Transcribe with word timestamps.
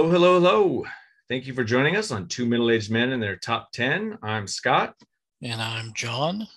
Hello, 0.00 0.10
hello, 0.10 0.40
hello. 0.40 0.86
Thank 1.28 1.46
you 1.46 1.52
for 1.52 1.62
joining 1.62 1.94
us 1.94 2.10
on 2.10 2.26
Two 2.26 2.46
Middle 2.46 2.70
Aged 2.70 2.90
Men 2.90 3.12
and 3.12 3.22
Their 3.22 3.36
Top 3.36 3.70
10. 3.72 4.16
I'm 4.22 4.46
Scott. 4.46 4.94
And 5.42 5.60
I'm 5.60 5.92
John. 5.92 6.48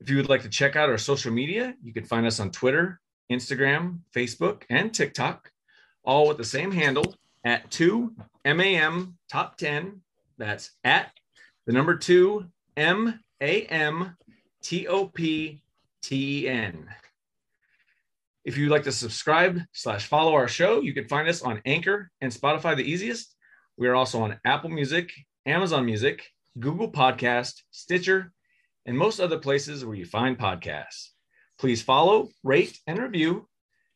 If 0.00 0.08
you 0.08 0.16
would 0.16 0.30
like 0.30 0.40
to 0.40 0.48
check 0.48 0.74
out 0.74 0.88
our 0.88 0.96
social 0.96 1.30
media, 1.30 1.74
you 1.82 1.92
can 1.92 2.06
find 2.06 2.24
us 2.24 2.40
on 2.40 2.50
Twitter, 2.50 2.98
Instagram, 3.30 3.98
Facebook, 4.10 4.62
and 4.70 4.94
TikTok, 4.94 5.52
all 6.02 6.26
with 6.26 6.38
the 6.38 6.44
same 6.44 6.72
handle 6.72 7.14
at 7.44 7.70
2 7.72 8.14
MAM 8.46 9.18
Top 9.30 9.58
10. 9.58 10.00
That's 10.38 10.70
at 10.82 11.12
the 11.66 11.74
number 11.74 11.94
2 11.94 12.46
M 12.78 13.20
A 13.42 13.64
M 13.64 14.16
T 14.62 14.86
O 14.86 15.08
P 15.08 15.60
T 16.00 16.44
E 16.44 16.48
N. 16.48 16.88
If 18.46 18.56
you'd 18.56 18.70
like 18.70 18.84
to 18.84 18.92
subscribe 18.92 19.60
slash 19.72 20.06
follow 20.06 20.34
our 20.34 20.46
show, 20.46 20.80
you 20.80 20.94
can 20.94 21.08
find 21.08 21.28
us 21.28 21.42
on 21.42 21.60
Anchor 21.66 22.12
and 22.20 22.30
Spotify 22.30 22.76
the 22.76 22.88
easiest. 22.88 23.34
We 23.76 23.88
are 23.88 23.96
also 23.96 24.22
on 24.22 24.38
Apple 24.44 24.70
Music, 24.70 25.10
Amazon 25.46 25.84
Music, 25.84 26.24
Google 26.60 26.88
Podcast, 26.88 27.62
Stitcher, 27.72 28.32
and 28.86 28.96
most 28.96 29.18
other 29.18 29.36
places 29.36 29.84
where 29.84 29.96
you 29.96 30.04
find 30.04 30.38
podcasts. 30.38 31.08
Please 31.58 31.82
follow, 31.82 32.28
rate, 32.44 32.78
and 32.86 33.00
review, 33.00 33.48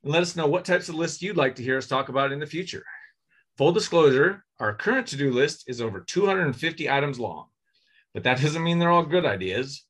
and 0.02 0.12
let 0.12 0.22
us 0.22 0.34
know 0.34 0.48
what 0.48 0.64
types 0.64 0.88
of 0.88 0.96
lists 0.96 1.22
you'd 1.22 1.36
like 1.36 1.54
to 1.54 1.62
hear 1.62 1.78
us 1.78 1.86
talk 1.86 2.08
about 2.08 2.32
in 2.32 2.40
the 2.40 2.44
future. 2.44 2.84
Full 3.56 3.70
disclosure, 3.70 4.44
our 4.58 4.74
current 4.74 5.06
to-do 5.06 5.30
list 5.30 5.62
is 5.68 5.80
over 5.80 6.00
250 6.00 6.90
items 6.90 7.20
long, 7.20 7.46
but 8.12 8.24
that 8.24 8.40
doesn't 8.40 8.64
mean 8.64 8.80
they're 8.80 8.90
all 8.90 9.06
good 9.06 9.26
ideas. 9.26 9.84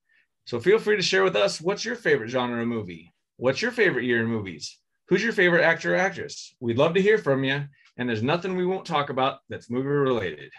So 0.45 0.61
feel 0.61 0.79
free 0.79 0.97
to 0.97 1.03
share 1.03 1.25
with 1.25 1.35
us 1.35 1.63
what's 1.63 1.87
your 1.87 1.97
favorite 1.97 2.29
genre 2.29 2.61
of 2.61 2.69
movie? 2.69 3.15
What's 3.41 3.63
your 3.63 3.71
favorite 3.71 4.05
year 4.05 4.21
in 4.21 4.27
movies? 4.27 4.77
Who's 5.09 5.25
your 5.25 5.33
favorite 5.33 5.65
actor 5.65 5.95
or 5.95 5.97
actress? 5.97 6.55
We'd 6.61 6.77
love 6.77 6.93
to 6.93 7.01
hear 7.01 7.17
from 7.17 7.43
you, 7.43 7.65
and 7.97 8.07
there's 8.07 8.23
nothing 8.23 8.55
we 8.55 8.67
won't 8.67 8.85
talk 8.85 9.09
about 9.09 9.39
that's 9.49 9.71
movie 9.71 9.89
related. 9.89 10.53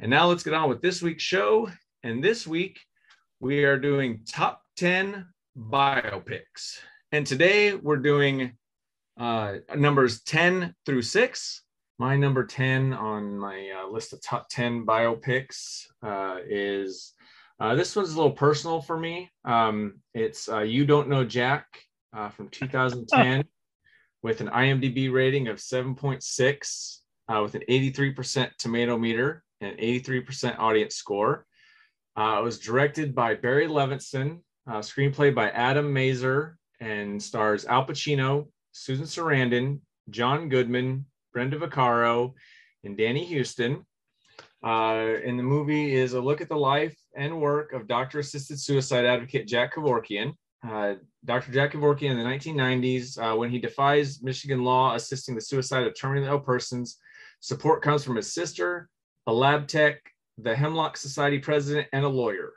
And 0.00 0.10
now 0.10 0.26
let's 0.26 0.42
get 0.42 0.52
on 0.52 0.68
with 0.68 0.82
this 0.82 1.00
week's 1.00 1.22
show. 1.22 1.70
And 2.02 2.24
this 2.24 2.44
week, 2.44 2.80
we 3.38 3.62
are 3.62 3.78
doing 3.78 4.24
top 4.28 4.60
10 4.76 5.24
biopics. 5.56 6.80
And 7.12 7.24
today 7.24 7.74
we're 7.74 7.98
doing 7.98 8.58
uh, 9.20 9.58
numbers 9.76 10.22
10 10.24 10.74
through 10.84 11.02
6. 11.02 11.62
My 12.00 12.16
number 12.16 12.44
10 12.44 12.92
on 12.92 13.38
my 13.38 13.70
uh, 13.70 13.88
list 13.88 14.12
of 14.12 14.20
top 14.20 14.48
10 14.50 14.84
biopics 14.84 15.84
uh, 16.02 16.38
is 16.44 17.12
uh, 17.60 17.76
this 17.76 17.94
one's 17.94 18.14
a 18.14 18.16
little 18.16 18.32
personal 18.32 18.82
for 18.82 18.98
me. 18.98 19.30
Um, 19.44 20.00
it's 20.12 20.48
uh, 20.48 20.62
You 20.62 20.84
Don't 20.86 21.08
Know 21.08 21.22
Jack 21.22 21.66
uh, 22.16 22.28
from 22.30 22.48
2010 22.50 23.44
with 24.22 24.40
an 24.40 24.48
IMDb 24.48 25.12
rating 25.12 25.48
of 25.48 25.58
7.6 25.58 26.98
uh, 27.28 27.42
with 27.42 27.54
an 27.54 27.62
83% 27.68 28.50
tomato 28.58 28.98
meter 28.98 29.42
and 29.60 29.76
83% 29.78 30.58
audience 30.58 30.96
score. 30.96 31.46
Uh, 32.16 32.38
it 32.40 32.42
was 32.42 32.58
directed 32.58 33.14
by 33.14 33.34
Barry 33.34 33.66
Levinson, 33.66 34.40
uh, 34.68 34.78
screenplay 34.78 35.34
by 35.34 35.50
Adam 35.50 35.92
Mazer, 35.92 36.56
and 36.80 37.22
stars 37.22 37.64
Al 37.66 37.86
Pacino, 37.86 38.48
Susan 38.72 39.04
Sarandon, 39.04 39.80
John 40.10 40.48
Goodman, 40.48 41.06
Brenda 41.32 41.58
Vaccaro, 41.58 42.32
and 42.84 42.96
Danny 42.96 43.26
Huston. 43.26 43.84
Uh, 44.64 45.18
and 45.24 45.38
the 45.38 45.42
movie 45.42 45.94
is 45.94 46.14
a 46.14 46.20
look 46.20 46.40
at 46.40 46.48
the 46.48 46.56
life 46.56 46.96
and 47.14 47.40
work 47.40 47.72
of 47.72 47.86
doctor 47.86 48.18
assisted 48.18 48.58
suicide 48.58 49.04
advocate 49.04 49.46
Jack 49.46 49.74
Kevorkian. 49.74 50.32
Uh, 50.66 50.94
Dr. 51.26 51.50
Jack 51.50 51.72
Kevorkian 51.72 52.12
in 52.12 52.18
the 52.18 52.24
1990s, 52.24 53.18
uh, 53.18 53.36
when 53.36 53.50
he 53.50 53.58
defies 53.58 54.22
Michigan 54.22 54.62
law 54.62 54.94
assisting 54.94 55.34
the 55.34 55.40
suicide 55.40 55.84
of 55.84 55.92
terminally 55.94 56.28
ill 56.28 56.38
persons, 56.38 56.98
support 57.40 57.82
comes 57.82 58.04
from 58.04 58.14
his 58.14 58.32
sister, 58.32 58.88
a 59.26 59.32
lab 59.32 59.66
tech, 59.66 60.00
the 60.38 60.54
Hemlock 60.54 60.96
Society 60.96 61.40
president, 61.40 61.88
and 61.92 62.04
a 62.04 62.08
lawyer. 62.08 62.52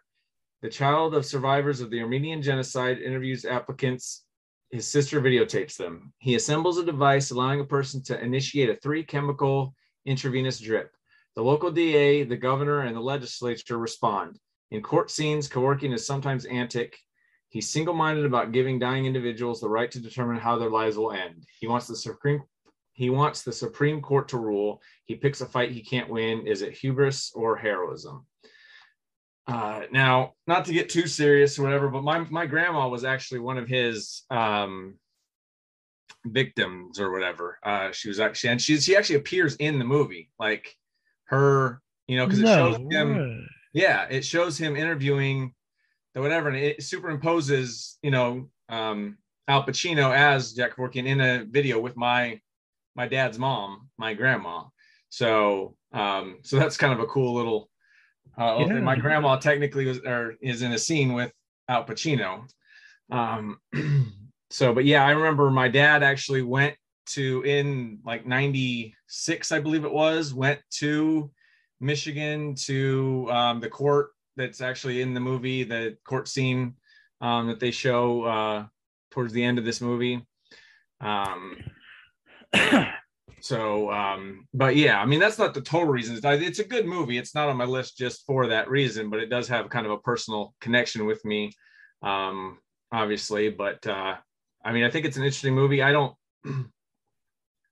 The 0.62 0.69
child 0.69 1.16
of 1.16 1.25
survivors 1.25 1.81
of 1.81 1.90
the 1.90 2.02
Armenian 2.02 2.44
genocide 2.44 3.00
interviews 3.00 3.44
applicants. 3.44 4.25
His 4.69 4.88
sister 4.88 5.19
videotapes 5.19 5.75
them. 5.75 6.13
He 6.19 6.36
assembles 6.36 6.78
a 6.78 6.86
device 6.86 7.31
allowing 7.31 7.62
a 7.62 7.66
person 7.66 8.03
to 8.03 8.24
initiate 8.24 8.69
a 8.69 8.75
three 8.75 9.03
chemical 9.03 9.74
intravenous 10.06 10.59
drip. 10.59 10.91
The 11.36 11.41
local 11.41 11.72
DA, 11.72 12.24
the 12.24 12.38
governor, 12.38 12.81
and 12.81 12.96
the 12.96 13.01
legislature 13.01 13.80
respond. 13.80 14.38
In 14.69 14.84
court 14.84 15.09
scenes, 15.09 15.50
Kevorkian 15.50 15.94
is 15.94 16.06
sometimes 16.06 16.46
antic, 16.46 17.00
He's 17.49 17.69
single 17.69 17.95
minded 17.95 18.25
about 18.25 18.51
giving 18.51 18.79
dying 18.79 19.05
individuals 19.05 19.59
the 19.59 19.69
right 19.69 19.89
to 19.91 19.99
determine 19.99 20.37
how 20.37 20.57
their 20.57 20.69
lives 20.69 20.97
will 20.97 21.11
end. 21.11 21.45
He 21.59 21.67
wants 21.67 21.87
the 21.87 21.95
Supreme 21.95 22.43
he 22.99 23.09
wants 23.09 23.43
the 23.43 23.53
Supreme 23.53 24.01
Court 24.01 24.27
to 24.27 24.37
rule. 24.37 24.81
He 25.05 25.15
picks 25.15 25.39
a 25.39 25.45
fight 25.45 25.71
he 25.71 25.81
can't 25.81 26.09
win. 26.09 26.45
Is 26.45 26.61
it 26.61 26.73
hubris 26.73 27.31
or 27.33 27.55
heroism? 27.55 28.25
Uh, 29.47 29.83
now, 29.89 30.33
not 30.47 30.65
to 30.65 30.73
get 30.73 30.89
too 30.89 31.07
serious 31.07 31.57
or 31.57 31.63
whatever, 31.63 31.88
but 31.88 32.03
my, 32.03 32.19
my 32.29 32.45
grandma 32.45 32.89
was 32.89 33.05
actually 33.05 33.39
one 33.39 33.57
of 33.57 33.69
his 33.69 34.23
um, 34.29 34.95
victims 36.25 36.99
or 36.99 37.11
whatever. 37.13 37.57
Uh, 37.63 37.89
she 37.93 38.09
was 38.09 38.19
actually, 38.19 38.49
and 38.49 38.61
she, 38.61 38.77
she 38.81 38.97
actually 38.97 39.15
appears 39.15 39.55
in 39.55 39.79
the 39.79 39.85
movie, 39.85 40.29
like 40.38 40.75
her, 41.27 41.81
you 42.07 42.17
know, 42.17 42.25
because 42.25 42.41
it 42.41 42.43
No 42.43 42.73
shows 42.73 42.77
him, 42.91 43.47
yeah, 43.71 44.07
it 44.09 44.25
shows 44.25 44.57
him 44.57 44.75
interviewing 44.75 45.53
the 46.13 46.21
whatever, 46.21 46.49
and 46.49 46.57
it 46.57 46.79
superimposes, 46.79 47.95
you 48.01 48.11
know, 48.11 48.49
um, 48.69 49.17
Al 49.47 49.63
Pacino 49.63 50.15
as 50.15 50.53
Jack 50.53 50.75
Kevorkian 50.75 51.05
in 51.05 51.21
a 51.21 51.45
video 51.45 51.79
with 51.79 51.97
my 51.97 52.39
my 52.95 53.07
dad's 53.07 53.39
mom, 53.39 53.89
my 53.97 54.13
grandma. 54.13 54.63
So 55.09 55.75
um, 55.93 56.39
so 56.43 56.57
that's 56.57 56.77
kind 56.77 56.93
of 56.93 56.99
a 56.99 57.07
cool 57.07 57.33
little. 57.33 57.69
Uh, 58.37 58.57
Yeah. 58.59 58.79
My 58.79 58.95
grandma 58.95 59.37
technically 59.37 59.85
was 59.85 59.99
or 59.99 60.35
is 60.41 60.61
in 60.61 60.71
a 60.71 60.77
scene 60.77 61.13
with 61.13 61.31
Al 61.67 61.85
Pacino. 61.85 62.47
Um, 63.11 63.59
so, 64.49 64.73
but 64.73 64.85
yeah, 64.85 65.05
I 65.05 65.11
remember 65.11 65.49
my 65.49 65.67
dad 65.67 66.03
actually 66.03 66.43
went 66.43 66.75
to 67.09 67.43
in 67.43 67.99
like 68.05 68.25
96 68.25 69.51
i 69.51 69.59
believe 69.59 69.83
it 69.83 69.91
was 69.91 70.33
went 70.33 70.59
to 70.69 71.31
michigan 71.79 72.55
to 72.55 73.27
um, 73.31 73.59
the 73.59 73.69
court 73.69 74.09
that's 74.39 74.61
actually 74.61 75.01
in 75.01 75.13
the 75.13 75.19
movie 75.19 75.63
the 75.63 75.97
court 76.05 76.27
scene 76.27 76.73
um, 77.22 77.47
that 77.47 77.59
they 77.59 77.72
show 77.72 78.23
uh, 78.23 78.66
towards 79.11 79.33
the 79.33 79.44
end 79.44 79.59
of 79.59 79.66
this 79.66 79.81
movie. 79.81 80.25
Um, 81.01 81.57
so 83.41 83.91
um, 83.91 84.47
but 84.53 84.75
yeah 84.75 85.00
i 85.00 85.05
mean 85.05 85.19
that's 85.19 85.38
not 85.38 85.53
the 85.53 85.61
total 85.61 85.88
reason. 85.88 86.19
It's, 86.23 86.59
a 86.59 86.63
good 86.63 86.85
movie. 86.85 87.17
It's 87.17 87.35
not 87.35 87.50
on 87.50 87.57
my 87.57 87.66
list 87.66 87.97
just 87.97 88.25
for 88.25 88.47
that 88.47 88.69
reason 88.69 89.09
but 89.09 89.19
it 89.19 89.29
does 89.29 89.47
have 89.50 89.69
kind 89.69 89.85
of 89.85 89.91
a 89.91 90.00
personal 90.00 90.56
connection 90.61 91.06
with 91.06 91.23
me 91.25 91.51
um, 92.01 92.57
obviously. 92.91 93.50
But 93.50 93.85
uh, 93.85 94.16
i 94.66 94.73
mean 94.73 94.83
i 94.83 94.89
think 94.89 95.06
it's 95.06 95.17
an 95.17 95.23
interesting 95.23 95.56
movie. 95.56 95.81
I 95.81 95.91
don't 95.91 96.16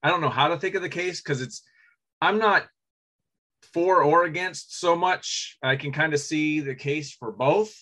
I 0.04 0.10
don't 0.10 0.22
know 0.22 0.30
how 0.30 0.50
to 0.50 0.58
think 0.58 0.76
of 0.76 0.82
the 0.82 0.90
case 0.90 1.22
because 1.22 1.42
it's 1.42 1.64
I'm 2.22 2.38
not 2.38 2.68
for 3.74 4.04
or 4.04 4.24
against 4.26 4.80
so 4.80 4.96
much. 4.96 5.58
I 5.62 5.76
can 5.76 5.92
kind 5.92 6.14
of 6.14 6.20
see 6.20 6.60
the 6.60 6.76
case 6.76 7.14
for 7.14 7.32
both. 7.32 7.76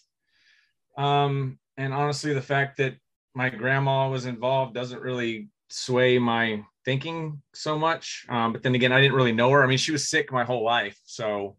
Um, 0.98 1.60
and 1.78 1.94
honestly, 1.94 2.34
the 2.34 2.42
fact 2.42 2.78
that 2.78 2.96
my 3.34 3.50
grandma 3.50 4.10
was 4.10 4.26
involved 4.26 4.74
doesn't 4.74 5.02
really 5.02 5.50
sway 5.70 6.18
my 6.18 6.64
thinking 6.86 7.42
so 7.54 7.78
much. 7.78 8.26
Um, 8.30 8.54
but 8.54 8.64
then 8.64 8.76
again, 8.76 8.92
I 8.92 9.02
didn't 9.02 9.16
really 9.16 9.34
know 9.34 9.52
her. 9.52 9.64
I 9.64 9.68
mean, 9.68 9.78
she 9.78 9.92
was 9.92 10.08
sick 10.08 10.32
my 10.32 10.44
whole 10.44 10.64
life, 10.64 11.00
so 11.04 11.58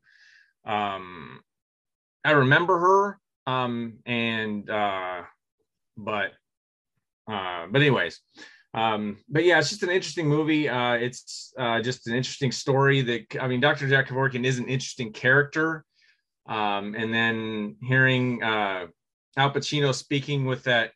um, 0.64 1.40
I 2.24 2.32
remember 2.32 2.78
her. 2.78 3.20
Um, 3.46 3.98
and 4.06 4.68
uh, 4.68 5.22
but 5.96 6.32
uh, 7.30 7.66
but 7.70 7.80
anyways, 7.80 8.20
um, 8.76 9.16
but 9.28 9.44
yeah, 9.44 9.58
it's 9.58 9.70
just 9.70 9.82
an 9.82 9.90
interesting 9.90 10.28
movie. 10.28 10.68
Uh, 10.68 10.92
it's 10.92 11.52
uh, 11.58 11.80
just 11.80 12.06
an 12.06 12.14
interesting 12.14 12.52
story. 12.52 13.00
That 13.00 13.24
I 13.40 13.48
mean, 13.48 13.60
Dr. 13.60 13.88
Jack 13.88 14.08
Kevorkian 14.08 14.44
is 14.44 14.58
an 14.58 14.68
interesting 14.68 15.12
character. 15.12 15.84
Um, 16.46 16.94
and 16.94 17.12
then 17.12 17.76
hearing 17.82 18.42
uh, 18.42 18.86
Al 19.36 19.50
Pacino 19.50 19.92
speaking 19.94 20.44
with 20.44 20.62
that 20.64 20.92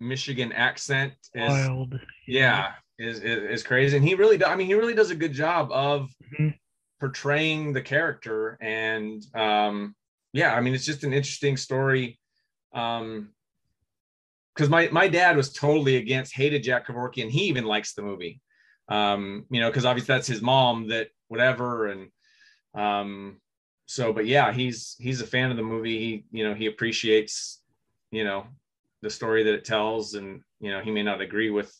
Michigan 0.00 0.52
accent 0.52 1.14
is 1.32 1.48
Wild. 1.48 1.98
yeah 2.26 2.72
is, 2.98 3.20
is 3.20 3.42
is 3.44 3.62
crazy. 3.62 3.96
And 3.96 4.06
he 4.06 4.14
really, 4.14 4.36
do, 4.36 4.44
I 4.44 4.56
mean, 4.56 4.66
he 4.66 4.74
really 4.74 4.94
does 4.94 5.10
a 5.10 5.16
good 5.16 5.32
job 5.32 5.70
of 5.72 6.10
Mhm. 6.38 6.54
portraying 7.00 7.72
the 7.72 7.82
character. 7.82 8.58
And 8.60 9.24
um, 9.34 9.94
yeah, 10.32 10.54
I 10.54 10.60
mean, 10.60 10.74
it's 10.74 10.84
just 10.84 11.04
an 11.04 11.12
interesting 11.12 11.56
story. 11.56 12.18
Um, 12.74 13.30
because 14.54 14.68
my 14.68 14.88
my 14.92 15.08
dad 15.08 15.36
was 15.36 15.52
totally 15.52 15.96
against 15.96 16.34
hated 16.34 16.62
Jack 16.62 16.86
Kevorkian. 16.86 17.30
He 17.30 17.44
even 17.44 17.64
likes 17.64 17.94
the 17.94 18.02
movie, 18.02 18.40
um, 18.88 19.46
you 19.50 19.60
know, 19.60 19.68
because 19.68 19.84
obviously 19.84 20.14
that's 20.14 20.26
his 20.26 20.42
mom 20.42 20.88
that 20.88 21.08
whatever 21.28 21.86
and 21.88 22.08
um, 22.74 23.40
so 23.86 24.12
but 24.12 24.26
yeah, 24.26 24.52
he's 24.52 24.96
he's 24.98 25.20
a 25.20 25.26
fan 25.26 25.50
of 25.50 25.56
the 25.56 25.62
movie. 25.62 25.98
He 25.98 26.24
you 26.30 26.48
know 26.48 26.54
he 26.54 26.66
appreciates 26.66 27.62
you 28.10 28.24
know 28.24 28.46
the 29.02 29.10
story 29.10 29.42
that 29.44 29.54
it 29.54 29.64
tells, 29.64 30.14
and 30.14 30.42
you 30.60 30.70
know 30.70 30.80
he 30.80 30.90
may 30.90 31.02
not 31.02 31.20
agree 31.20 31.50
with 31.50 31.74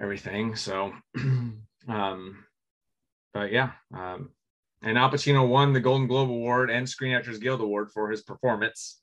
everything. 0.00 0.54
So 0.56 0.92
Um, 1.88 2.44
but 3.32 3.50
yeah, 3.50 3.72
um, 3.94 4.30
and 4.82 4.98
Al 4.98 5.10
Pacino 5.10 5.48
won 5.48 5.72
the 5.72 5.80
Golden 5.80 6.06
Globe 6.06 6.30
Award 6.30 6.70
and 6.70 6.88
Screen 6.88 7.14
Actors 7.14 7.38
Guild 7.38 7.60
Award 7.60 7.90
for 7.92 8.10
his 8.10 8.22
performance. 8.22 9.00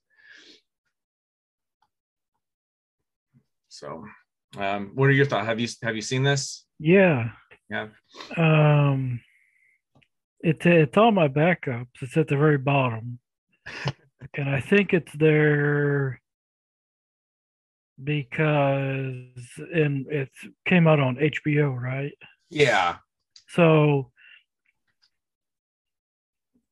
So, 3.75 4.05
um, 4.57 4.91
what 4.95 5.09
are 5.09 5.11
your 5.11 5.25
thoughts? 5.25 5.47
Have 5.47 5.59
you 5.59 5.67
have 5.83 5.97
you 5.97 6.01
seen 6.01 6.23
this? 6.23 6.65
Yeah. 6.79 7.31
Yeah. 7.69 7.87
Um, 8.37 9.19
it's 10.39 10.65
it's 10.65 10.97
on 10.97 11.15
my 11.15 11.27
backups. 11.27 11.87
It's 12.01 12.15
at 12.15 12.29
the 12.29 12.37
very 12.37 12.57
bottom, 12.57 13.19
and 14.37 14.49
I 14.49 14.61
think 14.61 14.93
it's 14.93 15.11
there 15.13 16.21
because 18.01 19.49
and 19.73 20.07
it 20.07 20.29
came 20.65 20.87
out 20.87 21.01
on 21.01 21.17
HBO, 21.17 21.75
right? 21.75 22.13
Yeah. 22.49 22.97
So 23.49 24.11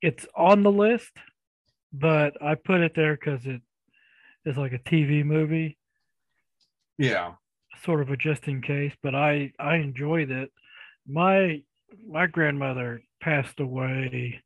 it's 0.02 0.26
on 0.38 0.64
the 0.64 0.72
list, 0.72 1.12
but 1.92 2.42
I 2.42 2.56
put 2.56 2.80
it 2.80 2.94
there 2.96 3.16
because 3.16 3.46
it 3.46 3.62
is 4.46 4.56
like 4.56 4.72
a 4.72 4.80
TV 4.80 5.26
movie, 5.26 5.78
Yeah. 6.98 7.34
sort 7.84 8.02
of 8.02 8.10
a 8.10 8.18
just 8.18 8.48
in 8.48 8.62
case. 8.62 8.94
But 9.02 9.16
I 9.16 9.52
I 9.60 9.76
enjoyed 9.78 10.32
it. 10.32 10.52
My 11.08 11.62
my 12.08 12.28
grandmother 12.28 13.02
passed 13.22 13.60
away 13.60 14.42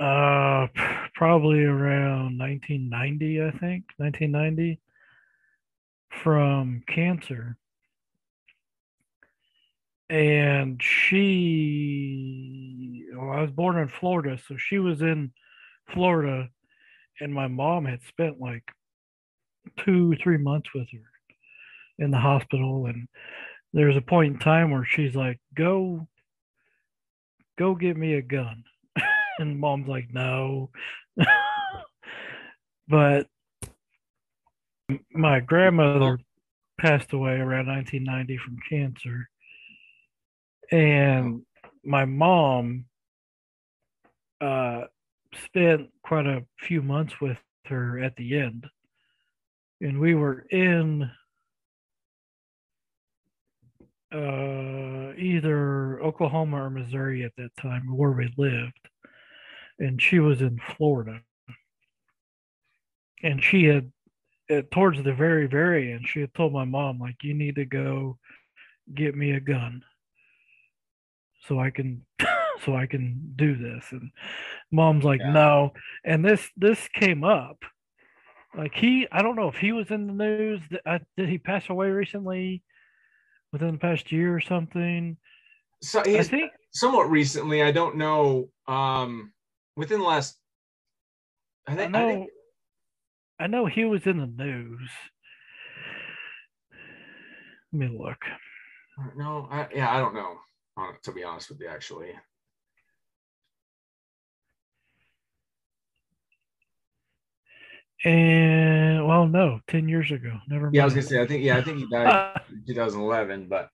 uh 0.00 0.66
probably 1.14 1.62
around 1.62 2.38
1990 2.38 3.42
i 3.42 3.50
think 3.50 3.84
1990 3.98 4.80
from 6.10 6.82
cancer 6.88 7.56
and 10.08 10.82
she 10.82 13.04
well, 13.14 13.32
i 13.32 13.42
was 13.42 13.50
born 13.50 13.76
in 13.78 13.88
florida 13.88 14.38
so 14.48 14.56
she 14.56 14.78
was 14.78 15.02
in 15.02 15.30
florida 15.92 16.48
and 17.20 17.34
my 17.34 17.48
mom 17.48 17.84
had 17.84 18.02
spent 18.02 18.40
like 18.40 18.64
two 19.78 20.14
three 20.22 20.38
months 20.38 20.70
with 20.74 20.88
her 20.92 22.04
in 22.04 22.10
the 22.10 22.18
hospital. 22.18 22.86
And 22.86 23.08
there's 23.72 23.96
a 23.96 24.02
point 24.02 24.34
in 24.34 24.38
time 24.38 24.70
where 24.70 24.84
she's 24.84 25.14
like 25.14 25.40
go 25.54 26.06
go 27.58 27.74
get 27.74 27.96
me 27.96 28.14
a 28.14 28.22
gun. 28.22 28.64
And 29.38 29.58
mom's 29.58 29.88
like 29.88 30.08
no. 30.12 30.70
But 32.88 33.26
my 35.14 35.40
grandmother 35.40 36.18
passed 36.78 37.14
away 37.14 37.36
around 37.36 37.68
1990 37.68 38.36
from 38.36 38.58
cancer. 38.68 39.28
And 40.70 41.42
my 41.82 42.04
mom 42.04 42.84
uh 44.42 44.82
spent 45.46 45.88
quite 46.02 46.26
a 46.26 46.44
few 46.58 46.82
months 46.82 47.14
with 47.20 47.38
her 47.66 47.98
at 47.98 48.16
the 48.16 48.38
end 48.38 48.66
and 49.82 49.98
we 49.98 50.14
were 50.14 50.46
in 50.50 51.10
uh 54.12 55.12
either 55.18 56.00
Oklahoma 56.02 56.64
or 56.64 56.70
Missouri 56.70 57.24
at 57.24 57.32
that 57.36 57.50
time 57.60 57.94
where 57.94 58.12
we 58.12 58.32
lived. 58.36 58.88
And 59.78 60.00
she 60.00 60.20
was 60.20 60.40
in 60.40 60.60
Florida. 60.76 61.20
And 63.22 63.42
she 63.42 63.64
had 63.64 63.90
towards 64.70 65.02
the 65.02 65.14
very 65.14 65.46
very 65.46 65.92
end 65.92 66.06
she 66.06 66.20
had 66.20 66.34
told 66.34 66.52
my 66.52 66.64
mom 66.64 66.98
like 66.98 67.16
you 67.22 67.32
need 67.32 67.54
to 67.54 67.64
go 67.64 68.18
get 68.94 69.14
me 69.14 69.30
a 69.30 69.40
gun 69.40 69.82
so 71.46 71.58
I 71.58 71.70
can 71.70 72.04
so 72.64 72.76
I 72.76 72.86
can 72.86 73.32
do 73.34 73.56
this. 73.56 73.84
And 73.90 74.10
mom's 74.70 75.04
like 75.04 75.20
Yeah. 75.20 75.32
no. 75.32 75.72
And 76.04 76.24
this 76.24 76.48
this 76.56 76.86
came 76.88 77.24
up 77.24 77.64
like 78.56 78.74
he 78.74 79.06
I 79.10 79.22
don't 79.22 79.36
know 79.36 79.48
if 79.48 79.56
he 79.56 79.72
was 79.72 79.90
in 79.90 80.06
the 80.06 80.12
news 80.12 80.60
Th- 80.68 80.82
uh, 80.86 80.98
did 81.16 81.28
he 81.28 81.38
pass 81.38 81.68
away 81.68 81.88
recently 81.90 82.62
within 83.52 83.72
the 83.72 83.78
past 83.78 84.12
year 84.12 84.34
or 84.34 84.40
something 84.40 85.16
So 85.82 86.00
I 86.00 86.22
think 86.22 86.52
somewhat 86.72 87.10
recently. 87.10 87.62
I 87.62 87.72
don't 87.72 87.96
know. 87.96 88.48
Um, 88.66 89.32
within 89.76 90.00
the 90.00 90.06
last, 90.06 90.38
I 91.66 91.72
I 91.72 91.86
know 91.86 92.08
I 92.08 92.12
think 92.12 92.30
I 93.40 93.46
know 93.46 93.66
he 93.66 93.84
was 93.84 94.06
in 94.06 94.18
the 94.18 94.26
news 94.26 94.90
let 97.72 97.90
me 97.90 97.98
look 97.98 98.18
no. 99.16 99.48
I, 99.50 99.68
yeah, 99.74 99.90
I 99.90 99.98
don't 100.00 100.14
know. 100.14 100.36
uh, 100.76 100.92
To 101.02 101.12
be 101.12 101.24
honest 101.24 101.50
with 101.50 101.60
you, 101.60 101.68
actually. 101.68 102.12
And 108.04 109.06
well 109.06 109.26
no 109.26 109.60
10 109.68 109.88
years 109.88 110.10
ago 110.10 110.32
never 110.48 110.64
mind 110.64 110.74
Yeah, 110.74 110.82
I 110.82 110.84
was 110.86 110.94
gonna 110.94 111.06
say. 111.06 111.20
I 111.20 111.26
think. 111.26 111.44
Yeah, 111.44 111.58
I 111.58 111.62
think 111.62 111.78
he 111.78 111.86
died 111.88 112.40
in 112.50 112.64
2011. 112.74 113.48
But 113.48 113.70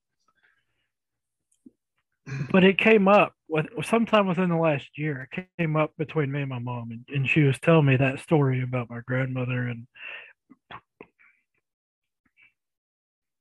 but 2.51 2.65
it 2.65 2.79
came 2.79 3.09
up 3.09 3.35
with 3.49 3.67
sometime 3.85 4.27
within 4.27 4.51
the 4.51 4.57
last 4.57 4.87
year. 4.97 5.29
It 5.33 5.49
came 5.59 5.77
up 5.77 5.93
between 5.97 6.31
me 6.31 6.41
and 6.43 6.51
my 6.51 6.59
mom, 6.59 6.91
and, 6.91 7.05
and 7.09 7.29
she 7.29 7.43
was 7.43 7.59
telling 7.59 7.87
me 7.87 7.97
that 7.97 8.21
story 8.21 8.63
about 8.63 8.91
my 8.91 9.01
grandmother, 9.07 9.69
and 9.69 9.87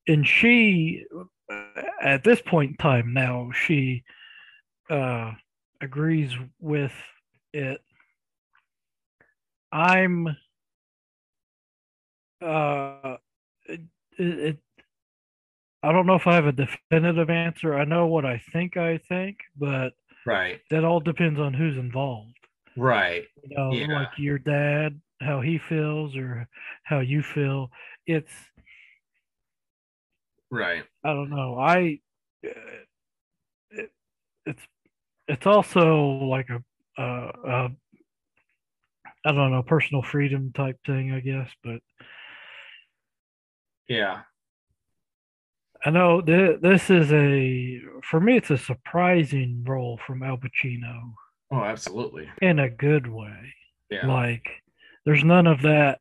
and 0.07 0.25
she, 0.25 1.05
at 2.01 2.23
this 2.23 2.41
point 2.41 2.71
in 2.71 2.77
time 2.77 3.13
now, 3.13 3.51
she 3.51 4.03
uh, 4.89 5.33
agrees 5.81 6.31
with 6.59 6.93
it. 7.53 7.81
I'm. 9.71 10.35
Uh, 12.41 13.17
it, 13.65 13.81
it 14.17 14.57
I 15.83 15.91
don't 15.91 16.05
know 16.05 16.15
if 16.15 16.27
I 16.27 16.35
have 16.35 16.45
a 16.47 16.51
definitive 16.51 17.29
answer. 17.29 17.75
I 17.75 17.85
know 17.85 18.07
what 18.07 18.25
I 18.25 18.41
think 18.51 18.77
I 18.77 18.97
think, 18.97 19.37
but 19.57 19.93
right, 20.25 20.61
that 20.71 20.83
all 20.83 20.99
depends 20.99 21.39
on 21.39 21.53
who's 21.53 21.77
involved. 21.77 22.35
right. 22.75 23.25
You 23.41 23.55
know, 23.55 23.71
Yeah. 23.71 23.87
like 23.89 24.09
your 24.17 24.39
dad, 24.39 24.99
how 25.21 25.41
he 25.41 25.57
feels 25.57 26.15
or 26.15 26.47
how 26.83 26.99
you 26.99 27.21
feel. 27.23 27.71
It's 28.05 28.31
Right. 30.49 30.85
I 31.03 31.13
don't 31.13 31.29
know. 31.29 31.57
I 31.59 31.99
uh, 32.45 32.49
it, 33.71 33.91
it's 34.45 34.63
it's 35.27 35.47
also 35.47 35.95
like 36.25 36.49
a 36.49 36.63
uh 37.01 37.31
uh 37.47 37.69
I 39.25 39.31
don't 39.31 39.51
know, 39.51 39.63
personal 39.63 40.01
freedom 40.03 40.51
type 40.53 40.77
thing, 40.85 41.11
I 41.11 41.19
guess, 41.19 41.49
but 41.63 41.81
Yeah. 43.87 44.21
I 45.85 45.89
know 45.91 46.21
th- 46.21 46.59
this 46.61 46.89
is 46.89 47.11
a 47.13 47.79
for 48.03 48.19
me 48.19 48.37
it's 48.37 48.49
a 48.49 48.57
surprising 48.57 49.63
role 49.65 49.99
from 50.05 50.23
Al 50.23 50.37
Pacino 50.37 51.13
Oh, 51.51 51.63
absolutely. 51.63 52.27
in 52.41 52.59
a 52.59 52.69
good 52.69 53.07
way. 53.07 53.53
Yeah. 53.89 54.07
Like 54.07 54.47
there's 55.05 55.23
none 55.23 55.47
of 55.47 55.61
that 55.61 55.99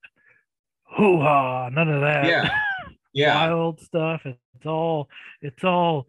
hoo 0.96 1.20
ha, 1.20 1.68
none 1.68 1.88
of 1.88 2.00
that 2.00 2.26
Yeah. 2.26 2.50
Yeah. 3.12 3.34
wild 3.48 3.80
stuff. 3.80 4.22
It's 4.24 4.66
all 4.66 5.08
it's 5.40 5.62
all 5.64 6.06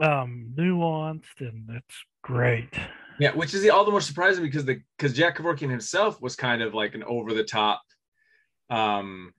um 0.00 0.52
nuanced 0.56 1.40
and 1.40 1.68
it's 1.70 1.96
great. 2.22 2.72
Yeah, 3.18 3.32
which 3.34 3.54
is 3.54 3.62
the, 3.62 3.70
all 3.70 3.84
the 3.84 3.90
more 3.90 4.00
surprising 4.00 4.42
because 4.42 4.64
the 4.64 4.80
because 4.96 5.12
Jack 5.12 5.36
Kevorkian 5.38 5.70
himself 5.70 6.20
was 6.20 6.34
kind 6.34 6.62
of 6.62 6.74
like 6.74 6.94
an 6.94 7.02
over 7.04 7.32
the 7.34 7.44
top, 7.44 7.82
um, 8.72 9.34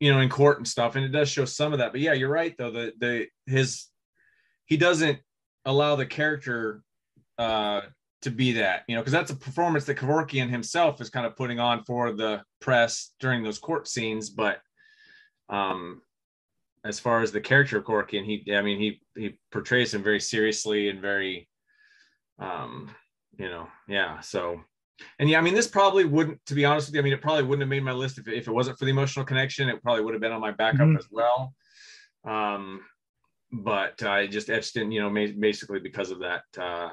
you 0.00 0.12
know, 0.12 0.20
in 0.20 0.28
court 0.28 0.58
and 0.58 0.66
stuff, 0.66 0.96
and 0.96 1.04
it 1.04 1.10
does 1.10 1.28
show 1.28 1.44
some 1.44 1.72
of 1.72 1.78
that. 1.78 1.92
But 1.92 2.00
yeah, 2.00 2.14
you're 2.14 2.28
right 2.28 2.54
though. 2.58 2.70
The 2.70 2.92
the 2.98 3.26
his 3.46 3.86
he 4.66 4.76
doesn't 4.76 5.18
allow 5.64 5.96
the 5.96 6.06
character 6.06 6.82
uh 7.38 7.82
to 8.22 8.30
be 8.30 8.52
that, 8.52 8.82
you 8.86 8.94
know, 8.94 9.00
because 9.00 9.12
that's 9.12 9.30
a 9.30 9.36
performance 9.36 9.86
that 9.86 9.96
Kevorkian 9.96 10.50
himself 10.50 11.00
is 11.00 11.08
kind 11.08 11.24
of 11.24 11.36
putting 11.36 11.58
on 11.58 11.84
for 11.84 12.12
the 12.12 12.42
press 12.60 13.12
during 13.18 13.42
those 13.42 13.58
court 13.58 13.88
scenes. 13.88 14.28
But 14.28 14.60
um, 15.48 16.02
as 16.84 17.00
far 17.00 17.22
as 17.22 17.32
the 17.32 17.40
character 17.40 17.78
of 17.78 17.84
Kevorkian, 17.84 18.24
he 18.24 18.54
I 18.54 18.62
mean 18.62 18.78
he 18.78 19.00
he 19.16 19.38
portrays 19.52 19.94
him 19.94 20.02
very 20.02 20.20
seriously 20.20 20.88
and 20.88 21.00
very 21.00 21.48
um 22.38 22.90
you 23.38 23.48
know 23.48 23.68
yeah 23.86 24.20
so 24.20 24.60
and 25.18 25.28
yeah 25.28 25.38
i 25.38 25.40
mean 25.40 25.54
this 25.54 25.66
probably 25.68 26.04
wouldn't 26.04 26.38
to 26.46 26.54
be 26.54 26.64
honest 26.64 26.88
with 26.88 26.94
you 26.94 27.00
i 27.00 27.04
mean 27.04 27.12
it 27.12 27.22
probably 27.22 27.42
wouldn't 27.42 27.62
have 27.62 27.68
made 27.68 27.82
my 27.82 27.92
list 27.92 28.18
if, 28.18 28.28
if 28.28 28.46
it 28.48 28.52
wasn't 28.52 28.78
for 28.78 28.84
the 28.84 28.90
emotional 28.90 29.24
connection. 29.24 29.68
It 29.68 29.82
probably 29.82 30.02
would 30.04 30.14
have 30.14 30.20
been 30.20 30.32
on 30.32 30.40
my 30.40 30.52
backup 30.52 30.80
Mhm. 30.88 30.98
as 30.98 31.06
well. 31.10 31.54
Um 32.24 32.82
but 33.52 34.02
i 34.04 34.26
just 34.26 34.48
etched 34.50 34.76
in 34.76 34.92
you 34.92 35.00
know 35.00 35.10
basically 35.38 35.80
because 35.80 36.10
of 36.10 36.20
that 36.20 36.44
uh 36.58 36.90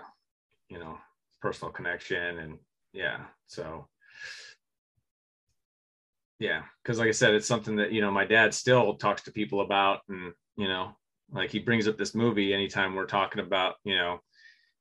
you 0.69 0.79
know 0.79 0.97
personal 1.41 1.71
connection 1.71 2.39
and 2.39 2.57
yeah 2.93 3.19
so. 3.45 3.87
Yeah 6.39 6.63
because 6.83 6.99
like 6.99 7.07
i 7.07 7.11
said 7.11 7.33
it's 7.33 7.47
something 7.47 7.75
that 7.77 7.91
you 7.91 8.01
know 8.01 8.11
my 8.11 8.25
dad 8.25 8.53
still 8.53 8.95
talks 8.95 9.23
to 9.23 9.31
people 9.31 9.61
about 9.61 10.01
and 10.09 10.33
you 10.57 10.67
know, 10.67 10.95
like 11.31 11.51
he 11.51 11.59
brings 11.59 11.87
up 11.87 11.97
this 11.97 12.15
movie 12.15 12.53
anytime 12.53 12.95
we're 12.95 13.05
talking 13.05 13.41
about, 13.41 13.75
you 13.83 13.95
know, 13.95 14.19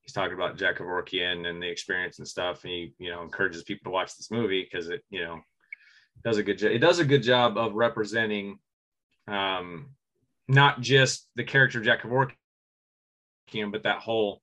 he's 0.07 0.13
talking 0.13 0.35
about 0.35 0.57
Jack 0.57 0.79
of 0.79 0.87
Kevorkian 0.87 1.47
and 1.47 1.61
the 1.61 1.69
experience 1.69 2.19
and 2.19 2.29
stuff. 2.29 2.63
And 2.63 2.73
he, 2.73 2.95
you 2.99 3.11
know, 3.11 3.23
encourages 3.23 3.65
people 3.65 3.91
to 3.91 3.95
watch 3.95 4.17
this 4.17 4.31
movie 4.31 4.63
because 4.63 4.89
it, 4.89 5.03
you 5.11 5.23
know, 5.23 5.41
does 6.25 6.39
a 6.39 6.45
good 6.45 6.59
job. 6.59 6.71
It 6.71 6.79
does 6.79 7.01
a 7.01 7.05
good 7.05 7.25
job 7.25 7.59
of 7.59 7.75
representing 7.75 8.59
um, 9.27 9.91
not 10.47 10.81
just 10.81 11.29
the 11.35 11.43
character 11.43 11.79
of 11.79 11.85
Jack 11.85 12.03
Kevorkian, 12.03 13.73
but 13.73 13.83
that 13.83 13.99
whole, 13.99 14.43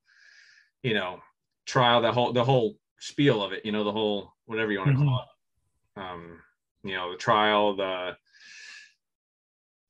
you 0.84 0.93
know, 0.93 1.20
trial, 1.65 2.01
that 2.01 2.13
whole 2.13 2.34
the 2.34 2.43
whole 2.43 2.75
spiel 3.00 3.41
of 3.41 3.53
it. 3.53 3.65
You 3.65 3.72
know, 3.72 3.86
the 3.86 3.91
whole 3.91 4.34
whatever 4.46 4.72
you 4.72 4.79
want 4.79 4.91
to 4.91 4.98
mm-hmm. 4.98 5.08
call 5.08 5.25
it. 5.25 6.01
Um, 6.01 6.39
you 6.84 6.93
know, 6.93 7.12
the 7.12 7.17
trial, 7.17 7.77
the 7.77 8.17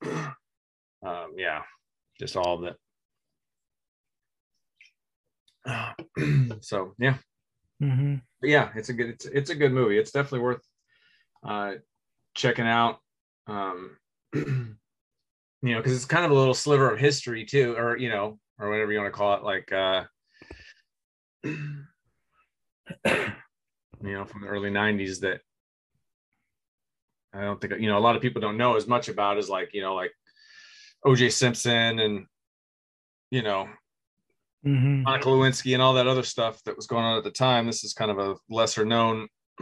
um, 1.03 1.33
yeah, 1.35 1.63
just 2.19 2.37
all 2.37 2.63
of 2.63 2.75
so 6.61 6.93
yeah, 6.99 7.15
mm-hmm. 7.81 8.15
yeah, 8.41 8.69
it's 8.75 8.89
a 8.89 8.93
good 8.93 9.09
it's 9.09 9.25
it's 9.25 9.49
a 9.49 9.55
good 9.55 9.71
movie. 9.71 9.97
It's 9.97 10.11
definitely 10.11 10.39
worth 10.39 10.61
uh, 11.45 11.73
checking 12.33 12.67
out. 12.67 12.99
Um, 13.47 13.97
you 14.33 14.75
know, 15.61 15.77
because 15.77 15.95
it's 15.95 16.05
kind 16.05 16.25
of 16.25 16.31
a 16.31 16.35
little 16.35 16.53
sliver 16.53 16.91
of 16.91 16.99
history 16.99 17.45
too, 17.45 17.75
or 17.77 17.97
you 17.97 18.09
know, 18.09 18.39
or 18.59 18.69
whatever 18.69 18.91
you 18.91 18.99
want 18.99 19.13
to 19.13 19.17
call 19.17 19.35
it, 19.35 19.43
like 19.43 19.71
uh, 19.71 20.03
you 21.43 21.85
know, 24.01 24.25
from 24.25 24.41
the 24.41 24.47
early 24.47 24.69
'90s 24.69 25.21
that 25.21 25.41
I 27.33 27.41
don't 27.41 27.59
think 27.59 27.79
you 27.79 27.87
know 27.87 27.97
a 27.97 27.99
lot 27.99 28.15
of 28.15 28.21
people 28.21 28.41
don't 28.41 28.57
know 28.57 28.75
as 28.75 28.87
much 28.87 29.09
about 29.09 29.37
as 29.37 29.49
like 29.49 29.73
you 29.73 29.81
know 29.81 29.95
like 29.95 30.11
O.J. 31.05 31.29
Simpson 31.29 31.99
and 31.99 32.25
you 33.31 33.41
know 33.41 33.67
mm-hmm. 34.65 35.03
Monica 35.03 35.27
Lewinsky 35.27 35.73
and 35.73 35.81
all 35.81 35.93
that 35.93 36.07
other 36.07 36.23
stuff 36.23 36.63
that 36.63 36.75
was 36.75 36.87
going 36.87 37.03
on 37.03 37.17
at 37.17 37.23
the 37.23 37.31
time. 37.31 37.65
This 37.65 37.83
is 37.83 37.93
kind 37.93 38.11
of 38.11 38.19
a 38.19 38.35
lesser 38.49 38.85
known 38.85 39.27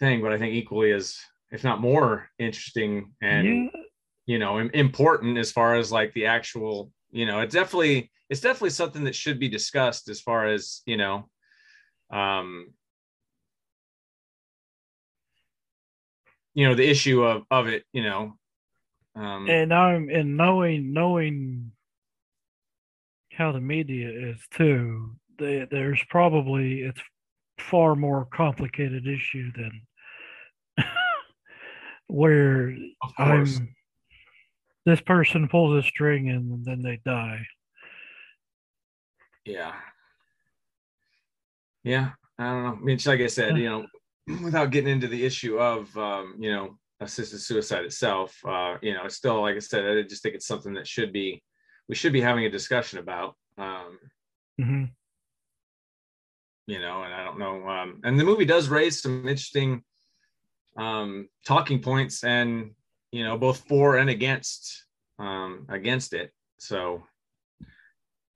thing, 0.00 0.22
but 0.22 0.32
I 0.32 0.38
think 0.38 0.54
equally 0.54 0.92
as 0.92 1.18
if 1.50 1.64
not 1.64 1.80
more 1.80 2.28
interesting 2.38 3.12
and 3.20 3.46
yeah. 3.46 3.80
you 4.26 4.38
know 4.38 4.58
important 4.58 5.38
as 5.38 5.50
far 5.50 5.74
as 5.74 5.90
like 5.90 6.12
the 6.14 6.26
actual 6.26 6.90
you 7.10 7.26
know 7.26 7.40
it's 7.40 7.54
definitely 7.54 8.10
it's 8.28 8.40
definitely 8.40 8.70
something 8.70 9.04
that 9.04 9.14
should 9.14 9.38
be 9.38 9.48
discussed 9.48 10.08
as 10.08 10.20
far 10.20 10.46
as 10.46 10.82
you 10.86 10.96
know 10.96 11.28
um 12.12 12.72
you 16.54 16.68
know 16.68 16.74
the 16.74 16.88
issue 16.88 17.22
of 17.22 17.42
of 17.50 17.66
it 17.66 17.84
you 17.92 18.02
know 18.02 18.36
um 19.16 19.48
and 19.48 19.72
i'm 19.74 20.08
and 20.08 20.36
knowing 20.36 20.92
knowing 20.92 21.72
how 23.40 23.52
the 23.52 23.60
media 23.60 24.08
is 24.08 24.38
too 24.54 25.16
they, 25.38 25.66
there's 25.70 26.02
probably 26.10 26.82
it's 26.82 27.00
far 27.58 27.96
more 27.96 28.28
complicated 28.32 29.06
issue 29.06 29.50
than 29.56 29.82
where 32.06 32.76
I'm 33.18 33.74
this 34.86 35.00
person 35.00 35.48
pulls 35.48 35.84
a 35.84 35.86
string 35.86 36.30
and 36.30 36.64
then 36.64 36.82
they 36.82 37.00
die. 37.04 37.46
Yeah. 39.44 39.74
Yeah. 41.84 42.10
I 42.38 42.44
don't 42.44 42.62
know. 42.64 42.78
I 42.80 42.80
mean, 42.80 42.98
like 43.04 43.20
I 43.20 43.26
said, 43.26 43.58
you 43.58 43.68
know, 43.68 43.86
without 44.42 44.70
getting 44.70 44.90
into 44.90 45.06
the 45.06 45.24
issue 45.24 45.58
of, 45.58 45.94
um, 45.98 46.36
you 46.38 46.50
know, 46.50 46.78
assisted 47.00 47.40
suicide 47.40 47.84
itself, 47.84 48.36
uh, 48.46 48.76
you 48.80 48.94
know, 48.94 49.04
it's 49.04 49.16
still, 49.16 49.42
like 49.42 49.56
I 49.56 49.60
said, 49.60 49.84
I 49.84 50.02
just 50.02 50.22
think 50.22 50.34
it's 50.34 50.46
something 50.46 50.72
that 50.74 50.86
should 50.86 51.12
be, 51.12 51.42
we 51.90 51.96
should 51.96 52.12
be 52.12 52.20
having 52.20 52.44
a 52.44 52.50
discussion 52.50 53.00
about. 53.00 53.34
Um, 53.58 53.98
mm-hmm. 54.60 54.84
You 56.68 56.78
know, 56.78 57.02
and 57.02 57.12
I 57.12 57.24
don't 57.24 57.40
know. 57.40 57.68
Um, 57.68 58.00
and 58.04 58.18
the 58.18 58.22
movie 58.22 58.44
does 58.44 58.68
raise 58.68 59.02
some 59.02 59.26
interesting 59.26 59.82
um, 60.76 61.28
talking 61.44 61.82
points 61.82 62.22
and 62.22 62.70
you 63.10 63.24
know 63.24 63.36
both 63.36 63.66
for 63.66 63.96
and 63.96 64.08
against 64.08 64.84
um, 65.18 65.66
against 65.68 66.12
it. 66.12 66.30
So 66.60 67.02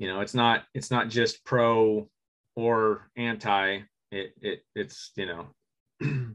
you 0.00 0.08
know 0.08 0.20
it's 0.20 0.34
not 0.34 0.64
it's 0.74 0.90
not 0.90 1.08
just 1.08 1.44
pro 1.44 2.10
or 2.56 3.08
anti. 3.16 3.82
It 4.10 4.34
it 4.42 4.64
it's 4.74 5.12
you 5.14 5.26
know. 5.26 6.34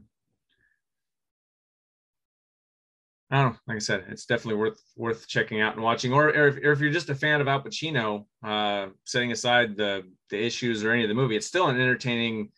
I 3.30 3.42
don't 3.42 3.52
know. 3.52 3.58
Like 3.68 3.76
I 3.76 3.80
said, 3.80 4.04
it's 4.08 4.26
definitely 4.26 4.58
worth 4.60 4.82
worth 4.96 5.28
checking 5.28 5.60
out 5.60 5.74
and 5.74 5.82
watching. 5.82 6.12
Or, 6.12 6.28
or, 6.28 6.48
if, 6.48 6.56
or 6.56 6.72
if 6.72 6.80
you're 6.80 6.90
just 6.90 7.10
a 7.10 7.14
fan 7.14 7.40
of 7.40 7.46
Al 7.46 7.62
Pacino, 7.62 8.26
uh, 8.44 8.88
setting 9.04 9.30
aside 9.30 9.76
the 9.76 10.04
the 10.30 10.44
issues 10.44 10.82
or 10.82 10.90
any 10.90 11.04
of 11.04 11.08
the 11.08 11.14
movie, 11.14 11.36
it's 11.36 11.46
still 11.46 11.68
an 11.68 11.80
entertaining 11.80 12.50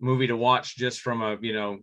movie 0.00 0.26
to 0.26 0.36
watch 0.36 0.76
just 0.76 1.00
from 1.00 1.22
a 1.22 1.36
you 1.40 1.52
know 1.52 1.78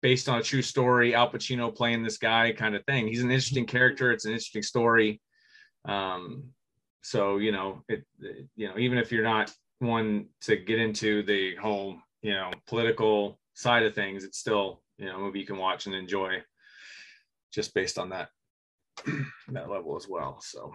based 0.00 0.28
on 0.28 0.38
a 0.38 0.42
true 0.42 0.62
story, 0.62 1.14
Al 1.14 1.30
Pacino 1.30 1.74
playing 1.74 2.04
this 2.04 2.18
guy 2.18 2.52
kind 2.52 2.76
of 2.76 2.84
thing. 2.84 3.08
He's 3.08 3.22
an 3.22 3.30
interesting 3.30 3.66
character. 3.66 4.12
It's 4.12 4.24
an 4.24 4.32
interesting 4.32 4.62
story. 4.62 5.20
Um, 5.86 6.50
so 7.02 7.38
you 7.38 7.50
know, 7.50 7.82
it, 7.88 8.04
it, 8.20 8.46
you 8.54 8.68
know, 8.68 8.78
even 8.78 8.98
if 8.98 9.10
you're 9.10 9.24
not 9.24 9.52
one 9.80 10.26
to 10.42 10.56
get 10.56 10.78
into 10.78 11.24
the 11.24 11.56
whole 11.56 11.96
you 12.22 12.32
know 12.32 12.52
political 12.68 13.40
side 13.54 13.82
of 13.82 13.94
things, 13.94 14.22
it's 14.22 14.38
still 14.38 14.82
you 14.98 15.06
know 15.06 15.16
a 15.16 15.18
movie 15.18 15.40
you 15.40 15.46
can 15.46 15.58
watch 15.58 15.86
and 15.86 15.94
enjoy, 15.94 16.40
just 17.52 17.74
based 17.74 17.98
on 17.98 18.10
that 18.10 18.28
that 19.48 19.70
level 19.70 19.96
as 19.96 20.08
well. 20.08 20.40
So, 20.40 20.72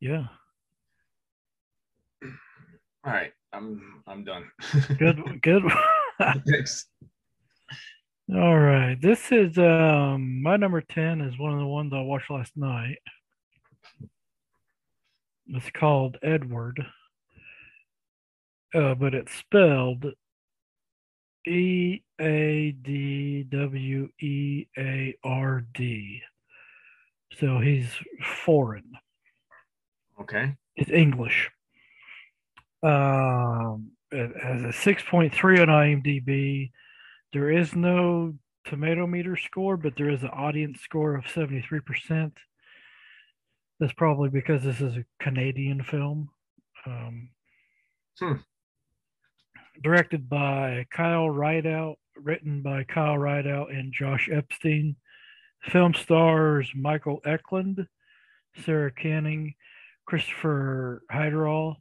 yeah. 0.00 0.24
All 2.22 3.12
right, 3.12 3.32
I'm 3.52 4.02
I'm 4.06 4.24
done. 4.24 4.44
good, 4.98 5.20
good. 5.42 5.62
Thanks. 6.46 6.86
All 8.34 8.58
right. 8.58 8.96
This 9.00 9.32
is 9.32 9.58
um 9.58 10.42
my 10.42 10.56
number 10.56 10.80
10 10.80 11.20
is 11.22 11.38
one 11.38 11.52
of 11.52 11.58
the 11.58 11.66
ones 11.66 11.92
I 11.92 12.00
watched 12.00 12.30
last 12.30 12.56
night. 12.56 12.98
It's 15.48 15.70
called 15.70 16.16
Eadweard. 16.22 16.86
Uh, 18.72 18.94
but 18.94 19.14
it's 19.14 19.34
spelled 19.34 20.06
E 21.44 22.02
A 22.20 22.72
D 22.82 23.44
W 23.44 24.08
E 24.20 24.66
A 24.78 25.16
R 25.24 25.64
D. 25.74 26.22
So 27.38 27.58
he's 27.58 27.88
foreign. 28.22 28.92
Okay. 30.20 30.54
It's 30.76 30.90
English. 30.90 31.50
Um, 32.82 33.92
it 34.10 34.32
has 34.42 34.62
a 34.62 34.68
6.3 34.68 35.60
on 35.60 35.68
IMDb 35.68 36.70
there 37.32 37.50
is 37.50 37.74
no 37.76 38.34
tomato 38.64 39.06
meter 39.06 39.36
score, 39.36 39.76
but 39.76 39.94
there 39.96 40.10
is 40.10 40.22
an 40.22 40.30
audience 40.30 40.80
score 40.80 41.14
of 41.14 41.24
73%. 41.24 42.32
That's 43.78 43.92
probably 43.92 44.28
because 44.28 44.62
this 44.62 44.80
is 44.80 44.96
a 44.96 45.04
Canadian 45.20 45.82
film. 45.82 46.28
Um, 46.84 47.30
hmm. 48.18 48.32
Directed 49.82 50.28
by 50.28 50.86
Kyle 50.90 51.30
Rideout, 51.30 51.98
written 52.22 52.62
by 52.62 52.84
Kyle 52.84 53.18
Rideout 53.18 53.70
and 53.70 53.92
Josh 53.92 54.28
Epstein. 54.32 54.96
Film 55.62 55.94
stars 55.94 56.70
Michael 56.74 57.20
Eklund, 57.24 57.86
Sarah 58.64 58.92
Canning, 58.92 59.54
Christopher 60.06 61.02
Heyerdahl, 61.12 61.76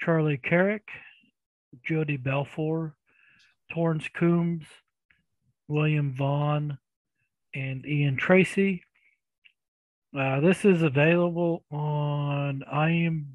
Charlie 0.00 0.38
Carrick, 0.38 0.88
Jodie 1.88 2.22
Balfour, 2.22 2.96
Torrance 3.72 4.08
Coombs, 4.14 4.66
William 5.68 6.14
Vaughn, 6.14 6.78
and 7.54 7.84
Ian 7.86 8.16
Tracey. 8.16 8.84
Uh, 10.16 10.40
this 10.40 10.64
is 10.64 10.82
available 10.82 11.64
on 11.70 12.62
IMDb 12.72 13.26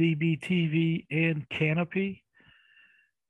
TV 0.00 1.06
and 1.10 1.48
Kanopy. 1.48 2.22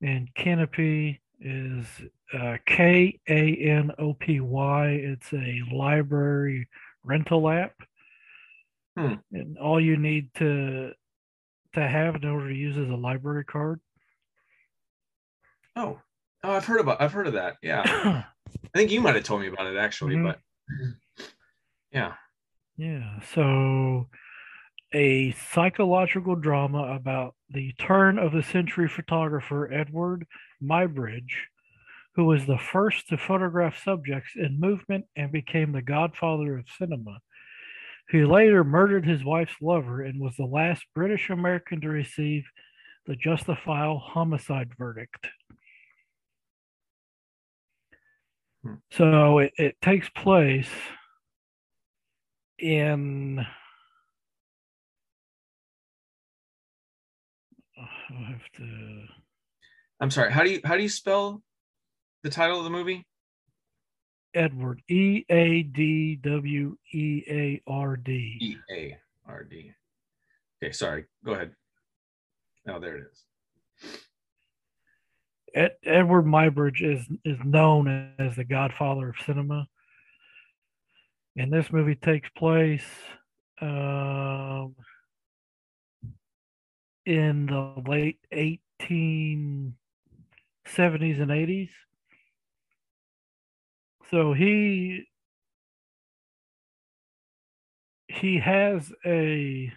And 0.01 0.29
Kanopy 0.35 1.19
is 1.41 1.87
uh, 2.33 2.57
K 2.67 3.19
A 3.29 3.57
N 3.57 3.93
O 3.99 4.15
P 4.15 4.41
Y. 4.41 4.89
It's 4.89 5.33
a 5.33 5.63
library 5.73 6.69
rental 7.05 7.49
app. 7.49 7.75
Hmm. 8.97 9.15
And 9.33 9.59
all 9.59 9.81
you 9.81 9.97
need 9.97 10.31
to 10.37 10.93
to 11.75 11.89
have 11.89 12.17
in 12.17 12.25
order 12.25 12.49
to 12.49 12.55
use 12.55 12.77
is 12.77 12.91
a 12.91 12.97
library 12.97 13.45
card. 13.45 13.81
Oh, 15.77 16.01
oh, 16.43 16.51
I've 16.51 16.65
heard 16.65 16.81
about. 16.81 17.01
I've 17.01 17.13
heard 17.13 17.29
of 17.29 17.35
that. 17.35 17.57
Yeah, 17.63 17.83
I 17.87 18.25
think 18.75 18.91
you 18.91 19.01
might 19.01 19.15
have 19.15 19.25
told 19.25 19.41
me 19.41 19.49
about 19.49 19.67
it 19.67 19.77
actually, 19.77 20.17
mm-hmm. 20.17 20.27
but 20.27 20.39
yeah, 21.93 22.15
yeah. 22.77 23.21
So, 23.35 24.09
a 24.93 25.33
psychological 25.33 26.35
drama 26.35 26.95
about 26.95 27.35
the 27.51 27.73
turn 27.79 28.19
of 28.19 28.33
the 28.33 28.43
century 28.43 28.89
photographer 28.89 29.69
Eadweard 29.73 30.25
Muybridge, 30.63 31.47
who 32.15 32.25
was 32.25 32.47
the 32.47 32.59
first 32.59 33.09
to 33.09 33.17
photograph 33.17 33.83
subjects 33.83 34.33
in 34.37 34.61
movement 34.61 35.07
and 35.17 35.31
became 35.31 35.73
the 35.73 35.83
godfather 35.83 36.59
of 36.59 36.67
cinema. 36.79 37.19
He 38.11 38.25
later 38.25 38.65
murdered 38.65 39.07
his 39.07 39.25
wife's 39.25 39.61
lover 39.61 40.03
and 40.03 40.21
was 40.21 40.35
the 40.37 40.47
last 40.47 40.85
British 40.95 41.31
American 41.31 41.81
to 41.83 41.89
receive 41.89 42.45
the 43.07 43.17
justifiable 43.17 43.99
homicide 43.99 44.71
verdict. 44.79 45.29
Hmm. 48.63 48.75
So 48.91 49.39
it, 49.39 49.53
it 49.57 49.77
takes 49.81 50.09
place 50.09 50.71
in 52.59 53.47
I 58.11 58.31
have 58.31 58.51
to 58.57 59.07
I'm 60.01 60.11
sorry. 60.11 60.33
How 60.33 60.45
do 60.45 60.51
you 60.51 60.61
how 60.65 60.77
do 60.77 60.83
you 60.83 60.89
spell 60.89 61.43
the 62.23 62.31
title 62.31 62.59
of 62.59 62.65
the 62.65 62.71
movie? 62.71 63.07
Eadweard 64.37 64.79
E 64.89 65.25
A 65.29 65.63
D 65.63 66.17
W 66.17 66.77
E 66.93 67.23
A 67.29 67.63
R 67.67 67.97
D. 67.97 68.39
E 68.41 68.57
A 68.71 68.99
R 69.27 69.45
D. 69.45 69.73
Okay, 70.63 70.73
sorry. 70.73 71.07
Go 71.25 71.33
ahead. 71.33 71.53
Oh, 72.69 72.79
there 72.79 72.97
it 72.97 73.07
is. 73.11 73.25
Ed, 75.55 75.77
Eadweard 75.87 76.27
Muybridge 76.27 76.83
is 76.83 77.07
is 77.25 77.39
known 77.45 78.13
as 78.19 78.37
the 78.37 78.45
Godfather 78.45 79.09
of 79.09 79.17
cinema, 79.25 79.67
and 81.37 81.53
this 81.53 81.73
movie 81.73 81.97
takes 81.97 82.29
place 82.37 82.85
um, 83.61 84.77
in 87.07 87.47
the 87.47 87.83
late 87.89 88.19
eighteen 88.31 89.75
seventies 90.69 91.19
and 91.21 91.31
eighties. 91.31 91.71
So 94.11 94.33
he 94.33 95.05
he 98.09 98.39
has 98.39 98.91
a 99.05 99.71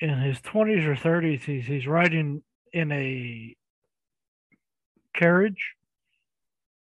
in 0.00 0.18
his 0.18 0.38
20s 0.40 0.84
or 0.84 0.94
30s 0.94 1.40
he's 1.44 1.64
he's 1.64 1.86
riding 1.86 2.42
in 2.72 2.92
a 2.92 3.56
carriage 5.14 5.74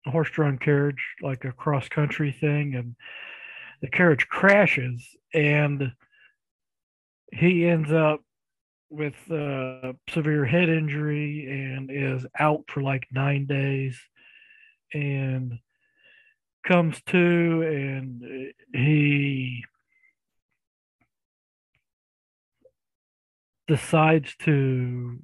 horse-drawn 0.06 0.58
carriage 0.58 1.16
like 1.22 1.46
a 1.46 1.52
cross-country 1.52 2.32
thing 2.32 2.76
and 2.76 2.96
the 3.82 3.88
carriage 3.88 4.28
crashes 4.28 5.16
and 5.34 5.92
he 7.34 7.66
ends 7.66 7.92
up 7.92 8.22
with 8.90 9.16
uh, 9.32 9.94
severe 10.10 10.46
head 10.46 10.70
injury 10.70 11.48
and 11.50 11.90
is 11.92 12.26
out 12.40 12.64
for 12.68 12.82
like 12.82 13.06
nine 13.12 13.46
days 13.46 14.00
and 14.94 15.60
comes 16.66 17.02
to 17.04 17.62
and 17.62 18.54
he 18.74 19.64
decides 23.68 24.36
to 24.38 25.20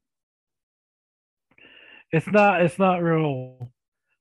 it's 2.12 2.28
not 2.28 2.62
it's 2.62 2.78
not 2.78 3.02
real 3.02 3.72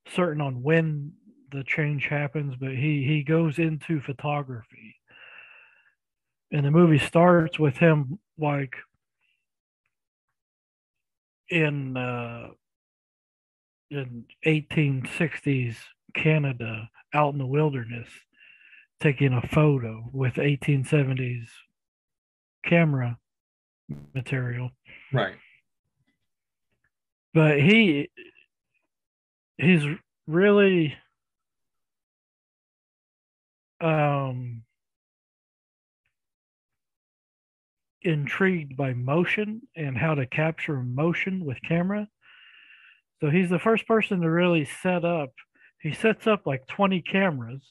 certain 0.08 0.40
on 0.40 0.62
when 0.62 1.12
the 1.52 1.62
change 1.64 2.06
happens 2.06 2.54
but 2.58 2.70
he 2.70 3.04
he 3.06 3.22
goes 3.22 3.58
into 3.58 4.00
photography. 4.00 4.96
And 6.50 6.66
the 6.66 6.70
movie 6.70 6.98
starts 6.98 7.58
with 7.58 7.78
him 7.78 8.18
like 8.38 8.74
in 11.52 11.96
uh 11.96 12.48
in 13.90 14.24
1860s 14.46 15.76
Canada 16.14 16.88
out 17.14 17.34
in 17.34 17.38
the 17.38 17.46
wilderness 17.46 18.08
taking 19.00 19.34
a 19.34 19.46
photo 19.48 20.08
with 20.12 20.34
1870s 20.34 21.46
camera 22.64 23.18
material 24.14 24.70
Right. 25.12 25.34
but 27.34 27.60
he 27.60 28.08
he's 29.58 29.82
really 30.26 30.94
um 33.80 34.61
intrigued 38.04 38.76
by 38.76 38.92
motion 38.92 39.62
and 39.76 39.96
how 39.96 40.14
to 40.14 40.26
capture 40.26 40.82
motion 40.82 41.44
with 41.44 41.58
camera 41.66 42.08
so 43.20 43.30
he's 43.30 43.50
the 43.50 43.58
first 43.58 43.86
person 43.86 44.20
to 44.20 44.30
really 44.30 44.64
set 44.64 45.04
up 45.04 45.30
he 45.80 45.92
sets 45.92 46.26
up 46.26 46.46
like 46.46 46.66
20 46.66 47.00
cameras 47.02 47.62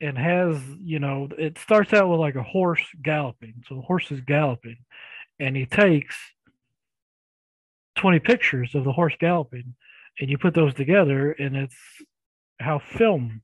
and 0.00 0.16
has 0.16 0.56
you 0.82 0.98
know 0.98 1.28
it 1.38 1.58
starts 1.58 1.92
out 1.92 2.08
with 2.08 2.20
like 2.20 2.36
a 2.36 2.42
horse 2.42 2.82
galloping 3.02 3.54
so 3.66 3.74
the 3.74 3.80
horse 3.82 4.10
is 4.10 4.20
galloping 4.22 4.76
and 5.38 5.56
he 5.56 5.66
takes 5.66 6.16
20 7.96 8.18
pictures 8.20 8.74
of 8.74 8.84
the 8.84 8.92
horse 8.92 9.14
galloping 9.18 9.74
and 10.20 10.30
you 10.30 10.38
put 10.38 10.54
those 10.54 10.74
together 10.74 11.32
and 11.32 11.56
it's 11.56 11.76
how 12.60 12.78
film 12.78 13.42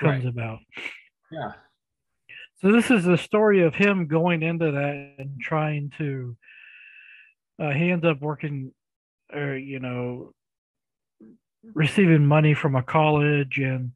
comes 0.00 0.24
Right. 0.24 0.32
about 0.32 0.58
Yeah. 1.30 1.52
So 2.60 2.72
this 2.72 2.90
is 2.90 3.04
the 3.04 3.18
story 3.18 3.62
of 3.62 3.74
him 3.74 4.06
going 4.06 4.42
into 4.42 4.72
that 4.72 5.14
and 5.18 5.40
trying 5.40 5.92
to 5.98 6.36
uh, 7.60 7.70
he 7.70 7.90
ends 7.90 8.04
up 8.04 8.20
working 8.20 8.72
or 9.32 9.56
you 9.56 9.80
know 9.80 10.32
receiving 11.74 12.24
money 12.24 12.54
from 12.54 12.74
a 12.76 12.82
college 12.82 13.58
and 13.58 13.92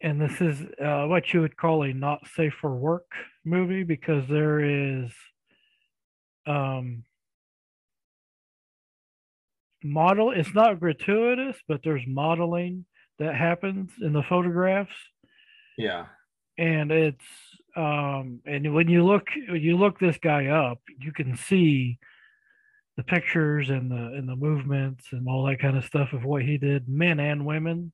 and 0.00 0.20
this 0.20 0.40
is 0.40 0.60
uh, 0.82 1.06
what 1.06 1.32
you 1.32 1.40
would 1.40 1.56
call 1.56 1.82
a 1.82 1.92
not 1.92 2.20
safe 2.34 2.54
for 2.60 2.74
work 2.74 3.10
movie 3.44 3.82
because 3.84 4.28
there 4.28 4.60
is 4.60 5.10
um 6.46 7.02
model 9.82 10.30
it's 10.30 10.54
not 10.54 10.80
gratuitous 10.80 11.56
but 11.68 11.80
there's 11.84 12.02
modeling 12.06 12.84
that 13.18 13.34
happens 13.34 13.90
in 14.00 14.12
the 14.12 14.22
photographs 14.22 14.94
Yeah. 15.78 16.06
And 16.58 16.90
it's 16.90 17.24
um 17.76 18.40
and 18.46 18.72
when 18.74 18.88
you 18.88 19.04
look 19.04 19.28
when 19.48 19.60
you 19.60 19.76
look 19.76 19.98
this 19.98 20.18
guy 20.18 20.46
up 20.46 20.78
you 20.98 21.12
can 21.12 21.36
see 21.36 21.98
the 22.96 23.02
pictures 23.02 23.68
and 23.68 23.90
the 23.90 23.96
and 24.16 24.28
the 24.28 24.36
movements 24.36 25.04
and 25.12 25.28
all 25.28 25.44
that 25.44 25.60
kind 25.60 25.76
of 25.76 25.84
stuff 25.84 26.12
of 26.12 26.24
what 26.24 26.42
he 26.42 26.56
did 26.56 26.88
men 26.88 27.20
and 27.20 27.44
women 27.44 27.92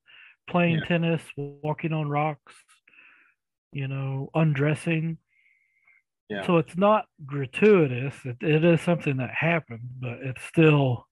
playing 0.49 0.77
Yeah. 0.79 0.85
tennis 0.87 1.23
walking 1.37 1.93
on 1.93 2.09
rocks 2.09 2.55
you 3.73 3.89
know 3.89 4.31
undressing 4.35 5.19
Yeah. 6.29 6.47
so 6.47 6.59
it's 6.59 6.77
not 6.77 7.07
gratuitous 7.27 8.15
it, 8.25 8.37
it 8.41 8.65
is 8.65 8.81
something 8.81 9.17
that 9.17 9.31
happened 9.35 9.89
but 10.01 10.19
it's 10.23 10.43
still 10.45 11.09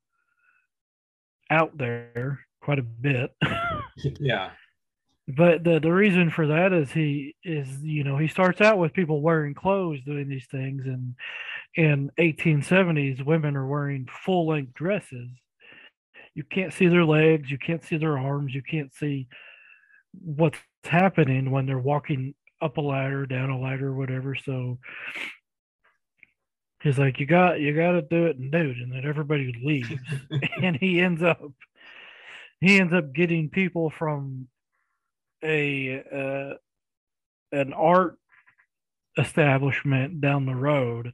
out 1.51 1.77
there 1.77 2.41
quite 2.63 2.79
a 2.79 2.83
bit 2.83 3.35
Yeah. 4.21 4.51
But 5.37 5.65
the 5.65 5.81
the 5.81 5.93
reason 5.93 6.31
for 6.31 6.47
that 6.47 6.73
is 6.73 6.91
he 6.93 7.35
is 7.45 7.69
you 7.83 8.05
know 8.05 8.17
he 8.17 8.29
starts 8.29 8.61
out 8.61 8.79
with 8.79 8.93
people 8.93 9.21
wearing 9.21 9.55
clothes 9.55 10.01
doing 10.05 10.29
these 10.29 10.47
things 10.51 10.85
and 10.87 11.15
in 11.77 12.11
1870s 12.19 13.25
women 13.25 13.57
are 13.57 13.67
wearing 13.67 14.09
full 14.25 14.49
length 14.49 14.75
dresses. 14.75 15.29
You 16.35 16.45
can't 16.45 16.73
see 16.73 16.89
their 16.89 17.05
legs 17.05 17.51
you 17.51 17.59
can't 17.59 17.85
see 17.85 17.97
their 17.97 18.19
arms 18.19 18.55
you 18.55 18.63
can't 18.63 18.93
see 18.95 19.29
what's 20.13 20.59
happening 20.85 21.51
when 21.51 21.67
they're 21.67 21.79
walking 21.79 22.35
up 22.61 22.77
a 22.77 22.81
ladder 22.81 23.27
down 23.27 23.51
a 23.51 23.59
ladder 23.59 23.95
whatever. 23.95 24.35
So 24.35 24.79
he's 26.83 26.99
like 26.99 27.21
you 27.21 27.27
got 27.27 27.61
you 27.61 27.75
got 27.75 27.93
to 27.93 28.03
do 28.03 28.27
it 28.27 28.39
nude 28.39 28.79
and 28.79 28.93
then 28.93 29.05
everybody 29.05 29.55
leaves. 29.63 29.91
And 30.63 30.77
he 30.77 31.01
ends 31.01 31.23
up 31.23 31.41
he 32.61 32.79
ends 32.79 32.93
up 32.93 33.13
getting 33.13 33.49
people 33.49 33.91
from 33.91 34.49
a 35.43 36.03
uh, 36.13 36.55
an 37.53 37.73
art 37.73 38.17
establishment 39.19 40.21
down 40.21 40.47
the 40.47 40.55
road 40.55 41.13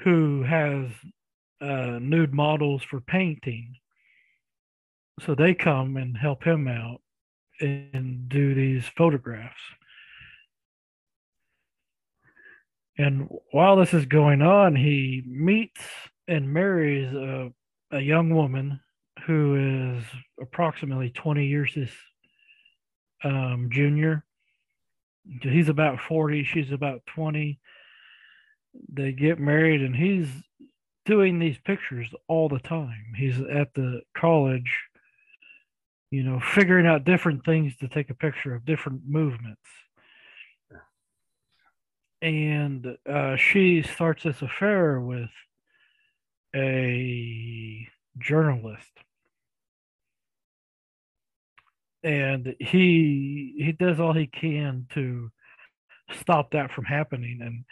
who 0.00 0.42
has 0.42 0.86
uh, 1.60 1.98
nude 2.00 2.34
models 2.34 2.82
for 2.82 3.00
painting. 3.00 3.74
So 5.20 5.34
they 5.34 5.54
come 5.54 5.96
and 5.96 6.16
help 6.16 6.44
him 6.44 6.66
out 6.66 7.00
and 7.60 8.28
do 8.28 8.54
these 8.54 8.84
photographs. 8.96 9.60
And 12.98 13.28
while 13.50 13.76
this 13.76 13.94
is 13.94 14.06
going 14.06 14.42
on, 14.42 14.76
he 14.76 15.22
meets 15.26 15.80
and 16.28 16.52
marries 16.52 17.12
a, 17.12 17.52
a 17.90 18.00
young 18.00 18.34
woman 18.34 18.80
who 19.26 19.96
is 19.96 20.04
approximately 20.40 21.10
20 21.10 21.46
years 21.46 21.74
his 21.74 21.90
um, 23.24 23.68
junior. 23.72 24.24
He's 25.42 25.68
about 25.68 26.00
40, 26.00 26.44
she's 26.44 26.70
about 26.70 27.04
20. 27.06 27.58
They 28.92 29.12
get 29.12 29.38
married, 29.38 29.80
and 29.80 29.96
he's 29.96 30.28
doing 31.06 31.38
these 31.38 31.58
pictures 31.64 32.12
all 32.28 32.48
the 32.48 32.58
time. 32.58 33.14
He's 33.16 33.40
at 33.40 33.74
the 33.74 34.02
college, 34.16 34.80
you 36.10 36.22
know, 36.22 36.40
figuring 36.40 36.86
out 36.86 37.04
different 37.04 37.44
things 37.44 37.76
to 37.76 37.88
take 37.88 38.10
a 38.10 38.14
picture 38.14 38.54
of 38.54 38.64
different 38.64 39.02
movements. 39.06 39.60
And 42.20 42.96
uh, 43.08 43.36
she 43.36 43.82
starts 43.82 44.22
this 44.22 44.40
affair 44.40 45.00
with 45.00 45.30
a 46.54 47.86
journalist. 48.18 48.92
And 52.04 52.54
he 52.60 53.54
he 53.56 53.72
does 53.72 53.98
all 53.98 54.12
he 54.12 54.26
can 54.26 54.86
to 54.92 55.30
stop 56.12 56.50
that 56.50 56.70
from 56.70 56.84
happening. 56.84 57.40
And 57.40 57.64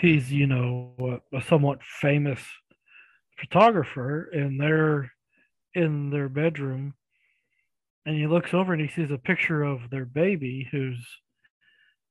he's 0.00 0.32
you 0.32 0.46
know 0.46 1.20
a, 1.32 1.38
a 1.38 1.42
somewhat 1.42 1.82
famous 1.82 2.40
photographer 3.38 4.28
and 4.32 4.60
they're 4.60 5.12
in 5.74 6.10
their 6.10 6.28
bedroom. 6.28 6.94
And 8.06 8.16
he 8.16 8.26
looks 8.26 8.54
over 8.54 8.72
and 8.72 8.80
he 8.82 8.88
sees 8.88 9.10
a 9.10 9.18
picture 9.18 9.62
of 9.62 9.90
their 9.90 10.04
baby 10.04 10.68
who's 10.70 10.98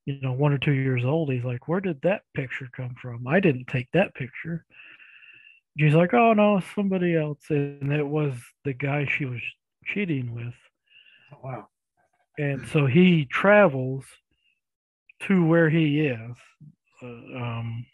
you 0.06 0.20
know 0.22 0.34
one 0.34 0.54
or 0.54 0.58
two 0.58 0.74
years 0.74 1.04
old. 1.04 1.32
He's 1.32 1.44
like 1.44 1.68
where 1.68 1.82
did 1.82 2.02
that 2.04 2.22
picture 2.34 2.70
come 2.76 2.96
from? 3.02 3.28
I 3.28 3.40
didn't 3.42 3.68
take 3.68 3.90
that 3.92 4.16
picture. 4.16 4.66
She's 5.78 5.94
like 5.94 6.14
oh 6.14 6.34
no 6.34 6.62
somebody 6.74 7.18
else. 7.18 7.44
And 7.50 7.92
it 7.92 8.08
was 8.08 8.34
the 8.64 8.74
guy 8.74 9.06
she 9.06 9.26
was 9.26 9.42
cheating 9.86 10.34
with 10.34 10.54
wow. 11.44 11.68
and 12.38 12.68
so 12.68 12.86
he 12.86 13.26
travels 13.26 14.06
to 15.24 15.46
where 15.46 15.70
he 15.70 16.02
is. 16.08 16.38
Uh, 17.02 17.06
um 17.08 17.86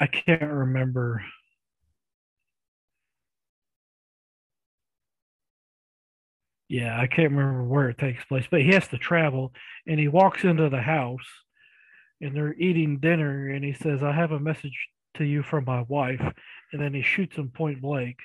i 0.00 0.06
can't 0.06 0.42
remember. 0.42 1.22
Yeah 6.68 6.98
i 7.00 7.06
can't 7.06 7.32
remember 7.32 7.64
where 7.64 7.88
it 7.88 7.98
takes 7.98 8.24
place 8.26 8.46
but 8.50 8.60
he 8.60 8.72
has 8.72 8.86
to 8.88 8.98
travel 8.98 9.52
and 9.86 9.98
he 9.98 10.08
walks 10.08 10.44
into 10.44 10.68
the 10.68 10.82
house 10.82 11.26
and 12.20 12.36
they're 12.36 12.54
eating 12.54 12.98
dinner 12.98 13.48
and 13.48 13.64
he 13.64 13.72
says 13.72 14.02
i 14.02 14.12
have 14.12 14.32
a 14.32 14.40
message 14.40 14.88
to 15.18 15.24
you 15.24 15.42
from 15.42 15.64
my 15.64 15.82
wife. 15.82 16.22
And 16.72 16.80
then 16.80 16.94
he 16.94 17.02
shoots 17.02 17.36
him 17.36 17.50
point 17.50 17.82
blank 17.82 18.16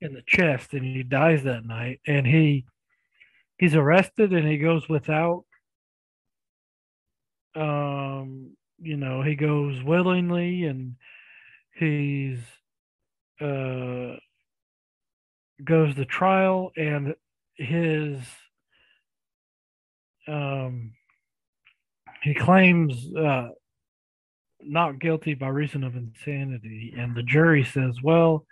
in 0.00 0.14
the 0.14 0.22
chest 0.26 0.72
and 0.72 0.84
he 0.84 1.02
dies 1.02 1.42
that 1.44 1.64
night. 1.64 2.00
And 2.06 2.26
he 2.26 2.64
he's 3.58 3.74
arrested 3.74 4.32
and 4.32 4.46
he 4.46 4.58
goes 4.58 4.88
without 4.88 5.44
um 7.54 8.56
you 8.78 8.96
know 8.96 9.22
he 9.22 9.34
goes 9.34 9.82
willingly 9.82 10.64
and 10.64 10.94
he's 11.74 12.38
uh 13.40 14.16
goes 15.64 15.94
to 15.94 16.04
trial 16.06 16.70
and 16.76 17.14
his 17.56 18.18
um 20.26 20.92
he 22.22 22.34
claims 22.34 23.14
uh 23.14 23.48
not 24.62 24.98
guilty 24.98 25.34
by 25.34 25.48
reason 25.48 25.84
of 25.84 25.96
insanity. 25.96 26.94
And 26.96 27.14
the 27.14 27.22
jury 27.22 27.64
says 27.64 27.96
well 28.02 28.44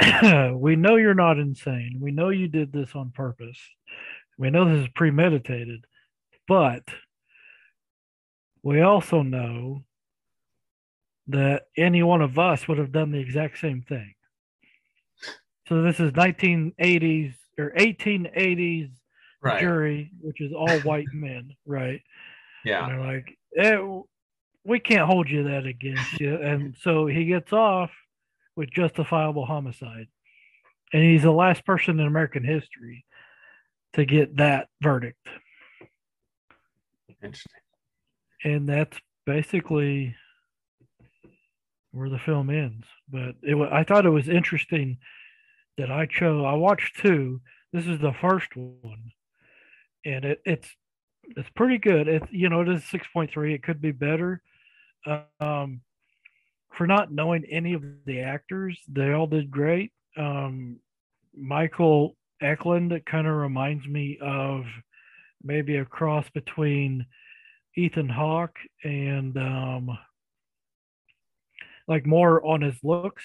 we 0.56 0.76
know 0.76 0.96
you're 0.96 1.14
not 1.14 1.38
insane 1.38 1.98
we 2.00 2.10
know 2.10 2.28
you 2.28 2.48
did 2.48 2.72
this 2.72 2.94
on 2.94 3.10
purpose 3.10 3.58
we 4.38 4.50
know 4.50 4.64
this 4.64 4.84
is 4.84 4.92
premeditated 4.94 5.84
but 6.46 6.82
we 8.62 8.80
also 8.80 9.22
know 9.22 9.84
that 11.28 11.64
any 11.76 12.02
one 12.02 12.22
of 12.22 12.38
us 12.38 12.66
would 12.66 12.78
have 12.78 12.92
done 12.92 13.12
the 13.12 13.18
exact 13.18 13.58
same 13.58 13.82
thing. 13.82 14.14
So 15.68 15.82
this 15.82 16.00
is 16.00 16.12
1980s 16.12 17.34
or 17.58 17.72
1880s 17.76 18.90
Right. 19.40 19.60
jury, 19.60 20.10
which 20.20 20.40
is 20.40 20.52
all 20.52 20.80
white 20.80 21.12
men, 21.12 21.54
right? 21.64 22.02
Yeah. 22.64 22.80
And 22.80 22.90
they're 22.90 23.06
like, 23.06 23.38
eh, 23.56 23.78
we 24.64 24.80
can't 24.80 25.06
hold 25.06 25.30
you 25.30 25.44
that 25.44 25.64
against 25.64 26.18
you. 26.18 26.34
And 26.34 26.76
so 26.80 27.06
he 27.06 27.26
gets 27.26 27.52
off 27.52 27.92
with 28.58 28.70
justifiable 28.70 29.46
homicide. 29.46 30.08
And 30.92 31.02
he's 31.02 31.22
the 31.22 31.30
last 31.30 31.64
person 31.64 32.00
in 32.00 32.06
American 32.06 32.44
history 32.44 33.04
to 33.92 34.04
get 34.04 34.36
that 34.38 34.68
verdict. 34.82 35.28
Interesting. 37.22 37.52
and 38.44 38.68
that's 38.68 38.98
basically 39.26 40.14
where 41.92 42.08
the 42.08 42.18
film 42.18 42.50
ends. 42.50 42.84
But 43.08 43.36
it, 43.42 43.56
I 43.72 43.84
thought 43.84 44.06
it 44.06 44.10
was 44.10 44.28
interesting 44.28 44.98
that 45.76 45.90
I 45.90 46.06
chose. 46.06 46.44
I 46.44 46.54
watched 46.54 46.98
two. 47.00 47.40
This 47.72 47.86
is 47.86 48.00
the 48.00 48.12
first 48.12 48.56
one, 48.56 49.12
and 50.04 50.24
it, 50.24 50.40
it's 50.44 50.68
it's 51.36 51.50
pretty 51.50 51.78
good. 51.78 52.08
It 52.08 52.22
you 52.30 52.48
know 52.48 52.62
it 52.62 52.68
is 52.68 52.84
six 52.84 53.06
point 53.12 53.30
three. 53.30 53.54
It 53.54 53.62
could 53.62 53.80
be 53.80 53.92
better. 53.92 54.42
Um, 55.40 55.82
for 56.78 56.86
not 56.86 57.10
knowing 57.10 57.44
any 57.50 57.74
of 57.74 57.82
the 58.06 58.20
actors, 58.20 58.80
they 58.88 59.12
all 59.12 59.26
did 59.26 59.50
great. 59.50 59.90
Um, 60.16 60.78
Michael 61.36 62.16
Eklund 62.40 62.98
kind 63.04 63.26
of 63.26 63.34
reminds 63.34 63.84
me 63.88 64.16
of 64.22 64.64
maybe 65.42 65.76
a 65.76 65.84
cross 65.84 66.24
between 66.30 67.04
Ethan 67.76 68.08
Hawke 68.08 68.56
and 68.84 69.36
um, 69.36 69.98
like 71.88 72.06
more 72.06 72.46
on 72.46 72.60
his 72.60 72.76
looks, 72.84 73.24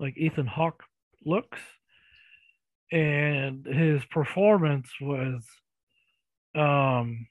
like 0.00 0.18
Ethan 0.18 0.48
Hawke 0.48 0.82
looks, 1.24 1.60
and 2.90 3.64
his 3.64 4.04
performance 4.06 4.88
was 5.00 5.46
um 6.56 7.28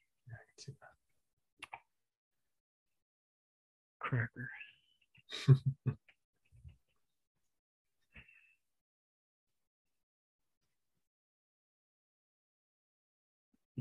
cracker. 3.99 4.49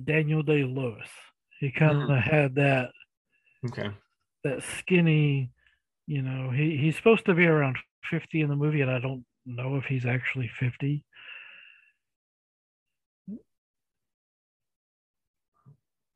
Daniel 0.04 0.42
Day 0.42 0.64
Lewis. 0.64 1.08
He 1.58 1.70
kind 1.70 2.02
of 2.02 2.08
Mhm. 2.08 2.22
had 2.22 2.54
that 2.56 2.90
Okay. 3.66 3.90
that 4.44 4.62
skinny, 4.62 5.50
you 6.06 6.22
know, 6.22 6.50
he, 6.50 6.76
he's 6.76 6.96
supposed 6.96 7.26
to 7.26 7.34
be 7.34 7.46
around 7.46 7.78
50 8.10 8.40
in 8.40 8.48
the 8.48 8.56
movie, 8.56 8.80
and 8.80 8.90
I 8.90 8.98
don't 9.00 9.24
know 9.46 9.76
if 9.76 9.84
he's 9.84 10.06
actually 10.06 10.48
50. 10.48 11.04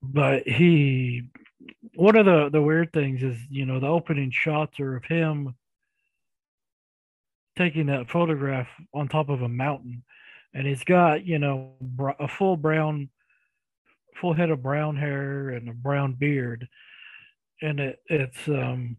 But 0.02 0.46
he, 0.46 1.22
one 1.94 2.16
of 2.16 2.27
the, 2.27 2.50
the 2.50 2.62
weird 2.62 2.92
things 2.92 3.22
is, 3.22 3.37
you 3.50 3.66
know, 3.66 3.81
the 3.81 3.87
opening 3.87 4.31
shots 4.31 4.81
are 4.81 4.96
of 4.96 5.05
him 5.05 5.55
taking 7.57 7.87
that 7.87 8.11
photograph 8.11 8.68
on 8.92 9.09
top 9.09 9.29
of 9.29 9.42
a 9.42 9.48
mountain. 9.48 10.03
And 10.53 10.66
he's 10.66 10.85
got, 10.85 11.24
you 11.27 11.38
know, 11.38 11.72
a 12.18 12.29
full 12.29 12.57
brown, 12.57 13.09
full 14.20 14.35
head 14.35 14.50
of 14.50 14.62
brown 14.62 14.96
hair 14.96 15.50
and 15.50 15.68
a 15.68 15.72
brown 15.72 16.12
beard 16.12 16.68
and 17.64 17.81
it, 17.81 18.00
it's 18.07 18.48
um, 18.48 18.96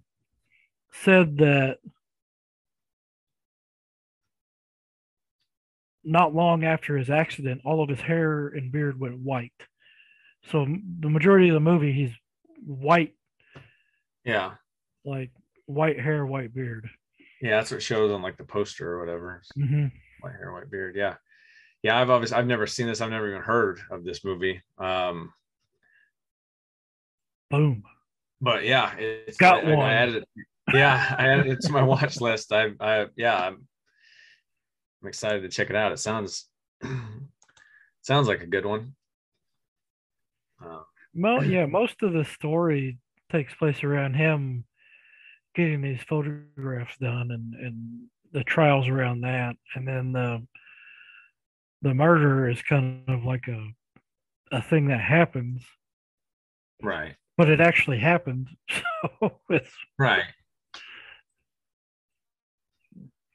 said 0.91 1.37
that 1.37 1.77
not 6.03 6.35
long 6.35 6.63
after 6.63 6.97
his 6.97 7.09
accident, 7.09 7.61
all 7.63 7.81
of 7.81 7.89
his 7.89 8.01
hair 8.01 8.47
and 8.47 8.71
beard 8.71 8.99
went 8.99 9.19
white. 9.19 9.53
So 10.51 10.65
the 10.99 11.09
majority 11.09 11.49
of 11.49 11.55
the 11.55 11.59
movie, 11.59 11.91
he's 11.91 12.13
white, 12.65 13.15
Yeah. 14.23 14.55
like 15.05 15.31
white 15.67 15.99
hair, 15.99 16.25
white 16.25 16.53
beard. 16.53 16.89
Yeah. 17.41 17.57
That's 17.57 17.71
what 17.71 17.81
shows 17.83 18.11
on 18.11 18.21
like 18.21 18.37
the 18.37 18.43
poster 18.43 18.93
or 18.93 18.99
whatever. 18.99 19.41
hmm 19.55 19.85
White 20.21 20.33
hair, 20.33 20.51
white 20.53 20.69
beard. 20.71 20.95
Yeah. 20.95 21.15
Yeah. 21.83 21.99
I've 21.99 22.09
obviously 22.09 22.37
I've 22.37 22.47
never 22.47 22.65
seen 22.67 22.87
this. 22.87 23.01
I've 23.01 23.09
never 23.11 23.29
even 23.29 23.41
heard 23.41 23.79
of 23.91 24.03
this 24.03 24.23
movie. 24.25 24.61
Um, 24.77 25.31
Boom. 27.51 27.83
but 28.41 28.63
yeah, 28.63 28.95
it's 28.97 29.37
Got 29.37 29.65
I, 29.65 29.71
I- 29.71 29.75
one. 29.75 29.85
I 29.89 29.93
added. 29.93 30.25
Yeah, 30.73 31.15
I 31.19 31.27
added 31.27 31.47
it 31.47 31.61
to 31.61 31.71
my 31.71 31.83
watch 31.93 32.19
list. 32.19 32.51
I, 32.51 32.71
I, 32.79 33.05
yeah, 33.15 33.37
I'm, 33.39 33.67
I'm 35.03 35.07
excited 35.07 35.43
to 35.43 35.49
check 35.49 35.69
it 35.69 35.75
out. 35.75 35.91
It 35.91 35.99
sounds, 35.99 36.49
sounds 38.01 38.27
like 38.27 38.41
a 38.41 38.47
good 38.47 38.65
one. 38.65 38.95
Uh, 40.63 40.79
Mo- 41.15 41.41
yeah, 41.41 41.65
most 41.65 42.03
of 42.03 42.13
the 42.13 42.25
story 42.25 42.97
takes 43.31 43.53
place 43.55 43.83
around 43.83 44.13
him 44.15 44.65
getting 45.55 45.81
these 45.81 46.01
photographs 46.03 46.97
done 46.97 47.31
and, 47.31 47.53
and 47.55 48.01
the 48.33 48.43
trials 48.43 48.87
around 48.89 49.21
that. 49.21 49.55
And 49.73 49.87
then 49.87 50.11
the 50.11 50.45
the 51.81 51.93
murder 51.93 52.49
is 52.49 52.61
kind 52.61 53.03
of 53.07 53.23
like 53.23 53.47
a 53.47 53.67
a 54.51 54.61
thing 54.61 54.87
that 54.89 55.01
happens, 55.01 55.63
right. 56.81 57.15
but 57.37 57.49
it 57.49 57.59
actually 57.61 57.99
happened. 57.99 58.49
So 59.21 59.39
it's 59.49 59.71
Right. 59.97 60.23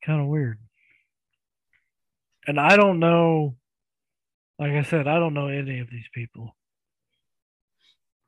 kind 0.04 0.20
of 0.20 0.26
weird. 0.26 0.58
And 2.46 2.58
I 2.60 2.76
don't 2.76 2.98
know, 2.98 3.56
like 4.58 4.72
I 4.72 4.82
said, 4.82 5.06
I 5.06 5.18
don't 5.18 5.34
know 5.34 5.48
any 5.48 5.78
of 5.80 5.88
these 5.90 6.08
people, 6.12 6.54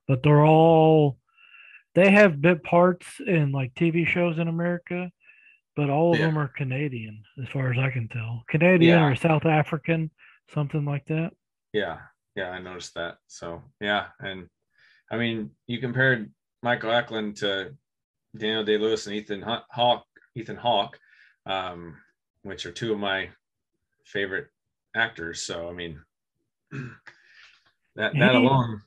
but 0.08 0.22
they're 0.22 0.44
all, 0.44 1.18
they 1.94 2.10
have 2.10 2.40
bit 2.40 2.62
parts 2.64 3.06
in 3.26 3.52
like 3.52 3.74
TV 3.74 4.06
shows 4.06 4.38
in 4.38 4.48
America, 4.48 5.10
but 5.76 5.90
all 5.90 6.12
of 6.12 6.18
Yeah. 6.18 6.26
them 6.26 6.38
are 6.38 6.48
Canadian, 6.48 7.22
as 7.42 7.48
far 7.48 7.70
as 7.72 7.78
I 7.78 7.90
can 7.90 8.08
tell. 8.08 8.44
Canadian 8.48 8.98
Yeah. 8.98 9.06
or 9.06 9.14
South 9.16 9.46
African, 9.46 10.10
something 10.52 10.84
like 10.84 11.04
that. 11.06 11.32
Yeah. 11.72 11.98
Yeah. 12.34 12.50
I 12.50 12.60
noticed 12.60 12.94
that. 12.94 13.18
So 13.26 13.62
yeah. 13.80 14.08
And 14.20 14.48
I 15.10 15.16
mean, 15.18 15.50
you 15.66 15.78
compared 15.78 16.32
Michael 16.62 16.92
Eklund 16.92 17.36
to 17.38 17.74
Daniel 18.36 18.64
Day 18.64 18.78
Lewis 18.78 19.06
and 19.06 19.14
Ethan 19.16 19.42
Hawke, 19.42 20.06
Ethan 20.34 20.56
Hawke, 20.56 20.98
um, 21.44 21.96
which 22.42 22.64
are 22.64 22.72
two 22.72 22.92
of 22.92 22.98
my 22.98 23.28
favorite 24.06 24.48
actors. 24.96 25.42
So 25.42 25.68
I 25.68 25.72
mean, 25.72 26.00
that 27.96 28.14
that 28.14 28.34
alone. 28.34 28.80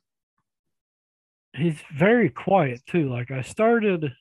He's 1.55 1.81
very 1.93 2.29
quiet 2.29 2.81
too. 2.85 3.09
Like 3.09 3.31
I 3.31 3.41
started, 3.41 4.13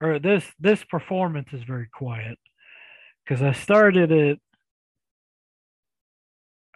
or 0.00 0.18
this 0.18 0.44
this 0.58 0.84
performance 0.84 1.48
is 1.52 1.62
very 1.62 1.88
quiet 1.92 2.38
because 3.24 3.42
I 3.42 3.52
started 3.52 4.12
it. 4.12 4.40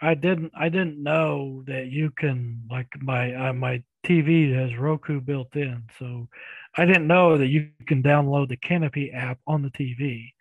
I 0.03 0.15
didn't 0.15 0.53
I 0.57 0.69
didn't 0.71 1.03
know 1.03 1.63
that 1.67 1.89
you 1.89 2.11
can 2.11 2.63
like 2.71 2.89
my 3.01 3.35
uh, 3.35 3.53
my 3.53 3.83
TV 4.07 4.55
has 4.55 4.75
Roku 4.79 5.21
built 5.21 5.55
in, 5.55 5.85
so 5.99 6.29
I 6.77 6.87
didn't 6.87 7.07
know 7.07 7.37
that 7.37 7.49
you 7.49 7.71
can 7.87 8.03
download 8.03 8.49
the 8.49 8.57
Kanopy 8.57 9.15
app 9.15 9.39
on 9.47 9.63
the 9.63 9.71
TV. 9.71 10.33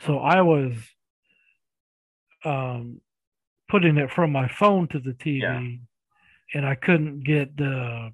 So 0.00 0.18
I 0.18 0.40
was 0.42 0.74
um, 2.44 3.00
putting 3.68 3.98
it 3.98 4.10
from 4.10 4.32
my 4.32 4.48
phone 4.48 4.88
to 4.88 4.98
the 4.98 5.12
TV, 5.12 5.40
Yeah. 5.40 5.60
And 6.54 6.66
I 6.66 6.74
couldn't 6.74 7.20
get 7.24 7.56
the 7.56 8.10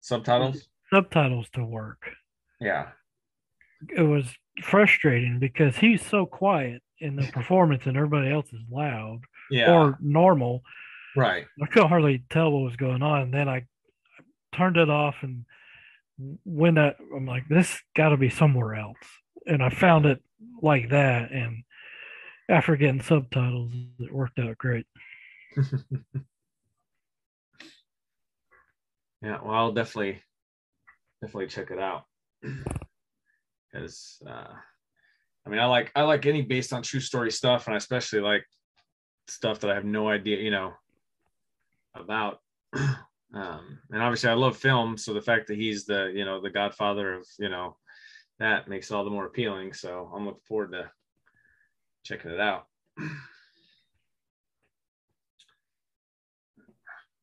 Subtitles. 0.00 0.68
subtitles 0.92 1.48
to 1.54 1.64
work. 1.64 2.10
Yeah. 2.60 2.88
It 3.96 4.02
was 4.02 4.26
frustrating 4.62 5.38
because 5.38 5.76
he's 5.76 6.04
so 6.04 6.26
quiet 6.26 6.82
in 7.00 7.16
the 7.16 7.24
performance 7.32 7.86
and 7.86 7.96
everybody 7.96 8.30
else 8.32 8.46
is 8.52 8.60
loud 8.70 9.20
Yeah. 9.50 9.72
or 9.72 9.98
normal. 10.00 10.62
right. 11.16 11.44
I 11.62 11.66
couldn't 11.66 11.88
hardly 11.88 12.22
tell 12.30 12.50
what 12.52 12.60
was 12.62 12.76
going 12.76 13.02
on. 13.02 13.22
And 13.22 13.34
then 13.34 13.48
I 13.48 13.66
turned 14.54 14.76
it 14.76 14.88
off 14.88 15.16
and 15.22 15.44
when 16.44 16.78
I, 16.78 16.94
I'm 17.14 17.26
like, 17.26 17.48
this 17.48 17.78
got 17.94 18.10
to 18.10 18.16
be 18.16 18.30
somewhere 18.30 18.74
else. 18.74 18.96
And 19.46 19.62
I 19.62 19.68
found 19.70 20.06
it 20.06 20.22
like 20.62 20.90
that. 20.90 21.30
And 21.32 21.64
after 22.48 22.76
getting 22.76 23.02
subtitles, 23.02 23.72
it 23.98 24.12
worked 24.12 24.38
out 24.38 24.56
great. 24.56 24.86
Yeah, 29.22 29.38
well, 29.42 29.54
I'll 29.54 29.72
definitely, 29.72 30.22
definitely 31.20 31.48
check 31.48 31.70
it 31.70 31.78
out. 31.78 32.04
Because, 33.72 34.22
uh, 34.26 34.54
I 35.44 35.50
mean, 35.50 35.58
I 35.58 35.66
like 35.66 35.92
I 35.94 36.02
like 36.02 36.24
any 36.24 36.40
based 36.40 36.72
on 36.72 36.82
true 36.82 37.00
story 37.00 37.30
stuff, 37.30 37.66
and 37.66 37.74
I 37.74 37.76
especially 37.76 38.20
like 38.20 38.44
stuff 39.28 39.60
that 39.60 39.70
I 39.70 39.74
have 39.74 39.84
no 39.84 40.08
idea, 40.08 40.38
you 40.38 40.50
know, 40.50 40.72
about. 41.94 42.40
Um, 43.34 43.80
and 43.90 44.00
obviously, 44.00 44.30
I 44.30 44.34
love 44.34 44.56
film, 44.56 44.96
so 44.96 45.12
the 45.12 45.20
fact 45.20 45.48
that 45.48 45.58
he's 45.58 45.84
the 45.84 46.10
you 46.14 46.24
know 46.24 46.40
the 46.40 46.48
Godfather 46.48 47.14
of 47.14 47.26
you 47.38 47.50
know 47.50 47.76
that 48.38 48.68
makes 48.68 48.90
it 48.90 48.94
all 48.94 49.04
the 49.04 49.10
more 49.10 49.26
appealing. 49.26 49.74
So 49.74 50.10
I'm 50.14 50.24
looking 50.24 50.40
forward 50.48 50.72
to 50.72 50.90
checking 52.04 52.30
it 52.30 52.40
out. 52.40 52.66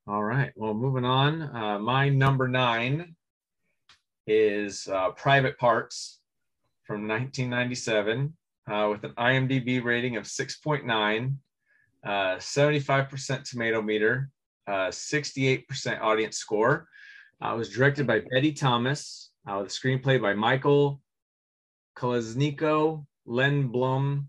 All 0.05 0.23
right. 0.23 0.51
Well, 0.57 0.73
moving 0.73 1.05
on. 1.05 1.43
Uh, 1.43 1.79
my 1.79 2.09
number 2.09 2.49
nine 2.49 3.15
is 4.27 4.85
uh, 4.89 5.11
Private 5.11 5.57
Parts 5.57 6.19
from 6.83 7.07
1997 7.07 8.35
uh, 8.69 8.89
with 8.91 9.05
an 9.05 9.11
IMDb 9.11 9.81
rating 9.81 10.17
of 10.17 10.25
6.9, 10.25 11.35
uh, 12.03 12.09
75% 12.09 13.49
tomato 13.49 13.81
meter, 13.81 14.29
uh, 14.67 14.89
68% 14.89 16.01
audience 16.01 16.37
score. 16.37 16.89
Uh, 17.41 17.53
it 17.53 17.57
was 17.57 17.69
directed 17.69 18.05
by 18.05 18.21
Betty 18.29 18.51
Thomas, 18.51 19.31
uh, 19.49 19.59
with 19.61 19.71
a 19.71 19.73
screenplay 19.73 20.21
by 20.21 20.33
Michael 20.33 21.01
Kalesniko, 21.97 23.05
Len 23.25 23.69
Blum, 23.69 24.27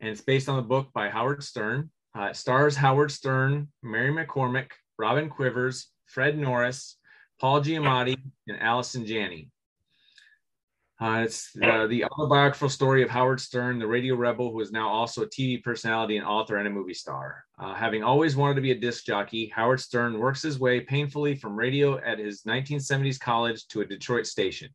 and 0.00 0.10
it's 0.10 0.20
based 0.20 0.48
on 0.48 0.56
the 0.56 0.62
book 0.62 0.88
by 0.92 1.08
Howard 1.08 1.44
Stern. 1.44 1.90
Uh, 2.18 2.24
it 2.24 2.36
stars 2.36 2.74
Howard 2.74 3.12
Stern, 3.12 3.68
Mary 3.84 4.10
McCormack, 4.10 4.70
Robin 4.98 5.28
Quivers, 5.28 5.88
Fred 6.06 6.38
Norris, 6.38 6.96
Paul 7.40 7.60
Giamatti, 7.60 8.16
and 8.48 8.60
Allison 8.60 9.06
Janney. 9.06 9.50
Uh, 10.98 11.22
it's 11.24 11.54
uh, 11.62 11.86
the 11.88 12.04
autobiographical 12.04 12.70
story 12.70 13.02
of 13.02 13.10
Howard 13.10 13.38
Stern, 13.38 13.78
the 13.78 13.86
radio 13.86 14.14
rebel 14.14 14.50
who 14.50 14.60
is 14.60 14.72
now 14.72 14.88
also 14.88 15.22
a 15.22 15.28
TV 15.28 15.62
personality 15.62 16.16
and 16.16 16.26
author 16.26 16.56
and 16.56 16.66
a 16.66 16.70
movie 16.70 16.94
star. 16.94 17.44
Uh, 17.58 17.74
having 17.74 18.02
always 18.02 18.34
wanted 18.34 18.54
to 18.54 18.62
be 18.62 18.70
a 18.70 18.80
disc 18.80 19.04
jockey, 19.04 19.52
Howard 19.54 19.80
Stern 19.80 20.18
works 20.18 20.40
his 20.40 20.58
way 20.58 20.80
painfully 20.80 21.34
from 21.34 21.54
radio 21.54 21.98
at 21.98 22.18
his 22.18 22.44
1970s 22.44 23.20
college 23.20 23.66
to 23.68 23.82
a 23.82 23.84
Detroit 23.84 24.26
station. 24.26 24.70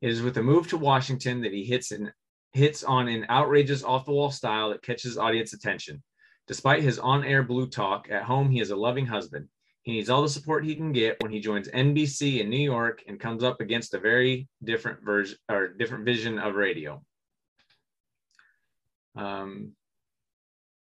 It 0.00 0.10
is 0.10 0.20
with 0.20 0.36
a 0.36 0.42
move 0.42 0.66
to 0.68 0.78
Washington 0.78 1.40
that 1.42 1.52
he 1.52 1.64
hits 1.64 1.92
an 1.92 2.12
hits 2.52 2.82
on 2.82 3.06
an 3.06 3.26
outrageous 3.28 3.84
off-the-wall 3.84 4.30
style 4.30 4.70
that 4.70 4.82
catches 4.82 5.18
audience 5.18 5.52
attention. 5.52 6.02
Despite 6.46 6.82
his 6.82 6.98
on-air 6.98 7.42
blue 7.42 7.66
talk, 7.66 8.08
at 8.10 8.22
home 8.22 8.50
he 8.50 8.60
is 8.60 8.70
a 8.70 8.76
loving 8.76 9.06
husband. 9.06 9.48
He 9.82 9.92
needs 9.92 10.10
all 10.10 10.22
the 10.22 10.28
support 10.28 10.64
he 10.64 10.74
can 10.74 10.92
get 10.92 11.22
when 11.22 11.30
he 11.30 11.40
joins 11.40 11.68
NBC 11.68 12.40
in 12.40 12.50
New 12.50 12.58
York 12.58 13.04
and 13.06 13.20
comes 13.20 13.44
up 13.44 13.60
against 13.60 13.94
a 13.94 14.00
very 14.00 14.48
different 14.64 15.04
version 15.04 15.38
or 15.48 15.68
different 15.68 16.04
vision 16.04 16.38
of 16.38 16.54
radio. 16.54 17.02
Um, 19.14 19.72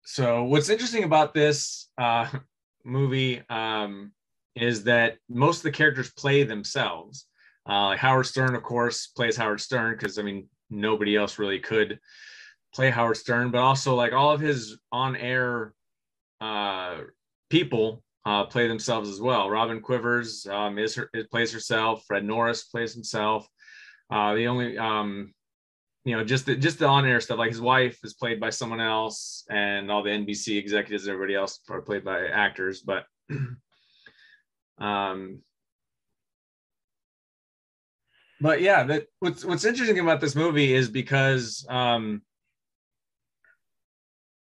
so 0.05 0.45
what's 0.45 0.69
interesting 0.69 1.05
about 1.05 1.33
this 1.33 1.91
uh, 1.97 2.29
movie 2.85 3.43
um, 3.49 4.13
is 4.55 4.85
that 4.85 5.17
most 5.29 5.59
of 5.59 5.63
the 5.65 5.73
characters 5.73 6.13
play 6.13 6.43
themselves. 6.43 7.27
Uh, 7.65 7.97
Howard 7.97 8.27
Stern, 8.27 8.55
of 8.55 8.63
course, 8.63 9.07
plays 9.07 9.37
Howard 9.37 9.61
Stern 9.61 9.97
because 9.97 10.19
I 10.19 10.23
mean 10.23 10.49
nobody 10.69 11.17
else 11.17 11.39
really 11.39 11.61
could 11.61 11.99
play 12.75 12.91
Howard 12.91 13.17
Stern, 13.17 13.51
but 13.51 13.61
also 13.61 13.95
like 13.95 14.13
all 14.13 14.31
of 14.31 14.41
his 14.41 14.79
on-air 14.91 15.75
uh, 16.41 16.99
people 17.51 18.03
uh, 18.25 18.45
play 18.45 18.69
themselves 18.69 19.09
as 19.09 19.21
well. 19.21 19.51
Robin 19.51 19.81
Quivers 19.81 20.47
um, 20.47 20.79
is 20.79 20.95
her, 20.95 21.11
plays 21.31 21.53
herself. 21.53 22.05
Fred 22.07 22.25
Norris 22.25 22.65
plays 22.65 22.95
himself. 22.95 23.47
Uh, 24.11 24.35
the 24.35 24.47
only 24.47 24.79
um, 24.79 25.33
you 26.05 26.17
know 26.17 26.25
just 26.25 26.47
the, 26.47 26.57
just 26.57 26.79
the 26.79 26.87
on-air 26.87 27.21
stuff 27.21 27.39
like 27.39 27.51
his 27.51 27.61
wife 27.61 27.99
is 28.05 28.15
played 28.15 28.41
by 28.41 28.51
someone 28.51 28.81
else, 28.81 29.45
and 29.51 29.91
all 29.91 30.03
the 30.03 30.11
NBC 30.11 30.59
executives, 30.59 31.05
and 31.05 31.15
everybody 31.15 31.35
else 31.35 31.61
are 31.69 31.83
played 31.83 32.05
by 32.05 32.27
actors. 32.27 32.83
But 32.83 33.07
um, 34.79 35.41
but 38.41 38.61
yeah, 38.61 38.83
that 38.85 39.07
what's 39.21 39.45
what's 39.45 39.65
interesting 39.65 39.99
about 39.99 40.21
this 40.21 40.35
movie 40.35 40.75
is 40.75 40.89
because 40.89 41.65
um, 41.69 42.23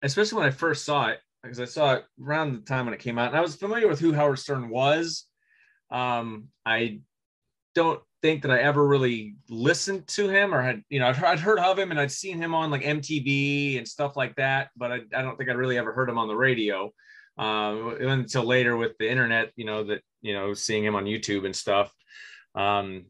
especially 0.03 0.37
when 0.37 0.47
I 0.47 0.51
first 0.51 0.85
saw 0.85 1.07
it, 1.07 1.19
because 1.43 1.59
I 1.59 1.65
saw 1.65 1.93
it 1.93 2.05
around 2.21 2.53
the 2.53 2.61
time 2.61 2.85
when 2.85 2.93
it 2.93 2.99
came 2.99 3.19
out, 3.19 3.29
and 3.29 3.37
I 3.37 3.41
was 3.41 3.55
familiar 3.55 3.87
with 3.87 3.99
who 3.99 4.13
Howard 4.13 4.39
Stern 4.39 4.69
was. 4.69 5.25
Um, 5.91 6.47
I 6.65 7.01
don't 7.75 8.01
think 8.21 8.41
that 8.41 8.51
I 8.51 8.59
ever 8.59 8.85
really 8.85 9.35
listened 9.49 10.07
to 10.07 10.27
him 10.27 10.55
or 10.55 10.61
had, 10.61 10.81
you 10.89 10.99
know, 10.99 11.07
I'd, 11.07 11.23
I'd 11.23 11.39
heard 11.39 11.59
of 11.59 11.77
him 11.77 11.91
and 11.91 11.99
I'd 11.99 12.11
seen 12.11 12.41
him 12.41 12.55
on 12.55 12.71
like 12.71 12.81
MTV 12.81 13.77
and 13.77 13.87
stuff 13.87 14.17
like 14.17 14.35
that, 14.37 14.69
but 14.75 14.91
I, 14.91 15.01
I 15.15 15.21
don't 15.21 15.37
think 15.37 15.49
I'd 15.49 15.57
really 15.57 15.77
ever 15.77 15.93
heard 15.93 16.09
him 16.09 16.17
on 16.17 16.27
the 16.27 16.35
radio 16.35 16.91
um, 17.37 17.95
until 17.99 18.43
later 18.43 18.77
with 18.77 18.97
the 18.97 19.09
internet, 19.09 19.51
you 19.55 19.65
know, 19.65 19.83
that, 19.83 20.01
you 20.21 20.33
know, 20.33 20.55
seeing 20.55 20.83
him 20.83 20.95
on 20.95 21.05
YouTube 21.05 21.45
and 21.45 21.55
stuff. 21.55 21.93
Um, 22.55 23.05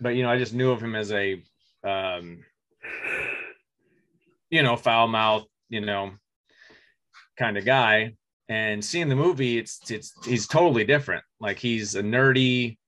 but, 0.00 0.10
you 0.10 0.22
know, 0.22 0.30
I 0.30 0.38
just 0.38 0.54
knew 0.54 0.70
of 0.70 0.82
him 0.82 0.94
as 0.94 1.12
a, 1.12 1.42
um, 1.86 2.42
you 4.48 4.62
know, 4.62 4.76
foul 4.76 5.08
mouth, 5.08 5.44
you 5.68 5.82
know, 5.82 6.12
kind 7.38 7.56
of 7.58 7.64
guy. 7.64 8.14
And 8.48 8.84
seeing 8.84 9.08
the 9.08 9.16
movie, 9.16 9.58
it's 9.58 9.90
it's 9.90 10.12
he's 10.26 10.46
totally 10.46 10.84
different. 10.84 11.24
Like 11.40 11.58
he's 11.58 11.94
a 11.94 12.02
nerdy, 12.02 12.78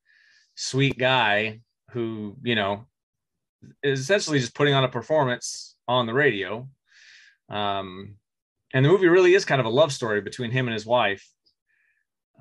sweet 0.54 0.98
guy 0.98 1.60
who, 1.92 2.36
you 2.42 2.54
know, 2.54 2.86
is 3.82 4.00
essentially 4.00 4.38
just 4.40 4.54
putting 4.54 4.74
on 4.74 4.84
a 4.84 4.88
performance 4.88 5.76
on 5.88 6.06
the 6.06 6.14
radio. 6.14 6.68
Um, 7.48 8.16
and 8.74 8.84
the 8.84 8.88
movie 8.90 9.08
really 9.08 9.34
is 9.34 9.44
kind 9.44 9.60
of 9.60 9.66
a 9.66 9.70
love 9.70 9.92
story 9.92 10.20
between 10.20 10.50
him 10.50 10.66
and 10.66 10.74
his 10.74 10.86
wife. 10.86 11.26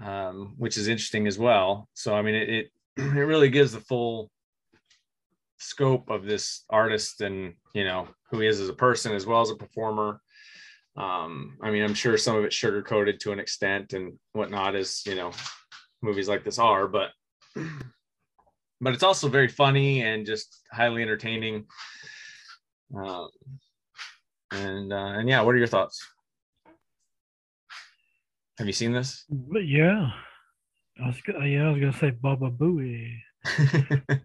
um, 0.03 0.55
which 0.57 0.77
is 0.77 0.87
interesting 0.87 1.27
as 1.27 1.37
well. 1.39 1.89
So 1.93 2.15
I 2.15 2.21
mean, 2.21 2.35
it, 2.35 2.49
it 2.49 2.71
it 2.97 3.01
really 3.03 3.49
gives 3.49 3.71
the 3.73 3.79
full 3.79 4.31
scope 5.57 6.09
of 6.09 6.25
this 6.25 6.63
artist 6.69 7.21
and 7.21 7.53
you 7.73 7.83
know 7.83 8.07
who 8.29 8.39
he 8.39 8.47
is 8.47 8.59
as 8.59 8.69
a 8.69 8.73
person 8.73 9.13
as 9.13 9.25
well 9.25 9.41
as 9.41 9.49
a 9.51 9.55
performer. 9.55 10.21
Um, 10.97 11.57
I 11.61 11.71
mean, 11.71 11.83
I'm 11.83 11.93
sure 11.93 12.17
some 12.17 12.35
of 12.35 12.45
it's 12.45 12.55
sugar 12.55 12.81
coated 12.81 13.19
to 13.21 13.31
an 13.31 13.39
extent 13.39 13.93
and 13.93 14.13
whatnot, 14.33 14.75
as 14.75 15.01
you 15.05 15.15
know, 15.15 15.31
movies 16.01 16.29
like 16.29 16.43
this 16.43 16.59
are, 16.59 16.87
but 16.87 17.09
but 18.81 18.93
it's 18.93 19.03
also 19.03 19.27
very 19.27 19.47
funny 19.47 20.01
and 20.03 20.25
just 20.25 20.61
highly 20.71 21.01
entertaining. 21.01 21.65
Um, 22.95 23.29
and 24.51 24.93
uh, 24.93 25.13
and 25.17 25.27
yeah, 25.27 25.41
what 25.41 25.55
are 25.55 25.59
your 25.59 25.67
thoughts? 25.67 26.05
Have 28.57 28.67
you 28.67 28.73
seen 28.73 28.93
this? 28.93 29.25
But 29.29 29.67
yeah, 29.67 30.11
I 31.03 31.07
was 31.07 31.21
yeah 31.27 31.67
I 31.67 31.71
was 31.71 31.79
gonna 31.79 31.93
say 31.93 32.11
Baba 32.11 32.49
Booey. 32.49 33.17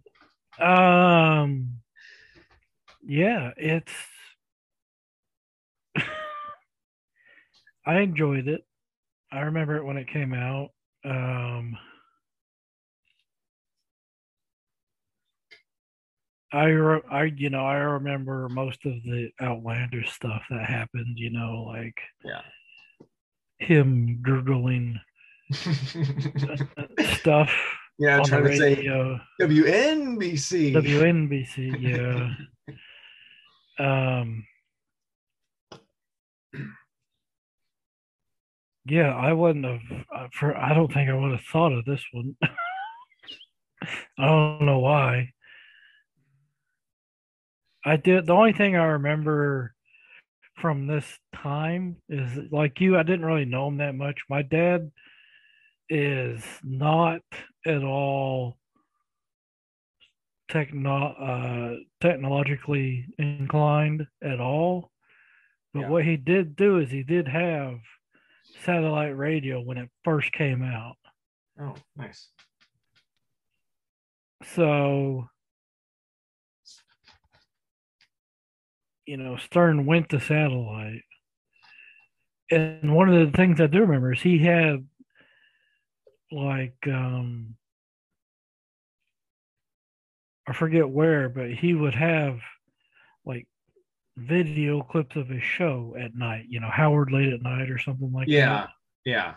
Um, 0.60 1.80
yeah, 3.02 3.52
it's. 3.56 3.92
I 7.90 8.02
enjoyed 8.02 8.46
it. 8.46 8.64
I 9.32 9.40
remember 9.40 9.76
it 9.76 9.84
when 9.84 9.96
it 9.96 10.06
came 10.06 10.32
out. 10.32 10.68
Um, 11.04 11.76
I, 16.52 16.66
re- 16.66 17.02
I, 17.10 17.24
you 17.24 17.50
know, 17.50 17.66
I 17.66 17.78
remember 17.78 18.48
most 18.48 18.86
of 18.86 18.92
the 19.02 19.30
outlandish 19.42 20.12
stuff 20.12 20.42
that 20.50 20.66
happened. 20.66 21.18
You 21.18 21.30
know, 21.30 21.64
like 21.66 21.98
Yeah. 22.24 22.42
him 23.58 24.20
gurgling 24.22 25.00
stuff 27.18 27.50
yeah, 27.98 28.18
I'm 28.18 28.24
trying 28.24 28.44
to 28.44 28.56
say. 28.56 28.76
WNBC. 29.42 30.72
WNBC, 30.72 32.36
yeah. 33.78 33.78
um, 34.20 34.46
yeah, 38.90 39.14
I 39.14 39.32
wouldn't 39.32 39.64
have. 39.64 40.04
uh, 40.14 40.28
For 40.32 40.56
I 40.56 40.74
don't 40.74 40.92
think 40.92 41.08
I 41.08 41.14
would 41.14 41.32
have 41.32 41.44
thought 41.52 41.72
of 41.72 41.84
this 41.84 42.04
one. 42.12 42.36
I 44.18 44.26
don't 44.26 44.66
know 44.66 44.80
why. 44.80 45.30
I 47.84 47.96
did. 47.96 48.26
The 48.26 48.34
only 48.34 48.52
thing 48.52 48.76
I 48.76 48.84
remember 48.84 49.74
from 50.60 50.86
this 50.86 51.18
time 51.34 51.96
is 52.08 52.38
like 52.50 52.80
you. 52.80 52.98
I 52.98 53.02
didn't 53.02 53.24
really 53.24 53.46
know 53.46 53.68
him 53.68 53.78
that 53.78 53.94
much. 53.94 54.18
My 54.28 54.42
dad 54.42 54.90
is 55.88 56.44
not 56.62 57.22
at 57.66 57.82
all 57.82 58.58
techno 60.50 60.96
uh, 61.14 61.76
technologically 62.00 63.06
inclined 63.18 64.06
at 64.22 64.40
all. 64.40 64.90
But 65.72 65.80
Yeah. 65.80 65.88
what 65.88 66.04
he 66.04 66.16
did 66.16 66.56
do 66.56 66.78
is 66.78 66.90
he 66.90 67.02
did 67.02 67.28
have 67.28 67.78
satellite 68.64 69.16
radio 69.16 69.60
when 69.60 69.78
it 69.78 69.90
first 70.04 70.32
came 70.32 70.62
out. 70.62 70.96
Oh, 71.60 71.74
nice. 71.96 72.28
So, 74.54 75.28
you 79.06 79.16
know, 79.16 79.36
Stern 79.36 79.86
went 79.86 80.08
to 80.10 80.20
satellite. 80.20 81.02
And 82.50 82.94
one 82.94 83.08
of 83.08 83.30
the 83.30 83.36
things 83.36 83.60
I 83.60 83.66
do 83.66 83.80
remember 83.80 84.12
is 84.12 84.22
he 84.22 84.38
had 84.38 84.86
like 86.32 86.76
um 86.86 87.56
I 90.46 90.52
forget 90.52 90.88
where, 90.88 91.28
but 91.28 91.50
he 91.52 91.74
would 91.74 91.94
have 91.94 92.40
like 93.24 93.46
video 94.20 94.82
clips 94.82 95.16
of 95.16 95.28
his 95.28 95.42
show 95.42 95.94
at 95.98 96.14
night, 96.14 96.46
you 96.48 96.60
know, 96.60 96.70
Howard 96.70 97.10
late 97.12 97.32
at 97.32 97.42
night 97.42 97.70
or 97.70 97.78
something 97.78 98.12
like 98.12 98.26
that. 98.26 98.32
Yeah, 98.32 98.66
yeah. 99.04 99.34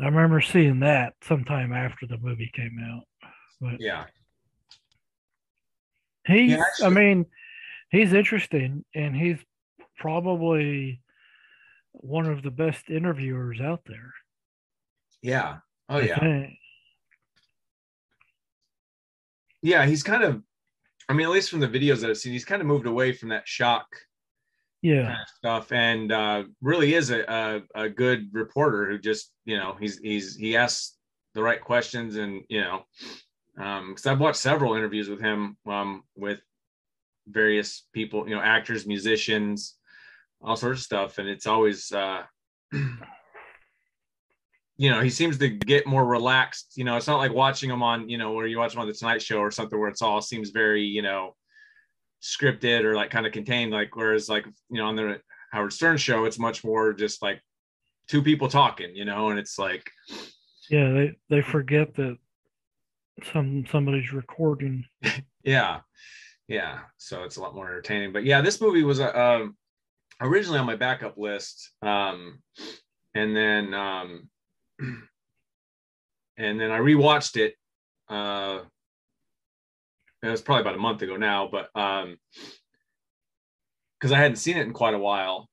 I 0.00 0.06
remember 0.06 0.40
seeing 0.40 0.80
that 0.80 1.14
sometime 1.22 1.72
after 1.72 2.06
the 2.06 2.18
movie 2.18 2.50
came 2.54 2.78
out. 2.84 3.04
But 3.60 3.80
yeah. 3.80 4.04
He's, 6.26 6.54
I 6.54 6.60
actually- 6.60 6.94
mean, 6.94 7.26
he's 7.90 8.12
interesting, 8.12 8.84
and 8.94 9.14
he's 9.14 9.38
probably 9.98 11.00
one 11.92 12.26
of 12.26 12.42
the 12.42 12.50
best 12.50 12.88
interviewers 12.90 13.60
out 13.60 13.80
there. 13.86 14.12
Yeah. 15.20 15.58
Oh 15.88 15.98
I 15.98 16.02
yeah. 16.02 16.18
think. 16.18 16.58
Yeah, 19.62 19.86
he's 19.86 20.02
kind 20.02 20.24
of 20.24 20.42
I 21.08 21.14
mean, 21.14 21.26
at 21.26 21.32
least 21.32 21.50
from 21.50 21.60
the 21.60 21.68
videos 21.68 22.00
that 22.00 22.10
I've 22.10 22.16
seen, 22.16 22.32
he's 22.32 22.44
kind 22.44 22.60
of 22.62 22.66
moved 22.66 22.86
away 22.86 23.12
from 23.12 23.28
that 23.30 23.46
shock 23.46 23.86
Yeah, 24.82 25.06
kind 25.06 25.20
of 25.20 25.28
stuff 25.28 25.72
and 25.72 26.10
uh 26.10 26.42
really 26.60 26.94
is 26.94 27.10
a, 27.10 27.22
a 27.22 27.84
a 27.84 27.88
good 27.88 28.28
reporter 28.32 28.90
who 28.90 28.98
just, 28.98 29.32
you 29.44 29.56
know, 29.56 29.76
he's 29.78 29.98
he's 29.98 30.36
he 30.36 30.56
asks 30.56 30.96
the 31.34 31.42
right 31.42 31.60
questions 31.60 32.16
and, 32.16 32.42
you 32.48 32.60
know, 32.60 32.82
um 33.60 33.90
because 33.90 34.06
I've 34.06 34.20
watched 34.20 34.38
several 34.38 34.74
interviews 34.74 35.08
with 35.08 35.20
him 35.20 35.56
um 35.66 36.02
with 36.16 36.40
various 37.28 37.86
people, 37.92 38.28
you 38.28 38.34
know, 38.34 38.42
actors, 38.42 38.86
musicians, 38.86 39.76
all 40.40 40.56
sorts 40.56 40.80
of 40.80 40.84
stuff. 40.84 41.18
And 41.18 41.28
it's 41.28 41.46
always 41.46 41.92
uh 41.92 42.24
you 42.72 42.98
know, 44.90 45.00
he 45.00 45.10
seems 45.10 45.38
to 45.38 45.48
get 45.48 45.86
more 45.86 46.04
relaxed. 46.04 46.72
You 46.76 46.82
know, 46.82 46.96
it's 46.96 47.06
not 47.06 47.18
like 47.18 47.32
watching 47.32 47.70
him 47.70 47.84
on, 47.84 48.08
you 48.08 48.18
know, 48.18 48.32
where 48.32 48.48
you 48.48 48.58
watch 48.58 48.74
him 48.74 48.80
on 48.80 48.88
the 48.88 48.92
Tonight 48.92 49.22
Show 49.22 49.38
or 49.38 49.52
something 49.52 49.78
where 49.78 49.88
it's 49.88 50.02
all 50.02 50.20
seems 50.20 50.50
very, 50.50 50.82
you 50.82 51.02
know, 51.02 51.36
scripted 52.22 52.84
or 52.84 52.94
like 52.94 53.10
kind 53.10 53.26
of 53.26 53.32
contained. 53.32 53.72
Like, 53.72 53.96
whereas 53.96 54.28
like, 54.28 54.46
you 54.70 54.78
know, 54.78 54.86
on 54.86 54.96
the 54.96 55.20
Howard 55.52 55.72
Stern 55.72 55.96
show, 55.96 56.24
it's 56.24 56.38
much 56.38 56.64
more 56.64 56.92
just 56.92 57.22
like 57.22 57.40
two 58.08 58.22
people 58.22 58.48
talking, 58.48 58.94
you 58.94 59.04
know, 59.04 59.30
and 59.30 59.38
it's 59.38 59.58
like, 59.58 59.90
yeah. 60.70 60.90
They 60.92 61.16
they 61.28 61.42
forget 61.42 61.94
that 61.96 62.16
some 63.32 63.64
somebody's 63.70 64.12
recording. 64.12 64.84
yeah, 65.42 65.80
yeah. 66.48 66.80
So 66.96 67.24
it's 67.24 67.36
a 67.36 67.42
lot 67.42 67.54
more 67.54 67.66
entertaining. 67.66 68.12
But 68.12 68.24
yeah, 68.24 68.40
this 68.40 68.60
movie 68.60 68.84
was 68.84 69.00
uh, 69.00 69.10
um, 69.10 69.56
originally 70.20 70.58
on 70.58 70.66
my 70.66 70.76
backup 70.76 71.18
list, 71.18 71.72
um, 71.82 72.40
and 73.14 73.36
then 73.36 73.74
um, 73.74 74.28
and 76.38 76.60
then 76.60 76.70
I 76.70 76.78
rewatched 76.78 77.36
it. 77.36 77.54
Uh, 78.08 78.60
it 80.22 80.28
was 80.28 80.42
probably 80.42 80.62
about 80.62 80.74
a 80.74 80.78
month 80.78 81.02
ago 81.02 81.16
now, 81.16 81.48
but 81.50 81.68
um, 81.78 82.16
because 83.98 84.12
I 84.12 84.18
hadn't 84.18 84.36
seen 84.36 84.56
it 84.56 84.66
in 84.66 84.72
quite 84.72 84.94
a 84.94 84.98
while, 84.98 85.48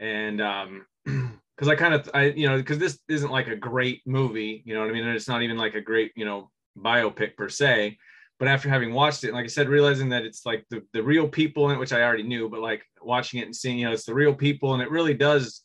and 0.00 0.40
um, 0.40 0.86
because 1.04 1.68
I 1.68 1.74
kind 1.74 1.94
of 1.94 2.10
I 2.14 2.26
you 2.26 2.48
know 2.48 2.56
because 2.56 2.78
this 2.78 2.98
isn't 3.08 3.30
like 3.30 3.48
a 3.48 3.56
great 3.56 4.02
movie, 4.06 4.62
you 4.64 4.74
know 4.74 4.80
what 4.80 4.90
I 4.90 4.92
mean? 4.92 5.06
And 5.06 5.16
it's 5.16 5.28
not 5.28 5.42
even 5.42 5.56
like 5.56 5.74
a 5.74 5.80
great 5.80 6.12
you 6.16 6.24
know 6.24 6.50
biopic 6.78 7.36
per 7.36 7.48
se. 7.48 7.98
But 8.38 8.48
after 8.48 8.68
having 8.68 8.92
watched 8.92 9.24
it, 9.24 9.32
like 9.32 9.44
I 9.44 9.48
said, 9.48 9.68
realizing 9.68 10.10
that 10.10 10.24
it's 10.24 10.44
like 10.44 10.66
the, 10.68 10.82
the 10.92 11.02
real 11.02 11.26
people 11.26 11.70
in 11.70 11.76
it, 11.76 11.78
which 11.78 11.94
I 11.94 12.02
already 12.02 12.22
knew, 12.22 12.50
but 12.50 12.60
like 12.60 12.82
watching 13.00 13.40
it 13.40 13.46
and 13.46 13.56
seeing, 13.56 13.78
you 13.78 13.86
know, 13.86 13.92
it's 13.92 14.04
the 14.04 14.12
real 14.12 14.34
people, 14.34 14.74
and 14.74 14.82
it 14.82 14.90
really 14.90 15.14
does, 15.14 15.62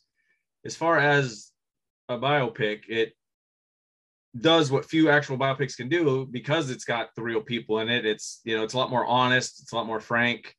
as 0.64 0.74
far 0.74 0.98
as 0.98 1.50
a 2.08 2.16
biopic, 2.16 2.84
it 2.88 3.12
does 4.38 4.70
what 4.70 4.84
few 4.84 5.10
actual 5.10 5.36
biopics 5.36 5.76
can 5.76 5.88
do 5.88 6.26
because 6.30 6.70
it's 6.70 6.84
got 6.84 7.10
the 7.14 7.22
real 7.22 7.40
people 7.40 7.80
in 7.80 7.88
it. 7.88 8.06
It's 8.06 8.40
you 8.44 8.56
know, 8.56 8.64
it's 8.64 8.74
a 8.74 8.78
lot 8.78 8.90
more 8.90 9.06
honest, 9.06 9.60
it's 9.60 9.72
a 9.72 9.76
lot 9.76 9.86
more 9.86 10.00
frank. 10.00 10.54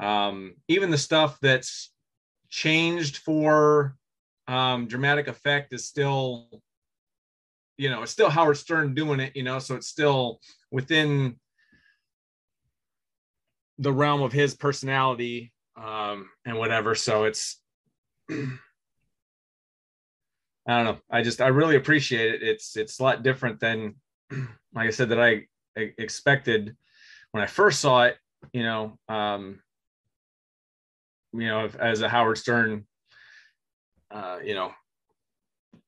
Um, 0.00 0.54
even 0.68 0.90
the 0.90 0.98
stuff 0.98 1.38
that's 1.42 1.92
changed 2.48 3.18
for 3.18 3.96
um, 4.46 4.86
dramatic 4.86 5.28
effect 5.28 5.72
is 5.72 5.86
still, 5.86 6.48
you 7.76 7.90
know, 7.90 8.02
it's 8.02 8.12
still 8.12 8.30
Howard 8.30 8.56
Stern 8.56 8.94
doing 8.94 9.20
it, 9.20 9.36
you 9.36 9.42
know, 9.42 9.58
so 9.58 9.74
it's 9.74 9.88
still 9.88 10.40
within 10.70 11.36
the 13.78 13.92
realm 13.92 14.22
of 14.22 14.32
his 14.32 14.54
personality 14.54 15.52
um, 15.76 16.28
and 16.44 16.58
whatever. 16.58 16.94
So 16.94 17.24
it's, 17.24 17.60
I 20.68 20.76
don't 20.76 20.84
know. 20.84 20.98
I 21.10 21.22
just 21.22 21.40
I 21.40 21.48
really 21.48 21.76
appreciate 21.76 22.34
it. 22.34 22.42
It's 22.42 22.76
it's 22.76 23.00
a 23.00 23.02
lot 23.02 23.22
different 23.22 23.58
than, 23.58 23.94
like 24.74 24.86
I 24.86 24.90
said, 24.90 25.08
that 25.08 25.20
I, 25.20 25.46
expected 25.76 26.76
when 27.30 27.42
I 27.42 27.46
first 27.46 27.80
saw 27.80 28.02
it. 28.02 28.18
You 28.52 28.64
know, 28.64 28.98
um, 29.08 29.60
you 31.32 31.46
know, 31.46 31.68
as 31.78 32.02
a 32.02 32.08
Howard 32.08 32.36
Stern, 32.36 32.86
uh, 34.10 34.38
you 34.44 34.54
know, 34.54 34.72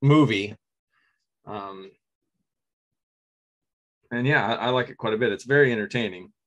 movie. 0.01 0.57
Um, 1.47 1.91
and 4.11 4.27
yeah, 4.27 4.47
I, 4.47 4.67
I 4.67 4.71
like 4.71 4.89
it 4.89 4.97
quite 4.97 5.15
a 5.15 5.19
bit. 5.19 5.33
It's 5.33 5.45
very 5.45 5.73
entertaining. 5.73 6.33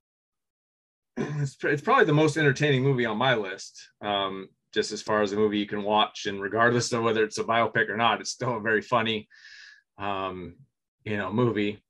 It's, 1.15 1.57
it's 1.63 1.81
probably 1.81 2.05
the 2.05 2.13
most 2.13 2.38
entertaining 2.38 2.81
movie 2.81 3.05
on 3.05 3.17
my 3.17 3.36
list. 3.36 3.89
Um, 4.01 4.47
just 4.74 4.91
as 4.91 5.01
far 5.01 5.21
as 5.21 5.32
a 5.32 5.36
movie 5.36 5.59
you 5.59 5.67
can 5.67 5.84
watch, 5.84 6.26
and 6.26 6.41
regardless 6.41 6.91
of 6.91 7.03
whether 7.03 7.24
it's 7.24 7.38
a 7.38 7.43
biopic 7.43 7.89
or 7.89 7.97
not, 7.97 8.21
it's 8.21 8.32
still 8.32 8.57
a 8.57 8.61
very 8.61 8.82
funny 8.82 9.28
um, 9.97 10.55
you 11.03 11.17
know, 11.17 11.32
movie. 11.32 11.82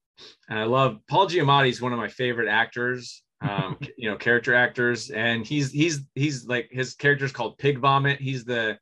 And 0.50 0.60
I 0.60 0.66
love 0.66 1.00
Paul 1.08 1.28
Giamatti 1.28 1.70
is 1.70 1.82
one 1.82 1.94
of 1.94 2.00
my 2.00 2.08
favorite 2.08 2.50
actors, 2.50 3.24
um, 3.42 3.78
you 3.98 4.10
know, 4.10 4.18
character 4.18 4.54
actors, 4.54 5.10
and 5.10 5.46
he's 5.46 5.72
he's 5.72 6.02
he's 6.16 6.46
like 6.46 6.70
his 6.72 6.96
character 6.96 7.26
is 7.26 7.32
called 7.32 7.58
Pig 7.58 7.80
Vomit. 7.80 8.20
He's 8.20 8.46
the 8.46 8.78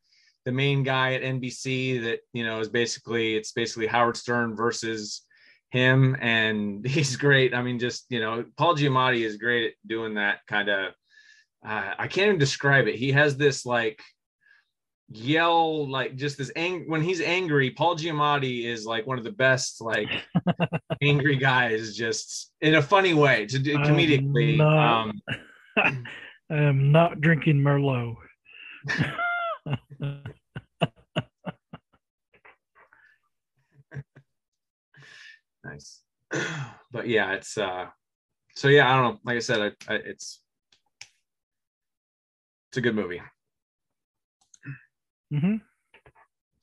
the 0.45 0.51
main 0.51 0.83
guy 0.83 1.13
at 1.13 1.21
NBC 1.21 2.03
that 2.03 2.19
you 2.33 2.45
know 2.45 2.59
is 2.59 2.69
basically 2.69 3.35
it's 3.35 3.51
basically 3.51 3.87
Howard 3.87 4.17
Stern 4.17 4.55
versus 4.55 5.25
him, 5.69 6.15
and 6.19 6.85
he's 6.87 7.15
great. 7.15 7.53
I 7.53 7.61
mean, 7.61 7.79
just 7.79 8.05
you 8.09 8.19
know, 8.19 8.45
Paul 8.57 8.75
Giamatti 8.75 9.25
is 9.25 9.37
great 9.37 9.67
at 9.67 9.73
doing 9.87 10.15
that 10.15 10.39
kind 10.47 10.69
of. 10.69 10.93
Uh, 11.65 11.93
I 11.97 12.07
can't 12.07 12.27
even 12.27 12.39
describe 12.39 12.87
it. 12.87 12.95
He 12.95 13.11
has 13.11 13.37
this 13.37 13.65
like 13.65 14.01
yell 15.13 15.89
like 15.89 16.15
just 16.15 16.37
this 16.37 16.51
ang- 16.55 16.89
when 16.89 17.01
he's 17.01 17.19
angry 17.19 17.69
paul 17.71 17.97
giamatti 17.97 18.63
is 18.63 18.85
like 18.85 19.05
one 19.05 19.17
of 19.17 19.25
the 19.25 19.31
best 19.31 19.81
like 19.81 20.07
angry 21.01 21.35
guys 21.35 21.97
just 21.97 22.53
in 22.61 22.75
a 22.75 22.81
funny 22.81 23.13
way 23.13 23.45
to 23.45 23.59
do 23.59 23.77
comedically 23.79 24.55
not- 24.57 25.01
um 25.01 25.21
I 26.49 26.55
am 26.57 26.91
not 26.93 27.19
drinking 27.21 27.57
Merlot. 27.57 28.15
nice 35.63 36.01
but 36.91 37.07
yeah 37.07 37.33
it's 37.33 37.57
uh 37.57 37.85
so 38.55 38.67
yeah 38.67 38.91
i 38.91 38.95
don't 38.95 39.13
know 39.13 39.19
like 39.25 39.35
i 39.37 39.39
said 39.39 39.61
I, 39.87 39.93
I, 39.93 39.95
it's 39.97 40.41
it's 42.71 42.77
a 42.77 42.81
good 42.81 42.95
movie 42.95 43.21
hmm 45.29 45.57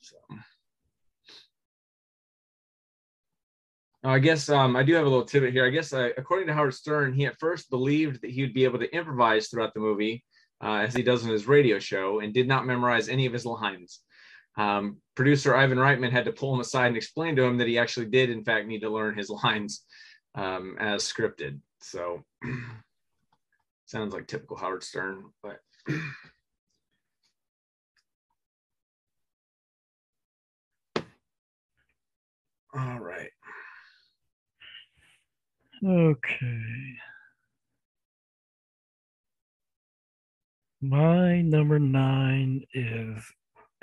so 0.00 0.16
I 4.04 4.20
guess 4.20 4.48
um, 4.48 4.76
I 4.76 4.84
do 4.84 4.94
have 4.94 5.06
a 5.06 5.08
little 5.08 5.24
tidbit 5.24 5.52
here. 5.52 5.66
I 5.66 5.70
guess 5.70 5.92
uh, 5.92 6.10
according 6.16 6.46
to 6.46 6.54
Howard 6.54 6.72
Stern, 6.74 7.12
he 7.12 7.26
at 7.26 7.38
first 7.40 7.68
believed 7.68 8.22
that 8.22 8.30
he 8.30 8.42
would 8.42 8.54
be 8.54 8.64
able 8.64 8.78
to 8.78 8.94
improvise 8.94 9.48
throughout 9.48 9.74
the 9.74 9.80
movie, 9.80 10.24
uh, 10.62 10.76
as 10.76 10.94
he 10.94 11.02
does 11.02 11.24
in 11.24 11.30
his 11.30 11.48
radio 11.48 11.80
show, 11.80 12.20
and 12.20 12.32
did 12.32 12.46
not 12.46 12.64
memorize 12.64 13.08
any 13.08 13.26
of 13.26 13.32
his 13.32 13.44
lines. 13.44 14.00
Um, 14.56 14.98
producer 15.16 15.54
Ivan 15.54 15.78
Reitman 15.78 16.12
had 16.12 16.24
to 16.26 16.32
pull 16.32 16.54
him 16.54 16.60
aside 16.60 16.86
and 16.86 16.96
explain 16.96 17.34
to 17.36 17.42
him 17.42 17.58
that 17.58 17.66
he 17.66 17.76
actually 17.76 18.06
did, 18.06 18.30
in 18.30 18.44
fact, 18.44 18.68
need 18.68 18.80
to 18.80 18.90
learn 18.90 19.18
his 19.18 19.30
lines 19.44 19.84
um, 20.36 20.76
as 20.78 21.02
scripted. 21.02 21.58
So, 21.80 22.22
sounds 23.86 24.14
like 24.14 24.28
typical 24.28 24.56
Howard 24.56 24.84
Stern, 24.84 25.24
but. 25.42 25.58
All 32.74 32.98
right. 33.00 33.30
Okay. 35.84 36.60
My 40.80 41.40
number 41.40 41.78
nine 41.78 42.64
is 42.74 43.22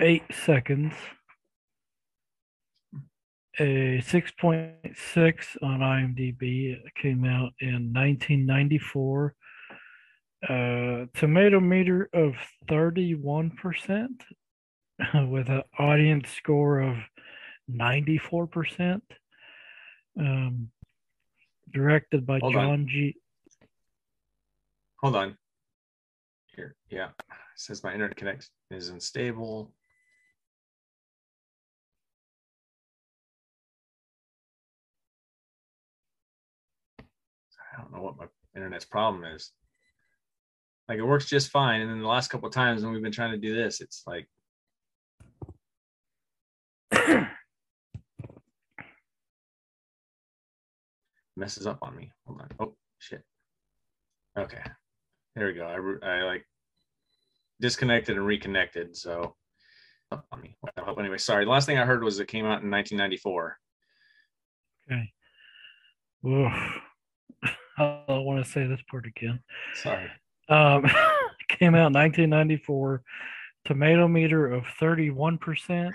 eight 0.00 0.22
seconds. 0.32 0.94
A 3.58 4.02
6.6 4.02 5.56
on 5.62 5.80
IMDb. 5.80 6.72
It 6.72 6.94
came 6.94 7.24
out 7.24 7.52
in 7.60 7.92
1994. 7.92 9.34
Uh, 10.42 11.06
tomato 11.14 11.58
meter 11.60 12.10
of 12.12 12.34
31% 12.68 14.08
with 15.30 15.48
an 15.48 15.62
audience 15.78 16.30
score 16.30 16.80
of 16.80 16.96
94%. 17.70 19.00
Um, 20.18 20.70
directed 21.72 22.26
by 22.26 22.38
Hold 22.38 22.56
on. 22.56 22.62
John 22.62 22.88
G. 22.88 23.16
Hold 25.02 25.16
on. 25.16 25.36
Here, 26.54 26.74
yeah. 26.90 27.08
It 27.18 27.36
says 27.56 27.82
my 27.82 27.92
internet 27.92 28.16
connection 28.16 28.50
is 28.70 28.88
unstable. 28.88 29.74
I 37.00 37.82
don't 37.82 37.92
know 37.92 38.02
what 38.02 38.16
my 38.16 38.26
internet's 38.54 38.86
problem 38.86 39.24
is. 39.24 39.52
Like 40.88 40.98
it 40.98 41.04
works 41.04 41.26
just 41.26 41.50
fine, 41.50 41.80
and 41.80 41.90
then 41.90 42.00
the 42.00 42.06
last 42.06 42.28
couple 42.28 42.46
of 42.48 42.54
times 42.54 42.82
when 42.82 42.92
we've 42.92 43.02
been 43.02 43.10
trying 43.12 43.32
to 43.32 43.38
do 43.38 43.54
this, 43.54 43.80
it's 43.80 44.04
like 44.06 44.28
messes 51.36 51.66
up 51.66 51.78
on 51.82 51.96
me. 51.96 52.12
Hold 52.26 52.40
on. 52.40 52.48
Oh 52.60 52.76
shit. 52.98 53.22
Okay, 54.38 54.62
there 55.34 55.46
we 55.46 55.54
go. 55.54 55.66
I, 55.66 56.06
I 56.06 56.22
like 56.22 56.46
disconnected 57.60 58.16
and 58.16 58.26
reconnected. 58.26 58.96
So 58.96 59.34
up 60.12 60.24
on 60.30 60.40
me. 60.40 60.56
Well, 60.76 60.98
anyway, 61.00 61.18
sorry. 61.18 61.44
The 61.44 61.50
last 61.50 61.66
thing 61.66 61.78
I 61.78 61.84
heard 61.84 62.04
was 62.04 62.20
it 62.20 62.28
came 62.28 62.44
out 62.44 62.62
in 62.62 62.70
1994. 62.70 63.58
Okay. 64.90 65.12
Oof. 66.26 66.52
I 67.78 68.02
don't 68.08 68.24
want 68.24 68.44
to 68.44 68.50
say 68.50 68.66
this 68.66 68.80
part 68.90 69.06
again. 69.06 69.40
Sorry. 69.74 70.08
Um, 70.48 70.84
came 71.48 71.74
out 71.74 71.88
in 71.88 71.94
1994. 71.94 73.02
Tomato 73.64 74.08
meter 74.08 74.46
of 74.46 74.64
31%. 74.80 75.92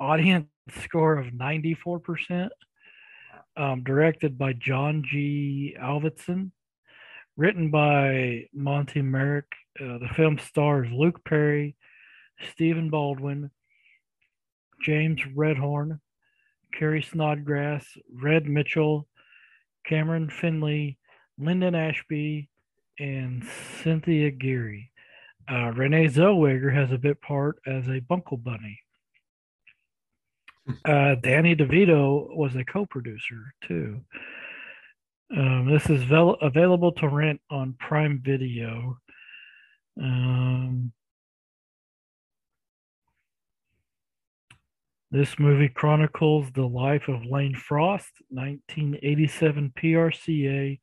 Audience 0.00 0.46
score 0.82 1.18
of 1.18 1.26
94%. 1.26 2.48
Um, 3.56 3.82
directed 3.82 4.38
by 4.38 4.52
John 4.52 5.02
G. 5.04 5.76
Avildsen. 5.80 6.52
Written 7.36 7.70
by 7.70 8.46
Monty 8.52 9.02
Merrick. 9.02 9.52
Uh, 9.80 9.98
the 9.98 10.08
film 10.16 10.38
stars 10.38 10.88
Luke 10.90 11.24
Perry, 11.24 11.76
Stephen 12.50 12.90
Baldwin, 12.90 13.50
James 14.82 15.20
Rebhorn, 15.36 16.00
Carrie 16.74 17.02
Snodgress, 17.02 17.84
Red 18.12 18.46
Mitchell, 18.46 19.06
Cameron 19.86 20.30
Finley, 20.30 20.98
Linden 21.38 21.76
Ashby, 21.76 22.48
and 22.98 23.44
Cynthia 23.82 24.30
Geary. 24.30 24.90
Uh, 25.50 25.72
Renee 25.72 26.06
Zellweger 26.06 26.74
has 26.74 26.92
a 26.92 26.98
bit 26.98 27.20
part 27.22 27.58
as 27.66 27.88
a 27.88 28.00
Buckle 28.00 28.36
Bunny. 28.36 28.80
Uh, 30.84 31.14
Danny 31.22 31.56
DeVito 31.56 32.36
was 32.36 32.54
a 32.54 32.64
co-producer 32.64 33.54
too. 33.64 34.00
Um, 35.34 35.70
this 35.70 35.88
is 35.88 36.02
vel- 36.04 36.36
available 36.42 36.92
to 36.92 37.08
rent 37.08 37.40
on 37.50 37.74
Prime 37.78 38.20
Video. 38.22 38.98
Um, 40.00 40.92
This 45.10 45.38
movie 45.38 45.70
chronicles 45.70 46.50
the 46.52 46.66
life 46.68 47.08
of 47.08 47.24
Lane 47.24 47.54
Frost, 47.54 48.12
1987 48.28 49.72
PRCA 49.74 50.78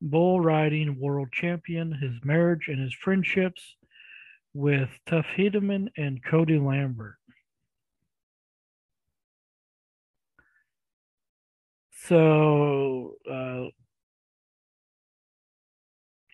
bull 0.00 0.40
riding 0.40 0.98
world 1.00 1.28
champion, 1.32 1.92
his 1.92 2.12
marriage 2.24 2.68
and 2.68 2.80
his 2.80 2.94
friendships 2.94 3.76
with 4.54 4.88
Tuff 5.06 5.26
Hedeman 5.36 5.88
and 5.96 6.22
Cody 6.24 6.58
Lambert. 6.58 7.16
So, 12.06 13.14
uh, 13.30 13.64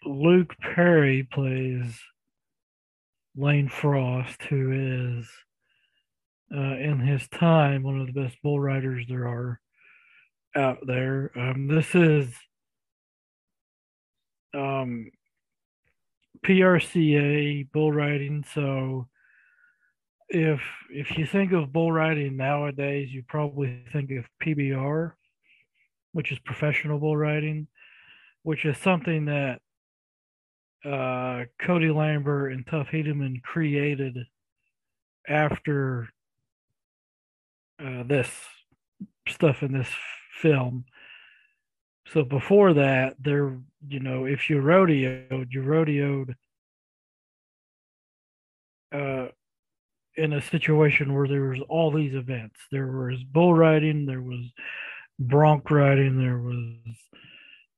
Luke 0.04 0.54
Perry 0.60 1.26
plays 1.32 1.98
Lane 3.36 3.68
Frost, 3.68 4.42
who 4.42 5.18
is 5.20 5.30
uh, 6.54 6.76
in 6.76 7.00
his 7.00 7.26
time, 7.28 7.82
one 7.82 7.98
of 8.00 8.06
the 8.06 8.12
best 8.12 8.36
bull 8.42 8.60
riders 8.60 9.06
there 9.08 9.26
are 9.26 9.60
out 10.54 10.78
there. 10.86 11.30
Um, 11.34 11.68
this 11.68 11.94
is 11.94 12.28
um, 14.54 15.10
PRCA 16.44 17.70
bull 17.72 17.92
riding. 17.92 18.44
So 18.54 19.08
if 20.28 20.60
if 20.90 21.16
you 21.18 21.26
think 21.26 21.52
of 21.52 21.72
bull 21.72 21.92
riding 21.92 22.36
nowadays, 22.36 23.10
you 23.12 23.22
probably 23.28 23.84
think 23.92 24.10
of 24.12 24.24
PBR, 24.42 25.12
which 26.12 26.32
is 26.32 26.38
professional 26.40 26.98
bull 26.98 27.16
riding, 27.16 27.68
which 28.42 28.64
is 28.64 28.78
something 28.78 29.26
that 29.26 29.60
uh, 30.84 31.44
Cody 31.60 31.90
Lambert 31.90 32.52
and 32.52 32.66
Tuff 32.66 32.88
Hedeman 32.88 33.42
created 33.42 34.18
after 35.28 36.08
uh, 37.78 38.02
this 38.04 38.28
stuff 39.28 39.62
in 39.62 39.72
this 39.72 39.88
film. 40.40 40.84
So 42.12 42.24
before 42.24 42.74
that, 42.74 43.16
there, 43.18 43.58
you 43.88 44.00
know, 44.00 44.26
if 44.26 44.50
you 44.50 44.56
rodeoed, 44.56 45.48
you 45.50 45.62
rodeoed 45.62 46.34
uh, 48.94 49.28
in 50.16 50.34
a 50.34 50.42
situation 50.42 51.14
where 51.14 51.26
there 51.26 51.48
was 51.48 51.60
all 51.68 51.90
these 51.90 52.14
events. 52.14 52.60
There 52.70 52.86
was 52.86 53.22
bull 53.24 53.54
riding, 53.54 54.04
there 54.04 54.20
was 54.20 54.44
bronc 55.18 55.70
riding, 55.70 56.18
there 56.18 56.38
was, 56.38 56.96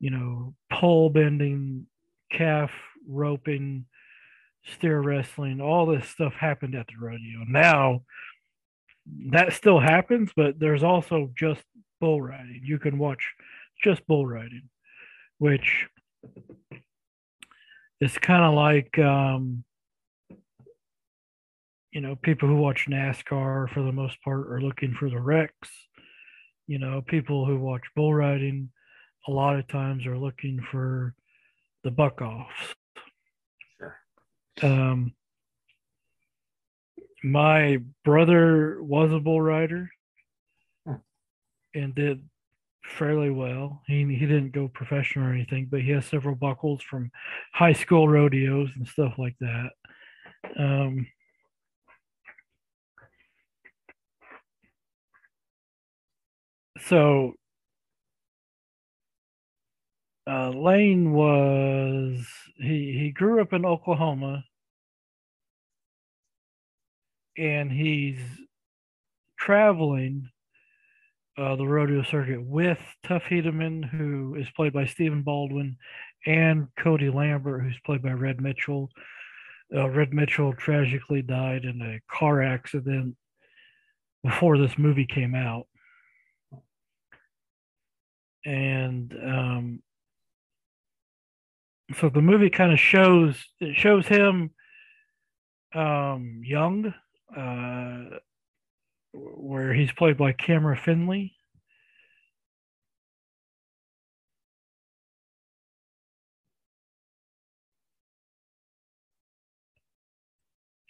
you 0.01 0.11
know, 0.11 0.55
pole 0.72 1.11
bending, 1.11 1.87
calf 2.32 2.72
roping, 3.09 3.87
steer 4.64 5.01
wrestling, 5.01 5.61
all 5.61 5.87
this 5.87 6.09
stuff 6.09 6.32
happened 6.32 6.74
at 6.74 6.89
the 6.89 6.95
rodeo. 6.99 7.45
Now 7.47 8.03
that 9.30 9.53
still 9.53 9.78
happens, 9.78 10.30
but 10.35 10.59
there's 10.59 10.82
also 10.82 11.30
just 11.39 11.62
bull 12.01 12.20
riding. 12.20 12.62
You 12.64 12.78
can 12.78 12.99
watch 12.99 13.35
just 13.85 14.07
bull 14.07 14.26
riding, 14.26 14.68
which 15.39 15.87
is 18.01 18.16
kind 18.18 18.43
of 18.43 18.55
like 18.55 18.99
um, 18.99 19.64
you 21.93 22.01
know 22.01 22.16
people 22.16 22.49
who 22.49 22.57
watch 22.57 22.87
NASCAR 22.89 23.70
for 23.72 23.82
the 23.82 23.93
most 23.93 24.20
part 24.22 24.51
are 24.51 24.61
looking 24.61 24.95
for 24.99 25.11
the 25.11 25.20
wrecks. 25.20 25.70
You 26.66 26.78
know, 26.78 27.03
people 27.07 27.45
who 27.45 27.59
watch 27.59 27.82
bull 27.95 28.14
riding 28.14 28.70
a 29.28 29.30
lot 29.30 29.57
of 29.57 29.68
times 29.68 30.07
are 30.07 30.18
looking 30.18 30.61
for 30.72 31.14
the 31.82 31.91
buck 31.91 32.22
offs. 32.22 32.74
Sure. 33.78 33.97
Um, 34.62 35.12
my 37.22 37.78
brother 38.05 38.82
was 38.82 39.12
a 39.12 39.20
bull 39.20 39.41
rider 39.41 39.91
and 41.74 41.95
did 41.95 42.22
fairly 42.85 43.30
well. 43.30 43.82
He 43.87 44.05
he 44.14 44.26
didn't 44.26 44.53
go 44.53 44.68
professional 44.68 45.26
or 45.28 45.32
anything, 45.32 45.68
but 45.70 45.80
he 45.80 45.91
has 45.91 46.07
several 46.07 46.35
buckles 46.37 46.82
from 46.82 47.11
high 47.53 47.72
school 47.72 48.09
rodeos 48.09 48.70
and 48.76 48.87
stuff 48.87 49.14
like 49.18 49.37
that. 49.41 49.70
Um, 50.59 51.07
so 56.78 57.35
uh, 60.26 60.51
Lane 60.51 61.12
was 61.12 62.26
he 62.57 62.99
he 62.99 63.11
grew 63.11 63.41
up 63.41 63.53
in 63.53 63.64
Oklahoma 63.66 64.45
and 67.37 67.70
he's 67.70 68.18
traveling 69.39 70.30
uh, 71.37 71.57
the 71.57 71.66
rodeo 71.66 72.03
circuit 72.03 72.43
with 72.43 72.78
Tuff 73.03 73.24
Hedeman, 73.24 73.85
who 73.85 74.37
is 74.37 74.47
played 74.55 74.72
by 74.72 74.87
Stephen 74.87 75.22
Baldwin, 75.22 75.76
and 76.26 76.68
Cody 76.78 77.11
Lambert, 77.11 77.62
who's 77.62 77.78
played 77.85 78.03
by 78.03 78.12
Red 78.12 78.41
Mitchell. 78.41 78.91
Uh, 79.74 79.89
Red 79.91 80.12
Mitchell 80.12 80.53
tragically 80.53 81.22
died 81.22 81.64
in 81.64 81.80
a 81.82 82.01
car 82.14 82.43
accident 82.43 83.16
before 84.22 84.59
this 84.59 84.78
movie 84.78 85.07
came 85.07 85.35
out. 85.35 85.66
And 88.45 89.12
um, 89.24 89.82
so 91.99 92.09
the 92.09 92.22
movie 92.22 92.51
kind 92.51 92.72
of 92.72 92.78
shows 92.78 93.43
it 93.61 93.74
shows 93.76 94.07
him 94.07 94.51
um, 95.74 96.43
young, 96.45 96.95
uh, 97.37 98.18
where 99.15 99.73
he's 99.73 99.93
played 99.93 100.17
by 100.17 100.33
Cameron 100.33 100.79
Finley. 100.79 101.35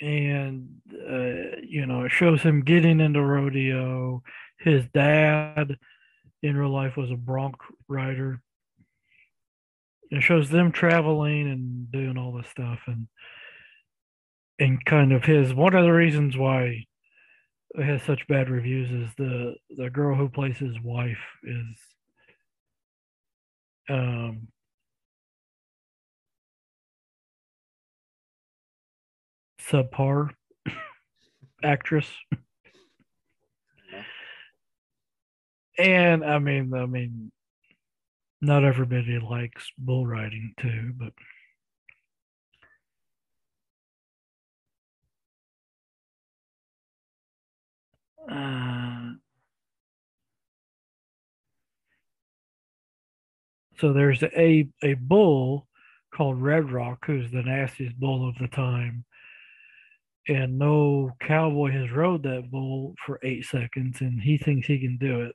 And 0.01 0.81
uh, 0.93 1.61
you 1.63 1.87
know, 1.87 2.05
it 2.05 2.11
shows 2.11 2.43
him 2.43 2.63
getting 2.63 3.01
into 3.01 3.23
rodeo. 3.23 4.23
His 4.59 4.85
dad 4.93 5.77
in 6.43 6.57
real 6.57 6.71
life 6.71 6.97
was 6.97 7.11
a 7.11 7.17
bronc 7.17 7.57
rider. 7.89 8.41
It 10.11 10.23
shows 10.23 10.51
them 10.51 10.73
traveling 10.73 11.49
and 11.51 11.91
doing 11.91 12.19
all 12.19 12.33
this 12.33 12.49
stuff 12.49 12.81
and 12.87 13.09
and 14.59 14.85
kind 14.85 15.13
of 15.13 15.25
his 15.25 15.55
one 15.55 15.75
of 15.75 15.85
the 15.85 15.93
reasons 15.93 16.37
why 16.37 16.85
has 17.83 18.03
such 18.03 18.27
bad 18.29 18.49
reviews 18.51 18.91
is 18.91 19.15
the 19.17 19.55
the 19.77 19.91
girl 19.91 20.15
who 20.15 20.29
plays 20.29 20.57
his 20.59 20.79
wife 20.83 21.19
is 21.43 21.79
um 23.89 24.49
subpar 29.61 30.31
actress. 31.65 32.09
And 35.77 36.25
i 36.25 36.39
mean 36.39 36.73
i 36.73 36.87
mean 36.87 37.33
not 38.41 38.65
everybody 38.65 39.19
likes 39.19 39.69
bull 39.79 40.07
riding 40.07 40.55
too 40.61 40.93
but 40.97 41.13
uh, 48.31 49.13
so 53.79 53.93
there's 53.93 54.23
a 54.23 54.69
a 54.83 54.95
bull 54.95 55.67
called 56.15 56.41
Red 56.41 56.71
Rock, 56.71 57.05
who's 57.07 57.31
the 57.31 57.43
nastiest 57.43 57.99
bull 57.99 58.29
of 58.29 58.37
the 58.39 58.49
time, 58.49 59.05
and 60.29 60.59
no 60.59 61.11
cowboy 61.21 61.73
has 61.73 61.91
rode 61.91 62.23
that 62.23 62.51
bull 62.51 62.95
for 63.05 63.19
eight 63.23 63.45
seconds, 63.45 64.01
and 64.01 64.21
he 64.21 64.39
thinks 64.39 64.67
he 64.67 64.79
can 64.79 64.97
do 64.97 65.23
it. 65.23 65.35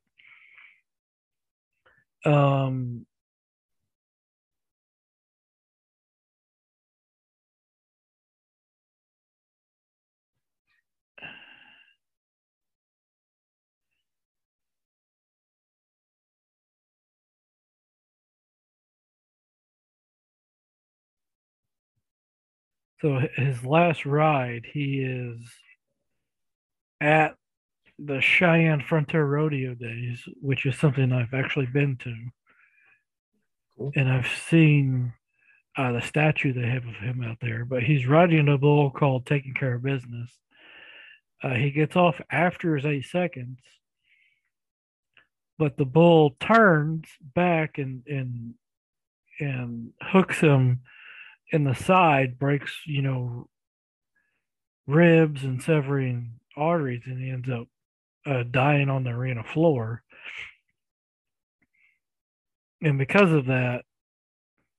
Um, 2.30 3.06
so 23.02 23.22
his 23.36 23.64
last 23.64 24.06
ride, 24.06 24.66
he 24.72 25.02
is 25.02 25.40
at 27.00 27.36
the 27.98 28.22
Cheyenne 28.22 28.82
Frontier 28.82 29.26
Rodeo 29.26 29.74
Days, 29.74 30.24
which 30.42 30.66
is 30.66 30.78
something 30.78 31.12
I've 31.12 31.34
actually 31.34 31.68
been 31.68 31.98
to. 31.98 32.16
Cool. 33.78 33.92
And 33.96 34.10
I've 34.10 34.28
seen 34.50 35.14
uh, 35.78 35.94
the 35.94 36.02
statue 36.02 36.54
they 36.54 36.68
have 36.68 36.86
of 36.86 36.96
him 36.96 37.24
out 37.24 37.38
there, 37.42 37.64
but 37.64 37.84
he's 37.84 38.06
riding 38.06 38.50
a 38.50 38.58
bull 38.58 38.92
called 38.92 39.26
Taking 39.26 39.54
Care 39.54 39.76
of 39.76 39.84
Business. 39.84 40.32
Uh, 41.42 41.54
he 41.54 41.72
gets 41.72 41.96
off 41.96 42.20
after 42.30 42.76
his 42.76 42.86
eight 42.86 43.06
seconds, 43.06 43.60
but 45.58 45.78
the 45.78 45.86
bull 45.86 46.36
turns 46.42 47.06
back 47.34 47.78
and 47.78 48.04
and 48.08 48.56
and 49.40 49.94
hooks 50.02 50.42
him 50.42 50.82
in 51.52 51.64
the 51.64 51.76
side, 51.76 52.40
breaks 52.40 52.82
you 52.86 53.02
know 53.02 53.48
ribs 54.88 55.44
and 55.44 55.62
severing 55.62 56.40
arteries, 56.56 57.04
and 57.06 57.22
he 57.22 57.30
ends 57.30 57.50
up 57.50 57.68
uh, 58.26 58.44
dying 58.50 58.90
on 58.90 59.04
the 59.04 59.12
arena 59.12 59.44
floor. 59.44 60.04
And 62.82 62.98
because 62.98 63.32
of 63.32 63.46
that, 63.48 63.84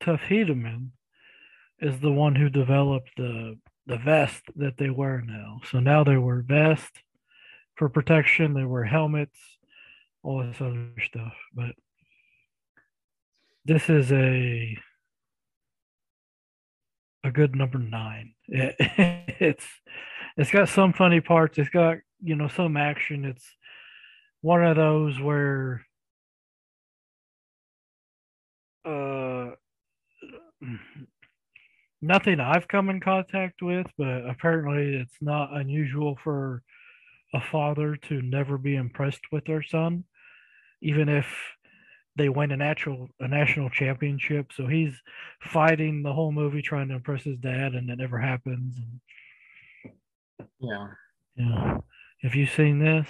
Tuff 0.01 0.21
Hedeman 0.29 0.91
is 1.79 2.01
the 2.01 2.13
one 2.13 2.35
who 2.35 2.49
developed 2.49 3.11
the 3.17 3.59
the 3.87 3.99
vest 3.99 4.43
that 4.57 4.77
they 4.77 4.91
wear 4.91 5.21
now. 5.21 5.61
So 5.71 5.81
now 5.81 6.05
they 6.05 6.17
wear 6.17 6.43
vest 6.47 7.03
for 7.75 7.89
protection. 7.89 8.55
They 8.55 8.65
wear 8.65 8.85
helmets, 8.85 9.39
all 10.23 10.45
this 10.45 10.61
other 10.61 10.93
stuff. 11.03 11.35
But 11.55 11.75
this 13.65 13.91
is 13.91 14.13
a 14.13 14.77
a 17.25 17.31
good 17.31 17.55
number 17.55 17.79
nine. 17.79 18.35
It, 18.53 18.75
it's 19.41 19.67
it's 20.37 20.51
got 20.51 20.69
some 20.69 20.93
funny 20.93 21.21
parts. 21.21 21.59
It's 21.59 21.71
got 21.71 21.99
you 22.23 22.35
know 22.35 22.49
some 22.49 22.77
action. 22.77 23.25
It's 23.25 23.45
one 24.41 24.65
of 24.65 24.77
those 24.77 25.21
where 25.21 25.87
uh 28.85 29.51
nothing 32.03 32.41
I've 32.41 32.69
come 32.69 32.91
in 32.91 33.01
contact 33.01 33.63
with, 33.63 33.87
but 33.99 34.29
apparently 34.29 34.97
it's 34.97 35.17
not 35.21 35.53
unusual 35.53 36.19
for 36.23 36.63
a 37.35 37.41
father 37.41 37.97
to 38.09 38.23
never 38.23 38.59
be 38.59 38.75
impressed 38.75 39.31
with 39.31 39.45
their 39.45 39.63
son, 39.63 40.05
even 40.83 41.09
if 41.09 41.27
they 42.17 42.29
win 42.29 42.51
a 42.51 42.57
natural 42.57 43.09
a 43.21 43.29
national 43.29 43.71
championship. 43.71 44.53
So 44.53 44.67
he's 44.67 44.95
fighting 45.41 46.03
the 46.03 46.13
whole 46.13 46.33
movie 46.33 46.63
trying 46.63 46.89
to 46.89 46.95
impress 46.95 47.23
his 47.23 47.39
dad, 47.39 47.75
and 47.75 47.89
it 47.91 47.97
never 47.97 48.19
happens. 48.19 48.77
Yeah. 50.59 50.89
Yeah. 51.37 51.79
Have 52.23 52.35
you 52.35 52.47
seen 52.47 52.79
this? 52.79 53.07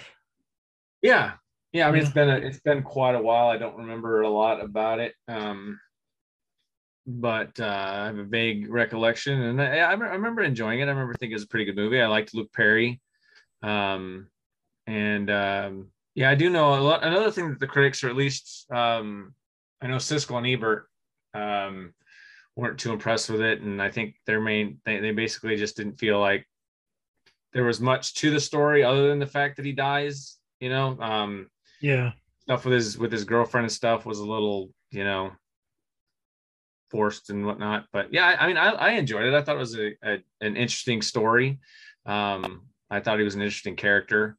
Yeah, 1.01 1.33
yeah. 1.73 1.87
I 1.87 1.91
mean, 1.91 2.01
it's 2.01 2.09
Yeah. 2.15 2.25
been 2.25 2.29
a, 2.29 2.47
it's 2.47 2.59
been 2.59 2.83
quite 2.83 3.15
a 3.15 3.21
while. 3.21 3.47
I 3.47 3.57
don't 3.57 3.77
remember 3.77 4.21
a 4.21 4.29
lot 4.29 4.63
about 4.63 4.99
it, 4.99 5.15
um, 5.27 5.79
but 7.07 7.59
uh, 7.59 7.65
I 7.65 8.05
have 8.05 8.17
a 8.19 8.23
vague 8.23 8.69
recollection, 8.69 9.41
and 9.41 9.61
I, 9.61 9.77
I 9.79 9.93
remember 9.93 10.43
enjoying 10.43 10.79
it. 10.79 10.85
I 10.85 10.91
remember 10.91 11.13
thinking 11.15 11.31
it 11.31 11.35
was 11.35 11.43
a 11.43 11.47
pretty 11.47 11.65
good 11.65 11.75
movie. 11.75 11.99
I 11.99 12.07
liked 12.07 12.33
Luke 12.33 12.53
Perry, 12.53 13.01
um, 13.63 14.27
and 14.87 15.29
um, 15.29 15.87
yeah, 16.15 16.29
I 16.29 16.35
do 16.35 16.49
know 16.49 16.73
a 16.73 16.81
lot. 16.81 17.03
Another 17.03 17.31
thing 17.31 17.49
that 17.49 17.59
the 17.59 17.67
critics, 17.67 18.03
or 18.03 18.09
at 18.09 18.15
least 18.15 18.65
um, 18.71 19.33
I 19.81 19.87
know 19.87 19.95
Siskel 19.97 20.37
and 20.37 20.47
Ebert, 20.47 20.87
um, 21.33 21.93
weren't 22.55 22.79
too 22.79 22.91
impressed 22.91 23.29
with 23.29 23.41
it, 23.41 23.61
and 23.61 23.81
I 23.81 23.89
think 23.89 24.15
their 24.25 24.41
main 24.41 24.79
they, 24.85 24.99
they 24.99 25.11
basically 25.11 25.55
just 25.55 25.77
didn't 25.77 25.99
feel 25.99 26.19
like 26.19 26.45
there 27.53 27.63
was 27.63 27.79
much 27.81 28.13
to 28.15 28.31
the 28.31 28.39
story 28.39 28.83
other 28.83 29.07
than 29.09 29.19
the 29.19 29.25
fact 29.27 29.57
that 29.57 29.65
he 29.65 29.71
dies. 29.71 30.37
You 30.59 30.69
know, 30.69 30.99
um, 30.99 31.49
Yeah. 31.81 32.11
stuff 32.41 32.65
with 32.65 32.73
his 32.73 32.97
with 32.97 33.11
his 33.11 33.23
girlfriend 33.23 33.65
and 33.65 33.71
stuff 33.71 34.05
was 34.05 34.19
a 34.19 34.25
little, 34.27 34.69
you 34.91 35.03
know, 35.03 35.31
forced 36.89 37.29
and 37.29 37.45
whatnot. 37.45 37.85
But 37.91 38.13
yeah, 38.13 38.25
I, 38.27 38.43
I 38.43 38.47
mean, 38.47 38.57
I, 38.57 38.69
I 38.71 38.89
enjoyed 38.91 39.25
it. 39.25 39.33
I 39.33 39.41
thought 39.41 39.55
it 39.55 39.59
was 39.59 39.77
a, 39.77 39.93
a 40.03 40.17
an 40.41 40.57
interesting 40.57 41.01
story. 41.01 41.59
Um, 42.05 42.67
I 42.89 42.99
thought 42.99 43.17
he 43.17 43.23
was 43.23 43.35
an 43.35 43.41
interesting 43.41 43.75
character. 43.75 44.37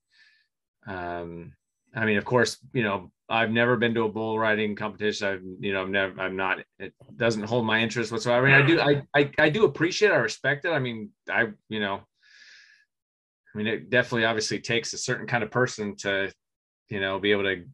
Um, 0.86 1.54
I 1.94 2.04
mean, 2.04 2.16
of 2.16 2.24
course, 2.24 2.58
you 2.72 2.82
know, 2.82 3.10
I've 3.28 3.50
never 3.50 3.76
been 3.76 3.94
to 3.94 4.04
a 4.04 4.08
bull 4.08 4.38
riding 4.38 4.76
competition. 4.76 5.26
I've, 5.26 5.42
you 5.60 5.72
know, 5.72 5.82
I'm 5.82 5.92
never, 5.92 6.20
I'm 6.20 6.36
not. 6.36 6.58
It 6.78 6.94
doesn't 7.16 7.44
hold 7.44 7.66
my 7.66 7.80
interest 7.80 8.12
whatsoever. 8.12 8.46
I 8.46 8.62
mean, 8.62 8.62
I 8.62 8.66
do, 8.66 9.02
I, 9.14 9.20
I, 9.20 9.30
I 9.46 9.48
do 9.50 9.64
appreciate. 9.64 10.10
it. 10.10 10.14
I 10.14 10.18
respect 10.18 10.64
it. 10.64 10.70
I 10.70 10.78
mean, 10.78 11.10
I, 11.30 11.48
you 11.68 11.80
know, 11.80 12.00
I 13.54 13.58
mean, 13.58 13.66
it 13.66 13.90
definitely, 13.90 14.24
obviously, 14.24 14.60
takes 14.60 14.92
a 14.92 14.98
certain 14.98 15.26
kind 15.26 15.44
of 15.44 15.50
person 15.50 15.96
to, 15.98 16.32
you 16.88 17.00
know, 17.00 17.18
be 17.18 17.32
able 17.32 17.44
to 17.44 17.64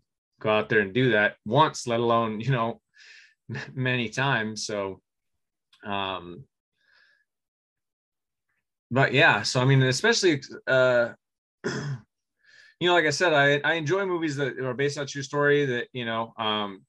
go 0.40 0.50
out 0.50 0.68
there 0.68 0.80
and 0.80 0.92
do 0.92 1.12
that 1.12 1.36
once, 1.44 1.86
let 1.86 2.00
alone, 2.00 2.40
you 2.40 2.50
know, 2.50 2.80
many 3.74 4.08
times. 4.08 4.66
So, 4.66 5.00
um, 5.84 6.44
but 8.90 9.12
yeah, 9.12 9.42
so 9.42 9.60
I 9.60 9.64
mean, 9.64 9.82
especially, 9.82 10.40
uh, 10.66 11.10
you 12.80 12.88
know, 12.88 12.94
like 12.94 13.06
I 13.06 13.10
said, 13.10 13.32
I, 13.32 13.60
I 13.68 13.74
enjoy 13.74 14.06
movies 14.06 14.36
that 14.36 14.58
are 14.58 14.74
based 14.74 14.98
on 14.98 15.06
true 15.06 15.22
story 15.22 15.66
that, 15.66 15.88
you 15.92 16.04
know, 16.04 16.32
um, 16.38 16.84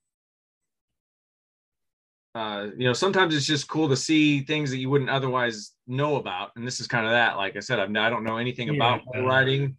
uh, 2.36 2.68
you 2.78 2.86
know, 2.86 2.94
sometimes 2.94 3.36
it's 3.36 3.46
just 3.48 3.68
cool 3.68 3.90
to 3.90 3.96
see 3.96 4.42
things 4.42 4.70
that 4.70 4.78
you 4.78 4.90
wouldn't 4.90 5.10
otherwise 5.10 5.72
know 5.88 6.18
about. 6.18 6.52
And 6.56 6.66
this 6.66 6.80
is 6.80 6.88
kind 6.88 7.06
of 7.06 7.12
that, 7.12 7.38
like 7.38 7.56
I 7.58 7.60
said, 7.60 7.80
I'm, 7.80 7.96
I 7.98 8.10
don't 8.10 8.24
know 8.24 8.38
anything 8.38 8.70
about 8.70 9.02
Yeah. 9.14 9.22
riding 9.22 9.78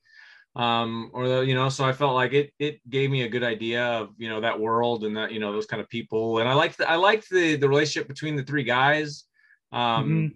um 0.56 1.10
or 1.14 1.28
the 1.28 1.40
you 1.42 1.54
know 1.54 1.68
so 1.68 1.84
i 1.84 1.92
felt 1.92 2.12
like 2.12 2.32
it 2.32 2.52
it 2.58 2.80
gave 2.90 3.08
me 3.08 3.22
a 3.22 3.28
good 3.28 3.44
idea 3.44 3.84
of 3.84 4.10
you 4.18 4.28
know 4.28 4.40
that 4.40 4.58
world 4.58 5.04
and 5.04 5.16
that 5.16 5.30
you 5.30 5.38
know 5.38 5.52
those 5.52 5.64
kind 5.64 5.80
of 5.80 5.88
people 5.88 6.40
and 6.40 6.48
i 6.48 6.52
liked 6.52 6.76
the, 6.76 6.90
i 6.90 6.96
liked 6.96 7.30
the 7.30 7.54
the 7.54 7.68
relationship 7.68 8.08
between 8.08 8.34
the 8.34 8.42
three 8.42 8.64
guys 8.64 9.26
um 9.70 10.08
Mhm. 10.08 10.34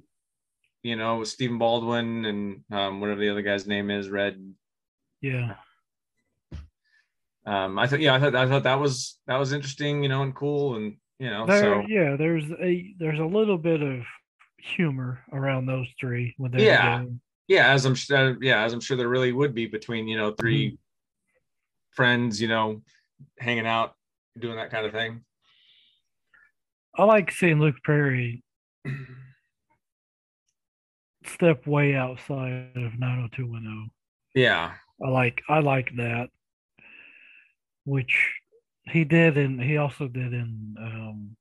you 0.84 0.94
know 0.94 1.24
stephen 1.24 1.58
baldwin 1.58 2.24
and 2.26 2.62
um 2.70 3.00
whatever 3.00 3.18
the 3.18 3.28
other 3.28 3.42
guy's 3.42 3.66
name 3.66 3.90
is 3.90 4.08
red 4.08 4.54
Yeah. 5.20 5.56
Um 7.46 7.78
i 7.78 7.86
thought 7.86 8.00
yeah 8.00 8.14
i 8.14 8.20
thought 8.20 8.34
i 8.34 8.48
thought 8.48 8.62
that 8.62 8.78
was 8.80 9.18
that 9.26 9.36
was 9.36 9.52
interesting 9.52 10.02
you 10.02 10.08
know 10.08 10.22
and 10.22 10.34
cool 10.34 10.76
and 10.76 10.96
you 11.18 11.28
know 11.30 11.46
There, 11.46 11.60
so 11.60 11.84
yeah, 11.88 12.16
there's 12.16 12.44
a 12.60 12.94
there's 12.98 13.18
a 13.20 13.24
little 13.24 13.58
bit 13.58 13.82
of 13.82 14.00
humor 14.58 15.20
around 15.32 15.66
those 15.66 15.86
three 16.00 16.34
when 16.38 16.50
they're 16.52 16.60
Yeah. 16.62 16.98
together. 17.00 17.14
yeah 17.48 17.72
as 17.72 17.84
i'm 17.84 17.94
sure 17.94 18.42
yeah 18.42 18.62
as 18.64 18.72
i'm 18.72 18.80
sure 18.80 18.96
there 18.96 19.08
really 19.08 19.32
would 19.32 19.54
be 19.54 19.66
between 19.66 20.08
you 20.08 20.16
know 20.16 20.32
3 20.32 20.78
friends 21.90 22.40
you 22.40 22.48
know 22.48 22.82
hanging 23.38 23.66
out 23.66 23.94
doing 24.38 24.56
that 24.56 24.70
kind 24.70 24.86
of 24.86 24.92
thing 24.92 25.24
I 26.96 27.02
like 27.04 27.30
seeing 27.32 27.58
Luke 27.58 27.76
Perry 27.84 28.42
step 31.26 31.66
way 31.66 31.94
outside 31.94 32.70
of 32.76 32.98
90210. 32.98 33.90
yeah 34.34 34.72
I 35.04 35.08
like 35.08 35.42
I 35.48 35.58
like 35.60 35.90
that, 35.96 36.28
which 37.84 38.34
he 38.86 39.04
did, 39.04 39.36
and 39.38 39.62
he 39.62 39.76
also 39.76 40.08
did 40.08 40.32
in 40.32 40.74
um, 40.78 41.36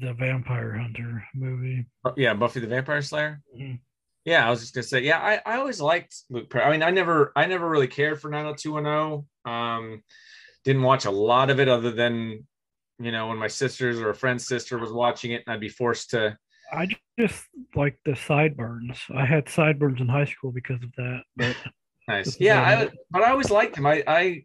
the 0.00 0.12
Vampire 0.14 0.72
Hunter 0.72 1.24
movie. 1.34 1.86
Yeah 2.16 2.34
buffy 2.34 2.60
the 2.60 2.66
vampire 2.66 3.02
slayer 3.02 3.40
Mhm. 3.56 3.80
Yeah, 4.24 4.46
I 4.46 4.50
was 4.50 4.60
just 4.60 4.74
gonna 4.74 4.84
say, 4.84 5.00
yeah, 5.00 5.18
I, 5.18 5.40
I 5.44 5.58
always 5.58 5.82
liked 5.82 6.14
Luke 6.30 6.48
Perry. 6.48 6.64
I 6.64 6.70
mean, 6.70 6.82
I 6.82 6.90
never 6.90 7.32
I 7.36 7.46
never 7.46 7.68
really 7.68 7.88
cared 7.88 8.20
for 8.20 8.30
90210. 8.30 9.26
Um, 9.44 10.02
didn't 10.64 10.82
watch 10.82 11.04
a 11.04 11.10
lot 11.10 11.50
of 11.50 11.60
it 11.60 11.68
other 11.68 11.90
than, 11.90 12.46
you 12.98 13.12
know, 13.12 13.28
when 13.28 13.36
my 13.36 13.48
sisters 13.48 14.00
or 14.00 14.08
a 14.08 14.14
friend's 14.14 14.46
sister 14.46 14.78
was 14.78 14.92
watching 14.92 15.32
it 15.32 15.42
and 15.46 15.52
I'd 15.52 15.60
be 15.60 15.68
forced 15.68 16.10
to 16.10 16.38
I 16.72 16.88
just 17.18 17.44
like 17.76 17.98
the 18.04 18.16
sideburns. 18.16 18.98
I 19.14 19.26
had 19.26 19.48
sideburns 19.48 20.00
in 20.00 20.08
high 20.08 20.24
school 20.24 20.50
because 20.50 20.82
of 20.82 20.90
that. 20.96 21.22
But 21.36 21.56
nice. 22.08 22.38
Yeah, 22.40 22.60
I 22.60 22.90
but 23.10 23.22
I 23.22 23.30
always 23.30 23.50
liked 23.50 23.76
him. 23.76 23.86
I 23.86 24.02
I 24.06 24.44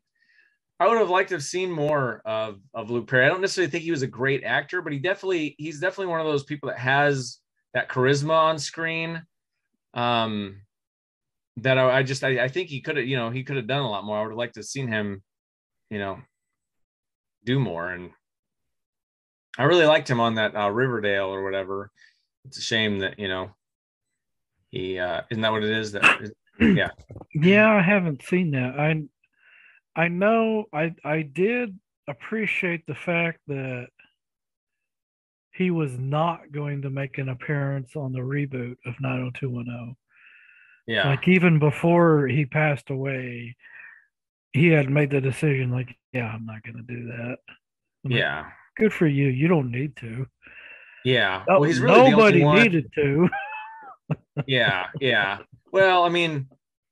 I 0.79 0.87
would 0.87 0.97
have 0.97 1.09
liked 1.09 1.29
to 1.29 1.35
have 1.35 1.43
seen 1.43 1.71
more 1.71 2.21
of 2.25 2.59
of 2.73 2.89
Luke 2.89 3.07
Perry. 3.07 3.25
I 3.25 3.29
don't 3.29 3.41
necessarily 3.41 3.69
think 3.69 3.83
he 3.83 3.91
was 3.91 4.01
a 4.01 4.07
great 4.07 4.43
actor, 4.43 4.81
but 4.81 4.93
he 4.93 4.99
definitely 4.99 5.55
he's 5.57 5.79
definitely 5.79 6.07
one 6.07 6.21
of 6.21 6.25
those 6.25 6.43
people 6.43 6.69
that 6.69 6.79
has 6.79 7.39
that 7.73 7.89
charisma 7.89 8.33
on 8.33 8.59
screen. 8.59 9.21
Um 9.93 10.61
that 11.57 11.77
I, 11.77 11.97
I 11.97 12.03
just 12.03 12.23
I, 12.23 12.43
I 12.43 12.47
think 12.47 12.69
he 12.69 12.79
could 12.79 12.97
have, 12.97 13.05
you 13.05 13.17
know, 13.17 13.29
he 13.29 13.43
could 13.43 13.57
have 13.57 13.67
done 13.67 13.81
a 13.81 13.89
lot 13.89 14.05
more. 14.05 14.17
I 14.17 14.21
would 14.21 14.31
have 14.31 14.37
liked 14.37 14.53
to 14.53 14.61
have 14.61 14.65
seen 14.65 14.87
him, 14.87 15.21
you 15.89 15.99
know, 15.99 16.19
do 17.43 17.59
more. 17.59 17.91
And 17.91 18.11
I 19.57 19.63
really 19.63 19.85
liked 19.85 20.09
him 20.09 20.21
on 20.21 20.35
that 20.35 20.55
uh, 20.55 20.69
Riverdale 20.69 21.25
or 21.25 21.43
whatever. 21.43 21.91
It's 22.45 22.57
a 22.57 22.61
shame 22.61 22.99
that, 22.99 23.19
you 23.19 23.27
know, 23.27 23.51
he 24.69 24.99
uh 24.99 25.23
isn't 25.29 25.41
that 25.41 25.51
what 25.51 25.63
it 25.63 25.71
is? 25.71 25.91
That 25.91 26.31
yeah. 26.59 26.89
yeah, 27.33 27.71
I 27.71 27.81
haven't 27.81 28.23
seen 28.23 28.51
that. 28.51 28.79
I 28.79 29.03
I 29.95 30.07
know 30.07 30.65
I 30.73 30.93
I 31.03 31.21
did 31.21 31.77
appreciate 32.07 32.85
the 32.87 32.95
fact 32.95 33.39
that 33.47 33.87
he 35.53 35.71
was 35.71 35.97
not 35.97 36.51
going 36.51 36.81
to 36.83 36.89
make 36.89 37.17
an 37.17 37.29
appearance 37.29 37.95
on 37.95 38.13
the 38.13 38.19
reboot 38.19 38.77
of 38.85 38.95
90210. 39.01 39.95
Yeah. 40.87 41.09
Like 41.09 41.27
even 41.27 41.59
before 41.59 42.27
he 42.27 42.45
passed 42.45 42.89
away, 42.89 43.55
he 44.53 44.67
had 44.67 44.89
made 44.89 45.11
the 45.11 45.21
decision 45.21 45.69
like, 45.69 45.95
yeah, 46.13 46.27
I'm 46.27 46.45
not 46.45 46.63
going 46.63 46.77
to 46.77 46.93
do 46.93 47.07
that. 47.07 47.37
I'm 48.05 48.11
like, 48.11 48.19
yeah. 48.19 48.45
good 48.77 48.93
for 48.93 49.05
you. 49.05 49.27
You 49.27 49.47
don't 49.47 49.69
need 49.69 49.95
to. 49.97 50.25
Yeah. 51.03 51.43
Oh, 51.47 51.59
well, 51.59 51.63
he's 51.63 51.79
really 51.79 52.09
nobody 52.09 52.43
needed 52.43 52.91
to. 52.95 53.29
Yeah, 54.47 54.87
yeah. 54.99 55.39
Well, 55.71 56.03
I 56.03 56.09
mean, 56.09 56.47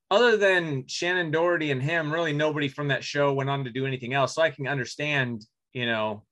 other 0.09 0.37
than 0.37 0.83
Shannen 0.83 1.31
Doherty 1.31 1.71
and 1.71 1.81
him, 1.81 2.11
really 2.11 2.33
nobody 2.33 2.67
from 2.67 2.89
that 2.89 3.03
show 3.03 3.33
went 3.33 3.49
on 3.49 3.63
to 3.65 3.71
do 3.71 3.85
anything 3.85 4.13
else. 4.13 4.35
So 4.35 4.41
I 4.41 4.51
can 4.51 4.67
understand, 4.67 5.45
you 5.73 5.85
know, 5.85 6.23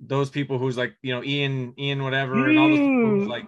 those 0.00 0.30
people 0.30 0.58
who's 0.58 0.76
like, 0.76 0.94
you 1.02 1.14
know, 1.14 1.24
Ian, 1.24 1.74
Ian, 1.78 2.04
whatever, 2.04 2.48
and 2.48 2.58
all 2.58 2.68
those 2.68 2.78
people 2.78 3.10
who's 3.10 3.28
like, 3.28 3.46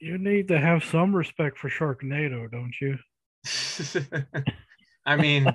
You 0.00 0.18
need 0.18 0.48
to 0.48 0.58
have 0.58 0.84
some 0.84 1.14
respect 1.14 1.58
for 1.58 1.68
Sharknado, 1.68 2.50
don't 2.50 2.74
you? 2.80 2.98
I 5.06 5.16
mean, 5.16 5.46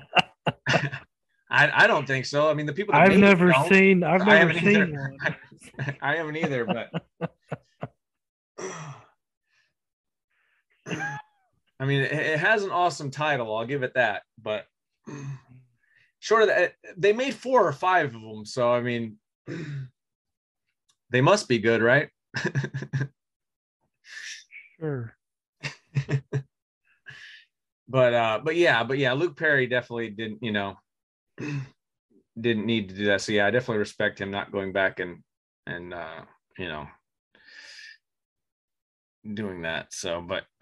I, 1.51 1.83
I 1.83 1.87
don't 1.87 2.05
think 2.05 2.25
so. 2.25 2.49
I 2.49 2.53
mean, 2.53 2.65
the 2.65 2.73
people 2.73 2.93
that 2.93 3.01
I've 3.01 3.13
it 3.13 3.17
never 3.17 3.53
seen. 3.67 4.03
I've 4.03 4.21
I 4.21 4.25
never 4.25 4.53
haven't 4.53 4.63
seen 4.63 4.75
either. 4.77 5.15
I 6.01 6.15
haven't 6.15 6.37
either, 6.37 6.65
but 6.65 6.89
I 11.79 11.85
mean, 11.85 12.01
it, 12.01 12.11
it 12.11 12.39
has 12.39 12.63
an 12.63 12.71
awesome 12.71 13.11
title. 13.11 13.55
I'll 13.55 13.65
give 13.65 13.83
it 13.83 13.93
that. 13.95 14.23
But 14.41 14.65
short 16.19 16.43
of 16.43 16.47
that, 16.49 16.73
they 16.97 17.13
made 17.13 17.33
four 17.33 17.65
or 17.67 17.71
five 17.73 18.13
of 18.15 18.21
them. 18.21 18.45
So 18.45 18.71
I 18.71 18.81
mean, 18.81 19.17
they 21.09 21.21
must 21.21 21.47
be 21.47 21.59
good, 21.59 21.81
right? 21.81 22.09
Sure. 24.79 25.13
but 27.89 28.13
uh, 28.13 28.39
but 28.43 28.55
yeah, 28.55 28.83
but 28.83 28.97
yeah, 28.97 29.11
Luke 29.13 29.37
Perry 29.37 29.67
definitely 29.67 30.09
didn't, 30.11 30.41
you 30.41 30.53
know, 30.53 30.77
didn't 32.39 32.65
need 32.65 32.89
to 32.89 32.95
do 32.95 33.05
that. 33.07 33.21
So 33.21 33.33
yeah, 33.33 33.45
I 33.47 33.51
definitely 33.51 33.79
respect 33.79 34.21
him 34.21 34.31
not 34.31 34.51
going 34.53 34.71
back 34.71 34.99
and 34.99 35.17
and 35.67 35.93
uh, 35.93 36.21
you 36.57 36.67
know, 36.67 36.87
doing 39.33 39.63
that. 39.63 39.93
So, 39.93 40.21
but 40.21 40.45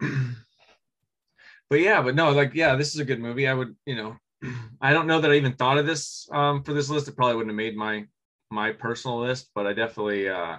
but 1.70 1.80
yeah, 1.80 2.02
but 2.02 2.14
no, 2.14 2.30
like 2.32 2.54
yeah, 2.54 2.76
this 2.76 2.94
is 2.94 3.00
a 3.00 3.04
good 3.04 3.20
movie. 3.20 3.46
I 3.46 3.54
would, 3.54 3.74
you 3.86 3.96
know, 3.96 4.16
I 4.80 4.92
don't 4.92 5.06
know 5.06 5.20
that 5.20 5.30
I 5.30 5.34
even 5.34 5.54
thought 5.54 5.78
of 5.78 5.86
this 5.86 6.28
um 6.32 6.62
for 6.62 6.72
this 6.72 6.88
list. 6.88 7.08
It 7.08 7.16
probably 7.16 7.36
wouldn't 7.36 7.52
have 7.52 7.56
made 7.56 7.76
my 7.76 8.06
my 8.50 8.72
personal 8.72 9.20
list, 9.20 9.50
but 9.54 9.66
I 9.66 9.72
definitely 9.72 10.28
uh 10.28 10.58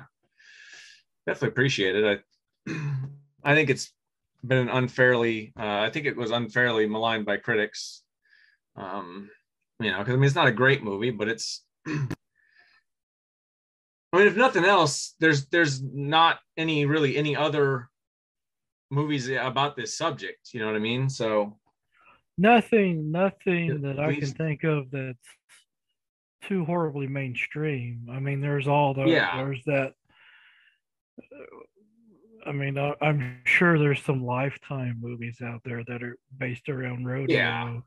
definitely 1.26 1.50
appreciate 1.50 1.96
it. 1.96 2.24
I 2.68 2.72
I 3.44 3.56
think 3.56 3.70
it's 3.70 3.92
been 4.46 4.58
an 4.60 4.70
unfairly. 4.70 5.54
Uh, 5.58 5.80
I 5.80 5.90
think 5.90 6.06
it 6.06 6.16
was 6.16 6.32
unfairly 6.32 6.88
maligned 6.88 7.26
by 7.26 7.38
critics. 7.38 8.04
Um, 8.76 9.30
you 9.80 9.92
know, 9.92 10.00
because 10.00 10.14
I 10.14 10.18
mean, 10.18 10.26
it's 10.26 10.36
not 10.36 10.48
a 10.48 10.52
great 10.52 10.84
movie, 10.84 11.12
but 11.12 11.28
it's. 11.28 11.64
I 14.12 14.18
mean, 14.18 14.28
if 14.28 14.36
nothing 14.36 14.66
else, 14.66 15.16
there's 15.20 15.46
there's 15.48 15.82
not 15.84 16.40
any 16.58 16.86
really 16.86 17.16
any 17.16 17.36
other 17.36 17.89
movies 18.90 19.30
about 19.30 19.76
this 19.76 19.96
subject. 19.98 20.54
You 20.54 20.60
know 20.62 20.68
what 20.68 20.76
I 20.76 20.80
mean? 20.80 21.10
So 21.10 21.58
Nothing, 22.38 23.12
nothing 23.12 23.82
that 23.82 24.00
I 24.00 24.16
can 24.16 24.30
think 24.30 24.64
of 24.64 24.90
that's 24.92 25.18
too 26.44 26.64
horribly 26.64 27.06
mainstream. 27.08 28.08
I 28.10 28.20
mean, 28.20 28.40
there's 28.40 28.68
all 28.68 28.94
the 28.94 29.04
Yeah. 29.06 29.36
there's 29.38 29.62
that. 29.66 29.94
I 32.46 32.54
mean, 32.54 32.78
I, 32.78 32.94
I'm 33.02 33.42
sure 33.44 33.78
there's 33.78 34.02
some 34.04 34.24
Lifetime 34.26 34.98
movies 35.02 35.40
out 35.44 35.62
there 35.66 35.84
that 35.86 36.02
are 36.02 36.18
based 36.38 36.70
around 36.70 37.06
rodeo, 37.06 37.36
Yeah. 37.38 37.80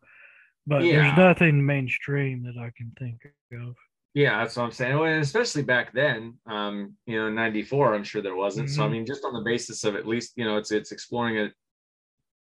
but 0.67 0.85
Yeah. 0.85 1.01
there's 1.03 1.17
nothing 1.17 1.65
mainstream 1.65 2.43
that 2.45 2.59
I 2.61 2.71
can 2.77 2.93
think 2.99 3.23
of. 3.59 3.75
Yeah, 4.15 4.39
that's 4.39 4.57
what 4.57 4.65
I'm 4.65 4.73
saying. 4.73 4.95
Well, 4.99 5.11
and 5.11 5.23
especially 5.23 5.63
back 5.63 5.93
then, 5.95 6.39
um, 6.47 6.97
you 7.07 7.17
know, 7.19 7.31
'94, 7.31 7.95
I'm 7.95 8.05
sure 8.05 8.21
there 8.21 8.37
wasn't. 8.37 8.69
So 8.69 8.85
I 8.85 8.89
Mhm. 8.89 8.91
mean, 8.91 9.07
just 9.07 9.25
on 9.25 9.33
the 9.33 9.41
basis 9.41 9.85
of 9.85 9.97
at 9.97 10.07
least, 10.07 10.33
you 10.37 10.45
know, 10.45 10.59
it's 10.59 10.71
it's 10.71 10.93
exploring 10.93 11.39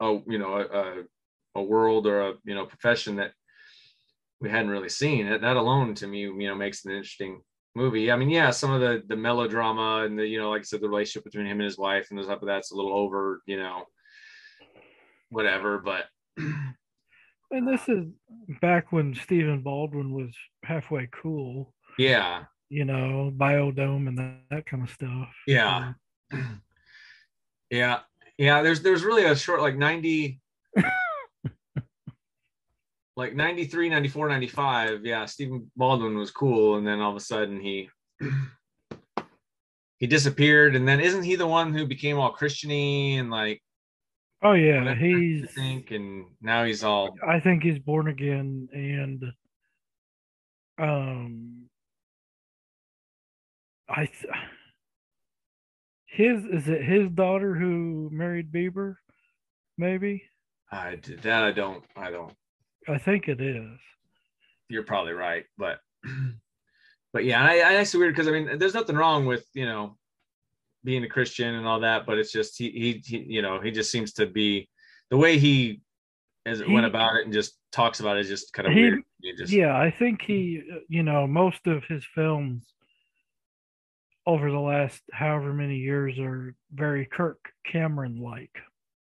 a, 0.01 0.05
a 0.05 0.21
you 0.27 0.39
know, 0.39 0.55
a, 0.57 0.65
a, 0.65 1.03
a 1.57 1.63
world 1.63 2.07
or 2.09 2.21
a 2.21 2.35
you 2.45 2.55
know 2.55 2.67
profession 2.67 3.17
that 3.17 3.33
we 4.41 4.51
hadn't 4.51 4.71
really 4.71 4.89
seen. 4.89 5.29
That, 5.31 5.41
that 5.43 5.57
alone, 5.57 5.95
to 5.95 6.07
me, 6.09 6.23
you 6.23 6.49
know, 6.49 6.57
makes 6.57 6.85
it 6.85 6.91
an 6.91 6.97
interesting 6.97 7.43
movie. 7.77 8.11
I 8.11 8.17
mean, 8.17 8.29
yeah, 8.29 8.51
some 8.51 8.73
of 8.73 8.81
the 8.81 9.05
the 9.07 9.17
melodrama 9.17 10.05
and 10.05 10.19
the 10.19 10.27
you 10.27 10.41
know, 10.41 10.51
like 10.51 10.63
I 10.63 10.65
said, 10.65 10.81
the 10.81 10.89
relationship 10.89 11.25
between 11.25 11.47
him 11.47 11.61
and 11.61 11.65
his 11.65 11.79
wife 11.79 12.09
and 12.11 12.19
the 12.19 12.25
stuff 12.25 12.43
of 12.43 12.49
that's 12.49 12.73
a 12.73 12.77
little 12.77 12.93
over, 12.93 13.41
you 13.47 13.57
know, 13.57 13.85
whatever. 15.31 15.79
But 15.79 16.07
And 17.53 17.69
this 17.69 17.89
is 17.89 18.07
back 18.61 18.93
when 18.93 19.15
Stephen 19.15 19.61
Baldwin 19.61 20.13
was 20.13 20.31
halfway 20.65 21.09
cool, 21.13 21.75
yeah, 21.99 22.45
you 22.71 22.85
know, 22.85 23.33
Biodome 23.37 24.09
and 24.09 24.19
that, 24.19 24.41
that 24.51 24.67
kind 24.67 24.83
of 24.83 24.91
stuff. 24.91 25.29
Yeah. 25.47 25.93
yeah 27.73 28.01
yeah 28.37 28.63
there's 28.63 28.83
there's 28.83 29.03
really 29.03 29.25
a 29.25 29.35
short 29.35 29.61
like 29.63 29.77
90 29.77 30.39
like 33.17 33.35
93 33.35 33.89
94 33.89 34.29
95 34.29 35.05
yeah 35.07 35.25
stephen 35.25 35.71
baldwin 35.75 36.17
was 36.17 36.31
cool 36.31 36.77
and 36.77 36.87
then 36.87 37.01
all 37.01 37.11
of 37.11 37.17
a 37.17 37.21
sudden 37.21 37.59
he 37.59 37.89
he 39.99 40.07
disappeared 40.07 40.77
and 40.77 40.87
then 40.87 41.01
isn't 41.01 41.23
he 41.23 41.35
the 41.35 41.47
one 41.47 41.73
who 41.73 41.87
became 41.87 42.19
all 42.19 42.35
christiany 42.35 43.19
and 43.19 43.31
like 43.31 43.63
Oh 44.45 44.53
yeah, 44.55 44.95
he's. 44.95 45.45
i 45.45 45.47
think 45.47 45.91
and 45.93 46.27
now 46.41 46.65
he's 46.65 46.83
all 46.83 47.15
I 47.27 47.39
think 47.39 47.63
he's 47.63 47.79
born 47.79 48.09
again, 48.09 48.69
and 48.73 49.25
um, 50.79 51.67
I 53.89 54.07
th- 54.07 54.35
his 56.07 56.45
is 56.45 56.69
it 56.69 56.83
his 56.83 57.09
daughter 57.11 57.55
who 57.55 58.09
married 58.13 58.51
Bieber, 58.53 58.97
maybe. 59.79 60.23
I 60.71 60.97
did 60.97 61.21
that 61.23 61.43
i 61.45 61.53
don't 61.53 61.85
i 61.97 62.11
don't 62.11 62.33
I 62.89 62.97
think 62.99 63.29
it 63.29 63.41
is. 63.43 63.79
you're 64.71 64.83
probably 64.85 65.13
right 65.13 65.45
but 65.59 65.81
but 67.13 67.25
yeah 67.25 67.45
I, 67.45 67.59
I 67.59 67.73
it's 67.81 67.95
weird 67.95 68.15
because 68.15 68.27
i 68.27 68.31
mean 68.33 68.59
there's 68.59 68.73
nothing 68.75 68.97
wrong 68.97 69.27
with 69.27 69.45
you 69.53 69.67
know 69.67 69.97
being 70.85 71.05
a 71.05 71.09
christian 71.09 71.55
and 71.55 71.67
all 71.67 71.81
that 71.81 72.05
but 72.07 72.19
it's 72.19 72.33
just 72.33 72.59
he, 72.59 72.71
he, 72.71 73.03
he 73.05 73.19
you 73.29 73.43
know 73.43 73.61
he 73.61 73.71
just 73.71 73.91
seems 73.91 74.13
to 74.13 74.27
be 74.27 74.69
the 75.11 75.17
way 75.17 75.39
he 75.39 75.81
as 76.45 76.61
it 76.61 76.69
went 76.69 76.87
about 76.87 77.15
it 77.17 77.25
and 77.25 77.33
just 77.33 77.57
talks 77.71 78.01
about 78.01 78.17
it 78.17 78.21
is 78.21 78.29
just 78.29 78.53
kind 78.53 78.67
of 78.67 78.75
He- 78.75 78.81
weird 78.81 79.01
He 79.21 79.33
just, 79.37 79.53
Yeah, 79.53 79.77
I 79.77 79.91
think 79.97 80.23
he, 80.23 80.61
you 80.89 81.03
know, 81.05 81.27
most 81.29 81.67
of 81.69 81.85
his 81.85 82.05
films 82.15 82.65
over 84.27 84.51
the 84.51 84.59
last 84.59 85.01
however 85.13 85.53
many 85.53 85.77
years 85.77 86.19
are 86.19 86.55
very 86.73 87.07
Kirk 87.07 87.39
Cameron 87.65 88.21
like. 88.21 88.51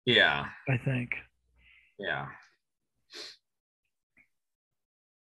yeah 0.05 0.47
I 0.68 0.76
think. 0.76 1.11
yeah 1.99 2.26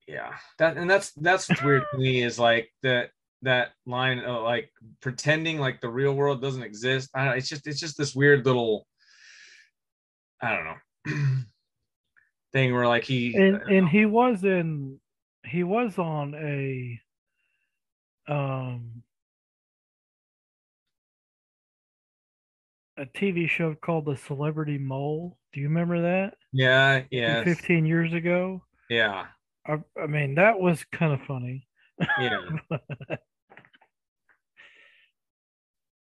yeah 0.07 0.33
that 0.59 0.77
and 0.77 0.89
that's 0.91 1.13
that's 1.13 1.49
what's 1.49 1.63
weird 1.63 1.85
to 1.93 1.99
me 1.99 2.23
is 2.23 2.39
like 2.39 2.71
that 2.83 3.11
that 3.45 3.71
line 3.87 4.21
of 4.21 4.43
like 4.43 4.71
pretending 5.01 5.59
like 5.59 5.81
the 5.81 5.89
real 5.89 6.15
world 6.15 6.41
doesn't 6.43 6.63
exist 6.63 7.11
I 7.15 7.25
don't, 7.27 7.39
it's 7.39 7.49
just 7.49 7.67
it's 7.67 7.81
just 7.81 7.97
this 7.97 8.15
weird 8.15 8.45
little 8.45 8.87
i 10.41 10.55
don't 10.55 10.65
know 10.65 10.77
thing 12.53 12.75
where 12.75 12.89
like 12.89 13.05
he 13.05 13.35
and 13.37 13.57
and 13.69 13.89
he 13.89 14.07
was 14.07 14.45
in 14.45 14.99
he 15.45 15.63
was 15.63 15.99
on 15.99 16.35
a 16.35 17.01
um 18.33 19.03
a 22.97 23.07
TV 23.07 23.49
show 23.49 23.75
called 23.75 24.05
The 24.05 24.17
Celebrity 24.17 24.79
Mole. 24.79 25.37
Do 25.53 25.61
you 25.61 25.69
remember 25.69 26.01
that? 26.03 26.35
yeah 26.53 27.03
yeah 27.11 27.43
15 27.43 27.85
years 27.87 28.13
ago. 28.13 28.63
yeah 28.89 29.27
I, 29.67 29.79
I 30.01 30.07
mean, 30.07 30.35
that 30.37 30.59
was 30.59 30.85
kind 30.93 31.13
of 31.13 31.21
funny. 31.23 31.67
yeah 32.21 32.39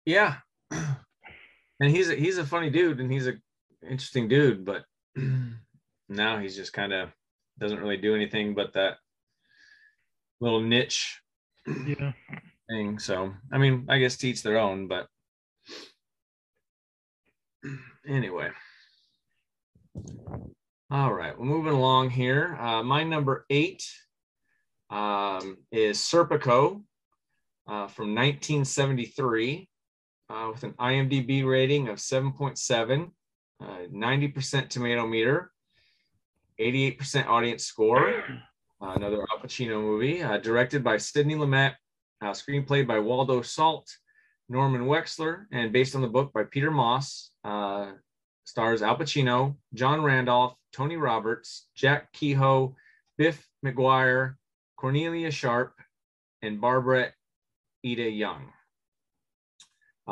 yeah. 0.06 0.38
And 0.72 1.90
he's 1.90 2.10
a, 2.10 2.16
he's 2.16 2.38
a 2.38 2.46
funny 2.46 2.70
dude 2.70 3.00
and 3.00 3.12
he's 3.12 3.28
a 3.28 3.34
interesting 3.90 4.28
dude 4.28 4.64
but 4.64 4.84
now 6.10 6.38
he's 6.38 6.56
just 6.56 6.74
kind 6.74 6.94
of 6.94 7.10
doesn't 7.60 7.80
really 7.80 7.98
do 7.98 8.16
anything 8.16 8.54
but 8.54 8.74
that 8.74 8.98
little 10.40 10.62
niche 10.62 11.20
yeah. 11.88 12.12
thing. 12.70 13.00
So 13.00 13.34
i 13.52 13.58
mean 13.58 13.88
i 13.90 13.98
guess 13.98 14.18
teach 14.18 14.44
their 14.44 14.60
own 14.60 14.88
but 14.88 15.08
anyway. 18.08 18.50
All 20.92 21.14
right 21.14 21.38
we're 21.38 21.46
moving 21.46 21.74
along 21.74 22.12
here. 22.12 22.56
Uh, 22.60 22.84
my 22.84 23.04
number 23.04 23.46
eight 23.50 23.84
um, 24.92 25.58
is 25.72 25.98
serpico 25.98 26.84
uh, 27.68 27.88
from 27.88 28.14
1973 28.14 29.70
uh, 30.32 30.50
with 30.52 30.64
an 30.64 30.74
imdb 30.74 31.46
rating 31.46 31.90
of 31.90 31.98
7.7 31.98 33.12
uh, 33.62 33.66
90% 33.94 34.70
tomato 34.70 35.06
meter 35.06 35.52
88% 36.60 37.28
audience 37.28 37.64
score 37.64 38.24
uh, 38.82 38.94
another 38.96 39.22
Al 39.32 39.40
Pacino 39.40 39.80
movie, 39.80 40.24
uh, 40.24 40.38
directed 40.38 40.84
by 40.84 40.98
Sidney 40.98 41.36
Lumet, 41.36 41.76
uh, 42.22 42.32
screenplay 42.32 42.86
by 42.86 43.00
Waldo 43.00 43.42
Salt, 43.42 43.88
Norman 44.50 44.86
Wexler, 44.86 45.46
and 45.52 45.72
based 45.72 45.96
on 45.96 46.02
the 46.02 46.08
book 46.08 46.34
by 46.34 46.44
Peter 46.44 46.72
Maas. 46.72 47.32
Uh, 47.44 47.92
stars 48.44 48.82
Al 48.82 48.98
Pacino, 48.98 49.56
John 49.74 50.02
Randolph, 50.02 50.56
Tony 50.74 50.98
Roberts, 50.98 51.68
Jack 51.76 52.12
Kehoe, 52.14 52.76
Biff 53.18 53.48
McGuire, 53.64 54.36
Cornelia 54.78 55.30
Sharpe, 55.30 55.80
and 56.42 56.60
Barbara 56.60 57.14
Eda-Young. 57.84 58.52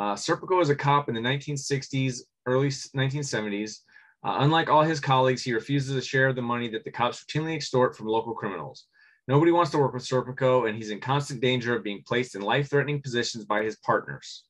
Uh, 0.00 0.14
Serpico 0.14 0.62
is 0.62 0.70
a 0.70 0.74
cop 0.74 1.10
in 1.10 1.14
the 1.14 1.20
1960s, 1.20 2.20
early 2.46 2.68
1970s. 2.68 3.80
Uh, 4.24 4.36
unlike 4.38 4.70
all 4.70 4.82
his 4.82 4.98
colleagues, 4.98 5.42
he 5.42 5.52
refuses 5.52 5.94
a 5.94 6.00
share 6.00 6.28
of 6.28 6.36
the 6.36 6.40
money 6.40 6.70
that 6.70 6.84
the 6.84 6.90
cops 6.90 7.22
routinely 7.22 7.54
extort 7.54 7.94
from 7.94 8.06
local 8.06 8.32
criminals. 8.32 8.86
Nobody 9.28 9.52
wants 9.52 9.70
to 9.72 9.78
work 9.78 9.92
with 9.92 10.02
Serpico, 10.02 10.66
and 10.66 10.74
he's 10.74 10.88
in 10.88 11.00
constant 11.00 11.42
danger 11.42 11.76
of 11.76 11.84
being 11.84 12.02
placed 12.06 12.34
in 12.34 12.40
life 12.40 12.70
threatening 12.70 13.02
positions 13.02 13.44
by 13.44 13.62
his 13.62 13.76
partners. 13.76 14.44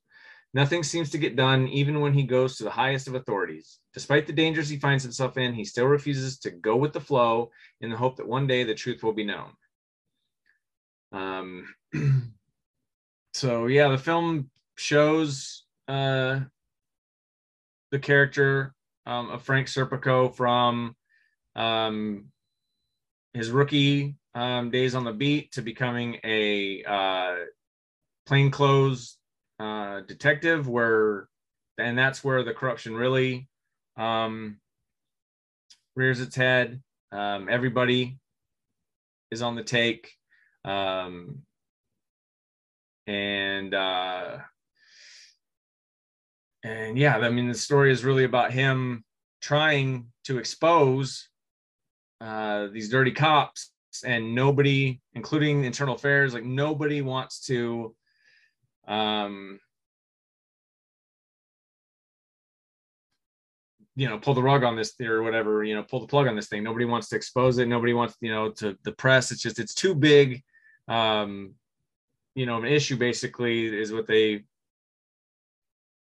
Nothing 0.55 0.85
seems 0.85 1.11
to 1.11 1.19
get 1.19 1.35
done, 1.35 1.67
even 1.67 2.01
when 2.01 2.15
he 2.15 2.23
goes 2.23 2.57
to 2.57 2.63
the 2.63 2.71
highest 2.71 3.09
of 3.09 3.17
authorities. 3.17 3.81
Despite 3.93 4.29
the 4.29 4.33
dangers 4.33 4.69
he 4.69 4.79
finds 4.79 5.03
himself 5.03 5.37
in, 5.37 5.53
he 5.53 5.65
still 5.65 5.87
refuses 5.87 6.39
to 6.41 6.53
go 6.53 6.77
with 6.77 6.93
the 6.93 7.01
flow 7.01 7.51
in 7.81 7.91
the 7.91 7.97
hope 7.97 8.19
that 8.19 8.29
one 8.29 8.47
day 8.47 8.63
the 8.63 8.75
truth 8.77 9.03
will 9.03 9.15
be 9.15 9.25
known. 9.25 9.51
Um, 11.11 11.75
so, 13.35 13.67
yeah, 13.67 13.89
the 13.89 13.99
film 13.99 14.49
shows 14.81 15.65
uh, 15.89 16.41
the 17.91 17.99
character 17.99 18.75
um, 19.05 19.29
of 19.31 19.43
Frank 19.43 19.67
Serpico 19.67 20.35
from 20.35 20.97
um, 21.55 22.27
his 23.35 23.51
rookie 23.51 24.17
um, 24.35 24.71
days 24.71 24.95
on 24.95 25.05
the 25.05 25.13
beat 25.13 25.53
to 25.53 25.63
becoming 25.63 26.19
a 26.25 26.83
uh, 26.85 27.35
plainclothes 28.27 29.19
uh, 29.59 30.01
detective, 30.01 30.67
where 30.67 31.29
and 31.77 31.99
that's 31.99 32.25
where 32.25 32.43
the 32.43 32.55
corruption 32.55 32.95
really 32.95 33.49
um, 33.99 34.59
rears 35.95 36.21
its 36.21 36.37
head. 36.37 36.81
Um, 37.13 37.49
everybody 37.51 38.19
is 39.31 39.43
on 39.43 39.57
the 39.57 39.65
take, 39.65 40.11
um, 40.65 41.43
and 43.07 43.75
uh, 43.75 44.39
and 46.63 46.99
yeah, 46.99 47.17
I 47.17 47.31
mean, 47.31 47.49
the 47.49 47.55
story 47.55 47.91
is 47.91 48.05
really 48.05 48.25
about 48.25 48.53
him 48.53 49.05
trying 49.41 50.07
to 50.25 50.39
expose 50.39 51.29
uh, 52.21 52.69
these 52.73 52.91
dirty 52.91 53.13
cops, 53.13 53.73
and 54.05 54.35
nobody, 54.35 55.01
including 55.15 55.65
internal 55.65 55.95
affairs, 55.95 56.35
like 56.35 56.45
nobody 56.45 57.03
wants 57.03 57.47
to. 57.47 57.95
Um, 58.87 59.61
you 63.97 64.09
know 64.09 64.19
pull 64.19 64.35
the 64.35 64.43
rug 64.43 64.65
on 64.65 64.77
this 64.77 64.95
or 65.01 65.23
whatever 65.23 65.63
you 65.63 65.75
know 65.75 65.83
pull 65.83 66.01
the 66.01 66.07
plug 66.07 66.27
on 66.27 66.37
this 66.37 66.49
thing 66.49 66.63
nobody 66.63 66.85
wants 66.87 67.09
to 67.09 67.17
expose 67.17 67.59
it 67.59 67.67
nobody 67.67 67.93
wants 67.93 68.17
you 68.21 68.33
know 68.33 68.51
to 68.51 68.77
the 68.85 68.93
press 68.93 69.31
it's 69.31 69.43
just 69.43 69.59
it's 69.59 69.75
too 69.75 69.95
big 69.95 70.43
um 70.89 71.53
you 72.35 72.47
know 72.47 72.57
an 72.57 72.65
issue 72.65 72.97
basically 72.97 73.67
is 73.67 73.93
what 73.93 74.07
they 74.07 74.43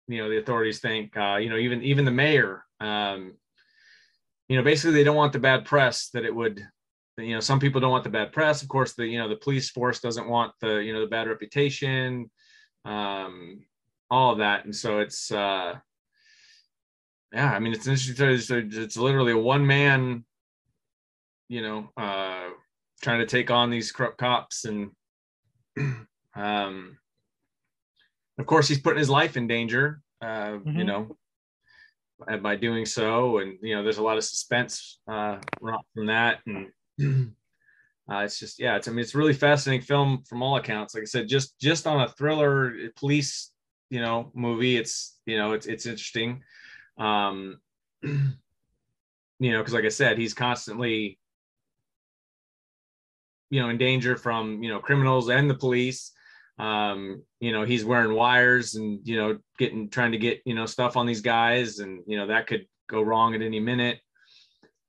you 0.07 0.21
know 0.21 0.29
the 0.29 0.37
authorities 0.37 0.79
think 0.79 1.15
uh 1.17 1.35
you 1.35 1.49
know 1.49 1.57
even 1.57 1.81
even 1.83 2.05
the 2.05 2.11
mayor 2.11 2.63
um 2.79 3.33
you 4.47 4.57
know 4.57 4.63
basically 4.63 4.93
they 4.93 5.03
don't 5.03 5.15
want 5.15 5.33
the 5.33 5.39
bad 5.39 5.65
press 5.65 6.09
that 6.09 6.25
it 6.25 6.33
would 6.33 6.61
you 7.17 7.33
know 7.33 7.39
some 7.39 7.59
people 7.59 7.81
don't 7.81 7.91
want 7.91 8.03
the 8.03 8.09
bad 8.09 8.31
press 8.31 8.61
of 8.61 8.69
course 8.69 8.93
the 8.93 9.05
you 9.05 9.17
know 9.17 9.27
the 9.27 9.35
police 9.35 9.69
force 9.69 9.99
doesn't 9.99 10.29
want 10.29 10.53
the 10.61 10.75
you 10.75 10.93
know 10.93 11.01
the 11.01 11.07
bad 11.07 11.27
reputation 11.27 12.29
um 12.85 13.59
all 14.09 14.31
of 14.31 14.37
that 14.37 14.63
and 14.65 14.75
so 14.75 14.99
it's 14.99 15.31
uh 15.31 15.73
yeah, 17.33 17.51
I 17.51 17.59
mean, 17.59 17.73
it's 17.73 17.87
interesting. 17.87 18.29
It's, 18.29 18.49
it's 18.49 18.97
literally 18.97 19.33
a 19.33 19.37
one 19.37 19.65
man, 19.67 20.23
you 21.49 21.61
know, 21.61 21.89
uh, 21.97 22.49
trying 23.01 23.19
to 23.19 23.25
take 23.25 23.51
on 23.51 23.69
these 23.69 23.91
corrupt 23.91 24.17
cops, 24.17 24.65
and 24.65 24.91
um, 26.35 26.97
of 28.37 28.45
course, 28.45 28.67
he's 28.67 28.79
putting 28.79 28.99
his 28.99 29.09
life 29.09 29.37
in 29.37 29.47
danger. 29.47 30.01
Uh, 30.21 30.57
mm-hmm. 30.57 30.79
You 30.79 30.83
know, 30.85 31.17
by 32.41 32.55
doing 32.55 32.85
so, 32.85 33.37
and 33.39 33.57
you 33.61 33.75
know, 33.75 33.83
there's 33.83 33.99
a 33.99 34.03
lot 34.03 34.17
of 34.17 34.23
suspense 34.23 34.99
uh, 35.07 35.37
from 35.59 36.07
that, 36.07 36.39
and 36.45 36.71
uh, 38.11 38.19
it's 38.19 38.39
just 38.39 38.59
yeah, 38.59 38.75
it's 38.75 38.87
I 38.87 38.91
mean, 38.91 38.99
it's 38.99 39.13
a 39.13 39.17
really 39.17 39.33
fascinating 39.33 39.85
film 39.85 40.23
from 40.27 40.41
all 40.41 40.57
accounts. 40.57 40.95
Like 40.95 41.03
I 41.03 41.05
said, 41.05 41.27
just 41.27 41.59
just 41.59 41.85
on 41.85 42.01
a 42.01 42.09
thriller 42.09 42.73
police, 42.95 43.51
you 43.89 44.01
know, 44.01 44.31
movie, 44.33 44.77
it's 44.77 45.19
you 45.25 45.37
know, 45.37 45.53
it's 45.53 45.67
it's 45.67 45.85
interesting. 45.85 46.41
Um, 46.97 47.59
you 48.01 49.51
know, 49.51 49.59
because 49.59 49.73
like 49.73 49.85
I 49.85 49.89
said, 49.89 50.17
he's 50.17 50.33
constantly, 50.33 51.19
you 53.51 53.61
know, 53.61 53.69
in 53.69 53.77
danger 53.77 54.15
from 54.15 54.63
you 54.63 54.69
know 54.69 54.79
criminals 54.79 55.29
and 55.29 55.49
the 55.49 55.55
police. 55.55 56.11
Um, 56.59 57.23
you 57.39 57.51
know, 57.51 57.63
he's 57.63 57.85
wearing 57.85 58.13
wires 58.13 58.75
and 58.75 58.99
you 59.03 59.17
know 59.17 59.37
getting 59.59 59.89
trying 59.89 60.11
to 60.11 60.17
get 60.17 60.41
you 60.45 60.55
know 60.55 60.65
stuff 60.65 60.97
on 60.97 61.05
these 61.05 61.21
guys, 61.21 61.79
and 61.79 62.03
you 62.07 62.17
know 62.17 62.27
that 62.27 62.47
could 62.47 62.65
go 62.89 63.01
wrong 63.01 63.35
at 63.35 63.41
any 63.41 63.59
minute. 63.59 63.99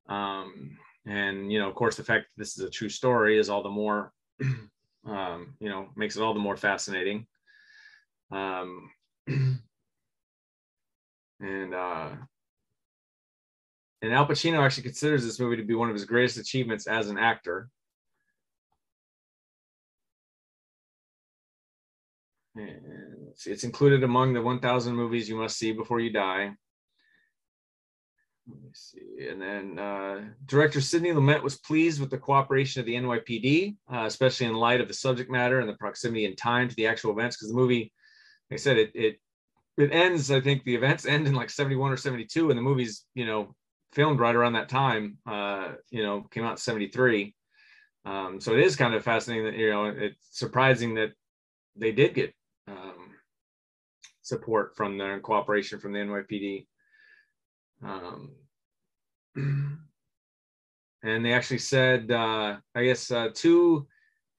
Um, 0.08 0.78
and 1.06 1.52
you 1.52 1.58
know, 1.58 1.68
of 1.68 1.74
course, 1.74 1.96
the 1.96 2.04
fact 2.04 2.26
that 2.26 2.40
this 2.40 2.56
is 2.56 2.64
a 2.64 2.70
true 2.70 2.88
story 2.88 3.38
is 3.38 3.50
all 3.50 3.62
the 3.62 3.68
more, 3.68 4.12
um, 5.06 5.54
you 5.60 5.68
know, 5.68 5.88
makes 5.96 6.16
it 6.16 6.22
all 6.22 6.34
the 6.34 6.40
more 6.40 6.56
fascinating. 6.56 7.26
Um, 8.30 8.90
and 11.40 11.74
uh, 11.74 12.10
and 14.02 14.12
Al 14.12 14.26
Pacino 14.26 14.64
actually 14.64 14.84
considers 14.84 15.24
this 15.24 15.40
movie 15.40 15.56
to 15.56 15.64
be 15.64 15.74
one 15.74 15.88
of 15.88 15.94
his 15.94 16.04
greatest 16.04 16.38
achievements 16.38 16.86
as 16.86 17.08
an 17.08 17.18
actor. 17.18 17.68
It's 23.46 23.64
included 23.64 24.04
among 24.04 24.32
the 24.32 24.42
1,000 24.42 24.94
movies 24.94 25.28
you 25.28 25.36
must 25.36 25.58
see 25.58 25.72
before 25.72 26.00
you 26.00 26.10
die. 26.10 26.52
Let 28.48 28.62
me 28.62 28.70
see. 28.72 29.28
And 29.28 29.42
then 29.42 29.78
uh, 29.78 30.20
director 30.46 30.80
Sidney 30.80 31.10
Lumet 31.10 31.42
was 31.42 31.58
pleased 31.58 32.00
with 32.00 32.10
the 32.10 32.18
cooperation 32.18 32.80
of 32.80 32.86
the 32.86 32.94
NYPD, 32.94 33.76
uh, 33.92 34.04
especially 34.06 34.46
in 34.46 34.54
light 34.54 34.80
of 34.80 34.88
the 34.88 34.94
subject 34.94 35.30
matter 35.30 35.60
and 35.60 35.68
the 35.68 35.74
proximity 35.74 36.24
and 36.24 36.36
time 36.36 36.68
to 36.68 36.74
the 36.76 36.86
actual 36.86 37.12
events. 37.12 37.36
Because 37.36 37.50
the 37.50 37.56
movie, 37.56 37.92
like 38.50 38.58
I 38.58 38.60
said, 38.60 38.78
it, 38.78 38.90
it 38.94 39.20
it 39.78 39.92
ends 39.92 40.30
i 40.30 40.40
think 40.40 40.64
the 40.64 40.74
events 40.74 41.06
end 41.06 41.26
in 41.26 41.34
like 41.34 41.48
71 41.48 41.92
or 41.92 41.96
72 41.96 42.50
and 42.50 42.58
the 42.58 42.62
movie's 42.62 43.06
you 43.14 43.24
know 43.24 43.54
filmed 43.92 44.20
right 44.20 44.34
around 44.34 44.52
that 44.52 44.68
time 44.68 45.16
uh 45.26 45.72
you 45.90 46.02
know 46.02 46.22
came 46.30 46.44
out 46.44 46.52
in 46.52 46.56
73 46.58 47.34
um 48.04 48.40
so 48.40 48.52
it 48.52 48.60
is 48.60 48.76
kind 48.76 48.94
of 48.94 49.04
fascinating 49.04 49.46
that 49.46 49.56
you 49.56 49.70
know 49.70 49.86
it's 49.86 50.18
surprising 50.32 50.94
that 50.94 51.12
they 51.76 51.92
did 51.92 52.12
get 52.14 52.34
um 52.68 53.10
support 54.22 54.76
from 54.76 54.98
their 54.98 55.20
cooperation 55.20 55.78
from 55.78 55.92
the 55.92 55.98
nypd 55.98 56.66
um 57.84 58.32
and 61.02 61.24
they 61.24 61.32
actually 61.32 61.58
said 61.58 62.10
uh 62.10 62.56
i 62.74 62.84
guess 62.84 63.10
uh 63.10 63.28
two 63.34 63.86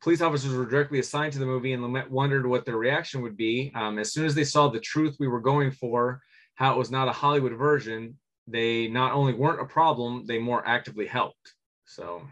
police 0.02 0.22
officers 0.22 0.54
were 0.54 0.66
directly 0.66 1.00
assigned 1.00 1.34
to 1.34 1.40
the 1.40 1.46
movie, 1.46 1.74
and 1.74 1.84
Lumet 1.84 2.10
wondered 2.10 2.46
what 2.46 2.66
their 2.66 2.78
reaction 2.78 3.22
would 3.22 3.38
be. 3.38 3.72
Um, 3.76 4.00
as 4.00 4.14
soon 4.14 4.26
as 4.26 4.36
they 4.36 4.44
saw 4.44 4.70
the 4.70 4.80
truth 4.80 5.18
we 5.20 5.28
were 5.28 5.42
going 5.42 5.72
for, 5.72 6.22
how 6.56 6.74
it 6.74 6.78
was 6.78 6.92
not 6.92 7.08
a 7.08 7.14
Hollywood 7.14 7.54
version, 7.54 8.18
they 8.48 8.88
not 8.88 9.14
only 9.14 9.34
weren't 9.34 9.62
a 9.62 9.66
problem, 9.66 10.26
they 10.26 10.40
more 10.40 10.66
actively 10.68 11.06
helped. 11.06 11.56
So, 11.86 12.24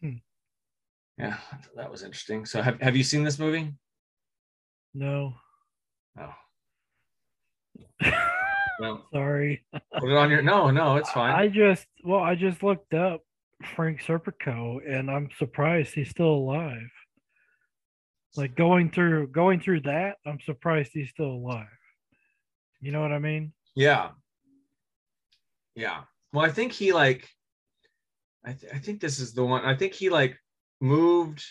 hmm. 0.00 0.16
yeah, 1.18 1.38
that 1.76 1.90
was 1.90 2.02
interesting. 2.02 2.44
So, 2.44 2.62
have, 2.62 2.80
have 2.80 2.96
you 2.96 3.04
seen 3.04 3.24
this 3.24 3.38
movie? 3.38 3.72
No. 4.94 5.34
Oh. 6.18 6.34
well, 8.80 9.06
sorry. 9.12 9.64
Put 9.72 10.10
it 10.10 10.16
on 10.16 10.30
your. 10.30 10.42
No, 10.42 10.70
no, 10.70 10.96
it's 10.96 11.10
fine. 11.10 11.34
I 11.34 11.48
just 11.48 11.86
well, 12.04 12.20
I 12.20 12.34
just 12.34 12.62
looked 12.62 12.94
up 12.94 13.22
Frank 13.76 14.00
Serpico, 14.02 14.78
and 14.86 15.10
I'm 15.10 15.28
surprised 15.38 15.94
he's 15.94 16.10
still 16.10 16.32
alive. 16.32 16.90
Like 18.36 18.54
going 18.54 18.90
through 18.90 19.28
going 19.28 19.60
through 19.60 19.82
that, 19.82 20.16
I'm 20.26 20.40
surprised 20.40 20.92
he's 20.92 21.10
still 21.10 21.30
alive. 21.30 21.66
You 22.80 22.92
know 22.92 23.00
what 23.00 23.12
I 23.12 23.18
mean? 23.18 23.52
Yeah. 23.74 24.10
Yeah. 25.74 26.02
Well, 26.32 26.44
I 26.44 26.50
think 26.50 26.72
he 26.72 26.92
like 26.92 27.28
I, 28.44 28.52
th- 28.52 28.72
I 28.72 28.78
think 28.78 29.00
this 29.00 29.18
is 29.18 29.34
the 29.34 29.44
one. 29.44 29.64
I 29.64 29.74
think 29.74 29.94
he 29.94 30.08
like 30.10 30.36
moved 30.80 31.44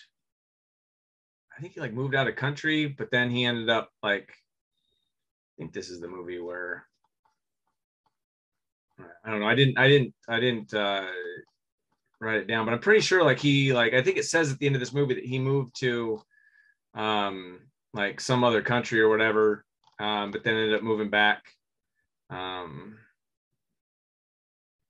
I 1.57 1.61
think 1.61 1.73
he 1.73 1.79
like 1.79 1.93
moved 1.93 2.13
out 2.13 2.27
of 2.27 2.35
country, 2.35 2.85
but 2.87 3.09
then 3.09 3.31
he 3.31 3.45
ended 3.45 3.69
up 3.69 3.89
like 4.03 4.29
I 4.29 5.53
think 5.57 5.73
this 5.73 5.89
is 5.89 5.99
the 5.99 6.07
movie 6.07 6.39
where 6.39 6.85
I 9.25 9.31
don't 9.31 9.39
know. 9.39 9.47
I 9.47 9.55
didn't 9.55 9.77
I 9.77 9.87
didn't 9.87 10.13
I 10.29 10.39
didn't 10.39 10.73
uh 10.73 11.07
write 12.19 12.37
it 12.37 12.47
down, 12.47 12.65
but 12.65 12.73
I'm 12.73 12.79
pretty 12.79 13.01
sure 13.01 13.23
like 13.23 13.39
he 13.39 13.73
like 13.73 13.93
I 13.93 14.03
think 14.03 14.17
it 14.17 14.25
says 14.25 14.51
at 14.51 14.59
the 14.59 14.67
end 14.67 14.75
of 14.75 14.79
this 14.79 14.93
movie 14.93 15.15
that 15.15 15.25
he 15.25 15.39
moved 15.39 15.79
to 15.79 16.21
um 16.93 17.59
like 17.93 18.21
some 18.21 18.43
other 18.43 18.61
country 18.61 19.01
or 19.01 19.09
whatever, 19.09 19.65
um, 19.99 20.31
but 20.31 20.43
then 20.43 20.55
ended 20.55 20.75
up 20.75 20.83
moving 20.83 21.09
back. 21.09 21.43
Um 22.29 22.97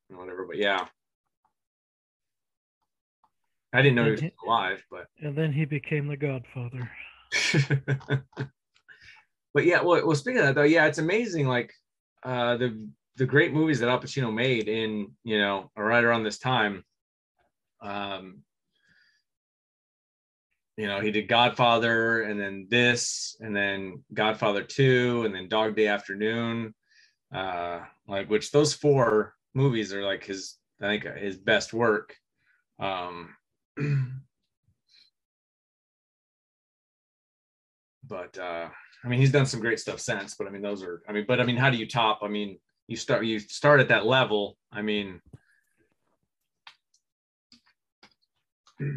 whatever, 0.10 0.46
but 0.46 0.58
yeah. 0.58 0.88
I 3.74 3.82
didn't 3.82 3.96
know 3.96 4.04
and 4.04 4.20
he 4.20 4.26
was 4.26 4.34
alive, 4.46 4.84
but 4.90 5.08
and 5.22 5.36
then 5.36 5.52
he 5.52 5.66
became 5.66 6.08
the 6.08 6.18
godfather. 6.18 6.90
but 9.54 9.66
yeah, 9.66 9.82
well, 9.82 10.06
well 10.06 10.16
speaking 10.16 10.40
of 10.40 10.46
that 10.46 10.56
though, 10.56 10.64
yeah, 10.64 10.86
it's 10.86 11.00
amazing 11.00 11.48
like 11.48 11.74
uh 12.24 12.58
the 12.58 12.90
the 13.18 13.26
great 13.26 13.54
movies 13.54 13.80
that 13.80 13.90
Al 13.90 14.00
Pacino 14.00 14.34
made 14.34 14.68
in, 14.68 15.12
you 15.24 15.40
know, 15.40 15.72
right 15.76 16.04
around 16.04 16.24
this 16.24 16.38
time 16.38 16.84
um, 17.82 18.44
you 20.78 20.88
know, 20.88 21.00
he 21.00 21.12
did 21.12 21.28
Godfather 21.28 22.22
and 22.22 22.40
then 22.40 22.68
this 22.70 23.36
and 23.40 23.56
then 23.56 24.04
Godfather 24.14 24.64
2 24.64 25.24
and 25.26 25.34
then 25.34 25.48
Dog 25.48 25.76
Day 25.76 25.88
Afternoon. 25.88 26.74
Uh, 27.34 27.82
like 28.08 28.30
which 28.30 28.52
those 28.52 28.74
four 28.74 29.34
movies 29.54 29.94
are 29.94 30.04
like 30.04 30.24
his 30.24 30.56
I 30.82 30.86
think 30.86 31.18
his 31.18 31.38
best 31.38 31.74
work. 31.74 32.16
Um 32.80 33.36
but 38.08 38.38
uh 38.38 38.70
I 39.04 39.08
mean 39.08 39.20
he's 39.20 39.32
done 39.32 39.46
some 39.46 39.60
great 39.60 39.80
stuff 39.80 40.00
since, 40.00 40.36
but 40.36 40.48
I 40.48 40.50
mean 40.50 40.62
those 40.62 40.84
are 40.84 41.02
I 41.08 41.12
mean, 41.12 41.26
but 41.28 41.40
I 41.40 41.44
mean, 41.44 41.58
how 41.58 41.70
do 41.70 41.78
you 41.78 41.88
top? 41.88 42.20
I 42.24 42.28
mean, 42.28 42.60
you 42.88 42.96
start 42.98 43.26
you 43.26 43.40
start 43.40 43.80
at 43.80 43.90
that 43.90 44.06
level. 44.06 44.58
I 44.72 44.82
mean, 44.82 45.22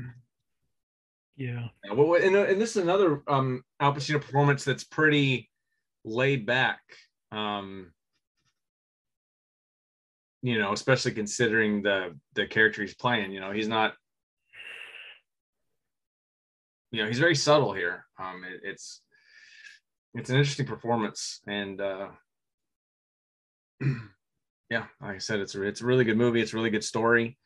yeah. 1.37 1.69
Well, 1.93 2.15
and, 2.23 2.37
and 2.37 2.61
this 2.61 2.71
is 2.77 2.83
another 2.83 3.23
um, 3.29 3.63
Al 3.81 3.95
Pacino 3.95 4.21
performance 4.21 4.65
that's 4.65 4.85
pretty 4.85 5.51
laid 6.05 6.47
back. 6.47 6.81
Um, 7.33 7.93
you 10.43 10.59
know, 10.59 10.73
especially 10.73 11.13
considering 11.13 11.83
the 11.83 12.17
the 12.35 12.47
character 12.47 12.83
he's 12.83 12.95
playing. 12.95 13.33
You 13.33 13.41
know, 13.41 13.53
he's 13.53 13.69
not. 13.69 13.95
You 16.91 17.03
know, 17.03 17.09
he's 17.09 17.19
very 17.19 17.37
subtle 17.37 17.73
here. 17.73 18.07
Um, 18.19 18.43
it, 18.45 18.61
it's 18.65 19.01
it's 20.15 20.31
an 20.31 20.37
interesting 20.37 20.67
performance, 20.67 21.41
and 21.47 21.81
uh, 21.81 22.09
yeah, 24.71 24.87
like 25.01 25.15
I 25.17 25.19
said, 25.19 25.41
it's 25.41 25.55
a, 25.55 25.63
it's 25.63 25.81
a 25.83 25.87
really 25.87 26.05
good 26.05 26.17
movie. 26.17 26.41
It's 26.41 26.53
a 26.53 26.57
really 26.57 26.71
good 26.71 26.85
story. 26.85 27.39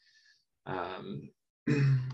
Um, 0.66 1.28
and 1.66 2.08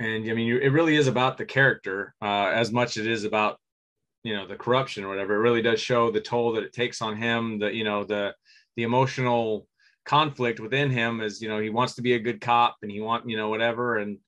I 0.00 0.34
mean, 0.34 0.60
it 0.60 0.72
really 0.72 0.96
is 0.96 1.06
about 1.06 1.38
the 1.38 1.46
character 1.46 2.14
uh, 2.20 2.50
as 2.52 2.70
much 2.72 2.96
as 2.96 3.06
it 3.06 3.12
is 3.12 3.24
about 3.24 3.58
you 4.22 4.34
know 4.34 4.46
the 4.46 4.56
corruption 4.56 5.04
or 5.04 5.08
whatever. 5.08 5.34
It 5.34 5.40
really 5.40 5.62
does 5.62 5.80
show 5.80 6.10
the 6.10 6.20
toll 6.20 6.52
that 6.52 6.64
it 6.64 6.72
takes 6.72 7.00
on 7.00 7.16
him. 7.16 7.58
The 7.58 7.72
you 7.72 7.84
know 7.84 8.04
the 8.04 8.34
the 8.76 8.82
emotional 8.82 9.66
conflict 10.08 10.58
within 10.58 10.90
him 10.90 11.20
is 11.20 11.42
you 11.42 11.48
know 11.48 11.60
he 11.60 11.68
wants 11.68 11.94
to 11.94 12.02
be 12.02 12.14
a 12.14 12.18
good 12.18 12.40
cop 12.40 12.78
and 12.82 12.90
he 12.90 13.00
want 13.00 13.28
you 13.28 13.36
know 13.36 13.50
whatever. 13.50 13.98
And 13.98 14.18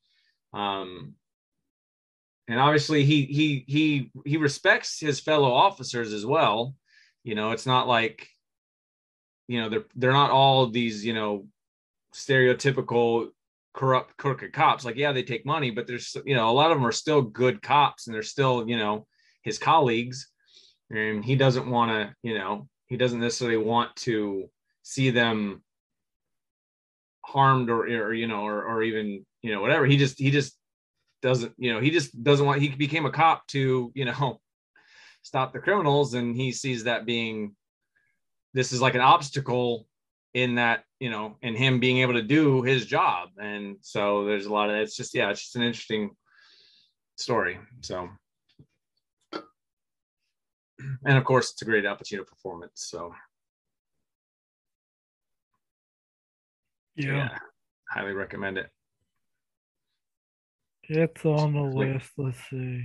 um 0.52 1.14
and 2.46 2.60
obviously 2.60 3.04
he 3.04 3.24
he 3.24 3.64
he 3.66 4.10
he 4.26 4.36
respects 4.36 5.00
his 5.00 5.20
fellow 5.20 5.50
officers 5.52 6.12
as 6.12 6.26
well. 6.26 6.74
You 7.24 7.34
know 7.34 7.52
it's 7.52 7.66
not 7.66 7.88
like 7.88 8.28
you 9.48 9.60
know 9.60 9.70
they're 9.70 9.86
they're 9.96 10.12
not 10.12 10.30
all 10.30 10.66
these 10.68 11.04
you 11.04 11.14
know 11.14 11.46
stereotypical 12.14 13.28
corrupt 13.72 14.16
crooked 14.18 14.52
cops. 14.52 14.84
Like 14.84 14.96
yeah 14.96 15.12
they 15.12 15.22
take 15.22 15.46
money 15.46 15.70
but 15.70 15.86
there's 15.86 16.14
you 16.26 16.36
know 16.36 16.50
a 16.50 16.52
lot 16.52 16.70
of 16.70 16.76
them 16.76 16.86
are 16.86 16.92
still 16.92 17.22
good 17.22 17.62
cops 17.62 18.06
and 18.06 18.14
they're 18.14 18.22
still 18.22 18.68
you 18.68 18.76
know 18.76 19.06
his 19.42 19.58
colleagues. 19.58 20.28
And 20.90 21.24
he 21.24 21.36
doesn't 21.36 21.70
want 21.70 21.90
to 21.92 22.14
you 22.22 22.36
know 22.36 22.68
he 22.88 22.98
doesn't 22.98 23.20
necessarily 23.20 23.56
want 23.56 23.96
to 23.96 24.50
see 24.82 25.08
them 25.08 25.62
harmed 27.24 27.70
or, 27.70 27.84
or 27.84 28.12
you 28.12 28.26
know 28.26 28.46
or, 28.46 28.64
or 28.64 28.82
even 28.82 29.24
you 29.42 29.52
know 29.52 29.60
whatever. 29.60 29.86
He 29.86 29.96
just 29.96 30.18
he 30.18 30.30
just 30.30 30.56
doesn't 31.22 31.52
you 31.58 31.72
know 31.72 31.80
he 31.80 31.90
just 31.90 32.22
doesn't 32.22 32.46
want 32.46 32.60
he 32.60 32.68
became 32.68 33.06
a 33.06 33.10
cop 33.10 33.46
to 33.48 33.92
you 33.94 34.04
know 34.04 34.40
stop 35.22 35.52
the 35.52 35.58
criminals. 35.58 36.14
And 36.14 36.34
he 36.34 36.52
sees 36.52 36.84
that 36.84 37.06
being 37.06 37.54
this 38.54 38.72
is 38.72 38.80
like 38.80 38.94
an 38.94 39.00
obstacle 39.00 39.86
in 40.34 40.56
that 40.56 40.84
you 41.00 41.10
know 41.10 41.36
in 41.42 41.54
him 41.54 41.80
being 41.80 41.98
able 41.98 42.14
to 42.14 42.22
do 42.22 42.62
his 42.62 42.86
job. 42.86 43.30
And 43.40 43.76
so 43.80 44.24
there's 44.24 44.46
a 44.46 44.52
lot 44.52 44.70
of 44.70 44.76
it's 44.76 44.96
just 44.96 45.14
yeah 45.14 45.30
it's 45.30 45.42
just 45.42 45.56
an 45.56 45.62
interesting 45.62 46.10
story. 47.16 47.58
So. 47.80 48.08
And 51.04 51.18
of 51.18 51.24
course 51.24 51.52
it's 51.52 51.60
a 51.60 51.66
great 51.66 51.84
Al 51.84 51.96
Pacino 51.96 52.26
performance. 52.26 52.72
So 52.76 53.12
Yeah. 56.96 57.14
yeah 57.14 57.38
highly 57.90 58.12
recommend 58.12 58.58
it 58.58 58.70
It's 60.84 61.24
on 61.24 61.52
the 61.54 61.62
Wait. 61.62 61.94
list. 61.94 62.10
Let's 62.16 62.38
see. 62.50 62.82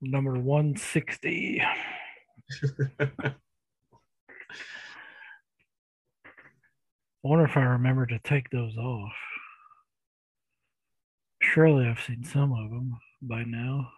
Number 0.00 0.38
160. 0.38 1.60
I 3.00 3.32
wonder 7.22 7.44
if 7.44 7.56
I 7.56 7.62
remember 7.62 8.06
to 8.06 8.18
take 8.20 8.48
those 8.50 8.76
off. 8.76 9.12
Surely 11.42 11.86
I've 11.86 12.00
seen 12.00 12.24
some 12.24 12.52
of 12.52 12.70
them 12.70 12.96
by 13.22 13.42
now. 13.44 13.90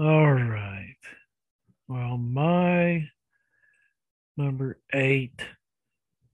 All 0.00 0.32
right. 0.32 0.94
Well, 1.88 2.18
my 2.18 3.08
number 4.36 4.78
eight 4.94 5.44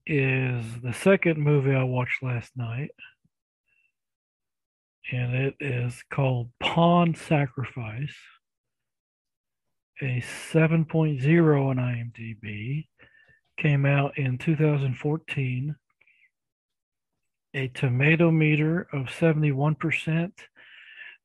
is 0.05 0.63
the 0.83 0.93
second 0.93 1.39
movie 1.39 1.73
I 1.73 1.81
watched 1.81 2.21
last 2.21 2.51
night. 2.55 2.91
And 5.11 5.33
it 5.33 5.55
is 5.59 6.03
called 6.11 6.51
Pawn 6.59 7.15
Sacrifice, 7.15 8.13
a 9.99 10.21
7.0 10.53 11.67
on 11.67 11.77
IMDb. 11.77 12.85
Came 13.57 13.87
out 13.87 14.15
in 14.19 14.37
2014. 14.37 15.75
A 17.55 17.67
tomato 17.69 18.29
meter 18.29 18.87
of 18.93 19.07
71% 19.07 20.31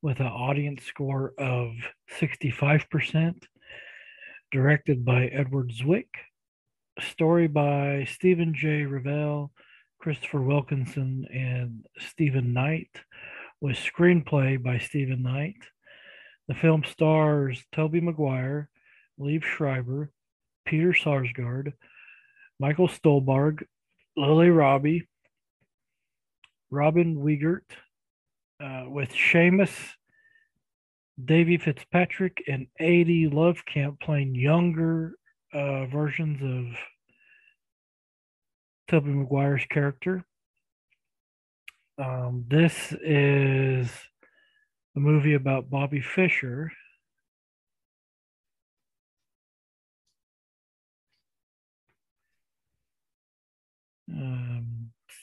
with 0.01 0.19
an 0.19 0.27
audience 0.27 0.83
score 0.83 1.33
of 1.37 1.73
65%. 2.19 3.43
Directed 4.51 5.05
by 5.05 5.27
Edward 5.27 5.71
Zwick. 5.71 6.07
Story 6.99 7.47
by 7.47 8.05
Stephen 8.09 8.53
J. 8.53 8.83
Rivele, 8.83 9.49
Christopher 9.99 10.41
Wilkinson, 10.41 11.25
and 11.31 11.85
Stephen 11.99 12.53
Knight. 12.53 12.89
With 13.61 13.77
screenplay 13.77 14.61
by 14.61 14.79
Stephen 14.79 15.23
Knight. 15.23 15.57
The 16.47 16.55
film 16.55 16.83
stars 16.83 17.63
Tobey 17.71 18.01
Maguire, 18.01 18.69
Liev 19.19 19.43
Schreiber, 19.43 20.11
Peter 20.65 20.91
Sarsgaard, 20.91 21.73
Michael 22.59 22.87
Stuhlbarg, 22.87 23.63
Lily 24.17 24.49
Robbie, 24.49 25.07
Robin 26.69 27.17
Weigert, 27.17 27.61
uh, 28.61 28.85
with 28.87 29.11
Seamus, 29.11 29.71
Davy 31.23 31.57
Fitzpatrick, 31.57 32.43
and 32.47 32.67
Aiden 32.79 33.33
Lovekamp 33.33 33.99
playing 33.99 34.35
younger 34.35 35.15
uh, 35.53 35.85
versions 35.87 36.41
of 36.41 36.77
Tobey 38.87 39.09
Maguire's 39.09 39.65
character. 39.69 40.25
Um, 41.97 42.45
this 42.47 42.93
is 43.03 43.89
a 44.95 44.99
movie 44.99 45.35
about 45.35 45.69
Bobby 45.69 46.01
Fischer. 46.01 46.71
Um, 54.11 54.50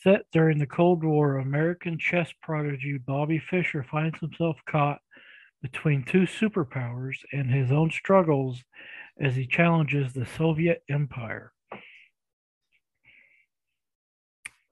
set 0.09 0.25
during 0.33 0.59
the 0.59 0.67
Cold 0.67 1.05
War, 1.05 1.39
American 1.39 1.99
chess 1.99 2.33
prodigy 2.43 2.99
Bobby 2.99 3.39
Fischer 3.39 3.83
finds 3.83 4.19
himself 4.21 4.57
caught 4.69 4.99
between 5.61 6.05
two 6.05 6.23
superpowers 6.23 7.17
and 7.33 7.51
his 7.51 7.71
own 7.73 7.91
struggles 7.91 8.63
as 9.21 9.35
he 9.37 9.47
challenges 9.47 10.13
the 10.13 10.25
Soviet 10.25 10.83
Empire. 10.89 11.53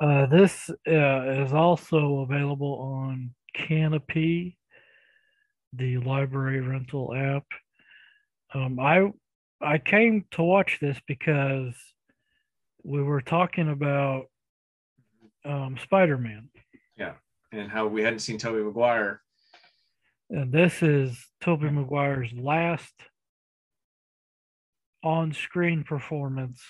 Uh, 0.00 0.26
this 0.26 0.70
uh, 0.88 1.42
is 1.42 1.52
also 1.52 2.20
available 2.20 2.78
on 2.80 3.34
Kanopy, 3.56 4.56
the 5.72 5.98
library 5.98 6.60
rental 6.60 7.14
app. 7.14 7.44
Um, 8.54 8.78
I 8.78 9.10
I 9.60 9.78
came 9.78 10.24
to 10.32 10.42
watch 10.42 10.78
this 10.80 10.98
because 11.06 11.74
we 12.84 13.02
were 13.02 13.22
talking 13.22 13.70
about 13.70 14.26
um, 15.46 15.76
Spider-Man, 15.82 16.48
Yeah, 16.96 17.14
and 17.52 17.70
how 17.70 17.86
we 17.86 18.02
hadn't 18.02 18.18
seen 18.20 18.38
Tobey 18.38 18.62
Maguire. 18.62 19.20
and 20.30 20.52
this 20.52 20.82
is 20.82 21.16
Tobey 21.40 21.70
Maguire's 21.70 22.32
last 22.32 22.92
on-screen 25.04 25.84
performance 25.84 26.60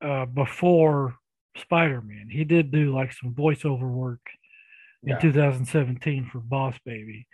uh, 0.00 0.26
before 0.26 1.14
Spider-Man. 1.56 2.28
He 2.30 2.44
did 2.44 2.70
do 2.72 2.92
like 2.94 3.12
some 3.12 3.32
voiceover 3.34 3.88
work 3.88 4.20
in 5.04 5.18
2017 5.20 6.28
for 6.32 6.38
Boss 6.40 6.76
Baby, 6.84 7.26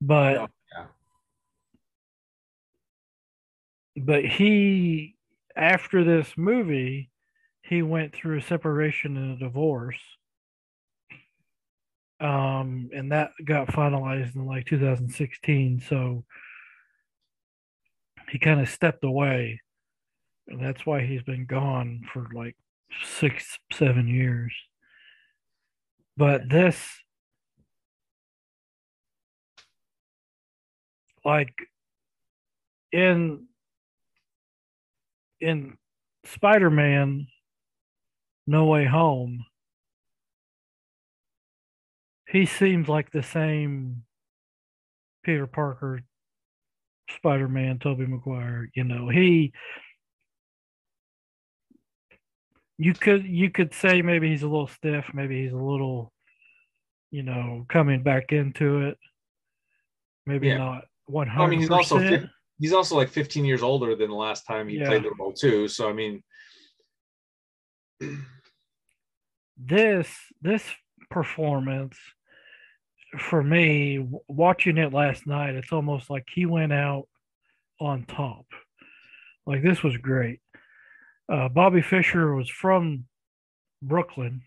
but 0.00 0.34
Yeah, 0.34 0.46
yeah. 0.76 0.84
but 3.96 4.24
he 4.24 5.16
after 5.56 6.04
this 6.04 6.32
movie 6.36 7.10
he 7.68 7.82
went 7.82 8.14
through 8.14 8.38
a 8.38 8.42
separation 8.42 9.16
and 9.16 9.36
a 9.36 9.44
divorce 9.44 10.00
um 12.20 12.90
and 12.92 13.12
that 13.12 13.30
got 13.44 13.68
finalized 13.68 14.34
in 14.34 14.44
like 14.44 14.66
2016 14.66 15.80
so 15.88 16.24
he 18.30 18.38
kind 18.38 18.60
of 18.60 18.68
stepped 18.68 19.04
away. 19.04 19.60
And 20.46 20.62
that's 20.62 20.86
why 20.86 21.04
he's 21.04 21.22
been 21.22 21.46
gone 21.46 22.02
for 22.12 22.26
like 22.32 22.56
six 23.04 23.58
seven 23.72 24.08
years. 24.08 24.52
But 26.16 26.48
this 26.48 26.82
like 31.24 31.54
in 32.92 33.46
in 35.40 35.76
Spider-Man 36.24 37.26
No 38.48 38.64
Way 38.64 38.86
Home 38.86 39.44
he 42.28 42.44
seems 42.46 42.88
like 42.88 43.10
the 43.10 43.22
same 43.22 44.02
Peter 45.24 45.46
Parker 45.46 46.00
Spider-Man, 47.10 47.78
Tobey 47.78 48.06
Maguire. 48.06 48.68
You 48.74 48.84
know, 48.84 49.08
he 49.08 49.52
you 52.76 52.94
could 52.94 53.24
you 53.24 53.50
could 53.50 53.74
say 53.74 54.02
maybe 54.02 54.28
he's 54.28 54.42
a 54.42 54.48
little 54.48 54.68
stiff, 54.68 55.06
maybe 55.14 55.42
he's 55.42 55.52
a 55.52 55.56
little, 55.56 56.12
you 57.10 57.22
know, 57.22 57.64
coming 57.68 58.02
back 58.02 58.32
into 58.32 58.88
it. 58.88 58.98
Maybe 60.26 60.48
Yeah. 60.48 60.58
not 60.58 60.84
one 61.06 61.30
I 61.30 61.46
mean, 61.46 61.60
he's 61.60 61.70
also 61.70 62.00
he's 62.60 62.74
also 62.74 62.94
like 62.94 63.08
15 63.08 63.44
years 63.46 63.62
older 63.62 63.96
than 63.96 64.10
the 64.10 64.16
last 64.16 64.46
time 64.46 64.68
he 64.68 64.76
Yeah. 64.76 64.88
played 64.88 65.04
the 65.04 65.12
role 65.18 65.32
too. 65.32 65.66
So 65.66 65.88
I 65.88 65.92
mean, 65.94 66.22
this 69.58 70.08
this 70.40 70.64
performance 71.10 71.96
for 73.18 73.42
me 73.42 74.06
watching 74.28 74.76
it 74.78 74.92
last 74.92 75.26
night 75.26 75.54
it's 75.54 75.72
almost 75.72 76.10
like 76.10 76.26
he 76.32 76.46
went 76.46 76.72
out 76.72 77.08
on 77.80 78.04
top. 78.04 78.44
Like 79.46 79.62
this 79.62 79.82
was 79.82 79.96
great. 79.96 80.40
Uh, 81.30 81.48
bobby 81.48 81.82
fischer 81.82 82.34
was 82.34 82.48
from 82.48 83.06
brooklyn. 83.82 84.42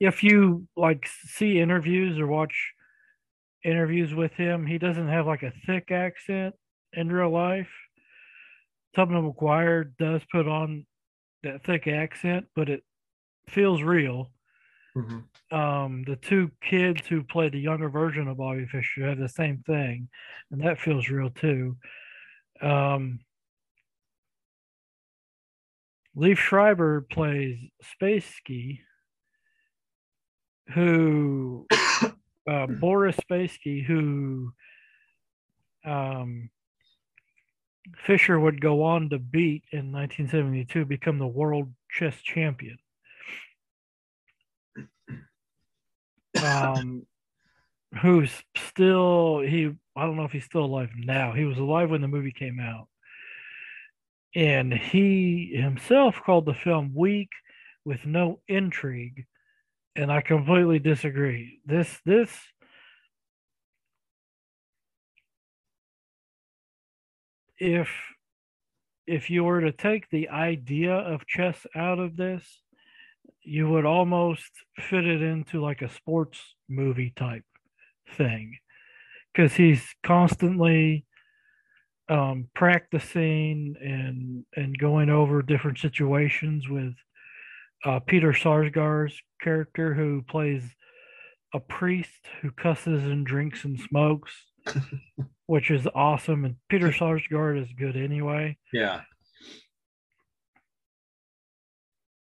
If 0.00 0.22
you 0.22 0.66
like 0.76 1.08
see 1.26 1.60
interviews 1.60 2.18
or 2.18 2.26
watch 2.26 2.72
interviews 3.64 4.12
with 4.12 4.32
him 4.32 4.66
he 4.66 4.78
doesn't 4.78 5.08
have 5.08 5.26
like 5.26 5.42
a 5.42 5.52
thick 5.66 5.90
accent 5.90 6.54
in 6.92 7.10
real 7.10 7.30
life. 7.30 7.70
Tobey 8.94 9.14
Maguire 9.14 9.84
does 9.84 10.20
put 10.30 10.46
on 10.46 10.84
that 11.42 11.64
thick 11.64 11.86
accent, 11.86 12.46
but 12.54 12.68
it 12.68 12.82
feels 13.48 13.82
real. 13.82 14.30
mhm. 14.96 15.24
Um, 15.50 16.04
the 16.06 16.16
two 16.16 16.50
kids 16.62 17.06
who 17.06 17.22
play 17.22 17.48
the 17.48 17.58
younger 17.60 17.88
version 17.90 18.28
of 18.28 18.38
Bobby 18.38 18.66
Fischer 18.66 19.06
have 19.08 19.18
the 19.18 19.28
same 19.28 19.62
thing, 19.66 20.08
and 20.50 20.60
that 20.62 20.78
feels 20.78 21.08
real 21.08 21.30
too. 21.30 21.76
Um, 22.60 23.20
Liev 26.16 26.36
Schreiber 26.36 27.02
plays 27.10 27.58
Spassky, 27.82 28.80
who 30.74 31.66
uh, 32.48 32.66
Boris 32.80 33.16
Spassky, 33.30 33.84
who 33.84 34.52
um, 35.84 36.50
Fischer 37.96 38.38
would 38.38 38.60
go 38.60 38.82
on 38.84 39.10
to 39.10 39.18
beat 39.18 39.64
in 39.72 39.92
1972, 39.92 40.84
become 40.84 41.18
the 41.18 41.26
world 41.26 41.72
chess 41.90 42.20
champion. 42.22 42.78
Um, 46.42 47.06
who's 48.00 48.30
still 48.56 49.40
he? 49.40 49.74
I 49.94 50.06
don't 50.06 50.16
know 50.16 50.24
if 50.24 50.32
he's 50.32 50.44
still 50.44 50.64
alive 50.64 50.90
now. 50.96 51.32
He 51.32 51.44
was 51.44 51.58
alive 51.58 51.90
when 51.90 52.00
the 52.00 52.08
movie 52.08 52.32
came 52.32 52.58
out, 52.58 52.88
and 54.34 54.72
he 54.72 55.52
himself 55.54 56.20
called 56.24 56.46
the 56.46 56.54
film 56.54 56.92
weak 56.94 57.30
with 57.84 58.06
no 58.06 58.40
intrigue, 58.48 59.26
and 59.94 60.10
I 60.10 60.22
completely 60.22 60.78
disagree. 60.78 61.60
This 61.66 62.00
this 62.04 62.30
if 67.62 67.88
if 69.06 69.30
you 69.30 69.44
were 69.44 69.60
to 69.60 69.72
take 69.72 70.08
the 70.10 70.28
idea 70.28 70.92
of 70.92 71.26
chess 71.26 71.66
out 71.74 71.98
of 71.98 72.16
this, 72.16 72.62
you 73.42 73.68
would 73.68 73.84
almost 73.84 74.50
fit 74.78 75.06
it 75.06 75.22
into 75.22 75.60
like 75.60 75.82
a 75.82 75.88
sports 75.88 76.40
movie 76.68 77.12
type 77.14 77.44
thing. 78.16 78.58
Because 79.32 79.54
he's 79.54 79.84
constantly 80.02 81.04
um, 82.08 82.48
practicing 82.54 83.76
and 83.80 84.44
and 84.56 84.76
going 84.76 85.08
over 85.08 85.40
different 85.40 85.78
situations 85.78 86.68
with 86.68 86.94
uh, 87.84 88.00
Peter 88.00 88.32
Sarsgaard's 88.32 89.20
character 89.40 89.94
who 89.94 90.22
plays 90.22 90.64
a 91.54 91.60
priest 91.60 92.26
who 92.40 92.50
cusses 92.50 93.04
and 93.04 93.24
drinks 93.24 93.64
and 93.64 93.78
smokes, 93.78 94.32
which 95.46 95.70
is 95.70 95.86
awesome. 95.94 96.44
And 96.44 96.56
Peter 96.68 96.88
Sarsgaard 96.88 97.62
is 97.62 97.68
good 97.78 97.96
anyway. 97.96 98.56
yeah, 98.72 99.02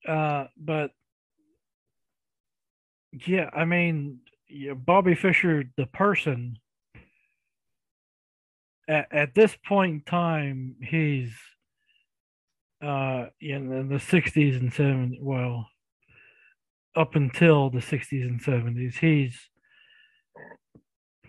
Uh, 0.06 0.46
but 0.56 0.92
yeah, 3.26 3.50
I 3.52 3.64
mean, 3.64 4.20
yeah, 4.48 4.74
Bobby 4.74 5.14
Fischer, 5.14 5.64
the 5.76 5.86
person, 5.86 6.58
at, 8.88 9.12
at 9.12 9.34
this 9.34 9.56
point 9.66 9.92
in 9.92 10.00
time, 10.02 10.76
he's 10.82 11.32
uh 12.82 13.26
in, 13.40 13.72
in 13.72 13.88
the 13.88 13.96
60s 13.96 14.60
and 14.60 14.70
70s. 14.70 15.20
Well, 15.20 15.66
up 16.94 17.16
until 17.16 17.70
the 17.70 17.80
60s 17.80 18.22
and 18.22 18.40
70s, 18.40 18.98
he's 18.98 19.38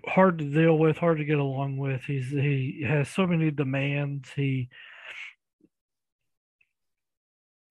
hard 0.07 0.39
to 0.39 0.45
deal 0.45 0.77
with, 0.77 0.97
hard 0.97 1.17
to 1.19 1.25
get 1.25 1.39
along 1.39 1.77
with. 1.77 2.03
He's 2.03 2.29
he 2.29 2.83
has 2.87 3.09
so 3.09 3.27
many 3.27 3.51
demands. 3.51 4.29
He, 4.35 4.69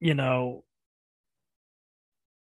you 0.01 0.15
know, 0.15 0.65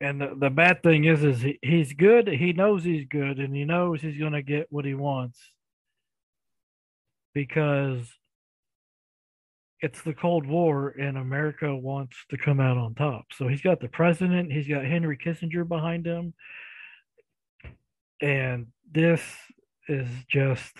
and 0.01 0.19
the, 0.21 0.35
the 0.37 0.49
bad 0.49 0.83
thing 0.83 1.05
is, 1.05 1.23
is 1.23 1.41
he, 1.41 1.59
he's 1.61 1.93
good. 1.93 2.27
He 2.27 2.53
knows 2.53 2.83
he's 2.83 3.05
good, 3.05 3.39
and 3.39 3.55
he 3.55 3.65
knows 3.65 4.01
he's 4.01 4.17
going 4.17 4.33
to 4.33 4.41
get 4.41 4.67
what 4.69 4.85
he 4.85 4.93
wants 4.93 5.39
because 7.33 8.07
it's 9.81 10.01
the 10.01 10.13
Cold 10.13 10.45
War, 10.45 10.89
and 10.89 11.17
America 11.17 11.75
wants 11.75 12.17
to 12.29 12.37
come 12.37 12.59
out 12.59 12.77
on 12.77 12.95
top. 12.95 13.25
So 13.33 13.47
he's 13.47 13.61
got 13.61 13.79
the 13.79 13.87
president, 13.87 14.51
he's 14.51 14.67
got 14.67 14.85
Henry 14.85 15.17
Kissinger 15.17 15.67
behind 15.67 16.05
him, 16.05 16.33
and 18.21 18.67
this 18.91 19.21
is 19.87 20.09
just. 20.29 20.73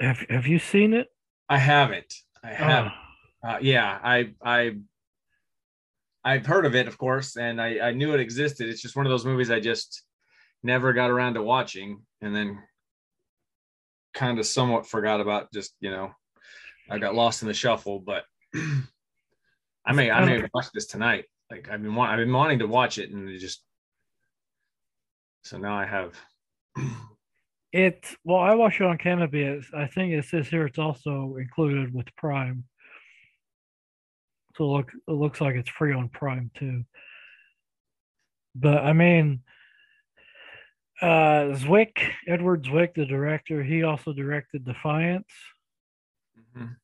Have 0.00 0.24
Have 0.30 0.46
you 0.46 0.58
seen 0.58 0.94
it? 0.94 1.08
I 1.48 1.58
haven't. 1.58 2.14
I 2.42 2.48
haven't. 2.48 2.92
Oh. 2.92 3.08
Uh, 3.48 3.58
yeah, 3.60 3.98
I 4.02 4.34
I 4.42 4.76
I've 6.24 6.46
heard 6.46 6.66
of 6.66 6.74
it, 6.74 6.88
of 6.88 6.98
course, 6.98 7.36
and 7.36 7.60
I 7.60 7.78
I 7.80 7.92
knew 7.92 8.14
it 8.14 8.20
existed. 8.20 8.68
It's 8.68 8.82
just 8.82 8.96
one 8.96 9.06
of 9.06 9.10
those 9.10 9.24
movies 9.24 9.50
I 9.50 9.60
just 9.60 10.02
never 10.62 10.92
got 10.92 11.10
around 11.10 11.34
to 11.34 11.42
watching, 11.42 12.02
and 12.20 12.34
then 12.34 12.58
kind 14.14 14.38
of 14.38 14.46
somewhat 14.46 14.86
forgot 14.86 15.20
about. 15.20 15.52
Just 15.52 15.74
you 15.80 15.90
know, 15.90 16.10
I 16.90 16.98
got 16.98 17.14
lost 17.14 17.42
in 17.42 17.48
the 17.48 17.54
shuffle. 17.54 18.00
But 18.00 18.24
I 19.86 19.92
may 19.92 20.10
I 20.10 20.24
may 20.24 20.44
watch 20.52 20.66
this 20.74 20.86
tonight. 20.86 21.24
Like 21.50 21.68
I've 21.70 21.82
been 21.82 21.94
wa- 21.94 22.06
I've 22.10 22.18
been 22.18 22.32
wanting 22.32 22.58
to 22.60 22.66
watch 22.66 22.98
it, 22.98 23.10
and 23.10 23.28
it 23.28 23.38
just 23.38 23.62
so 25.42 25.56
now 25.58 25.74
I 25.76 25.86
have. 25.86 26.14
It 27.72 28.04
well, 28.24 28.38
I 28.40 28.54
watched 28.54 28.80
it 28.80 28.86
on 28.86 28.98
Kanopy. 28.98 29.44
It's, 29.58 29.68
I 29.74 29.86
think 29.86 30.12
it 30.12 30.24
says 30.26 30.48
here 30.48 30.66
it's 30.66 30.78
also 30.78 31.36
included 31.38 31.92
with 31.92 32.14
Prime. 32.16 32.64
So 34.56 34.68
look, 34.70 34.90
it 35.06 35.12
looks 35.12 35.40
like 35.40 35.54
it's 35.54 35.68
free 35.70 35.92
on 35.94 36.08
Prime 36.08 36.50
too. 36.54 36.84
But 38.54 38.78
I 38.84 38.92
mean, 38.92 39.40
uh, 41.00 41.54
Zwick, 41.54 41.98
Edward 42.26 42.64
Zwick, 42.64 42.94
the 42.94 43.06
director, 43.06 43.62
he 43.62 43.84
also 43.84 44.12
directed 44.12 44.64
Defiance, 44.64 45.28
Mhm. 46.56 46.76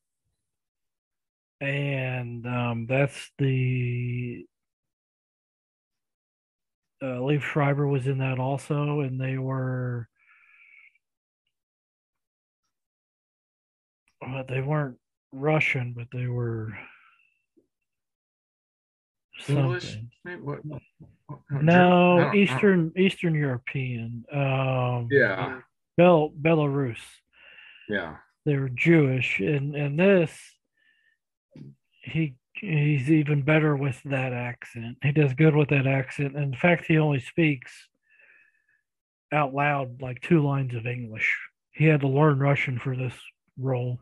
and 1.61 2.47
um, 2.47 2.85
that's 2.87 3.31
the 3.37 4.45
uh, 7.01 7.19
Liev 7.19 7.41
Schreiber 7.41 7.87
was 7.87 8.07
in 8.07 8.17
that 8.19 8.39
also, 8.39 9.01
and 9.01 9.19
they 9.19 9.37
were. 9.37 10.07
uh, 14.25 14.43
they 14.49 14.61
weren't 14.61 14.97
Russian, 15.31 15.93
but 15.95 16.07
they 16.11 16.25
were 16.27 16.75
English? 19.47 19.83
something. 20.23 20.43
What- 20.45 20.65
what- 20.65 20.81
what- 21.27 21.61
No, 21.63 22.33
Eastern 22.33 22.91
Eastern 22.97 23.35
European. 23.35 24.25
Um, 24.31 25.07
Yeah, 25.11 25.61
Bel 25.97 26.31
Belarus. 26.31 27.01
yeah. 27.89 28.17
They 28.45 28.57
were 28.57 28.69
Jewish, 28.69 29.39
and 29.39 29.75
and 29.75 29.99
this, 29.99 30.39
he 32.01 32.35
he's 32.59 33.11
even 33.11 33.41
better 33.41 33.75
with 33.75 34.01
that 34.05 34.33
accent. 34.33 34.97
He 35.03 35.11
does 35.11 35.33
good 35.33 35.55
with 35.55 35.69
that 35.69 35.87
accent. 35.87 36.35
In 36.35 36.55
fact, 36.55 36.85
he 36.87 36.97
only 36.97 37.19
speaks 37.19 37.71
out 39.31 39.53
loud 39.53 40.01
like 40.01 40.21
two 40.21 40.43
lines 40.43 40.73
of 40.73 40.85
English. 40.87 41.35
He 41.71 41.85
had 41.85 42.01
to 42.01 42.07
learn 42.07 42.39
Russian 42.39 42.79
for 42.79 42.95
this 42.95 43.13
role. 43.57 43.99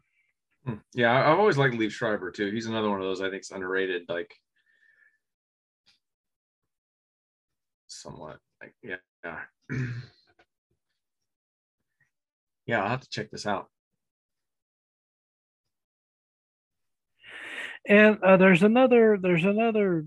Hmm. 0.65 0.75
Yeah, 0.93 1.31
I've 1.31 1.39
always 1.39 1.57
liked 1.57 1.75
Liev 1.75 1.91
Schreiber 1.91 2.31
too. 2.31 2.51
He's 2.51 2.67
another 2.67 2.89
one 2.89 2.99
of 3.01 3.05
those 3.05 3.21
I 3.21 3.29
think 3.29 3.41
is 3.41 3.51
underrated, 3.51 4.03
like 4.07 4.33
somewhat. 7.87 8.37
Like 8.61 8.73
yeah, 8.81 9.39
yeah, 12.65 12.81
I'll 12.81 12.89
have 12.89 13.01
to 13.01 13.09
check 13.09 13.29
this 13.31 13.45
out. 13.45 13.67
And 17.87 18.17
uh, 18.23 18.37
there's 18.37 18.63
another 18.63 19.17
there's 19.21 19.43
another 19.43 20.05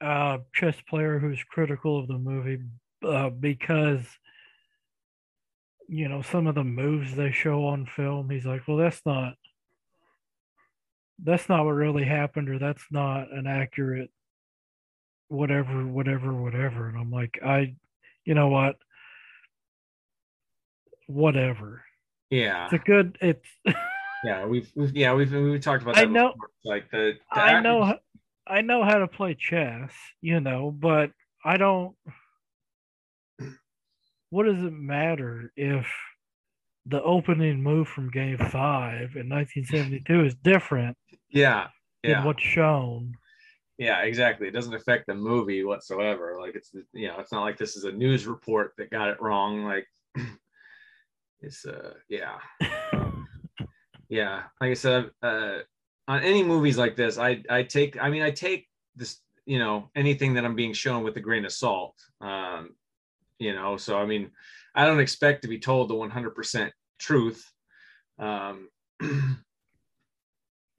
uh, 0.00 0.38
chess 0.52 0.76
player 0.88 1.18
who's 1.18 1.42
critical 1.44 1.98
of 1.98 2.08
the 2.08 2.18
movie 2.18 2.58
uh, 3.04 3.30
because 3.30 4.04
you 5.88 6.08
know 6.08 6.22
some 6.22 6.46
of 6.46 6.54
the 6.54 6.64
moves 6.64 7.14
they 7.14 7.30
show 7.30 7.66
on 7.66 7.86
film. 7.86 8.30
He's 8.30 8.46
like, 8.46 8.66
well, 8.66 8.76
that's 8.76 9.00
not 9.06 9.34
that's 11.22 11.48
not 11.48 11.64
what 11.64 11.72
really 11.72 12.04
happened, 12.04 12.48
or 12.48 12.58
that's 12.58 12.84
not 12.90 13.32
an 13.32 13.46
accurate 13.46 14.10
whatever, 15.28 15.86
whatever, 15.86 16.32
whatever. 16.32 16.88
And 16.88 16.98
I'm 16.98 17.10
like, 17.10 17.38
I, 17.44 17.74
you 18.24 18.34
know 18.34 18.48
what, 18.48 18.76
whatever. 21.06 21.84
Yeah, 22.30 22.64
It's 22.64 22.74
a 22.74 22.78
good. 22.78 23.18
It's. 23.20 23.48
yeah, 24.24 24.44
we've, 24.46 24.70
we've 24.74 24.94
yeah 24.96 25.14
we've 25.14 25.32
we've 25.32 25.60
talked 25.60 25.82
about 25.82 25.96
I 25.96 26.04
that. 26.04 26.10
know- 26.10 26.32
before. 26.32 26.50
Like 26.64 26.90
the, 26.90 27.14
the 27.34 27.40
I 27.40 27.60
know. 27.60 27.94
I 28.46 28.62
know 28.62 28.82
how 28.82 28.96
to 28.98 29.06
play 29.06 29.34
chess, 29.34 29.92
you 30.22 30.40
know, 30.40 30.70
but 30.70 31.10
I 31.44 31.56
don't. 31.58 31.94
What 34.30 34.44
does 34.44 34.62
it 34.62 34.72
matter 34.72 35.52
if 35.56 35.86
the 36.86 37.02
opening 37.02 37.62
move 37.62 37.88
from 37.88 38.10
Game 38.10 38.38
Five 38.38 39.16
in 39.16 39.28
1972 39.28 40.24
is 40.24 40.34
different 40.36 40.96
Yeah, 41.30 41.68
than 42.02 42.10
yeah, 42.12 42.24
what's 42.24 42.42
shown? 42.42 43.12
yeah, 43.78 44.00
exactly. 44.02 44.48
It 44.48 44.52
doesn't 44.52 44.74
affect 44.74 45.06
the 45.06 45.14
movie 45.14 45.64
whatsoever. 45.64 46.36
Like 46.40 46.54
it's 46.56 46.70
you 46.92 47.08
know 47.08 47.20
it's 47.20 47.32
not 47.32 47.42
like 47.42 47.58
this 47.58 47.76
is 47.76 47.84
a 47.84 47.92
news 47.92 48.26
report 48.26 48.72
that 48.78 48.90
got 48.90 49.08
it 49.10 49.20
wrong. 49.20 49.64
Like 49.64 49.86
it's 51.40 51.64
uh 51.64 51.94
yeah 52.08 52.38
yeah 54.08 54.42
like 54.60 54.70
i 54.70 54.74
said 54.74 55.10
uh 55.22 55.58
on 56.06 56.22
any 56.22 56.42
movies 56.42 56.78
like 56.78 56.96
this 56.96 57.18
i 57.18 57.42
i 57.50 57.62
take 57.62 58.00
i 58.02 58.08
mean 58.08 58.22
i 58.22 58.30
take 58.30 58.68
this 58.96 59.20
you 59.46 59.58
know 59.58 59.90
anything 59.94 60.34
that 60.34 60.44
i'm 60.44 60.56
being 60.56 60.72
shown 60.72 61.02
with 61.04 61.16
a 61.16 61.20
grain 61.20 61.44
of 61.44 61.52
salt 61.52 61.94
um 62.20 62.70
you 63.38 63.54
know 63.54 63.76
so 63.76 63.98
i 63.98 64.06
mean 64.06 64.30
i 64.74 64.86
don't 64.86 65.00
expect 65.00 65.42
to 65.42 65.48
be 65.48 65.58
told 65.58 65.88
the 65.88 65.94
100% 65.94 66.70
truth 66.98 67.44
um 68.18 68.68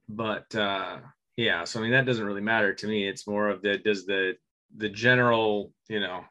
but 0.08 0.54
uh 0.54 0.98
yeah 1.36 1.64
so 1.64 1.78
i 1.78 1.82
mean 1.82 1.92
that 1.92 2.06
doesn't 2.06 2.26
really 2.26 2.40
matter 2.40 2.74
to 2.74 2.86
me. 2.86 3.08
It's 3.08 3.26
more 3.26 3.48
of 3.48 3.62
the 3.62 3.78
does 3.78 4.04
the 4.04 4.34
the 4.76 4.88
general 4.88 5.72
you 5.88 6.00
know 6.00 6.24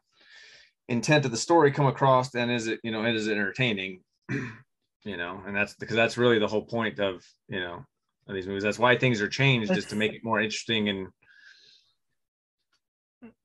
intent 0.88 1.26
of 1.26 1.32
the 1.32 1.38
story 1.38 1.72
come 1.72 1.88
across 1.88 2.34
and 2.36 2.52
is 2.52 2.68
it 2.68 2.80
you 2.84 2.92
know 2.92 3.06
is 3.06 3.28
it 3.28 3.32
entertaining 3.32 4.02
you 5.04 5.18
know 5.18 5.42
and 5.46 5.56
that's 5.56 5.76
because 5.76 5.96
that's 5.96 6.18
really 6.18 6.40
the 6.40 6.48
whole 6.48 6.66
point 6.66 7.00
of 7.00 7.24
you 7.48 7.60
know 7.60 7.86
of 8.28 8.36
these 8.36 8.48
movies 8.48 8.64
that's 8.64 8.80
why 8.80 8.98
things 8.98 9.22
are 9.22 9.30
changed 9.30 9.76
is 9.76 9.86
to 9.86 9.96
make 9.96 10.14
it 10.14 10.24
more 10.24 10.40
interesting 10.40 10.90
and 10.90 11.08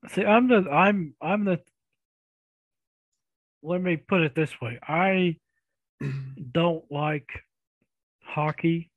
See, 0.09 0.23
I'm 0.23 0.47
the 0.47 0.69
I'm 0.69 1.13
I'm 1.21 1.45
the. 1.45 1.59
Let 3.63 3.81
me 3.81 3.97
put 3.97 4.21
it 4.21 4.35
this 4.35 4.51
way: 4.61 4.79
I 4.87 5.37
don't 6.51 6.83
like 6.91 7.29
hockey. 8.23 8.91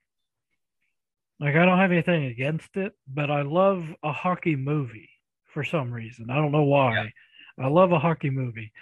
Like 1.40 1.56
I 1.56 1.64
don't 1.64 1.78
have 1.78 1.93
anything 1.93 2.24
against 2.24 2.76
it, 2.76 2.93
but 3.06 3.30
I 3.30 3.43
love 3.43 3.85
a 4.02 4.12
hockey 4.12 4.56
movie 4.56 5.09
for 5.52 5.64
some 5.64 5.93
reason. 5.93 6.30
I 6.30 6.36
don't 6.36 6.52
know 6.52 6.64
why. 6.64 7.12
I 7.59 7.68
love 7.68 7.93
a 7.93 7.98
hockey 7.98 8.30
movie. 8.30 8.72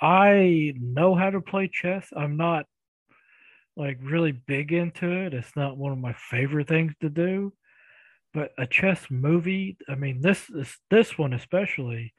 I 0.00 0.72
know 0.78 1.14
how 1.14 1.30
to 1.30 1.40
play 1.40 1.68
chess. 1.72 2.08
I'm 2.16 2.36
not 2.36 2.66
like 3.76 3.98
really 4.02 4.32
big 4.32 4.72
into 4.72 5.10
it. 5.10 5.34
It's 5.34 5.54
not 5.56 5.76
one 5.76 5.92
of 5.92 5.98
my 5.98 6.12
favorite 6.12 6.68
things 6.68 6.92
to 7.00 7.08
do. 7.08 7.52
But 8.32 8.52
a 8.58 8.66
chess 8.66 9.06
movie, 9.10 9.76
I 9.88 9.94
mean 9.96 10.20
this 10.20 10.48
is 10.50 10.76
this 10.90 11.18
one 11.18 11.32
especially 11.32 12.12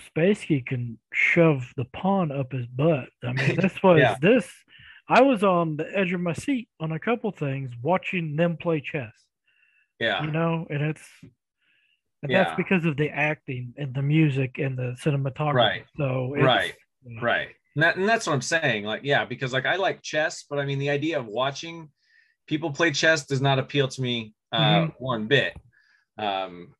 Spassky 0.00 0.64
can 0.64 0.98
shove 1.12 1.72
the 1.76 1.84
pawn 1.86 2.32
up 2.32 2.52
his 2.52 2.66
butt. 2.66 3.08
I 3.22 3.32
mean, 3.32 3.56
this 3.60 3.82
was 3.82 4.00
Yeah. 4.00 4.16
this. 4.20 4.50
I 5.08 5.20
was 5.22 5.44
on 5.44 5.76
the 5.76 5.86
edge 5.96 6.12
of 6.12 6.20
my 6.20 6.32
seat 6.32 6.68
on 6.80 6.92
a 6.92 6.98
couple 6.98 7.30
things 7.30 7.70
watching 7.82 8.36
them 8.36 8.56
play 8.56 8.80
chess. 8.80 9.12
yeah 10.00 10.22
You 10.22 10.30
know, 10.30 10.66
and 10.70 10.82
it's 10.82 11.06
and 12.22 12.32
Yeah. 12.32 12.44
that's 12.44 12.56
because 12.56 12.84
of 12.86 12.96
the 12.96 13.10
acting 13.10 13.74
and 13.76 13.94
the 13.94 14.02
music 14.02 14.58
and 14.58 14.78
the 14.78 14.96
cinematography. 15.02 15.54
Right. 15.54 15.84
So 15.98 16.34
it's, 16.34 16.42
Right. 16.42 16.74
right 17.20 17.48
and, 17.74 17.82
that, 17.82 17.96
and 17.96 18.08
that's 18.08 18.26
what 18.26 18.32
i'm 18.34 18.42
saying 18.42 18.84
like 18.84 19.00
yeah 19.04 19.24
because 19.24 19.52
like 19.52 19.66
i 19.66 19.76
like 19.76 20.02
chess 20.02 20.44
but 20.48 20.58
i 20.58 20.64
mean 20.64 20.78
the 20.78 20.90
idea 20.90 21.18
of 21.18 21.26
watching 21.26 21.88
people 22.46 22.70
play 22.70 22.90
chess 22.90 23.26
does 23.26 23.40
not 23.40 23.58
appeal 23.58 23.88
to 23.88 24.02
me 24.02 24.34
uh 24.52 24.58
Mhm. 24.86 24.92
one 24.98 25.26
bit. 25.26 25.54
Um 26.18 26.74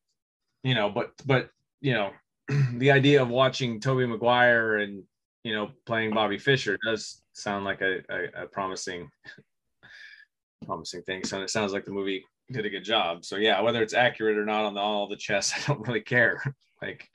you 0.62 0.74
know 0.74 0.90
but 0.90 1.12
but 1.26 1.50
you 1.80 1.92
know 1.94 2.10
the 2.78 2.90
idea 2.90 3.20
of 3.22 3.28
watching 3.28 3.80
tobey 3.80 4.06
maguire 4.06 4.76
and 4.76 5.02
you 5.42 5.52
know 5.54 5.70
playing 5.86 6.12
bobby 6.12 6.38
fischer 6.38 6.78
does 6.84 7.22
sound 7.32 7.64
like 7.64 7.80
a, 7.80 8.00
a, 8.08 8.44
a 8.44 8.46
promising 8.46 9.08
promising 10.66 11.02
thing. 11.02 11.24
So 11.24 11.42
it 11.42 11.50
sounds 11.50 11.72
like 11.72 11.84
the 11.84 11.90
movie 11.90 12.24
did 12.52 12.64
a 12.66 12.70
good 12.70 12.84
job. 12.84 13.24
So 13.24 13.36
yeah 13.36 13.60
whether 13.60 13.82
it's 13.82 13.94
accurate 13.94 14.38
or 14.38 14.44
not 14.44 14.64
on 14.64 14.74
the, 14.74 14.80
all 14.80 15.08
the 15.08 15.16
chess 15.16 15.52
i 15.56 15.66
don't 15.66 15.86
really 15.86 16.00
care. 16.02 16.42
Like 16.82 17.08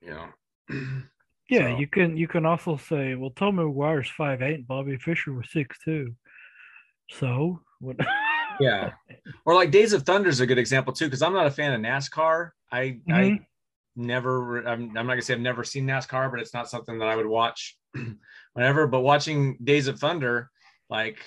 you 0.00 0.10
know 0.10 0.26
Yeah, 1.48 1.72
So- 1.72 1.78
you 1.78 1.86
can 1.88 2.16
you 2.16 2.28
can 2.28 2.46
also 2.46 2.76
say, 2.76 3.14
well, 3.16 3.30
Tommy 3.30 3.64
Maguire's 3.64 4.08
five 4.10 4.40
eight 4.42 4.54
and 4.54 4.66
Bobby 4.66 4.96
Fischer 4.98 5.32
was 5.32 5.50
six 5.50 5.76
two. 5.84 6.14
So 7.10 7.60
what? 7.80 7.96
yeah 8.60 8.92
or 9.46 9.54
like 9.54 9.70
days 9.70 9.92
of 9.92 10.02
thunder 10.02 10.28
is 10.28 10.40
a 10.40 10.46
good 10.46 10.58
example 10.58 10.92
too 10.92 11.06
because 11.06 11.22
i'm 11.22 11.32
not 11.32 11.46
a 11.46 11.50
fan 11.50 11.72
of 11.72 11.80
nascar 11.80 12.50
i 12.70 13.00
i 13.08 13.22
Mhm. 13.22 13.46
never 13.96 14.58
I'm, 14.68 14.82
I'm 14.88 15.06
not 15.06 15.14
gonna 15.14 15.22
say 15.22 15.32
i've 15.34 15.40
never 15.40 15.64
seen 15.64 15.86
nascar 15.86 16.30
but 16.30 16.40
it's 16.40 16.52
not 16.52 16.68
something 16.68 16.98
that 16.98 17.08
i 17.08 17.16
would 17.16 17.26
watch 17.26 17.78
whenever 18.52 18.86
but 18.86 19.00
watching 19.00 19.56
days 19.64 19.88
of 19.88 19.98
thunder 19.98 20.50
like 20.90 21.18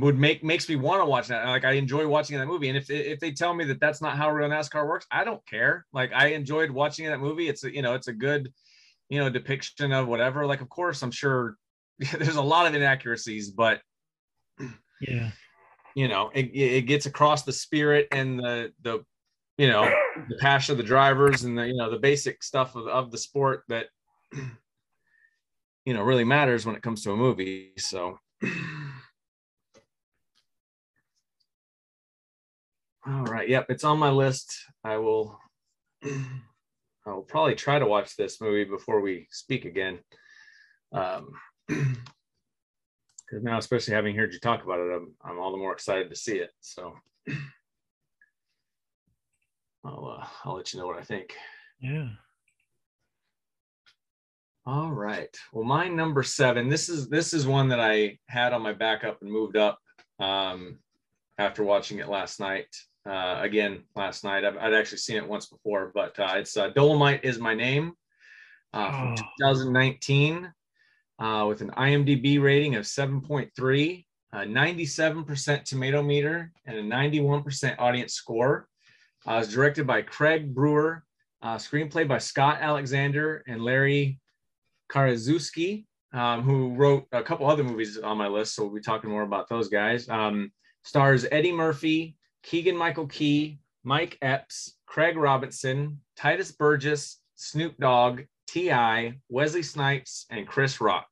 would 0.00 0.18
make 0.18 0.44
makes 0.44 0.68
me 0.68 0.76
want 0.76 1.00
to 1.00 1.06
watch 1.06 1.28
that 1.28 1.46
like 1.46 1.64
i 1.64 1.72
enjoy 1.72 2.06
watching 2.06 2.36
that 2.38 2.46
movie 2.46 2.68
and 2.68 2.76
if 2.76 2.90
if 2.90 3.18
they 3.20 3.32
tell 3.32 3.54
me 3.54 3.64
that 3.64 3.80
that's 3.80 4.02
not 4.02 4.16
how 4.16 4.30
real 4.30 4.48
nascar 4.48 4.86
works 4.86 5.06
i 5.10 5.24
don't 5.24 5.44
care. 5.46 5.86
Like 5.92 6.12
i 6.12 6.28
enjoyed 6.28 6.70
watching 6.70 7.06
that 7.06 7.20
movie. 7.20 7.48
It's 7.48 7.64
a, 7.64 7.74
you 7.74 7.82
know 7.82 7.94
it's 7.94 8.08
a 8.08 8.12
good 8.12 8.52
you 9.08 9.18
know 9.18 9.30
depiction 9.30 9.92
of 9.92 10.08
whatever. 10.08 10.46
Like 10.46 10.60
of 10.60 10.68
course 10.68 11.02
i'm 11.02 11.10
sure 11.10 11.56
there's 11.98 12.36
a 12.36 12.42
lot 12.42 12.66
of 12.66 12.74
inaccuracies 12.74 13.50
but 13.50 13.80
yeah. 15.00 15.30
you 15.94 16.08
know 16.08 16.30
it, 16.34 16.46
it 16.54 16.86
gets 16.86 17.06
across 17.06 17.44
the 17.44 17.52
spirit 17.52 18.08
and 18.12 18.38
the 18.38 18.72
the 18.82 19.04
you 19.56 19.68
know 19.68 19.90
the 20.28 20.36
passion 20.36 20.72
of 20.72 20.78
the 20.78 20.84
drivers 20.84 21.44
and 21.44 21.56
the 21.56 21.66
you 21.66 21.74
know 21.74 21.90
the 21.90 21.98
basic 21.98 22.42
stuff 22.42 22.76
of, 22.76 22.86
of 22.86 23.10
the 23.10 23.18
sport 23.18 23.62
that 23.68 23.86
you 25.84 25.94
know 25.94 26.02
really 26.02 26.24
matters 26.24 26.66
when 26.66 26.76
it 26.76 26.82
comes 26.82 27.02
to 27.02 27.12
a 27.12 27.16
movie 27.16 27.72
so 27.78 28.18
all 33.08 33.22
right 33.24 33.48
yep 33.48 33.66
it's 33.68 33.84
on 33.84 33.98
my 33.98 34.10
list. 34.10 34.56
I 34.84 34.96
will 34.98 35.38
i 36.04 37.10
will 37.10 37.22
probably 37.22 37.54
try 37.54 37.78
to 37.78 37.86
watch 37.86 38.16
this 38.16 38.40
movie 38.40 38.64
before 38.64 39.00
we 39.00 39.28
speak 39.30 39.64
again. 39.64 39.98
Um 40.92 41.30
because 41.68 43.42
now 43.42 43.58
especially 43.58 43.94
having 43.94 44.14
heard 44.16 44.32
you 44.32 44.38
talk 44.38 44.62
about 44.64 44.78
it 44.78 44.92
I'm, 44.94 45.14
I'm 45.24 45.38
all 45.38 45.50
the 45.52 45.58
more 45.58 45.72
excited 45.72 46.10
to 46.10 46.16
see 46.16 46.36
it 46.38 46.50
so. 46.60 46.94
I'll 49.84 50.18
uh, 50.20 50.26
i'll 50.44 50.56
let 50.56 50.72
you 50.72 50.80
know 50.80 50.86
what 50.86 50.98
i 50.98 51.02
think. 51.02 51.34
Yeah. 51.80 52.08
all 54.64 54.90
right 54.90 55.36
well 55.52 55.64
my 55.64 55.88
number 55.88 56.22
seven 56.22 56.68
this 56.68 56.88
is 56.88 57.08
this 57.08 57.32
is 57.34 57.46
one 57.46 57.68
that 57.68 57.78
i 57.80 58.18
had 58.28 58.52
on 58.52 58.62
my 58.62 58.72
backup 58.72 59.20
and 59.22 59.30
moved 59.30 59.56
up 59.56 59.78
um 60.18 60.78
after 61.38 61.62
watching 61.62 61.98
it 61.98 62.08
last 62.08 62.40
night 62.40 62.66
uh 63.06 63.38
again 63.42 63.82
last 63.94 64.24
night 64.24 64.44
i've, 64.44 64.56
I'd 64.56 64.74
actually 64.74 64.98
seen 64.98 65.16
it 65.16 65.28
once 65.28 65.46
before 65.46 65.92
but 65.94 66.18
uh 66.18 66.34
it's 66.36 66.56
uh, 66.56 66.70
dolomite 66.70 67.24
is 67.24 67.38
my 67.38 67.54
name 67.54 67.92
uh 68.72 68.90
from 68.90 69.14
Oh. 69.18 69.22
2019 69.40 70.52
uh, 71.18 71.46
with 71.48 71.60
an 71.60 71.70
IMDb 71.72 72.42
rating 72.42 72.74
of 72.74 72.84
7.3, 72.84 74.04
a 74.32 74.36
97% 74.38 75.64
tomato 75.64 76.02
meter, 76.02 76.52
and 76.66 76.76
a 76.78 76.82
91% 76.82 77.76
audience 77.78 78.14
score. 78.14 78.68
Uh, 79.26 79.34
it 79.34 79.38
was 79.38 79.52
directed 79.52 79.86
by 79.86 80.02
Craig 80.02 80.54
Brewer, 80.54 81.04
uh, 81.42 81.56
screenplay 81.56 82.06
by 82.06 82.18
Scott 82.18 82.58
Alexander 82.60 83.42
and 83.46 83.62
Larry 83.62 84.20
Karaszewski, 84.90 85.86
um, 86.12 86.42
who 86.42 86.74
wrote 86.74 87.06
a 87.12 87.22
couple 87.22 87.48
other 87.48 87.64
movies 87.64 87.98
on 87.98 88.16
my 88.18 88.28
list. 88.28 88.54
So 88.54 88.64
we'll 88.64 88.74
be 88.74 88.80
talking 88.80 89.10
more 89.10 89.22
about 89.22 89.48
those 89.48 89.68
guys. 89.68 90.08
Um, 90.08 90.52
stars 90.84 91.26
Eddie 91.30 91.52
Murphy, 91.52 92.16
Keegan 92.46 92.76
Michael 92.76 93.08
Key, 93.08 93.58
Mike 93.82 94.18
Epps, 94.22 94.76
Craig 94.86 95.16
Robinson, 95.16 96.00
Tituss 96.16 96.56
Burgess, 96.56 97.20
Snoop 97.34 97.76
Dogg, 97.78 98.22
T.I., 98.46 99.18
Wesley 99.28 99.64
Snipes, 99.64 100.26
and 100.30 100.46
Chris 100.46 100.80
Rock. 100.80 101.08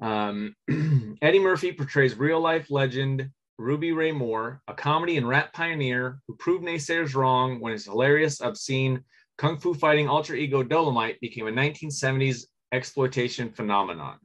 Um, 0.00 0.54
Eddie 1.20 1.40
Murphy 1.40 1.72
portrays 1.72 2.16
real 2.16 2.40
life 2.40 2.70
legend 2.70 3.28
Rudy 3.58 3.90
Ray 3.90 4.12
Moore, 4.12 4.62
a 4.68 4.74
comedy 4.74 5.16
and 5.16 5.28
rap 5.28 5.52
pioneer 5.52 6.20
who 6.28 6.36
proved 6.36 6.64
naysayers 6.64 7.16
wrong 7.16 7.58
when 7.58 7.72
his 7.72 7.86
hilarious, 7.86 8.40
obscene 8.40 9.02
kung 9.36 9.58
fu 9.58 9.74
fighting 9.74 10.08
alter 10.08 10.36
ego 10.36 10.62
Dolomite 10.62 11.20
became 11.20 11.48
a 11.48 11.52
1970s 11.52 12.44
exploitation 12.70 13.50
phenomenon. 13.50 14.18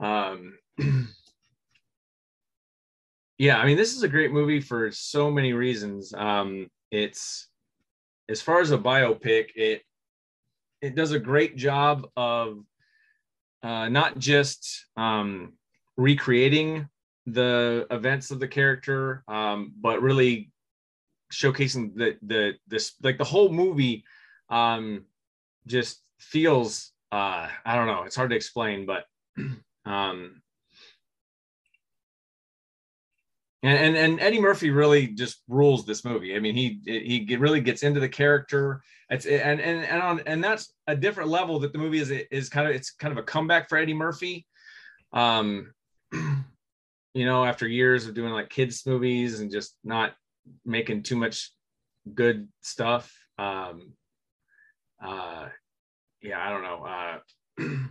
Um, 0.00 0.58
yeah, 3.42 3.58
I 3.58 3.66
mean, 3.66 3.76
this 3.76 3.96
is 3.96 4.04
a 4.04 4.08
great 4.08 4.30
movie 4.30 4.60
for 4.60 4.92
so 4.92 5.28
many 5.28 5.52
reasons. 5.52 6.14
Um, 6.14 6.70
it's 6.92 7.48
as 8.28 8.40
far 8.40 8.60
as 8.60 8.70
a 8.70 8.78
biopic, 8.78 9.48
it 9.56 9.82
it 10.80 10.94
does 10.94 11.10
a 11.10 11.18
great 11.18 11.56
job 11.56 12.06
of 12.16 12.60
uh, 13.64 13.88
not 13.88 14.16
just 14.20 14.86
um, 14.96 15.54
recreating 15.96 16.88
the 17.26 17.84
events 17.90 18.30
of 18.30 18.38
the 18.38 18.46
character, 18.46 19.24
um, 19.26 19.72
but 19.80 20.02
really 20.02 20.52
showcasing 21.32 21.96
the 21.96 22.16
the 22.22 22.52
this 22.68 22.92
like 23.02 23.18
the 23.18 23.24
whole 23.24 23.48
movie 23.48 24.04
um, 24.50 25.04
just 25.66 26.00
feels 26.20 26.92
uh, 27.10 27.48
I 27.64 27.74
don't 27.74 27.88
know. 27.88 28.04
It's 28.04 28.14
hard 28.14 28.30
to 28.30 28.36
explain, 28.36 28.86
but 28.86 29.06
um, 29.84 30.41
and, 33.62 33.78
and 33.78 33.96
and 33.96 34.20
Eddie 34.20 34.40
Murphy 34.40 34.70
really 34.70 35.06
just 35.06 35.42
rules 35.48 35.86
this 35.86 36.04
movie. 36.04 36.34
I 36.34 36.40
mean, 36.40 36.54
he 36.56 36.80
he 36.84 37.36
really 37.36 37.60
gets 37.60 37.84
into 37.84 38.00
the 38.00 38.08
character. 38.08 38.82
It's 39.08 39.24
and 39.24 39.60
and 39.60 39.84
and 39.84 40.02
on 40.02 40.20
and 40.26 40.42
that's 40.42 40.72
a 40.88 40.96
different 40.96 41.30
level 41.30 41.60
that 41.60 41.72
the 41.72 41.78
movie 41.78 42.00
is 42.00 42.10
is 42.10 42.48
kind 42.48 42.68
of 42.68 42.74
it's 42.74 42.90
kind 42.90 43.12
of 43.12 43.18
a 43.18 43.22
comeback 43.26 43.68
for 43.68 43.78
Eddie 43.78 43.94
Murphy. 43.94 44.46
Um, 45.12 45.72
you 46.12 47.24
know, 47.24 47.44
after 47.44 47.68
years 47.68 48.06
of 48.06 48.14
doing 48.14 48.32
like 48.32 48.50
kids 48.50 48.84
movies 48.84 49.38
and 49.40 49.50
just 49.50 49.76
not 49.84 50.14
making 50.64 51.04
too 51.04 51.16
much 51.16 51.52
good 52.12 52.48
stuff. 52.62 53.14
Um, 53.38 53.92
uh, 55.00 55.48
yeah, 56.20 56.44
I 56.44 56.50
don't 56.50 56.62
know. 56.62 56.84
Uh, 56.84 57.18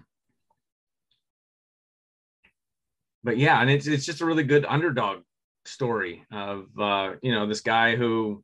but 3.23 3.37
yeah, 3.37 3.61
and 3.61 3.69
it's 3.69 3.87
it's 3.87 4.05
just 4.05 4.19
a 4.19 4.25
really 4.25 4.43
good 4.43 4.65
underdog 4.65 5.21
story 5.65 6.25
of 6.31 6.67
uh, 6.79 7.13
you 7.21 7.31
know 7.31 7.47
this 7.47 7.61
guy 7.61 7.95
who 7.95 8.43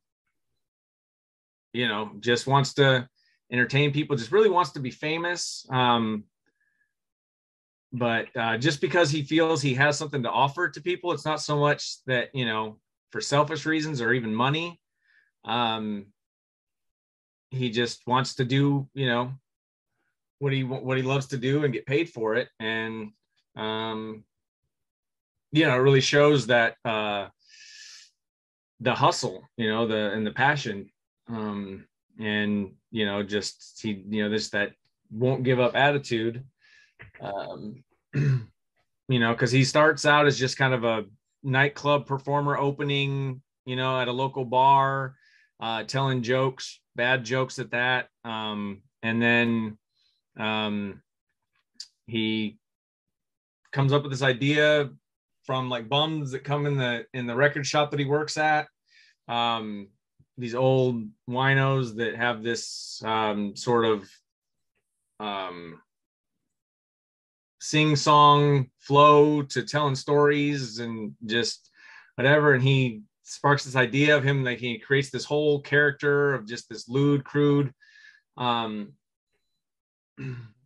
you 1.73 1.87
know 1.87 2.11
just 2.19 2.47
wants 2.47 2.73
to 2.75 3.07
entertain 3.51 3.91
people, 3.91 4.15
just 4.15 4.31
really 4.31 4.49
wants 4.49 4.71
to 4.71 4.79
be 4.79 4.91
famous. 4.91 5.65
Um, 5.69 6.25
but 7.93 8.27
uh, 8.35 8.57
just 8.57 8.81
because 8.81 9.09
he 9.09 9.23
feels 9.23 9.61
he 9.61 9.73
has 9.75 9.97
something 9.97 10.23
to 10.23 10.29
offer 10.29 10.69
to 10.69 10.81
people, 10.81 11.11
it's 11.11 11.25
not 11.25 11.41
so 11.41 11.57
much 11.57 12.03
that 12.05 12.33
you 12.33 12.45
know 12.45 12.79
for 13.11 13.21
selfish 13.21 13.65
reasons 13.65 14.01
or 14.01 14.13
even 14.13 14.33
money. 14.33 14.79
Um, 15.45 16.07
he 17.49 17.69
just 17.69 18.05
wants 18.05 18.35
to 18.35 18.45
do 18.45 18.87
you 18.93 19.07
know 19.07 19.31
what 20.39 20.53
he 20.53 20.63
what 20.63 20.97
he 20.97 21.03
loves 21.03 21.27
to 21.27 21.37
do 21.37 21.63
and 21.63 21.73
get 21.73 21.85
paid 21.85 22.09
for 22.09 22.35
it 22.35 22.49
and 22.59 23.11
um 23.55 24.23
you 25.51 25.65
know, 25.65 25.75
it 25.75 25.79
really 25.79 26.01
shows 26.01 26.47
that 26.47 26.75
uh, 26.83 27.27
the 28.79 28.93
hustle, 28.93 29.47
you 29.57 29.69
know, 29.69 29.87
the 29.87 30.11
and 30.11 30.25
the 30.25 30.31
passion, 30.31 30.89
um, 31.27 31.85
and 32.19 32.73
you 32.91 33.05
know, 33.05 33.23
just 33.23 33.79
he, 33.81 34.03
you 34.09 34.23
know, 34.23 34.29
this 34.29 34.49
that 34.49 34.73
won't 35.11 35.43
give 35.43 35.59
up 35.59 35.75
attitude. 35.75 36.43
Um, 37.21 37.83
you 38.13 39.19
know, 39.19 39.31
because 39.33 39.51
he 39.51 39.63
starts 39.63 40.05
out 40.05 40.27
as 40.27 40.37
just 40.37 40.57
kind 40.57 40.73
of 40.73 40.83
a 40.83 41.05
nightclub 41.43 42.05
performer 42.05 42.57
opening, 42.57 43.41
you 43.65 43.75
know, 43.75 43.99
at 43.99 44.07
a 44.07 44.11
local 44.11 44.45
bar, 44.45 45.15
uh, 45.59 45.83
telling 45.83 46.21
jokes, 46.23 46.79
bad 46.95 47.23
jokes 47.23 47.59
at 47.59 47.71
that, 47.71 48.09
um, 48.23 48.81
and 49.01 49.21
then 49.21 49.77
um, 50.37 51.01
he 52.05 52.57
comes 53.71 53.93
up 53.93 54.03
with 54.03 54.11
this 54.11 54.21
idea 54.21 54.89
from 55.47 55.69
like 55.69 55.89
bums 55.89 56.31
that 56.31 56.43
come 56.43 56.67
in 56.67 56.77
the 56.77 57.05
in 57.13 57.25
the 57.25 57.35
record 57.35 57.65
shop 57.65 57.89
that 57.89 57.99
he 57.99 58.05
works 58.05 58.37
at. 58.37 58.67
Um, 59.27 59.87
these 60.37 60.53
old 60.53 61.05
winos 61.27 61.95
that 61.95 62.15
have 62.15 62.43
this 62.43 63.01
um, 63.03 63.55
sort 63.55 63.85
of 63.85 64.07
um, 65.19 65.81
sing 67.59 67.95
song 67.95 68.69
flow 68.77 69.41
to 69.41 69.63
telling 69.63 69.95
stories 69.95 70.77
and 70.77 71.15
just 71.25 71.71
whatever. 72.15 72.53
And 72.53 72.61
he 72.61 73.01
sparks 73.23 73.63
this 73.63 73.75
idea 73.75 74.15
of 74.15 74.23
him 74.23 74.43
like 74.43 74.59
he 74.59 74.77
creates 74.77 75.09
this 75.09 75.25
whole 75.25 75.61
character 75.61 76.35
of 76.35 76.45
just 76.45 76.69
this 76.69 76.87
lewd, 76.87 77.23
crude 77.23 77.73
um, 78.37 78.93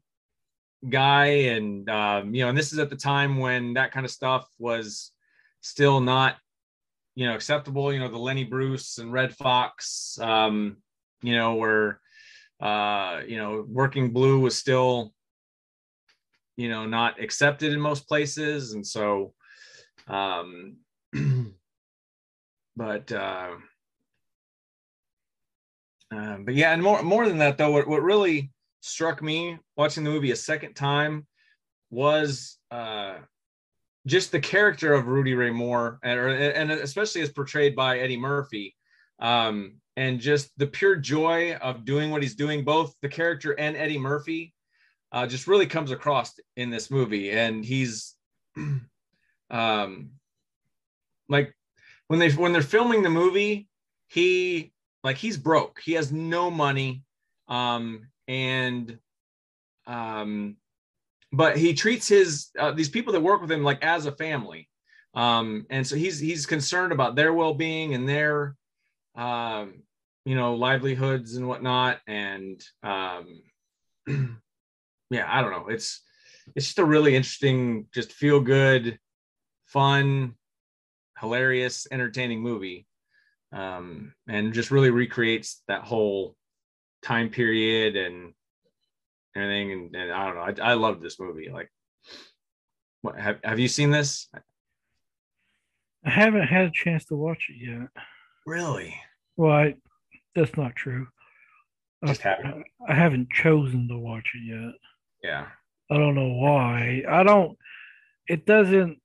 guy 0.89 1.25
and 1.25 1.89
um, 1.89 2.33
you 2.33 2.43
know 2.43 2.49
and 2.49 2.57
this 2.57 2.73
is 2.73 2.79
at 2.79 2.89
the 2.89 2.95
time 2.95 3.37
when 3.37 3.73
that 3.73 3.91
kind 3.91 4.05
of 4.05 4.11
stuff 4.11 4.47
was 4.57 5.11
still 5.61 5.99
not 5.99 6.37
you 7.15 7.27
know 7.27 7.35
acceptable. 7.35 7.93
You 7.93 7.99
know 7.99 8.09
the 8.09 8.17
lenny 8.17 8.43
bruce 8.43 8.97
and 8.97 9.11
redd 9.11 9.35
foxx 9.35 10.17
um, 10.19 10.77
you 11.21 11.35
know 11.35 11.55
were 11.55 11.99
uh, 12.59 13.21
you 13.27 13.37
know 13.37 13.65
working 13.67 14.11
blue 14.11 14.39
was 14.39 14.57
still 14.57 15.13
you 16.57 16.69
know 16.69 16.85
not 16.85 17.21
accepted 17.21 17.73
in 17.73 17.79
most 17.79 18.07
places. 18.07 18.73
And 18.73 18.85
so 18.85 19.33
um 20.07 20.77
but 22.75 23.11
uh, 23.11 23.51
uh 26.13 26.37
but 26.37 26.55
yeah 26.55 26.73
and 26.73 26.81
more 26.81 27.03
more 27.03 27.27
than 27.27 27.37
that 27.37 27.57
though 27.57 27.71
what, 27.71 27.87
what 27.87 28.01
really 28.01 28.51
struck 28.81 29.21
me 29.21 29.57
watching 29.77 30.03
the 30.03 30.09
movie 30.09 30.31
a 30.31 30.35
second 30.35 30.73
time 30.73 31.25
was 31.89 32.57
uh, 32.71 33.15
just 34.05 34.31
the 34.31 34.39
character 34.39 34.93
of 34.93 35.07
Rudy 35.07 35.33
Ray 35.33 35.51
Moore, 35.51 35.99
and, 36.03 36.19
and 36.19 36.71
especially 36.71 37.21
as 37.21 37.29
portrayed 37.29 37.75
by 37.75 37.99
Eddie 37.99 38.17
Murphy, 38.17 38.75
um, 39.19 39.75
and 39.95 40.19
just 40.19 40.51
the 40.57 40.67
pure 40.67 40.95
joy 40.95 41.55
of 41.55 41.85
doing 41.85 42.09
what 42.09 42.21
he's 42.21 42.35
doing. 42.35 42.63
Both 42.63 42.95
the 43.01 43.09
character 43.09 43.51
and 43.59 43.77
Eddie 43.77 43.99
Murphy 43.99 44.53
uh, 45.11 45.27
just 45.27 45.47
really 45.47 45.67
comes 45.67 45.91
across 45.91 46.33
in 46.55 46.69
this 46.69 46.89
movie, 46.89 47.31
and 47.31 47.63
he's 47.63 48.15
um, 49.51 50.09
like 51.29 51.53
when 52.07 52.19
they 52.19 52.31
when 52.31 52.53
they're 52.53 52.61
filming 52.61 53.03
the 53.03 53.09
movie, 53.09 53.67
he 54.07 54.73
like 55.03 55.17
he's 55.17 55.37
broke. 55.37 55.79
He 55.83 55.93
has 55.93 56.11
no 56.11 56.49
money. 56.49 57.03
Um, 57.47 58.07
and 58.27 58.97
um, 59.87 60.57
but 61.31 61.57
he 61.57 61.73
treats 61.73 62.07
his 62.07 62.49
uh, 62.59 62.71
these 62.71 62.89
people 62.89 63.13
that 63.13 63.21
work 63.21 63.41
with 63.41 63.51
him 63.51 63.63
like 63.63 63.83
as 63.83 64.05
a 64.05 64.11
family, 64.11 64.69
um, 65.13 65.65
and 65.69 65.85
so 65.85 65.95
he's 65.95 66.19
he's 66.19 66.45
concerned 66.45 66.91
about 66.91 67.15
their 67.15 67.33
well 67.33 67.53
being 67.53 67.93
and 67.93 68.07
their 68.07 68.55
um, 69.15 69.83
you 70.25 70.35
know 70.35 70.55
livelihoods 70.55 71.35
and 71.35 71.47
whatnot, 71.47 71.99
and 72.07 72.61
um, 72.83 73.41
yeah, 75.09 75.25
I 75.27 75.41
don't 75.41 75.51
know. 75.51 75.67
It's 75.69 76.01
it's 76.55 76.67
just 76.67 76.79
a 76.79 76.85
really 76.85 77.15
interesting, 77.15 77.87
just 77.93 78.11
feel 78.11 78.39
good, 78.39 78.99
fun, 79.65 80.35
hilarious, 81.19 81.87
entertaining 81.91 82.41
movie, 82.41 82.87
um, 83.53 84.13
and 84.27 84.53
just 84.53 84.71
really 84.71 84.89
recreates 84.89 85.63
that 85.67 85.83
whole 85.83 86.35
time 87.03 87.29
period 87.29 87.95
and 87.95 88.33
everything. 89.35 89.71
And, 89.71 89.95
and 89.95 90.11
I 90.11 90.25
don't 90.25 90.35
know. 90.35 90.63
I, 90.63 90.71
I 90.71 90.73
love 90.73 91.01
this 91.01 91.19
movie. 91.19 91.49
Like, 91.51 91.71
what 93.01 93.19
have 93.19 93.39
have 93.43 93.59
you 93.59 93.67
seen 93.67 93.91
this? 93.91 94.27
I 96.05 96.09
haven't 96.09 96.47
had 96.47 96.65
a 96.65 96.71
chance 96.71 97.05
to 97.05 97.15
watch 97.15 97.47
it 97.49 97.63
yet. 97.69 97.89
Really? 98.45 98.95
Well, 99.37 99.51
I, 99.51 99.75
that's 100.35 100.57
not 100.57 100.75
true. 100.75 101.07
Just 102.05 102.25
I, 102.25 102.29
haven't. 102.29 102.65
I 102.87 102.93
haven't 102.95 103.29
chosen 103.29 103.87
to 103.87 103.97
watch 103.97 104.31
it 104.33 104.45
yet. 104.45 104.73
Yeah. 105.23 105.47
I 105.91 105.97
don't 105.97 106.15
know 106.15 106.33
why. 106.33 107.03
I 107.07 107.23
don't. 107.23 107.57
It 108.27 108.45
doesn't 108.45 108.99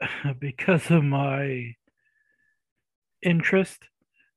because 0.38 0.90
of 0.90 1.02
my 1.02 1.74
interest 3.22 3.82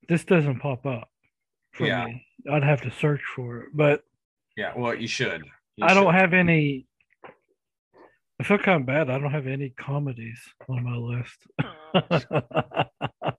this 0.08 0.24
doesn't 0.24 0.60
pop 0.60 0.86
up. 0.86 1.10
yeah. 1.80 2.06
Me. 2.06 2.26
I'd 2.52 2.64
have 2.64 2.82
to 2.82 2.92
search 2.92 3.22
for 3.36 3.62
it, 3.62 3.70
but 3.74 4.04
yeah, 4.56 4.74
well, 4.76 4.96
you 4.96 5.08
should. 5.08 5.44
You 5.76 5.86
I 5.86 5.94
don't 5.94 6.14
have 6.14 6.34
any 6.34 6.88
I 8.40 8.44
feel 8.44 8.60
kind 8.60 8.82
of 8.82 8.86
bad. 8.86 9.10
I 9.10 9.18
don't 9.18 9.32
have 9.32 9.48
any 9.48 9.72
comedies 9.72 10.40
on 10.70 10.84
my 10.84 10.96
list. 10.96 11.48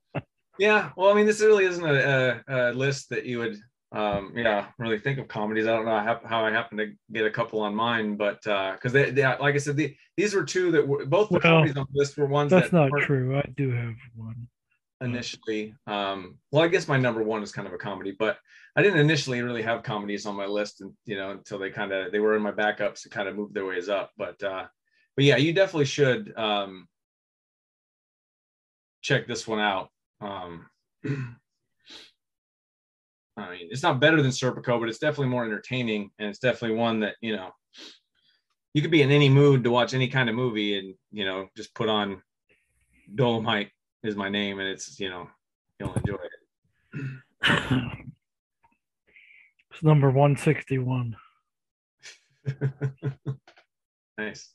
Yeah, 0.59 0.89
well, 0.97 1.09
I 1.09 1.13
mean, 1.13 1.25
this 1.25 1.39
really 1.39 1.63
isn't 1.63 1.85
a, 1.85 2.43
a, 2.47 2.71
a 2.71 2.73
list 2.73 3.09
that 3.11 3.25
you 3.25 3.39
would, 3.39 3.57
um, 3.93 4.33
yeah, 4.35 4.67
really 4.77 4.99
think 4.99 5.17
of 5.17 5.29
comedies. 5.29 5.65
I 5.65 5.75
don't 5.75 5.85
know 5.85 5.97
how, 5.99 6.19
how 6.25 6.43
I 6.45 6.51
happen 6.51 6.77
to 6.79 6.91
get 7.13 7.25
a 7.25 7.31
couple 7.31 7.61
on 7.61 7.73
mine, 7.73 8.17
but 8.17 8.41
because 8.43 8.91
they, 8.91 9.09
they, 9.11 9.23
like 9.23 9.55
I 9.55 9.57
said, 9.57 9.77
the, 9.77 9.95
these 10.17 10.33
were 10.33 10.43
two 10.43 10.69
that 10.71 10.85
were 10.85 11.05
both 11.05 11.29
the 11.29 11.35
Well, 11.35 11.41
comedies 11.41 11.77
on 11.77 11.87
the 11.93 11.97
list 11.97 12.17
were 12.17 12.25
ones 12.25 12.51
That's 12.51 12.69
that 12.71 12.75
not 12.75 12.91
true. 13.03 13.37
I 13.37 13.49
do 13.55 13.71
have 13.71 13.95
one. 14.15 14.49
Initially. 15.01 15.75
Um, 15.87 16.37
well, 16.51 16.63
I 16.63 16.67
guess 16.67 16.87
my 16.87 16.97
number 16.97 17.23
one 17.23 17.43
is 17.43 17.51
kind 17.51 17.67
of 17.67 17.73
a 17.73 17.77
comedy, 17.77 18.15
but 18.17 18.37
I 18.75 18.81
didn't 18.81 18.99
initially 18.99 19.41
really 19.41 19.61
have 19.61 19.83
comedies 19.83 20.25
on 20.25 20.35
my 20.35 20.45
list, 20.45 20.81
and 20.81 20.93
you 21.05 21.15
know, 21.15 21.31
until 21.31 21.59
they 21.59 21.69
kind 21.69 21.91
of 21.91 22.11
they 22.11 22.19
were 22.19 22.35
in 22.35 22.41
my 22.41 22.51
backups 22.51 23.01
to 23.03 23.09
kind 23.09 23.27
of 23.27 23.35
move 23.35 23.53
their 23.53 23.65
ways 23.65 23.89
up. 23.89 24.11
But 24.17 24.41
uh, 24.43 24.65
but 25.15 25.25
yeah, 25.25 25.37
you 25.37 25.53
definitely 25.53 25.85
should 25.85 26.33
um, 26.37 26.87
check 29.01 29.27
this 29.27 29.47
one 29.47 29.59
out. 29.59 29.89
Um, 30.21 30.65
I 33.37 33.51
mean, 33.51 33.69
it's 33.71 33.83
not 33.83 34.01
better 34.01 34.21
than 34.21 34.31
Serpico, 34.31 34.79
but 34.79 34.89
it's 34.89 34.99
definitely 34.99 35.27
more 35.27 35.45
entertaining, 35.45 36.11
and 36.19 36.29
it's 36.29 36.39
definitely 36.39 36.77
one 36.77 36.99
that 37.01 37.15
you 37.21 37.35
know 37.35 37.51
you 38.73 38.81
could 38.81 38.91
be 38.91 39.01
in 39.01 39.11
any 39.11 39.29
mood 39.29 39.63
to 39.63 39.71
watch 39.71 39.93
any 39.93 40.09
kind 40.09 40.29
of 40.29 40.35
movie, 40.35 40.77
and 40.77 40.95
you 41.11 41.25
know 41.25 41.47
just 41.55 41.73
put 41.73 41.89
on 41.89 42.21
Dolomite 43.15 43.71
is 44.03 44.15
my 44.15 44.29
name, 44.29 44.59
and 44.59 44.67
it's 44.67 44.99
you 44.99 45.09
know 45.09 45.27
you'll 45.79 45.93
enjoy 45.93 46.15
it. 46.15 47.11
it's 49.71 49.83
number 49.83 50.09
161. 50.09 51.15
nice. 54.17 54.53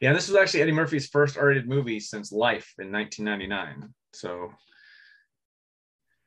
Yeah, 0.00 0.12
this 0.12 0.28
was 0.28 0.36
actually 0.36 0.62
Eddie 0.62 0.72
Murphy's 0.72 1.08
first 1.08 1.38
R-rated 1.38 1.68
movie 1.68 2.00
since 2.00 2.32
Life 2.32 2.74
in 2.78 2.90
1999. 2.92 3.94
So 4.12 4.50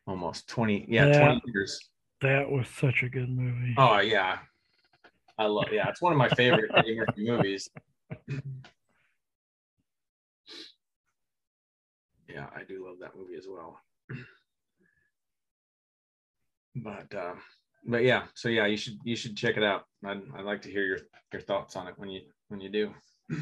almost 0.07 0.47
20, 0.47 0.85
yeah, 0.87 1.07
Yeah. 1.07 1.19
20 1.25 1.41
years. 1.53 1.89
That 2.21 2.49
was 2.49 2.67
such 2.69 3.03
a 3.03 3.09
good 3.09 3.29
movie. 3.29 3.75
Oh 3.77 3.99
yeah, 3.99 4.39
I 5.37 5.45
love. 5.45 5.67
Yeah, 5.71 5.87
it's 5.89 6.01
one 6.01 6.13
of 6.13 6.17
my 6.17 6.29
favorite 6.29 6.71
Eddie 6.75 6.95
Murphy 6.95 7.29
movies. 7.29 7.69
Yeah, 12.27 12.47
I 12.55 12.63
do 12.63 12.85
love 12.85 12.97
that 12.99 13.15
movie 13.15 13.35
as 13.37 13.47
well. 13.49 13.79
But 16.75 17.13
uh, 17.15 17.35
but 17.85 18.03
yeah, 18.03 18.25
so 18.35 18.49
yeah, 18.49 18.65
you 18.67 18.77
should 18.77 18.99
you 19.03 19.15
should 19.15 19.35
check 19.35 19.57
it 19.57 19.63
out. 19.63 19.85
I'd, 20.05 20.21
I'd 20.35 20.45
like 20.45 20.61
to 20.63 20.71
hear 20.71 20.83
your 20.83 20.99
your 21.33 21.41
thoughts 21.41 21.75
on 21.75 21.87
it 21.87 21.95
when 21.97 22.09
you 22.09 22.21
when 22.49 22.59
you 22.61 22.69
do. 22.69 22.93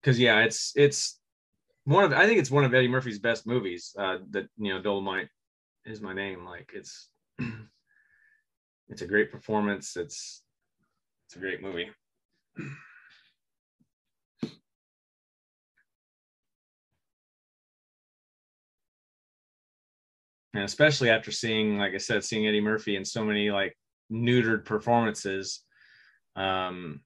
Because 0.00 0.20
yeah, 0.20 0.40
it's 0.40 0.72
it's 0.76 1.18
one 1.84 2.04
of 2.04 2.12
I 2.12 2.26
think 2.26 2.38
it's 2.38 2.50
one 2.50 2.64
of 2.64 2.74
Eddie 2.74 2.88
Murphy's 2.88 3.18
best 3.18 3.46
movies. 3.46 3.94
Uh, 3.98 4.18
that 4.32 4.48
you 4.58 4.74
know, 4.74 4.82
Dolomite 4.82 5.28
is 5.86 6.02
my 6.02 6.12
name. 6.12 6.44
Like 6.44 6.70
it's 6.74 7.08
it's 8.88 9.00
a 9.00 9.06
great 9.06 9.32
performance. 9.32 9.96
It's 9.96 10.42
it's 11.26 11.36
a 11.36 11.38
great 11.38 11.62
movie. 11.62 11.88
And 20.54 20.62
especially 20.62 21.10
after 21.10 21.32
seeing, 21.32 21.78
like 21.78 21.94
I 21.94 21.98
said, 21.98 22.24
seeing 22.24 22.46
Eddie 22.46 22.60
Murphy 22.60 22.96
in 22.96 23.04
so 23.04 23.24
many 23.24 23.50
like 23.50 23.76
neutered 24.10 24.64
performances, 24.64 25.62
um, 26.36 27.00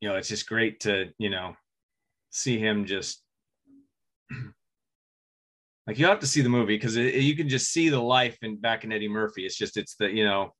you 0.00 0.08
know, 0.08 0.16
it's 0.16 0.28
just 0.28 0.48
great 0.48 0.80
to, 0.80 1.10
you 1.18 1.30
know, 1.30 1.54
see 2.30 2.58
him 2.58 2.86
just 2.86 3.22
like 5.86 5.98
you 5.98 6.06
have 6.06 6.20
to 6.20 6.26
see 6.26 6.40
the 6.42 6.48
movie 6.48 6.76
because 6.76 6.96
you 6.96 7.36
can 7.36 7.48
just 7.48 7.72
see 7.72 7.88
the 7.88 8.00
life 8.00 8.38
in 8.42 8.56
back 8.56 8.84
in 8.84 8.92
Eddie 8.92 9.08
Murphy. 9.08 9.44
It's 9.44 9.56
just 9.56 9.76
it's 9.76 9.96
the 9.96 10.10
you 10.10 10.24
know 10.24 10.54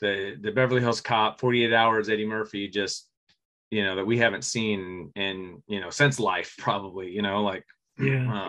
the 0.00 0.36
the 0.40 0.52
Beverly 0.52 0.80
Hills 0.80 1.00
Cop, 1.00 1.40
48 1.40 1.72
Hours, 1.72 2.08
Eddie 2.08 2.26
Murphy, 2.26 2.68
just 2.68 3.08
you 3.70 3.82
know 3.84 3.96
that 3.96 4.06
we 4.06 4.18
haven't 4.18 4.44
seen 4.44 5.10
in 5.16 5.62
you 5.66 5.80
know 5.80 5.90
since 5.90 6.20
Life 6.20 6.54
probably 6.58 7.10
you 7.10 7.22
know 7.22 7.42
like 7.42 7.64
Yeah. 7.98 8.44
uh, 8.44 8.48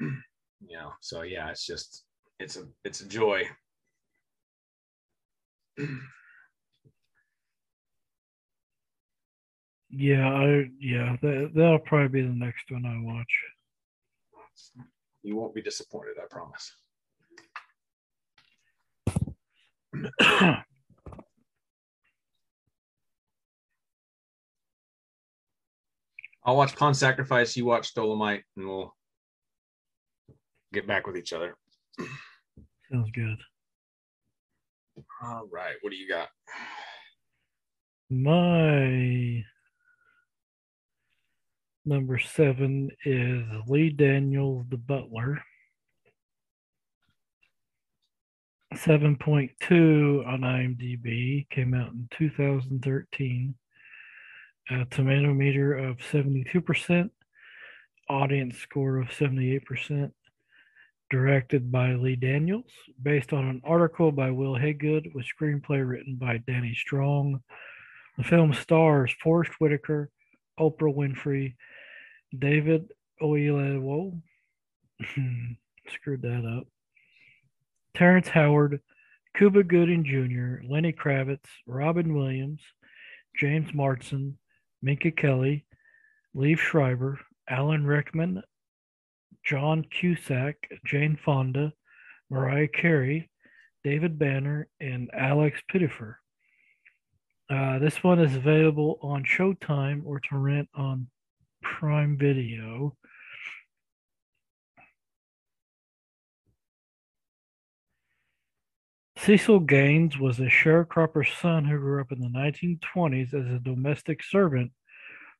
you 0.00 0.76
know 0.76 0.92
so 1.00 1.22
yeah 1.22 1.50
it's 1.50 1.66
just 1.66 2.04
it's 2.38 2.56
a 2.56 2.64
it's 2.84 3.00
a 3.00 3.08
joy. 3.08 3.42
Yeah, 9.90 10.28
I 10.28 10.70
yeah, 10.78 11.16
that 11.22 11.52
that'll 11.54 11.78
probably 11.78 12.08
be 12.08 12.26
the 12.26 12.34
next 12.34 12.70
one 12.70 12.84
I 12.84 12.98
watch. 13.02 13.32
You 15.22 15.36
won't 15.36 15.54
be 15.54 15.62
disappointed, 15.62 16.16
I 16.22 16.26
promise. 16.28 16.72
I'll 26.44 26.56
watch 26.56 26.76
Pawn 26.76 26.94
Sacrifice. 26.94 27.56
You 27.56 27.64
watch 27.64 27.94
Dolomite, 27.94 28.44
and 28.56 28.68
we'll 28.68 28.94
get 30.76 30.86
back 30.86 31.06
with 31.06 31.16
each 31.16 31.32
other. 31.32 31.56
Sounds 32.92 33.10
good. 33.14 33.38
All 35.22 35.48
right. 35.50 35.74
What 35.80 35.90
do 35.90 35.96
you 35.96 36.06
got? 36.06 36.28
My 38.10 39.42
number 41.86 42.18
seven 42.18 42.90
is 43.06 43.42
Lee 43.66 43.88
Daniels, 43.88 44.66
the 44.68 44.76
Butler. 44.76 45.40
7.2 48.74 50.26
on 50.26 50.40
IMDb, 50.42 51.48
came 51.48 51.72
out 51.72 51.92
in 51.92 52.06
2013. 52.10 53.54
A 54.68 54.84
tomato 54.90 55.32
meter 55.32 55.72
of 55.74 55.96
72%, 55.98 57.08
audience 58.10 58.58
score 58.58 58.98
of 58.98 59.08
78%. 59.08 60.10
Directed 61.10 61.70
by 61.70 61.94
Lee 61.94 62.16
Daniels, 62.16 62.70
based 63.00 63.32
on 63.32 63.44
an 63.44 63.60
article 63.64 64.10
by 64.10 64.30
Wil 64.30 64.54
Haygood, 64.54 65.14
with 65.14 65.24
screenplay 65.24 65.88
written 65.88 66.16
by 66.16 66.38
Danny 66.38 66.74
Strong. 66.74 67.40
The 68.18 68.24
film 68.24 68.52
stars 68.52 69.14
Forest 69.22 69.52
Whitaker, 69.58 70.10
Oprah 70.58 70.94
Winfrey, 70.94 71.54
David 72.36 72.90
Oyelowo, 73.22 74.20
screwed 75.88 76.22
that 76.22 76.44
up, 76.44 76.66
Terrence 77.94 78.28
Howard, 78.28 78.80
Cuba 79.36 79.62
Gooding 79.62 80.02
Jr., 80.04 80.66
Lenny 80.68 80.92
Kravitz, 80.92 81.46
Robin 81.66 82.14
Williams, 82.14 82.62
James 83.36 83.72
Marsden, 83.74 84.38
Minka 84.82 85.10
Kelly, 85.10 85.66
Liev 86.34 86.58
Schreiber, 86.58 87.20
Alan 87.48 87.86
Rickman, 87.86 88.42
John 89.46 89.84
Cusack, 89.84 90.56
Jane 90.84 91.16
Fonda, 91.24 91.72
Mariah 92.30 92.66
Carey, 92.66 93.30
David 93.84 94.18
Banner, 94.18 94.66
and 94.80 95.08
Alex 95.14 95.60
Pettyfer. 95.70 96.16
Uh, 97.48 97.78
this 97.78 98.02
one 98.02 98.18
is 98.18 98.34
available 98.34 98.98
on 99.02 99.22
Showtime 99.22 100.02
or 100.04 100.18
to 100.18 100.36
rent 100.36 100.68
on 100.74 101.06
Prime 101.62 102.18
Video. 102.18 102.96
Cecil 109.16 109.60
Gaines 109.60 110.18
was 110.18 110.40
a 110.40 110.46
sharecropper's 110.46 111.32
son 111.32 111.64
who 111.64 111.78
grew 111.78 112.00
up 112.00 112.10
in 112.10 112.20
the 112.20 112.28
1920s 112.28 113.28
as 113.28 113.46
a 113.46 113.60
domestic 113.60 114.24
servant 114.24 114.72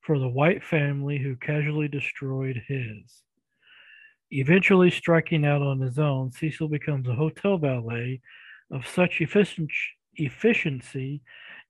for 0.01 0.19
the 0.21 0.29
white 0.29 0.63
family 0.63 1.19
who 1.19 1.35
casually 1.37 1.89
destroyed 1.89 2.63
his. 2.69 3.26
Eventually 4.31 4.91
striking 4.91 5.45
out 5.45 5.63
on 5.63 5.81
his 5.81 5.99
own, 5.99 6.33
Cecil 6.33 6.69
becomes 6.69 7.09
a 7.09 7.15
hotel 7.15 7.59
valet 7.59 8.21
of 8.71 8.87
such 8.87 9.21
efficient, 9.21 9.71
efficiency 10.15 11.23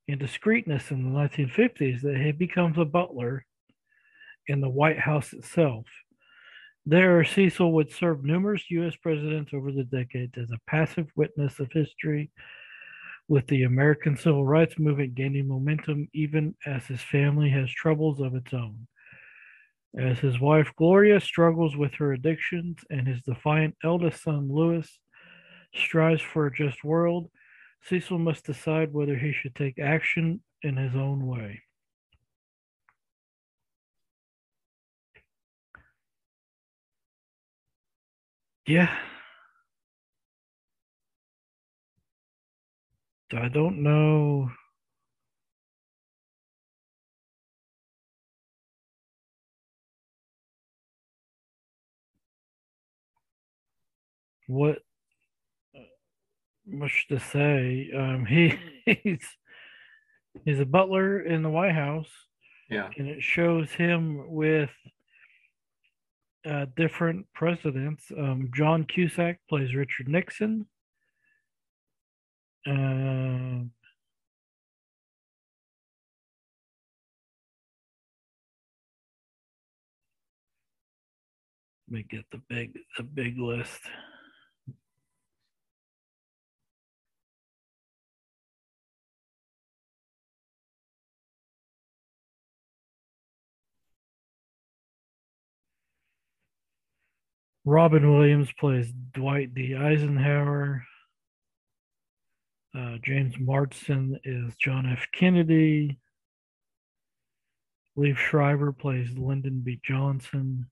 and 0.08 0.18
discreetness 0.18 0.90
in 0.90 1.04
the 1.04 1.18
1950s 1.18 2.00
that 2.02 2.16
he 2.16 2.32
becomes 2.32 2.78
a 2.78 2.84
butler 2.84 3.44
in 4.46 4.60
the 4.60 4.68
White 4.68 4.98
House 4.98 5.32
itself. 5.32 5.84
There, 6.86 7.24
Cecil 7.24 7.72
would 7.72 7.90
serve 7.90 8.24
numerous 8.24 8.70
U.S. 8.70 8.94
presidents 8.96 9.52
over 9.52 9.72
the 9.72 9.84
decades 9.84 10.38
as 10.38 10.50
a 10.52 10.60
passive 10.70 11.08
witness 11.16 11.58
of 11.58 11.72
history, 11.72 12.30
with 13.28 13.46
the 13.48 13.64
American 13.64 14.16
Civil 14.16 14.46
Rights 14.46 14.78
Movement 14.78 15.16
gaining 15.16 15.48
momentum 15.48 16.08
even 16.14 16.54
as 16.64 16.86
his 16.86 17.02
family 17.02 17.50
has 17.50 17.68
troubles 17.70 18.20
of 18.20 18.36
its 18.36 18.54
own. 18.54 18.86
As 19.98 20.18
his 20.18 20.38
wife 20.38 20.70
Gloria 20.76 21.20
struggles 21.20 21.74
with 21.76 21.94
her 21.94 22.12
addictions 22.12 22.78
and 22.90 23.06
his 23.08 23.22
defiant 23.22 23.76
eldest 23.82 24.22
son 24.22 24.48
Louis 24.52 24.86
strives 25.74 26.20
for 26.20 26.46
a 26.46 26.52
just 26.54 26.84
world, 26.84 27.30
Cecil 27.82 28.18
must 28.18 28.44
decide 28.44 28.92
whether 28.92 29.16
he 29.16 29.32
should 29.32 29.54
take 29.54 29.78
action 29.78 30.42
in 30.62 30.76
his 30.76 30.94
own 30.94 31.26
way. 31.26 31.62
Yeah. 38.66 38.94
I 43.32 43.48
don't 43.48 43.82
know. 43.82 44.50
What 54.46 54.78
much 56.66 57.06
to 57.08 57.18
say? 57.18 57.90
Um, 57.96 58.26
he 58.26 58.54
he's 59.02 59.26
he's 60.44 60.60
a 60.60 60.66
butler 60.66 61.20
in 61.20 61.42
the 61.42 61.50
White 61.50 61.74
House, 61.74 62.10
Yeah. 62.70 62.90
and 62.96 63.08
it 63.08 63.22
shows 63.22 63.70
him 63.72 64.30
with 64.30 64.70
uh, 66.48 66.66
different 66.76 67.26
presidents. 67.34 68.04
Um, 68.16 68.50
John 68.54 68.84
Cusack 68.84 69.40
plays 69.48 69.74
Richard 69.74 70.08
Nixon. 70.08 70.66
Um, 72.66 73.70
let 81.88 81.94
me 81.98 82.06
get 82.08 82.24
the 82.32 82.40
big 82.48 82.78
the 82.96 83.02
big 83.02 83.38
list. 83.38 83.80
Robin 97.68 98.14
Williams 98.14 98.48
plays 98.52 98.92
Dwight 99.12 99.52
D. 99.52 99.74
Eisenhower. 99.74 100.86
Uh, 102.72 102.98
James 103.02 103.34
Marsden 103.40 104.20
is 104.22 104.54
John 104.54 104.86
F. 104.86 105.08
Kennedy. 105.12 105.98
Liev 107.98 108.16
Schreiber 108.16 108.70
plays 108.70 109.10
Lyndon 109.18 109.62
B. 109.64 109.80
Johnson. 109.84 110.66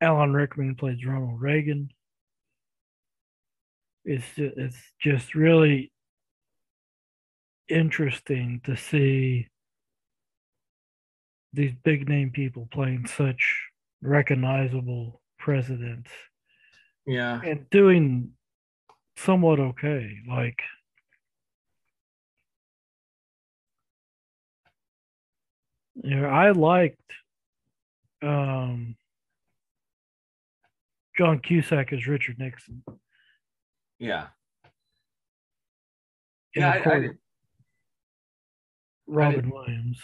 Alan 0.00 0.32
Rickman 0.32 0.76
plays 0.76 1.04
Ronald 1.04 1.40
Reagan. 1.40 1.90
It's 4.04 4.36
ju- 4.36 4.52
it's 4.56 4.78
just 5.00 5.34
really 5.34 5.90
interesting 7.68 8.60
to 8.66 8.76
see 8.76 9.48
these 11.52 11.72
big 11.84 12.08
name 12.08 12.30
people 12.30 12.68
playing 12.72 13.06
such 13.06 13.60
recognizable 14.02 15.20
presidents 15.38 16.10
Yeah. 17.06 17.40
and 17.44 17.68
doing 17.70 18.32
somewhat 19.16 19.58
okay. 19.60 20.16
Like, 20.28 20.60
you 26.02 26.16
know, 26.16 26.28
I 26.28 26.50
liked 26.52 27.00
um, 28.22 28.96
John 31.16 31.40
Cusack 31.40 31.92
as 31.92 32.06
Richard 32.06 32.38
Nixon. 32.38 32.82
Yeah. 33.98 34.28
And 36.54 36.62
Yeah. 36.62 36.82
I, 36.86 36.94
I 36.96 37.08
Robin 39.06 39.50
Williams. 39.50 40.00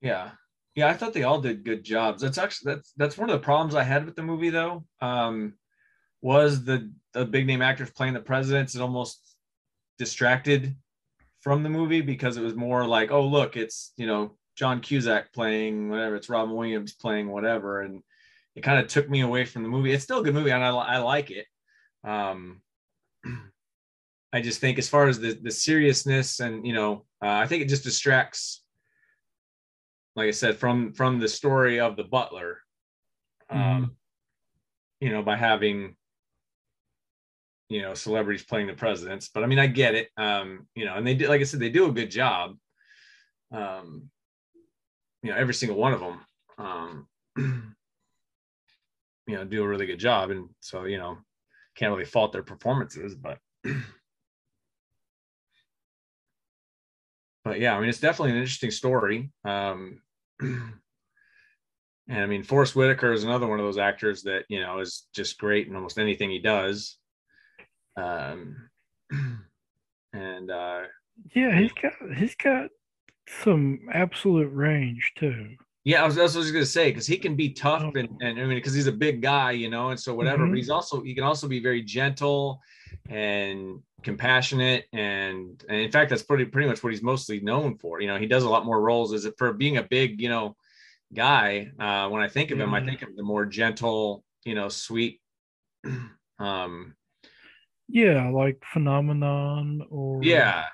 Yeah. 0.00 0.30
Yeah, 0.74 0.88
I 0.88 0.94
thought 0.94 1.12
they 1.12 1.24
all 1.24 1.40
did 1.40 1.64
good 1.64 1.84
jobs. 1.84 2.22
That's 2.22 2.38
actually 2.38 2.74
that's 2.74 2.92
that's 2.96 3.18
one 3.18 3.28
of 3.28 3.34
the 3.34 3.44
problems 3.44 3.74
I 3.74 3.82
had 3.82 4.04
with 4.06 4.16
the 4.16 4.22
movie 4.22 4.50
though. 4.50 4.84
Um 5.00 5.54
was 6.22 6.64
the 6.64 6.92
the 7.12 7.24
big 7.24 7.46
name 7.46 7.62
actors 7.62 7.90
playing 7.90 8.14
the 8.14 8.20
presidents 8.20 8.74
it 8.74 8.80
almost 8.80 9.36
distracted 9.98 10.76
from 11.40 11.62
the 11.62 11.68
movie 11.68 12.02
because 12.02 12.36
it 12.36 12.42
was 12.42 12.54
more 12.54 12.86
like, 12.86 13.10
oh 13.10 13.26
look, 13.26 13.56
it's 13.56 13.92
you 13.96 14.06
know 14.06 14.36
John 14.56 14.80
Cusack 14.80 15.32
playing 15.32 15.90
whatever, 15.90 16.16
it's 16.16 16.28
Robin 16.28 16.54
Williams 16.54 16.92
playing 16.94 17.28
whatever, 17.28 17.80
and 17.80 18.02
it 18.54 18.62
kind 18.62 18.78
of 18.78 18.86
took 18.86 19.08
me 19.08 19.22
away 19.22 19.44
from 19.44 19.62
the 19.62 19.68
movie. 19.68 19.92
It's 19.92 20.04
still 20.04 20.20
a 20.20 20.24
good 20.24 20.34
movie 20.34 20.50
and 20.52 20.64
I, 20.64 20.70
I 20.70 20.98
like 20.98 21.30
it. 21.30 21.46
Um 22.04 22.62
I 24.32 24.40
just 24.40 24.60
think 24.60 24.78
as 24.78 24.88
far 24.88 25.08
as 25.08 25.18
the 25.18 25.32
the 25.32 25.50
seriousness 25.50 26.38
and 26.40 26.64
you 26.64 26.72
know, 26.72 27.06
uh, 27.22 27.28
I 27.28 27.46
think 27.46 27.62
it 27.62 27.68
just 27.68 27.84
distracts 27.84 28.62
like 30.16 30.28
I 30.28 30.32
said, 30.32 30.56
from 30.56 30.92
from 30.92 31.18
the 31.18 31.28
story 31.28 31.80
of 31.80 31.96
the 31.96 32.04
butler, 32.04 32.58
um, 33.48 33.96
you 35.00 35.10
know, 35.10 35.22
by 35.22 35.36
having 35.36 35.96
you 37.68 37.82
know 37.82 37.94
celebrities 37.94 38.44
playing 38.44 38.66
the 38.66 38.74
presidents. 38.74 39.30
But 39.32 39.44
I 39.44 39.46
mean, 39.46 39.58
I 39.58 39.66
get 39.66 39.94
it, 39.94 40.08
um, 40.16 40.66
you 40.74 40.84
know, 40.84 40.94
and 40.94 41.06
they 41.06 41.14
did, 41.14 41.28
like 41.28 41.40
I 41.40 41.44
said, 41.44 41.60
they 41.60 41.70
do 41.70 41.88
a 41.88 41.92
good 41.92 42.10
job. 42.10 42.56
Um, 43.52 44.10
you 45.22 45.30
know, 45.30 45.36
every 45.36 45.54
single 45.54 45.78
one 45.78 45.92
of 45.92 46.00
them, 46.00 46.20
um, 46.58 47.06
you 49.26 49.36
know, 49.36 49.44
do 49.44 49.62
a 49.62 49.68
really 49.68 49.86
good 49.86 49.98
job, 49.98 50.30
and 50.30 50.48
so 50.60 50.84
you 50.84 50.98
know, 50.98 51.18
can't 51.76 51.92
really 51.92 52.04
fault 52.04 52.32
their 52.32 52.42
performances, 52.42 53.14
but. 53.14 53.38
but 57.44 57.60
yeah, 57.60 57.76
I 57.76 57.80
mean, 57.80 57.88
it's 57.88 58.00
definitely 58.00 58.32
an 58.32 58.38
interesting 58.38 58.70
story. 58.70 59.30
Um, 59.44 60.02
and 60.40 60.72
I 62.08 62.26
mean, 62.26 62.42
Forest 62.42 62.76
Whitaker 62.76 63.12
is 63.12 63.24
another 63.24 63.46
one 63.46 63.60
of 63.60 63.66
those 63.66 63.78
actors 63.78 64.22
that 64.24 64.44
you 64.48 64.60
know 64.60 64.80
is 64.80 65.06
just 65.14 65.38
great 65.38 65.68
in 65.68 65.76
almost 65.76 65.98
anything 65.98 66.30
he 66.30 66.38
does. 66.38 66.96
Um, 67.96 68.68
and 70.12 70.50
uh, 70.50 70.82
Yeah, 71.34 71.58
he's 71.58 71.72
got 71.72 71.92
he's 72.16 72.34
got 72.34 72.68
some 73.42 73.80
absolute 73.92 74.52
range 74.52 75.12
too. 75.16 75.54
yeah, 75.84 76.02
I 76.02 76.06
was, 76.06 76.16
that's 76.16 76.34
what 76.34 76.40
I 76.40 76.44
was 76.44 76.52
gonna 76.52 76.66
say 76.66 76.90
because 76.90 77.06
he 77.06 77.16
can 77.16 77.36
be 77.36 77.50
tough 77.50 77.94
and, 77.94 78.08
and 78.20 78.38
I 78.38 78.42
mean 78.44 78.56
because 78.56 78.74
he's 78.74 78.86
a 78.88 78.92
big 78.92 79.22
guy, 79.22 79.52
you 79.52 79.70
know, 79.70 79.90
and 79.90 80.00
so 80.00 80.14
whatever. 80.14 80.44
Mhm. 80.46 80.50
But 80.50 80.56
he's 80.56 80.70
also 80.70 81.02
he 81.02 81.14
can 81.14 81.24
also 81.24 81.46
be 81.48 81.60
very 81.60 81.82
gentle 81.82 82.60
and 83.08 83.82
compassionate 84.02 84.86
and, 84.92 85.62
and 85.68 85.78
in 85.78 85.90
fact 85.90 86.08
that's 86.10 86.22
pretty 86.22 86.46
pretty 86.46 86.68
much 86.68 86.82
what 86.82 86.92
he's 86.92 87.02
mostly 87.02 87.40
known 87.40 87.76
for. 87.76 88.00
You 88.00 88.08
know, 88.08 88.16
he 88.16 88.26
does 88.26 88.44
a 88.44 88.48
lot 88.48 88.64
more 88.64 88.80
roles 88.80 89.12
as 89.12 89.24
it 89.24 89.34
for 89.38 89.52
being 89.52 89.76
a 89.76 89.82
big 89.82 90.20
you 90.20 90.28
know 90.28 90.56
guy. 91.12 91.70
Uh, 91.78 92.08
when 92.08 92.22
I 92.22 92.28
think 92.28 92.50
of 92.50 92.60
him, 92.60 92.72
I 92.74 92.84
think 92.84 93.02
of 93.02 93.16
the 93.16 93.22
more 93.22 93.44
gentle, 93.46 94.24
you 94.44 94.54
know, 94.54 94.68
sweet. 94.68 95.20
Um, 96.38 96.94
Yeah, 97.86 98.30
like 98.30 98.62
Phenomenon 98.72 99.82
or 99.90 100.22
yeah, 100.22 100.64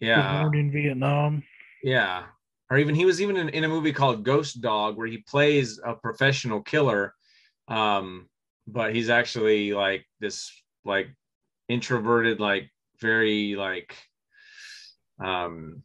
yeah. 0.00 0.42
Morning 0.42 0.70
Vietnam. 0.70 1.42
Yeah. 1.82 2.24
Or 2.70 2.76
even 2.76 2.94
he 2.94 3.06
was 3.06 3.22
even 3.22 3.38
in, 3.38 3.48
in 3.48 3.64
a 3.64 3.68
movie 3.68 3.94
called 3.94 4.22
Ghost 4.22 4.60
Dog 4.60 4.98
where 4.98 5.06
he 5.06 5.18
plays 5.18 5.80
a 5.82 5.94
professional 5.94 6.60
killer. 6.60 7.14
Um, 7.68 8.28
but 8.66 8.94
he's 8.94 9.08
actually 9.08 9.72
like 9.72 10.04
this 10.20 10.52
like 10.84 11.08
introverted, 11.68 12.40
like 12.40 12.70
very 13.00 13.54
like 13.56 13.96
um 15.22 15.82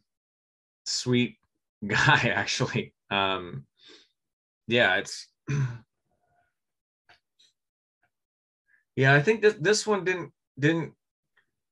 sweet 0.84 1.36
guy 1.86 2.32
actually. 2.34 2.94
Um 3.10 3.66
yeah, 4.66 4.96
it's 4.96 5.28
yeah, 8.96 9.14
I 9.14 9.22
think 9.22 9.42
that 9.42 9.62
this 9.62 9.86
one 9.86 10.04
didn't 10.04 10.32
didn't 10.58 10.94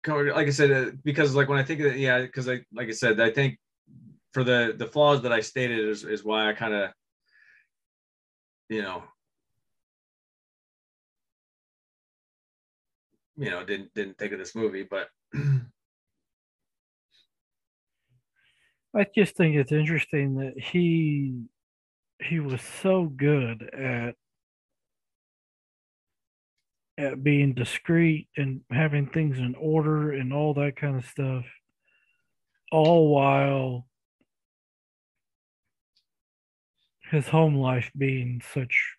go 0.03 0.17
like 0.17 0.49
I 0.49 0.51
said 0.51 0.71
uh, 0.71 0.91
because 1.05 1.35
like 1.35 1.49
when 1.49 1.59
I 1.59 1.65
think 1.65 1.81
of 1.81 1.87
it, 1.87 1.97
yeah, 1.99 2.21
because 2.21 2.49
I 2.49 2.61
like 2.73 2.89
I 2.89 2.93
said, 2.93 3.21
I 3.21 3.31
think 3.31 3.59
for 4.33 4.45
the 4.45 4.75
the 4.77 4.87
flaws 4.87 5.23
that 5.23 5.33
I 5.33 5.41
stated 5.41 5.89
is, 5.89 6.05
is 6.05 6.25
why 6.25 6.49
I 6.49 6.53
kind 6.53 6.75
of 6.75 6.91
you 8.69 8.83
know 8.83 9.03
you 13.37 13.51
know 13.51 13.65
didn't 13.65 13.93
didn't 13.95 14.19
think 14.19 14.33
of 14.33 14.39
this 14.39 14.55
movie, 14.55 14.87
but 14.89 15.09
I 18.95 19.07
just 19.15 19.37
think 19.37 19.57
it's 19.57 19.73
interesting 19.73 20.37
that 20.37 20.59
he 20.59 21.45
he 22.21 22.41
was 22.41 22.61
so 22.61 23.05
good 23.05 23.63
at 23.75 24.15
at 26.99 27.25
being 27.25 27.55
discreet 27.55 28.29
and 28.37 28.61
having 28.71 29.07
things 29.07 29.39
in 29.39 29.55
order 29.55 30.13
and 30.13 30.33
all 30.33 30.53
that 30.55 30.77
kind 30.77 30.97
of 30.97 31.07
stuff 31.07 31.45
all 32.71 33.09
while 33.13 33.87
his 37.11 37.29
home 37.29 37.55
life 37.55 37.91
being 37.97 38.41
such 38.53 38.95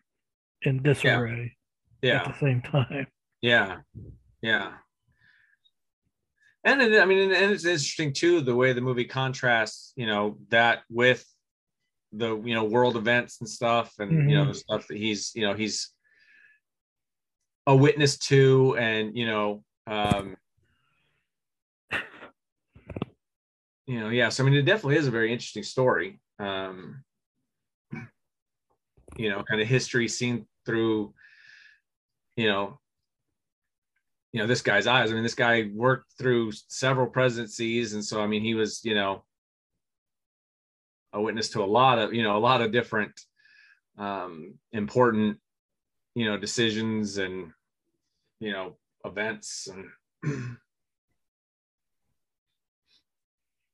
in 0.62 0.82
disarray 0.84 1.56
at 2.04 2.08
yeah, 2.08 2.28
the 2.28 2.40
same 2.40 2.62
time. 2.62 3.08
Yeah, 3.42 3.78
yeah. 4.44 4.74
And 6.66 6.82
it, 6.82 7.02
I 7.02 7.06
mean, 7.06 7.32
and 7.32 7.52
it's 7.52 7.66
interesting 7.66 8.14
too 8.14 8.42
the 8.42 8.56
way 8.56 8.74
the 8.74 8.82
movie 8.82 9.06
contrasts, 9.06 9.94
you 9.96 10.06
know, 10.06 10.38
that 10.50 10.84
with 10.90 11.26
the 12.12 12.40
you 12.42 12.54
know 12.54 12.66
world 12.66 12.96
events 12.96 13.40
and 13.40 13.50
stuff, 13.50 13.94
and 14.00 14.12
mm-hmm. 14.12 14.30
you 14.30 14.36
know 14.36 14.46
the 14.46 14.54
stuff 14.54 14.88
that 14.88 14.98
he's 14.98 15.32
you 15.34 15.42
know 15.48 15.54
he's 15.54 15.90
a 17.66 17.76
witness 17.76 18.18
to, 18.18 18.78
and 18.78 19.18
you 19.18 19.26
know, 19.26 19.64
um, 19.88 20.38
you 23.88 24.00
know, 24.00 24.10
yeah. 24.10 24.30
So 24.30 24.44
I 24.44 24.46
mean, 24.46 24.56
it 24.56 24.64
definitely 24.64 24.98
is 24.98 25.08
a 25.08 25.12
very 25.12 25.32
interesting 25.32 25.64
story. 25.64 26.20
Um, 26.40 27.04
you 29.18 29.30
know, 29.30 29.44
kind 29.44 29.62
of 29.62 29.68
history 29.68 30.08
seen 30.08 30.46
through, 30.66 31.14
you 32.36 32.48
know, 32.48 32.80
you 34.34 34.42
know 34.42 34.48
this 34.48 34.62
guy's 34.62 34.88
eyes. 34.88 35.12
I 35.12 35.14
mean, 35.14 35.24
this 35.24 35.36
guy 35.36 35.70
worked 35.74 36.14
through 36.18 36.52
several 36.68 37.08
presidencies, 37.08 37.94
and 37.94 38.04
so 38.04 38.20
I 38.22 38.28
mean, 38.28 38.42
he 38.42 38.56
was 38.56 38.84
you 38.84 38.96
know 38.96 39.24
a 41.14 41.22
witness 41.22 41.50
to 41.50 41.64
a 41.64 41.66
lot 41.66 42.00
of 42.00 42.14
you 42.14 42.24
know 42.24 42.36
a 42.36 42.40
lot 42.40 42.62
of 42.62 42.72
different 42.72 43.14
um, 43.98 44.56
important 44.72 45.38
you 46.16 46.26
know 46.26 46.38
decisions 46.38 47.18
and 47.20 47.52
you 48.40 48.52
know 48.52 48.76
events 49.06 49.68
and 49.68 49.86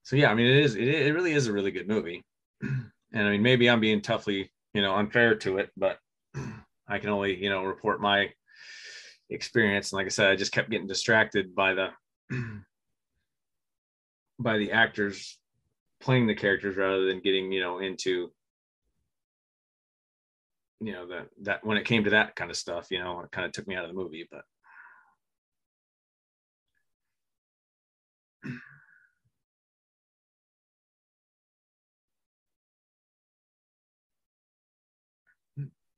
so 0.03 0.15
yeah 0.15 0.31
i 0.31 0.33
mean 0.33 0.47
it 0.47 0.57
is 0.57 0.75
it, 0.75 0.87
it 0.87 1.13
really 1.13 1.33
is 1.33 1.47
a 1.47 1.53
really 1.53 1.71
good 1.71 1.87
movie 1.87 2.23
and 2.61 2.87
i 3.13 3.29
mean 3.29 3.43
maybe 3.43 3.69
i'm 3.69 3.79
being 3.79 4.01
toughly 4.01 4.51
you 4.73 4.81
know 4.81 4.95
unfair 4.95 5.35
to 5.35 5.57
it 5.57 5.69
but 5.77 5.99
i 6.87 6.97
can 6.97 7.09
only 7.09 7.35
you 7.41 7.49
know 7.49 7.63
report 7.63 8.01
my 8.01 8.29
experience. 9.29 9.91
And 9.91 9.97
like 9.97 10.05
i 10.05 10.09
said 10.09 10.29
i 10.29 10.35
just 10.35 10.51
kept 10.51 10.69
getting 10.69 10.87
distracted 10.87 11.55
by 11.55 11.73
the 11.73 11.89
by 14.39 14.57
the 14.57 14.71
actors 14.71 15.37
playing 16.01 16.27
the 16.27 16.35
characters 16.35 16.77
rather 16.77 17.05
than 17.05 17.19
getting 17.19 17.51
you 17.51 17.59
know 17.59 17.79
into 17.79 18.31
you 20.79 20.93
know 20.93 21.07
that 21.07 21.27
that 21.41 21.65
when 21.65 21.77
it 21.77 21.85
came 21.85 22.03
to 22.03 22.09
that 22.11 22.35
kind 22.35 22.49
of 22.49 22.57
stuff 22.57 22.87
you 22.89 22.99
know 22.99 23.19
it 23.19 23.31
kind 23.31 23.45
of 23.45 23.51
took 23.51 23.67
me 23.67 23.75
out 23.75 23.83
of 23.83 23.89
the 23.89 24.01
movie 24.01 24.27
but 24.31 24.43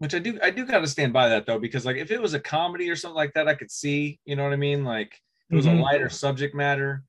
which 0.02 0.16
I 0.16 0.20
do 0.20 0.40
I 0.42 0.50
do 0.50 0.66
kind 0.66 0.84
of 0.84 0.90
stand 0.90 1.14
by 1.14 1.30
that 1.30 1.46
though 1.46 1.60
because 1.60 1.86
like 1.86 1.98
if 1.98 2.10
it 2.10 2.20
was 2.20 2.34
a 2.34 2.40
comedy 2.40 2.90
or 2.90 2.96
something 2.96 3.16
like 3.16 3.34
that 3.36 3.48
I 3.48 3.54
could 3.54 3.70
see 3.70 4.20
you 4.26 4.36
know 4.36 4.44
what 4.44 4.52
I 4.52 4.56
mean 4.56 4.84
like 4.84 5.14
it 5.52 5.56
was 5.56 5.68
mm-hmm. 5.68 5.78
a 5.78 5.84
lighter 5.84 6.10
subject 6.10 6.56
matter 6.56 7.04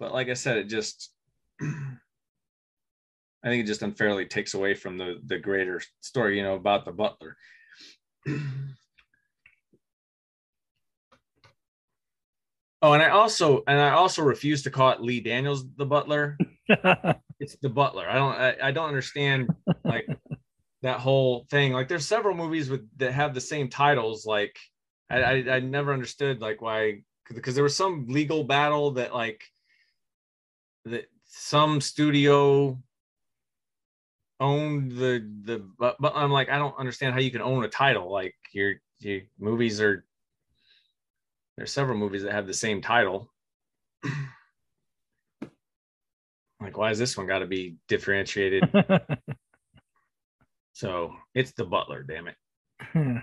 but 0.00 0.12
like 0.12 0.28
I 0.28 0.34
said 0.34 0.56
it 0.56 0.64
just 0.64 1.10
I 3.44 3.48
think 3.48 3.62
it 3.62 3.66
just 3.68 3.82
unfairly 3.82 4.26
takes 4.26 4.54
away 4.54 4.74
from 4.74 4.98
the 4.98 5.20
the 5.26 5.38
greater 5.38 5.80
story, 6.00 6.38
you 6.38 6.42
know, 6.42 6.54
about 6.54 6.84
the 6.84 6.92
butler. 6.92 7.36
Oh, 12.82 12.92
and 12.92 13.02
I 13.02 13.08
also 13.08 13.64
and 13.66 13.80
I 13.80 13.92
also 13.92 14.20
refuse 14.20 14.62
to 14.64 14.70
call 14.70 14.90
it 14.90 15.00
Lee 15.00 15.18
Daniels 15.18 15.64
the 15.78 15.86
butler. 15.86 16.36
it's 17.40 17.56
the 17.62 17.70
butler. 17.70 18.06
I 18.06 18.14
don't 18.14 18.34
I, 18.34 18.56
I 18.62 18.72
don't 18.72 18.88
understand 18.88 19.48
like 19.84 20.06
that 20.84 21.00
whole 21.00 21.46
thing. 21.50 21.72
Like 21.72 21.88
there's 21.88 22.06
several 22.06 22.36
movies 22.36 22.68
with 22.68 22.86
that 22.98 23.12
have 23.12 23.34
the 23.34 23.40
same 23.40 23.68
titles. 23.68 24.26
Like 24.26 24.58
I 25.10 25.22
I, 25.22 25.56
I 25.56 25.60
never 25.60 25.92
understood 25.94 26.40
like 26.40 26.60
why 26.60 27.02
because 27.28 27.54
there 27.54 27.64
was 27.64 27.74
some 27.74 28.06
legal 28.08 28.44
battle 28.44 28.92
that 28.92 29.14
like 29.14 29.42
that 30.84 31.06
some 31.24 31.80
studio 31.80 32.78
owned 34.40 34.92
the 34.92 35.26
the 35.44 35.66
but, 35.78 35.96
but 35.98 36.12
I'm 36.14 36.30
like 36.30 36.50
I 36.50 36.58
don't 36.58 36.78
understand 36.78 37.14
how 37.14 37.20
you 37.20 37.30
can 37.30 37.40
own 37.40 37.64
a 37.64 37.68
title 37.68 38.12
like 38.12 38.34
your 38.52 38.74
your 38.98 39.22
movies 39.38 39.80
are 39.80 40.04
there's 41.56 41.72
several 41.72 41.96
movies 41.96 42.24
that 42.24 42.32
have 42.32 42.46
the 42.46 42.52
same 42.52 42.82
title 42.82 43.32
like 46.60 46.76
why 46.76 46.90
is 46.90 46.98
this 46.98 47.16
one 47.16 47.26
got 47.26 47.38
to 47.38 47.46
be 47.46 47.76
differentiated 47.88 48.68
so 50.74 51.14
it's 51.34 51.52
the 51.52 51.64
butler 51.64 52.02
damn 52.02 52.28
it 52.28 52.36
hmm. 52.92 53.16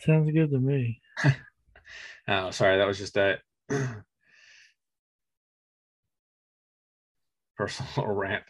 sounds 0.00 0.30
good 0.32 0.50
to 0.50 0.58
me 0.58 1.00
oh 2.28 2.50
sorry 2.50 2.76
that 2.78 2.86
was 2.86 2.98
just 2.98 3.14
that 3.14 3.38
personal 7.56 8.06
rant 8.12 8.42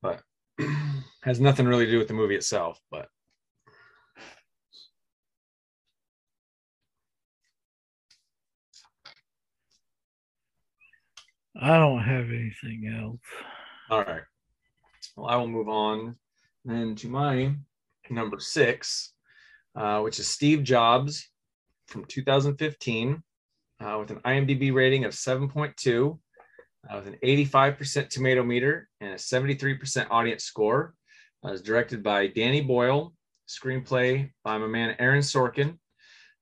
but 0.00 0.22
has 1.22 1.40
nothing 1.40 1.66
really 1.66 1.86
to 1.86 1.90
do 1.90 1.98
with 1.98 2.08
the 2.08 2.14
movie 2.14 2.34
itself, 2.34 2.80
but 2.90 3.08
I 11.60 11.78
don't 11.78 12.02
have 12.02 12.26
anything 12.26 12.92
else. 12.98 13.20
All 13.90 14.02
right. 14.02 14.22
Well, 15.16 15.26
I 15.26 15.36
will 15.36 15.48
move 15.48 15.68
on 15.68 16.16
then 16.64 16.94
to 16.96 17.08
my 17.08 17.54
number 18.10 18.38
six, 18.38 19.12
uh, 19.74 20.00
which 20.00 20.18
is 20.18 20.28
Steve 20.28 20.62
Jobs 20.62 21.28
from 21.86 22.04
2015 22.04 23.22
uh, 23.80 23.96
with 23.98 24.10
an 24.10 24.20
IMDb 24.20 24.72
rating 24.72 25.04
of 25.04 25.12
7.2 25.12 26.18
uh, 26.90 26.96
with 26.96 27.06
an 27.06 27.16
85% 27.22 28.08
tomato 28.08 28.42
meter 28.42 28.88
and 29.00 29.12
a 29.12 29.16
73% 29.16 30.06
audience 30.10 30.44
score. 30.44 30.94
Uh, 31.44 31.48
it 31.48 31.52
was 31.52 31.62
directed 31.62 32.02
by 32.02 32.26
Danny 32.28 32.60
Boyle, 32.60 33.12
screenplay 33.48 34.30
by 34.44 34.58
my 34.58 34.66
man 34.66 34.96
Aaron 34.98 35.22
Sorkin, 35.22 35.78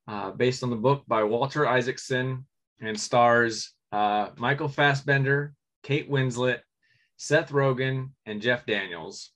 uh, 0.08 0.30
based 0.32 0.62
on 0.62 0.70
the 0.70 0.76
book 0.76 1.04
by 1.06 1.22
Walter 1.22 1.66
Isaacson, 1.66 2.46
and 2.80 2.98
stars 2.98 3.74
uh, 3.92 4.28
Michael 4.36 4.68
Fassbender, 4.68 5.54
Kate 5.82 6.10
Winslet, 6.10 6.60
Seth 7.16 7.50
Rogen, 7.50 8.10
and 8.26 8.40
Jeff 8.40 8.64
Daniels. 8.64 9.32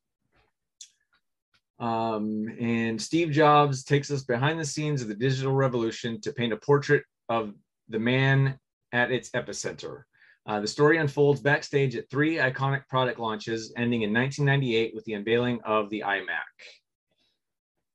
Um, 1.81 2.47
and 2.61 3.01
Steve 3.01 3.31
Jobs 3.31 3.85
takes 3.85 4.11
us 4.11 4.23
behind 4.23 4.61
the 4.61 4.65
scenes 4.65 5.03
of 5.03 5.09
the 5.09 5.15
digital 5.15 5.53
revolution 5.53 6.21
to 6.21 6.33
paint 6.33 6.53
a 6.53 6.57
portrait 6.57 7.03
of 7.29 7.53
the 7.89 7.99
man 7.99 8.59
at 8.93 9.11
its 9.11 9.31
epicenter. 9.31 10.05
Uh, 10.47 10.61
the 10.61 10.69
story 10.69 10.99
unfolds 10.99 11.41
backstage 11.41 11.97
at 11.97 12.09
three 12.11 12.37
iconic 12.37 12.87
product 12.89 13.19
launches, 13.19 13.73
ending 13.77 14.03
in 14.03 14.13
1998 14.13 14.95
with 14.95 15.05
the 15.05 15.15
unveiling 15.15 15.59
of 15.65 15.89
the 15.91 16.05
iMac. 16.07 16.45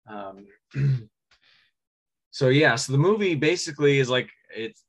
Um, 0.10 0.48
so 2.32 2.50
yeah, 2.50 2.76
so 2.76 2.92
the 2.92 2.98
movie 2.98 3.36
basically 3.36 4.00
is 4.00 4.10
like 4.10 4.30
it's 4.56 4.84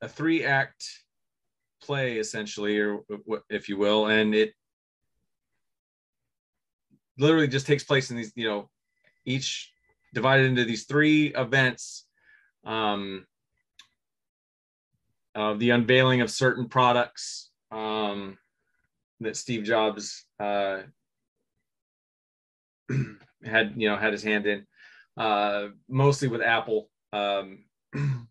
a 0.00 0.08
three-act 0.08 0.84
play 1.82 2.18
essentially, 2.18 2.78
or 2.78 3.00
if 3.50 3.68
you 3.68 3.76
will, 3.76 4.06
and 4.06 4.34
it 4.34 4.54
literally 7.18 7.48
just 7.48 7.66
takes 7.66 7.84
place 7.84 8.10
in 8.10 8.16
these, 8.16 8.32
you 8.34 8.48
know, 8.48 8.68
each 9.24 9.72
divided 10.14 10.46
into 10.46 10.64
these 10.64 10.84
three 10.84 11.34
events. 11.34 12.06
Um, 12.64 13.26
uh, 15.34 15.54
the 15.54 15.70
unveiling 15.70 16.20
of 16.20 16.30
certain 16.30 16.68
products 16.68 17.50
um, 17.70 18.36
that 19.20 19.36
Steve 19.36 19.64
Jobs 19.64 20.26
uh, 20.38 20.82
had, 23.44 23.72
you 23.76 23.88
know, 23.88 23.96
had 23.96 24.12
his 24.12 24.22
hand 24.22 24.46
in, 24.46 24.66
uh, 25.16 25.68
mostly 25.88 26.28
with 26.28 26.42
Apple, 26.42 26.90
um, 27.12 27.64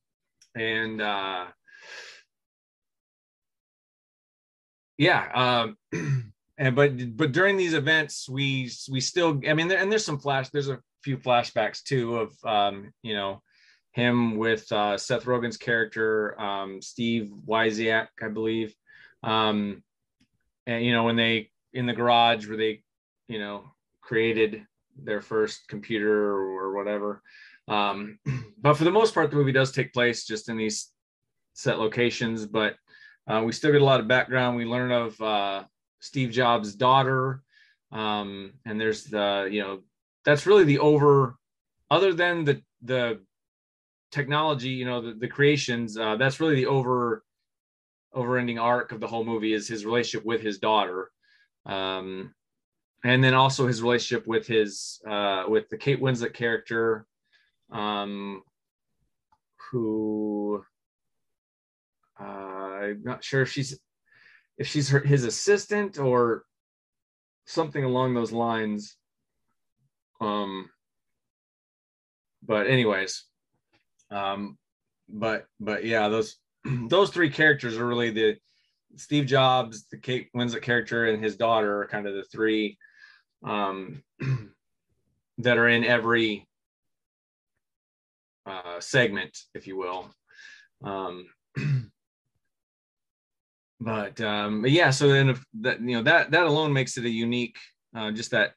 and 0.55 1.01
uh, 1.01 1.45
yeah, 4.97 5.65
um, 5.91 6.30
and 6.61 6.75
but 6.75 7.17
but 7.17 7.31
during 7.31 7.57
these 7.57 7.73
events, 7.73 8.29
we 8.29 8.69
we 8.91 9.01
still, 9.01 9.41
I 9.49 9.55
mean, 9.55 9.67
there, 9.67 9.79
and 9.79 9.91
there's 9.91 10.05
some 10.05 10.19
flash, 10.19 10.49
there's 10.49 10.69
a 10.69 10.79
few 11.01 11.17
flashbacks 11.17 11.81
too 11.81 12.17
of 12.17 12.45
um, 12.45 12.93
you 13.01 13.15
know 13.15 13.41
him 13.93 14.37
with 14.37 14.71
uh, 14.71 14.95
Seth 14.95 15.25
Rogen's 15.25 15.57
character, 15.57 16.39
um, 16.39 16.79
Steve 16.79 17.31
Wozniak, 17.47 18.09
I 18.21 18.27
believe. 18.27 18.75
Um, 19.23 19.81
and 20.67 20.85
you 20.85 20.93
know, 20.93 21.03
when 21.03 21.15
they 21.15 21.49
in 21.73 21.87
the 21.87 21.93
garage 21.93 22.47
where 22.47 22.57
they, 22.57 22.83
you 23.27 23.39
know, 23.39 23.71
created 24.01 24.63
their 24.95 25.21
first 25.21 25.67
computer 25.67 26.35
or 26.35 26.75
whatever. 26.75 27.23
Um, 27.69 28.19
but 28.61 28.75
for 28.75 28.83
the 28.83 28.91
most 28.91 29.15
part, 29.15 29.31
the 29.31 29.35
movie 29.35 29.51
does 29.51 29.71
take 29.71 29.93
place 29.93 30.27
just 30.27 30.47
in 30.47 30.57
these 30.57 30.91
set 31.53 31.79
locations. 31.79 32.45
But 32.45 32.75
uh, 33.27 33.41
we 33.43 33.51
still 33.51 33.71
get 33.71 33.81
a 33.81 33.85
lot 33.85 33.99
of 33.99 34.07
background. 34.07 34.57
We 34.57 34.65
learn 34.65 34.91
of 34.91 35.19
uh, 35.19 35.63
Steve 36.01 36.31
Jobs' 36.31 36.75
daughter, 36.75 37.41
um, 37.91 38.53
and 38.65 38.79
there's 38.79 39.05
the, 39.05 39.47
you 39.49 39.61
know, 39.61 39.79
that's 40.25 40.45
really 40.45 40.65
the 40.65 40.79
over. 40.79 41.37
Other 41.89 42.13
than 42.13 42.43
the 42.43 42.61
the 42.81 43.21
technology, 44.11 44.69
you 44.69 44.85
know, 44.85 45.01
the, 45.01 45.13
the 45.13 45.27
creations, 45.27 45.97
uh, 45.97 46.17
that's 46.17 46.39
really 46.39 46.55
the 46.55 46.65
over 46.65 47.23
over-ending 48.13 48.59
arc 48.59 48.91
of 48.91 48.99
the 48.99 49.07
whole 49.07 49.23
movie 49.23 49.53
is 49.53 49.67
his 49.67 49.85
relationship 49.85 50.25
with 50.25 50.41
his 50.41 50.59
daughter. 50.59 51.11
Um, 51.65 52.33
and 53.03 53.23
then 53.23 53.33
also 53.33 53.67
his 53.67 53.81
relationship 53.81 54.27
with 54.27 54.45
his 54.47 55.01
uh, 55.07 55.45
with 55.47 55.69
the 55.69 55.77
Kate 55.77 56.01
Winslet 56.01 56.33
character, 56.33 57.05
um, 57.71 58.43
who 59.71 60.63
uh, 62.19 62.23
I'm 62.23 63.01
not 63.03 63.23
sure 63.23 63.41
if 63.41 63.51
she's 63.51 63.79
if 64.61 64.67
she's 64.67 64.89
her, 64.89 64.99
his 64.99 65.25
assistant 65.25 65.97
or 65.97 66.43
something 67.47 67.83
along 67.83 68.13
those 68.13 68.31
lines. 68.31 68.95
Um, 70.21 70.69
but 72.43 72.67
anyways, 72.67 73.25
um, 74.11 74.59
but 75.09 75.47
but 75.59 75.83
yeah, 75.83 76.09
those 76.09 76.37
those 76.87 77.09
three 77.09 77.31
characters 77.31 77.75
are 77.75 77.87
really 77.87 78.11
the 78.11 78.37
Steve 78.97 79.25
Jobs, 79.25 79.87
the 79.87 79.97
Kate 79.97 80.29
Winslet 80.35 80.61
character, 80.61 81.07
and 81.07 81.23
his 81.23 81.37
daughter 81.37 81.81
are 81.81 81.87
kind 81.87 82.05
of 82.05 82.13
the 82.13 82.23
three 82.25 82.77
um, 83.43 84.03
that 85.39 85.57
are 85.57 85.69
in 85.69 85.83
every 85.83 86.47
uh, 88.45 88.79
segment, 88.79 89.35
if 89.55 89.65
you 89.65 89.75
will. 89.75 90.13
Um, 90.83 91.25
but, 93.81 94.21
um, 94.21 94.63
yeah, 94.67 94.91
so 94.91 95.07
then 95.07 95.29
if 95.29 95.43
that 95.61 95.81
you 95.81 95.97
know 95.97 96.03
that 96.03 96.29
that 96.31 96.45
alone 96.45 96.71
makes 96.71 96.97
it 96.97 97.05
a 97.05 97.09
unique, 97.09 97.57
uh, 97.95 98.11
just 98.11 98.29
that 98.29 98.53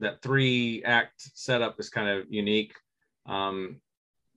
that 0.00 0.22
three 0.22 0.82
act 0.84 1.30
setup 1.34 1.78
is 1.78 1.90
kind 1.90 2.08
of 2.08 2.26
unique. 2.30 2.72
Um, 3.26 3.82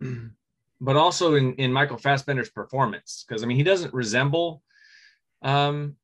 but 0.82 0.98
also 0.98 1.36
in 1.36 1.54
in 1.56 1.72
Michael 1.72 1.98
Fassbender's 1.98 2.50
performance, 2.50 3.24
because 3.26 3.42
I 3.42 3.46
mean 3.46 3.56
he 3.56 3.64
doesn't 3.64 3.94
resemble 3.94 4.62
um, 5.44 5.96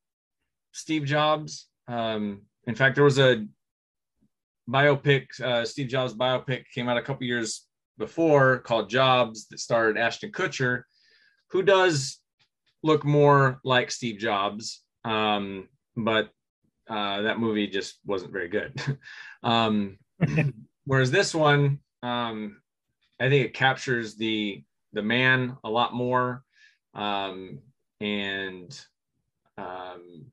Steve 0.72 1.04
Jobs. 1.04 1.68
Um, 1.90 2.44
in 2.66 2.76
fact, 2.76 2.96
there 2.96 3.04
was 3.04 3.20
a 3.20 3.46
biopic, 4.70 5.40
uh, 5.42 5.66
Steve 5.66 5.90
Jobs 5.90 6.14
biopic 6.14 6.64
came 6.74 6.88
out 6.88 6.98
a 6.98 7.02
couple 7.02 7.26
years 7.26 7.66
before 7.98 8.60
called 8.60 8.90
Jobs 8.90 9.48
that 9.48 9.60
starred 9.60 9.98
Ashton 9.98 10.32
Kutcher, 10.32 10.84
who 11.52 11.62
does 11.62 12.20
look 12.84 13.04
more 13.04 13.60
like 13.64 13.92
Steve 13.92 14.20
Jobs. 14.20 14.84
Um, 15.04 15.68
but 15.96 16.30
uh, 16.90 17.22
that 17.24 17.40
movie 17.40 17.68
just 17.68 18.00
wasn't 18.06 18.32
very 18.32 18.48
good. 18.48 18.74
um, 19.44 19.98
whereas 20.86 21.12
this 21.12 21.34
one, 21.34 21.80
um, 22.04 22.62
I 23.20 23.30
think 23.30 23.46
it 23.46 23.54
captures 23.54 24.16
the 24.16 24.64
the 24.94 25.02
man 25.02 25.58
a 25.64 25.70
lot 25.70 25.94
more, 25.94 26.44
um, 26.94 27.60
and 28.00 28.80
um, 29.58 30.28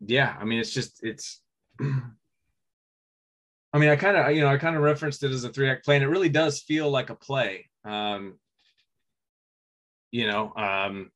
yeah, 0.00 0.36
I 0.38 0.44
mean, 0.44 0.60
it's 0.60 0.72
just 0.72 1.02
it's 1.02 1.40
I 1.80 3.78
mean, 3.78 3.90
I 3.90 3.96
kind 3.96 4.16
of, 4.16 4.34
you 4.34 4.40
know, 4.40 4.48
I 4.48 4.56
kind 4.56 4.76
of 4.76 4.82
referenced 4.82 5.24
it 5.24 5.32
as 5.32 5.42
a 5.42 5.48
three 5.48 5.68
act 5.68 5.84
play, 5.84 5.96
and 5.96 6.04
it 6.04 6.08
really 6.08 6.28
does 6.28 6.60
feel 6.60 6.88
like 6.90 7.10
a 7.10 7.16
play. 7.16 7.68
Um, 7.84 8.38
you 10.12 10.28
know, 10.28 10.52
um, 10.54 11.10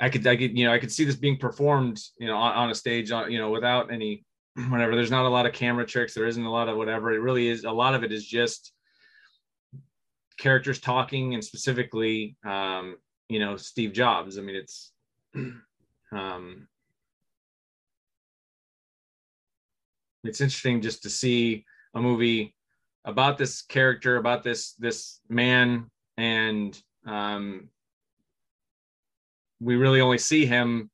I 0.00 0.08
could, 0.08 0.26
I 0.26 0.36
could, 0.36 0.56
you 0.56 0.66
know, 0.66 0.72
I 0.72 0.78
could 0.78 0.92
see 0.92 1.04
this 1.04 1.16
being 1.16 1.38
performed, 1.38 2.00
you 2.18 2.26
know, 2.26 2.36
on, 2.36 2.54
on 2.54 2.70
a 2.70 2.74
stage, 2.74 3.10
on, 3.10 3.30
you 3.30 3.38
know, 3.38 3.50
without 3.50 3.92
any, 3.92 4.24
whatever. 4.68 4.94
There's 4.94 5.10
not 5.10 5.26
a 5.26 5.28
lot 5.28 5.46
of 5.46 5.52
camera 5.52 5.86
tricks. 5.86 6.14
There 6.14 6.26
isn't 6.26 6.44
a 6.44 6.50
lot 6.50 6.68
of 6.68 6.76
whatever. 6.76 7.12
It 7.12 7.18
really 7.20 7.48
is. 7.48 7.64
A 7.64 7.70
lot 7.70 7.94
of 7.94 8.02
it 8.02 8.12
is 8.12 8.26
just 8.26 8.72
characters 10.38 10.80
talking, 10.80 11.34
and 11.34 11.44
specifically, 11.44 12.36
um, 12.44 12.96
you 13.28 13.38
know, 13.38 13.56
Steve 13.56 13.92
Jobs. 13.92 14.38
I 14.38 14.42
mean, 14.42 14.56
it's, 14.56 14.92
um, 16.12 16.68
it's 20.24 20.40
interesting 20.40 20.80
just 20.80 21.02
to 21.04 21.10
see 21.10 21.64
a 21.94 22.00
movie 22.00 22.54
about 23.04 23.38
this 23.38 23.62
character, 23.62 24.16
about 24.16 24.42
this 24.42 24.72
this 24.74 25.20
man, 25.28 25.90
and 26.16 26.80
um, 27.06 27.68
we 29.64 29.76
really 29.76 30.02
only 30.02 30.18
see 30.18 30.44
him, 30.44 30.90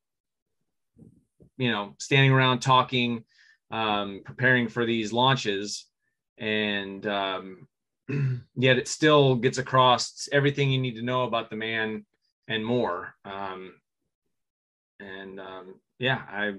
you 1.57 1.69
know, 1.69 1.93
standing 1.99 2.31
around 2.31 2.59
talking, 2.59 3.23
um, 3.69 4.21
preparing 4.23 4.69
for 4.69 4.85
these 4.85 5.11
launches, 5.11 5.85
and 6.37 7.05
um, 7.05 7.67
yet 8.55 8.77
it 8.77 8.87
still 8.87 9.35
gets 9.35 9.57
across 9.57 10.29
everything 10.31 10.71
you 10.71 10.79
need 10.79 10.95
to 10.95 11.01
know 11.01 11.23
about 11.23 11.49
the 11.49 11.55
man 11.57 12.05
and 12.47 12.65
more. 12.65 13.13
Um, 13.25 13.73
and 15.01 15.39
um, 15.39 15.75
yeah, 15.99 16.21
I, 16.29 16.53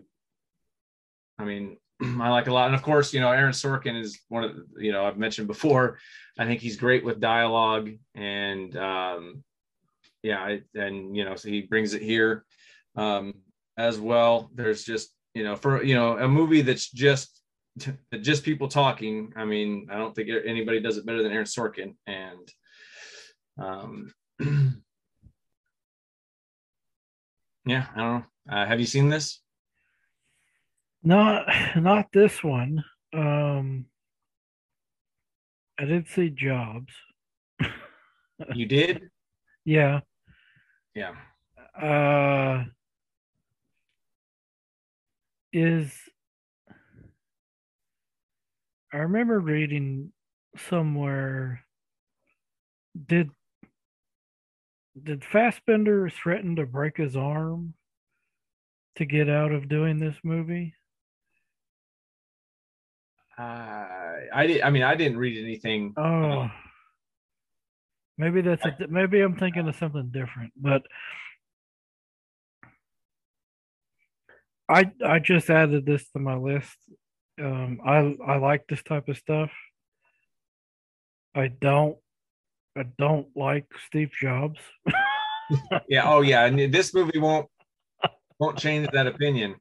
I 1.38 1.44
mean, 1.44 1.78
I 2.02 2.28
like 2.28 2.46
a 2.46 2.52
lot. 2.52 2.66
And 2.66 2.74
of 2.74 2.82
course, 2.82 3.14
you 3.14 3.20
know, 3.20 3.32
Aaron 3.32 3.52
Sorkin 3.52 3.98
is 3.98 4.20
one 4.28 4.44
of 4.44 4.54
the, 4.54 4.84
you 4.84 4.92
know, 4.92 5.06
I've 5.06 5.18
mentioned 5.18 5.46
before, 5.46 5.98
I 6.38 6.44
think 6.44 6.60
he's 6.60 6.76
great 6.76 7.04
with 7.04 7.20
dialogue 7.20 7.90
and, 8.14 8.76
um, 8.76 9.44
yeah, 10.22 10.56
and, 10.74 11.16
you 11.16 11.24
know, 11.24 11.34
so 11.36 11.48
he 11.48 11.62
brings 11.62 11.94
it 11.94 12.02
here, 12.02 12.44
um, 12.96 13.34
as 13.76 13.98
well. 13.98 14.50
There's 14.54 14.84
just, 14.84 15.14
you 15.34 15.44
know, 15.44 15.56
for, 15.56 15.82
you 15.82 15.94
know, 15.94 16.18
a 16.18 16.28
movie 16.28 16.62
that's 16.62 16.90
just, 16.90 17.40
just 18.20 18.44
people 18.44 18.68
talking. 18.68 19.32
I 19.36 19.44
mean, 19.44 19.88
I 19.90 19.96
don't 19.96 20.14
think 20.14 20.28
anybody 20.44 20.80
does 20.80 20.98
it 20.98 21.06
better 21.06 21.22
than 21.22 21.32
Aaron 21.32 21.46
Sorkin. 21.46 21.94
And, 22.06 22.48
um, 23.58 24.12
yeah, 27.66 27.86
I 27.94 27.98
don't 27.98 28.18
know. 28.18 28.24
Uh, 28.50 28.66
have 28.66 28.80
you 28.80 28.86
seen 28.86 29.08
this? 29.08 29.40
Not 31.04 31.46
not 31.76 32.06
this 32.12 32.42
one. 32.44 32.84
Um 33.12 33.86
I 35.78 35.84
did 35.84 36.06
see 36.08 36.30
Jobs. 36.30 36.92
you 38.54 38.66
did? 38.66 39.02
Yeah. 39.64 40.00
Yeah. 40.94 41.14
Uh 41.80 42.64
is 45.52 45.92
I 48.92 48.98
remember 48.98 49.40
reading 49.40 50.12
somewhere 50.56 51.64
did 53.06 53.30
did 55.02 55.24
Fassbender 55.24 56.10
threaten 56.10 56.56
to 56.56 56.66
break 56.66 56.98
his 56.98 57.16
arm 57.16 57.74
to 58.96 59.04
get 59.06 59.28
out 59.28 59.52
of 59.52 59.68
doing 59.68 59.98
this 59.98 60.16
movie? 60.22 60.74
Uh, 63.38 63.42
I 64.34 64.46
did. 64.46 64.60
I 64.60 64.70
mean, 64.70 64.82
I 64.82 64.94
didn't 64.94 65.16
read 65.16 65.42
anything. 65.42 65.94
Oh, 65.96 66.50
maybe 68.18 68.40
that's 68.40 68.64
a, 68.64 68.76
maybe 68.88 69.20
I'm 69.20 69.36
thinking 69.36 69.68
of 69.68 69.76
something 69.76 70.10
different, 70.12 70.52
but 70.56 70.82
I 74.68 74.90
I 75.04 75.18
just 75.18 75.50
added 75.50 75.86
this 75.86 76.10
to 76.12 76.18
my 76.18 76.36
list. 76.36 76.76
Um, 77.40 77.80
I 77.84 78.16
I 78.26 78.36
like 78.38 78.66
this 78.68 78.82
type 78.82 79.08
of 79.08 79.16
stuff. 79.16 79.50
I 81.34 81.48
don't 81.48 81.96
I 82.76 82.84
don't 82.98 83.28
like 83.36 83.66
Steve 83.86 84.10
Jobs. 84.18 84.60
yeah. 85.88 86.08
Oh 86.08 86.20
yeah. 86.22 86.44
And 86.46 86.72
this 86.72 86.94
movie 86.94 87.18
won't 87.18 87.48
won't 88.38 88.58
change 88.58 88.88
that 88.92 89.06
opinion. 89.06 89.56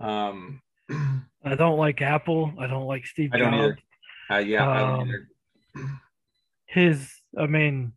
Um, 0.00 0.60
I 0.90 1.54
don't 1.54 1.78
like 1.78 2.02
Apple. 2.02 2.52
I 2.58 2.66
don't 2.66 2.86
like 2.86 3.06
Steve 3.06 3.30
I 3.32 3.38
don't 3.38 3.52
Jobs. 3.52 3.62
Either. 3.64 3.78
Uh, 4.28 4.38
yeah, 4.44 4.68
I 4.68 4.80
don't 4.80 5.00
Um, 5.00 5.08
either. 5.08 5.28
His, 6.66 7.12
I 7.38 7.46
mean, 7.46 7.92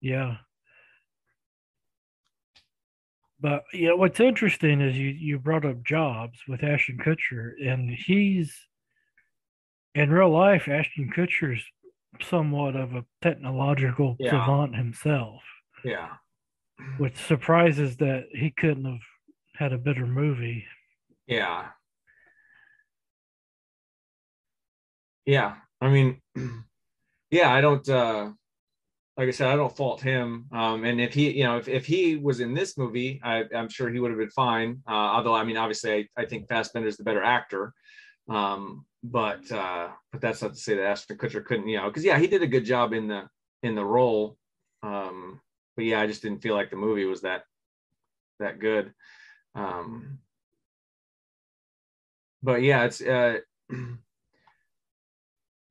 yeah. 0.00 0.36
But 3.38 3.64
yeah, 3.72 3.92
what's 3.92 4.18
interesting 4.20 4.80
is 4.80 4.96
you 4.96 5.08
you 5.08 5.38
brought 5.38 5.66
up 5.66 5.82
Jobs 5.84 6.38
with 6.48 6.62
Ashton 6.64 6.98
Kutcher, 6.98 7.52
and 7.62 7.90
he's 7.90 8.66
in 9.94 10.10
real 10.10 10.30
life. 10.30 10.68
Ashton 10.68 11.10
Kutcher's 11.14 11.62
somewhat 12.22 12.76
of 12.76 12.94
a 12.94 13.04
technological 13.20 14.16
Yeah. 14.18 14.30
savant 14.30 14.74
himself, 14.74 15.42
Yeah. 15.84 16.16
which 16.96 17.16
surprises 17.16 17.98
that 17.98 18.28
he 18.32 18.50
couldn't 18.50 18.86
have 18.86 19.02
had 19.56 19.72
a 19.74 19.78
better 19.78 20.06
movie. 20.06 20.66
Yeah. 21.26 21.72
Yeah. 25.26 25.56
I 25.80 25.90
mean, 25.90 26.22
yeah, 27.30 27.52
I 27.52 27.60
don't 27.60 27.88
uh 27.88 28.30
like 29.16 29.28
I 29.28 29.30
said, 29.30 29.48
I 29.48 29.56
don't 29.56 29.74
fault 29.74 30.00
him. 30.00 30.46
Um 30.52 30.84
and 30.84 31.00
if 31.00 31.14
he, 31.14 31.30
you 31.30 31.44
know, 31.44 31.56
if, 31.56 31.68
if 31.68 31.86
he 31.86 32.16
was 32.16 32.40
in 32.40 32.54
this 32.54 32.76
movie, 32.76 33.20
I, 33.24 33.44
I'm 33.54 33.68
sure 33.68 33.88
he 33.88 33.98
would 34.00 34.10
have 34.10 34.20
been 34.20 34.30
fine. 34.30 34.82
Uh 34.88 34.92
although 35.14 35.34
I 35.34 35.44
mean 35.44 35.56
obviously 35.56 35.92
I, 36.16 36.22
I 36.22 36.26
think 36.26 36.48
Fassbender's 36.48 36.96
the 36.96 37.04
better 37.04 37.22
actor. 37.22 37.72
Um, 38.28 38.84
but 39.02 39.50
uh, 39.52 39.88
but 40.10 40.20
that's 40.20 40.42
not 40.42 40.54
to 40.54 40.58
say 40.58 40.74
that 40.74 40.86
Ashton 40.86 41.16
Kutcher 41.16 41.44
couldn't, 41.44 41.68
you 41.68 41.76
know, 41.78 41.86
because 41.88 42.04
yeah, 42.04 42.18
he 42.18 42.26
did 42.26 42.42
a 42.42 42.46
good 42.46 42.64
job 42.64 42.92
in 42.92 43.06
the 43.06 43.28
in 43.62 43.74
the 43.74 43.84
role. 43.84 44.36
Um, 44.82 45.40
but 45.76 45.84
yeah, 45.84 46.00
I 46.00 46.06
just 46.06 46.22
didn't 46.22 46.42
feel 46.42 46.54
like 46.54 46.70
the 46.70 46.76
movie 46.76 47.04
was 47.04 47.22
that 47.22 47.44
that 48.40 48.58
good. 48.58 48.92
Um, 49.54 50.18
but 52.42 52.62
yeah, 52.62 52.84
it's 52.84 53.00
uh, 53.00 53.38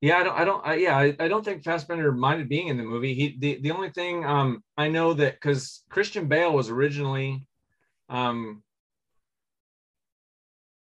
yeah, 0.06 0.18
I 0.18 0.22
don't, 0.22 0.38
I 0.38 0.44
don't, 0.44 0.66
I, 0.66 0.74
yeah, 0.76 0.96
I, 0.96 1.16
I 1.18 1.26
don't 1.26 1.44
think 1.44 1.64
Fassbender 1.64 2.12
minded 2.12 2.48
being 2.48 2.68
in 2.68 2.76
the 2.76 2.84
movie. 2.84 3.12
He 3.12 3.36
the 3.40 3.60
the 3.60 3.72
only 3.72 3.90
thing 3.90 4.24
um 4.24 4.62
I 4.78 4.86
know 4.86 5.12
that 5.14 5.34
because 5.34 5.82
Christian 5.90 6.28
Bale 6.28 6.52
was 6.52 6.70
originally 6.70 7.44
um 8.08 8.62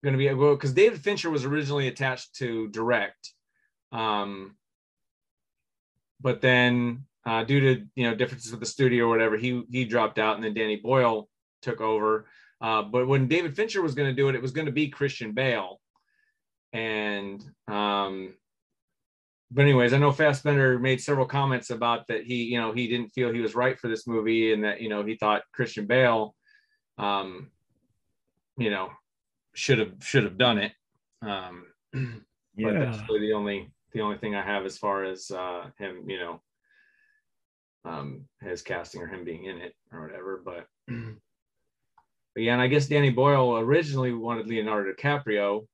going 0.04 0.14
to 0.14 0.18
be 0.18 0.34
well 0.34 0.56
because 0.56 0.74
David 0.74 1.00
Fincher 1.00 1.30
was 1.30 1.46
originally 1.46 1.88
attached 1.90 2.34
to 2.38 2.70
direct, 2.70 3.34
um, 3.92 4.56
but 6.20 6.42
then 6.42 7.06
uh, 7.24 7.44
due 7.44 7.60
to 7.60 7.86
you 7.96 8.10
know 8.10 8.16
differences 8.16 8.50
with 8.50 8.62
the 8.62 8.66
studio 8.66 9.06
or 9.06 9.10
whatever, 9.10 9.38
he 9.38 9.62
he 9.70 9.86
dropped 9.86 10.18
out, 10.18 10.38
and 10.38 10.44
then 10.44 10.56
Danny 10.56 10.78
Boyle 10.78 11.30
took 11.62 11.82
over. 11.82 12.26
Uh, 12.60 12.82
but 12.82 13.08
when 13.08 13.28
David 13.28 13.56
Fincher 13.56 13.84
was 13.84 13.94
going 13.94 14.10
to 14.10 14.20
do 14.20 14.30
it, 14.30 14.34
it 14.36 14.42
was 14.42 14.54
going 14.54 14.66
to 14.66 14.72
be 14.72 14.88
Christian 14.88 15.34
Bale, 15.34 15.80
and 16.74 17.44
um, 17.68 18.34
but 19.54 19.62
anyways, 19.62 19.94
I 19.94 20.00
know 20.00 20.12
Fassbender 20.12 20.80
made 20.80 21.00
several 21.00 21.28
comments 21.28 21.70
about 21.70 22.08
that 22.08 22.24
he 22.24 22.44
you 22.46 22.60
know 22.60 22.72
he 22.72 22.88
didn't 22.88 23.10
feel 23.10 23.32
he 23.32 23.42
was 23.42 23.56
right 23.56 23.80
for 23.80 23.88
this 23.88 24.08
movie, 24.08 24.52
and 24.52 24.64
that 24.64 24.82
you 24.82 24.90
know 24.90 25.04
he 25.04 25.16
thought 25.16 25.44
Christian 25.54 25.86
Bale, 25.86 26.36
um, 26.98 27.52
you 28.58 28.72
know, 28.72 28.90
should 29.54 29.80
have 29.80 29.94
should 30.02 30.24
have 30.24 30.38
done 30.38 30.58
it. 30.58 30.72
Um, 31.22 31.68
Yeah. 31.94 32.02
but 32.58 32.80
that's 32.80 33.10
really 33.10 33.28
the 33.28 33.34
only 33.34 33.72
the 33.94 34.02
only 34.02 34.18
thing 34.18 34.36
I 34.36 34.44
have 34.44 34.66
as 34.66 34.78
far 34.78 35.04
as 35.04 35.30
uh, 35.30 35.70
him, 35.78 36.10
you 36.10 36.20
know, 36.20 36.42
um, 37.86 38.26
his 38.42 38.62
casting 38.64 39.02
or 39.02 39.08
him 39.08 39.24
being 39.24 39.46
in 39.46 39.58
it 39.60 39.76
or 39.92 40.02
whatever. 40.02 40.42
But 40.44 40.66
but 40.88 42.44
yeah, 42.44 42.54
and 42.54 42.62
I 42.62 42.68
guess 42.68 42.88
Danny 42.88 43.12
Boyle 43.12 43.60
originally 43.60 44.14
wanted 44.14 44.48
Leonardo 44.48 44.92
DiCaprio, 44.94 45.68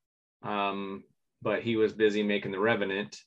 um, 0.44 1.04
but 1.42 1.62
he 1.62 1.78
was 1.78 1.94
busy 1.94 2.24
making 2.24 2.52
The 2.52 2.60
Revenant. 2.60 3.18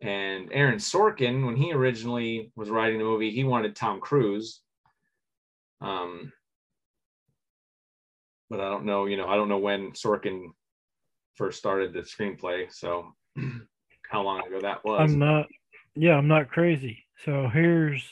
And 0.00 0.50
Aaron 0.52 0.78
Sorkin, 0.78 1.46
when 1.46 1.56
he 1.56 1.72
originally 1.72 2.52
was 2.54 2.68
writing 2.68 2.98
the 2.98 3.04
movie, 3.04 3.30
he 3.30 3.44
wanted 3.44 3.74
Tom 3.74 4.00
Cruise. 4.00 4.60
Um, 5.80 6.32
but 8.50 8.60
I 8.60 8.68
don't 8.68 8.84
know, 8.84 9.06
you 9.06 9.16
know, 9.16 9.26
I 9.26 9.36
don't 9.36 9.48
know 9.48 9.58
when 9.58 9.92
Sorkin 9.92 10.48
first 11.34 11.58
started 11.58 11.92
the 11.92 12.00
screenplay, 12.00 12.72
so 12.72 13.12
how 14.10 14.22
long 14.22 14.46
ago 14.46 14.60
that 14.60 14.84
was. 14.84 15.00
I'm 15.00 15.18
not. 15.18 15.46
Yeah, 15.94 16.16
I'm 16.16 16.28
not 16.28 16.50
crazy. 16.50 17.04
So 17.24 17.48
here's 17.48 18.04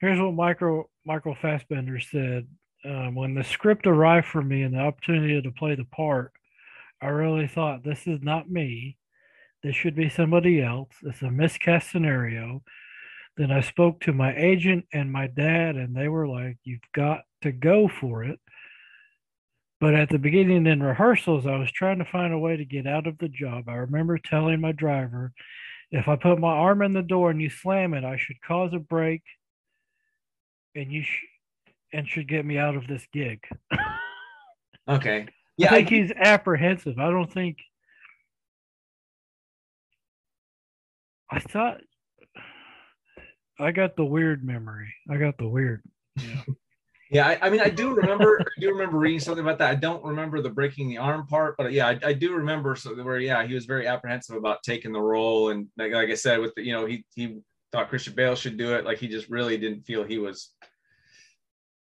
here's 0.00 0.18
what 0.18 0.34
Michael 0.34 0.90
Michael 1.04 1.36
Fassbender 1.40 2.00
said 2.00 2.46
um, 2.84 3.14
when 3.14 3.34
the 3.34 3.44
script 3.44 3.86
arrived 3.86 4.26
for 4.26 4.42
me 4.42 4.62
and 4.62 4.74
the 4.74 4.80
opportunity 4.80 5.40
to 5.40 5.50
play 5.52 5.74
the 5.74 5.84
part. 5.84 6.32
I 7.02 7.06
really 7.06 7.48
thought 7.48 7.82
this 7.82 8.06
is 8.06 8.20
not 8.22 8.50
me. 8.50 8.98
This 9.62 9.76
should 9.76 9.94
be 9.94 10.08
somebody 10.08 10.62
else. 10.62 10.90
It's 11.02 11.22
a 11.22 11.30
miscast 11.30 11.90
scenario. 11.90 12.62
Then 13.36 13.50
I 13.50 13.60
spoke 13.60 14.00
to 14.00 14.12
my 14.12 14.34
agent 14.36 14.86
and 14.92 15.12
my 15.12 15.26
dad, 15.26 15.76
and 15.76 15.94
they 15.94 16.08
were 16.08 16.26
like, 16.28 16.56
"You've 16.64 16.80
got 16.94 17.22
to 17.42 17.52
go 17.52 17.88
for 17.88 18.24
it." 18.24 18.40
But 19.80 19.94
at 19.94 20.08
the 20.10 20.18
beginning 20.18 20.66
in 20.66 20.82
rehearsals, 20.82 21.46
I 21.46 21.56
was 21.56 21.70
trying 21.72 21.98
to 22.00 22.04
find 22.04 22.32
a 22.34 22.38
way 22.38 22.56
to 22.56 22.64
get 22.64 22.86
out 22.86 23.06
of 23.06 23.16
the 23.18 23.28
job. 23.28 23.68
I 23.68 23.74
remember 23.76 24.18
telling 24.18 24.60
my 24.60 24.72
driver, 24.72 25.32
if 25.90 26.06
I 26.06 26.16
put 26.16 26.38
my 26.38 26.52
arm 26.52 26.82
in 26.82 26.92
the 26.92 27.02
door 27.02 27.30
and 27.30 27.40
you 27.40 27.48
slam 27.50 27.94
it, 27.94 28.04
I 28.04 28.16
should 28.16 28.40
cause 28.42 28.72
a 28.74 28.78
break 28.78 29.22
and 30.74 30.92
you 30.92 31.02
sh- 31.02 31.24
and 31.92 32.06
should 32.06 32.28
get 32.28 32.44
me 32.44 32.58
out 32.58 32.76
of 32.76 32.86
this 32.88 33.06
gig. 33.12 33.42
okay. 34.88 35.26
Yeah, 35.56 35.68
I 35.68 35.76
think 35.76 35.88
I- 35.88 35.90
he's 35.96 36.12
apprehensive. 36.14 36.98
I 36.98 37.10
don't 37.10 37.32
think 37.32 37.58
I 41.30 41.40
thought 41.40 41.78
I 43.58 43.72
got 43.72 43.96
the 43.96 44.04
weird 44.04 44.44
memory. 44.44 44.92
I 45.10 45.16
got 45.16 45.38
the 45.38 45.48
weird. 45.48 45.82
Yeah. 46.16 46.42
Yeah, 47.12 47.26
I, 47.26 47.46
I 47.46 47.50
mean, 47.50 47.60
I 47.60 47.70
do 47.70 47.92
remember, 47.92 48.40
I 48.40 48.60
do 48.60 48.70
remember 48.70 48.98
reading 48.98 49.18
something 49.18 49.44
about 49.44 49.58
that. 49.58 49.70
I 49.70 49.74
don't 49.74 50.04
remember 50.04 50.40
the 50.40 50.48
breaking 50.48 50.88
the 50.88 50.98
arm 50.98 51.26
part, 51.26 51.56
but 51.58 51.72
yeah, 51.72 51.88
I, 51.88 51.98
I 52.04 52.12
do 52.12 52.34
remember 52.34 52.76
where, 53.02 53.18
yeah, 53.18 53.44
he 53.44 53.52
was 53.52 53.66
very 53.66 53.88
apprehensive 53.88 54.36
about 54.36 54.62
taking 54.62 54.92
the 54.92 55.00
role, 55.00 55.50
and 55.50 55.66
like, 55.76 55.90
like 55.92 56.08
I 56.08 56.14
said, 56.14 56.38
with 56.38 56.54
the, 56.54 56.62
you 56.62 56.72
know, 56.72 56.86
he 56.86 57.04
he 57.16 57.40
thought 57.72 57.88
Christian 57.88 58.14
Bale 58.14 58.36
should 58.36 58.56
do 58.56 58.74
it, 58.74 58.84
like 58.84 58.98
he 58.98 59.08
just 59.08 59.28
really 59.28 59.58
didn't 59.58 59.82
feel 59.82 60.04
he 60.04 60.18
was 60.18 60.52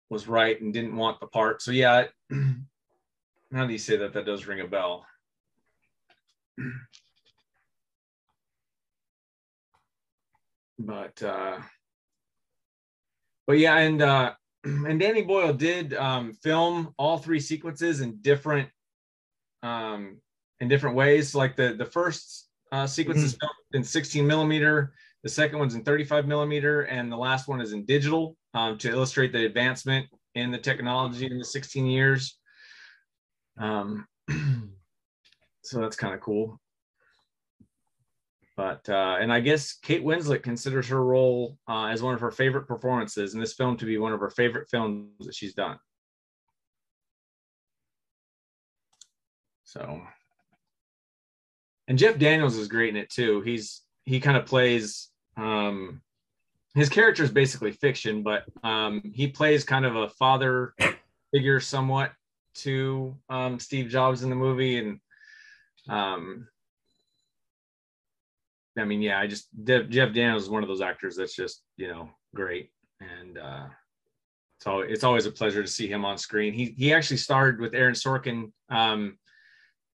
was 0.09 0.27
right 0.27 0.59
and 0.59 0.73
didn't 0.73 0.95
want 0.95 1.19
the 1.19 1.27
part. 1.27 1.61
So 1.61 1.69
yeah, 1.69 2.07
now 2.31 2.55
that 3.51 3.71
you 3.71 3.77
say 3.77 3.97
that, 3.97 4.13
that 4.13 4.25
does 4.25 4.47
ring 4.47 4.61
a 4.61 4.67
bell. 4.67 5.05
But 10.79 11.21
uh, 11.21 11.59
but 13.45 13.59
yeah, 13.59 13.77
and 13.77 14.01
uh, 14.01 14.33
and 14.63 14.99
Danny 14.99 15.21
Boyle 15.21 15.53
did 15.53 15.93
um, 15.93 16.33
film 16.33 16.93
all 16.97 17.17
three 17.17 17.39
sequences 17.39 18.01
in 18.01 18.17
different 18.21 18.69
um, 19.61 20.17
in 20.61 20.67
different 20.67 20.95
ways. 20.95 21.35
Like 21.35 21.55
the 21.55 21.73
the 21.73 21.85
first 21.85 22.47
uh, 22.71 22.87
sequence 22.87 23.19
is 23.19 23.35
filmed 23.39 23.53
in 23.73 23.83
16 23.83 24.25
millimeter, 24.25 24.93
the 25.23 25.29
second 25.29 25.59
one's 25.59 25.75
in 25.75 25.83
35 25.83 26.27
millimeter, 26.27 26.83
and 26.83 27.11
the 27.11 27.17
last 27.17 27.47
one 27.47 27.59
is 27.59 27.73
in 27.73 27.85
digital 27.85 28.37
um, 28.53 28.77
to 28.77 28.89
illustrate 28.89 29.33
the 29.33 29.45
advancement 29.45 30.07
in 30.35 30.51
the 30.51 30.57
technology 30.57 31.25
in 31.25 31.37
the 31.37 31.45
16 31.45 31.85
years. 31.85 32.37
Um, 33.57 34.07
so 35.63 35.81
that's 35.81 35.97
kind 35.97 36.13
of 36.13 36.21
cool. 36.21 36.59
But 38.59 38.89
uh, 38.89 39.15
and 39.21 39.31
I 39.31 39.39
guess 39.39 39.75
Kate 39.81 40.03
Winslet 40.03 40.43
considers 40.43 40.89
her 40.89 41.01
role 41.01 41.57
uh, 41.69 41.85
as 41.85 42.03
one 42.03 42.13
of 42.13 42.19
her 42.19 42.29
favorite 42.29 42.67
performances 42.67 43.33
in 43.33 43.39
this 43.39 43.53
film 43.53 43.77
to 43.77 43.85
be 43.85 43.97
one 43.97 44.11
of 44.11 44.19
her 44.19 44.29
favorite 44.29 44.67
films 44.69 45.07
that 45.21 45.33
she's 45.33 45.53
done. 45.53 45.79
So, 49.63 50.01
and 51.87 51.97
Jeff 51.97 52.19
Daniels 52.19 52.57
is 52.57 52.67
great 52.67 52.89
in 52.89 52.97
it 52.97 53.09
too. 53.09 53.39
He's 53.43 53.83
he 54.03 54.19
kind 54.19 54.35
of 54.35 54.45
plays 54.45 55.07
um, 55.37 56.01
his 56.75 56.89
character 56.89 57.23
is 57.23 57.31
basically 57.31 57.71
fiction, 57.71 58.23
but 58.23 58.43
um, 58.61 59.01
he 59.15 59.27
plays 59.27 59.63
kind 59.63 59.85
of 59.85 59.95
a 59.95 60.09
father 60.09 60.73
figure 61.31 61.61
somewhat 61.61 62.11
to 62.55 63.15
um, 63.29 63.57
Steve 63.57 63.87
Jobs 63.87 64.23
in 64.23 64.29
the 64.29 64.35
movie, 64.35 64.79
and 64.79 64.99
um, 65.87 66.49
I 68.77 68.85
mean, 68.85 69.01
yeah, 69.01 69.19
I 69.19 69.27
just 69.27 69.47
Jeff 69.63 69.89
Jeff 69.89 70.13
Daniels 70.13 70.43
is 70.43 70.49
one 70.49 70.63
of 70.63 70.69
those 70.69 70.81
actors 70.81 71.15
that's 71.15 71.35
just 71.35 71.63
you 71.77 71.87
know 71.87 72.09
great, 72.35 72.71
and 73.01 73.37
uh, 73.37 73.65
so 74.61 74.79
it's 74.81 75.03
always 75.03 75.25
a 75.25 75.31
pleasure 75.31 75.61
to 75.61 75.67
see 75.67 75.87
him 75.87 76.05
on 76.05 76.17
screen. 76.17 76.53
He 76.53 76.73
he 76.77 76.93
actually 76.93 77.17
starred 77.17 77.59
with 77.59 77.73
Aaron 77.73 77.95
Sorkin 77.95 78.51
um, 78.69 79.17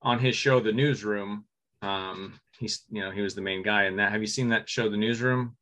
on 0.01 0.19
his 0.19 0.35
show 0.36 0.61
The 0.61 0.73
Newsroom. 0.73 1.44
Um, 1.82 2.35
he's 2.59 2.85
you 2.90 3.03
know 3.03 3.11
he 3.11 3.20
was 3.20 3.35
the 3.35 3.40
main 3.43 3.62
guy 3.62 3.85
in 3.85 3.97
that. 3.97 4.12
Have 4.12 4.20
you 4.20 4.27
seen 4.27 4.49
that 4.49 4.69
show 4.69 4.89
The 4.89 4.97
Newsroom? 4.97 5.57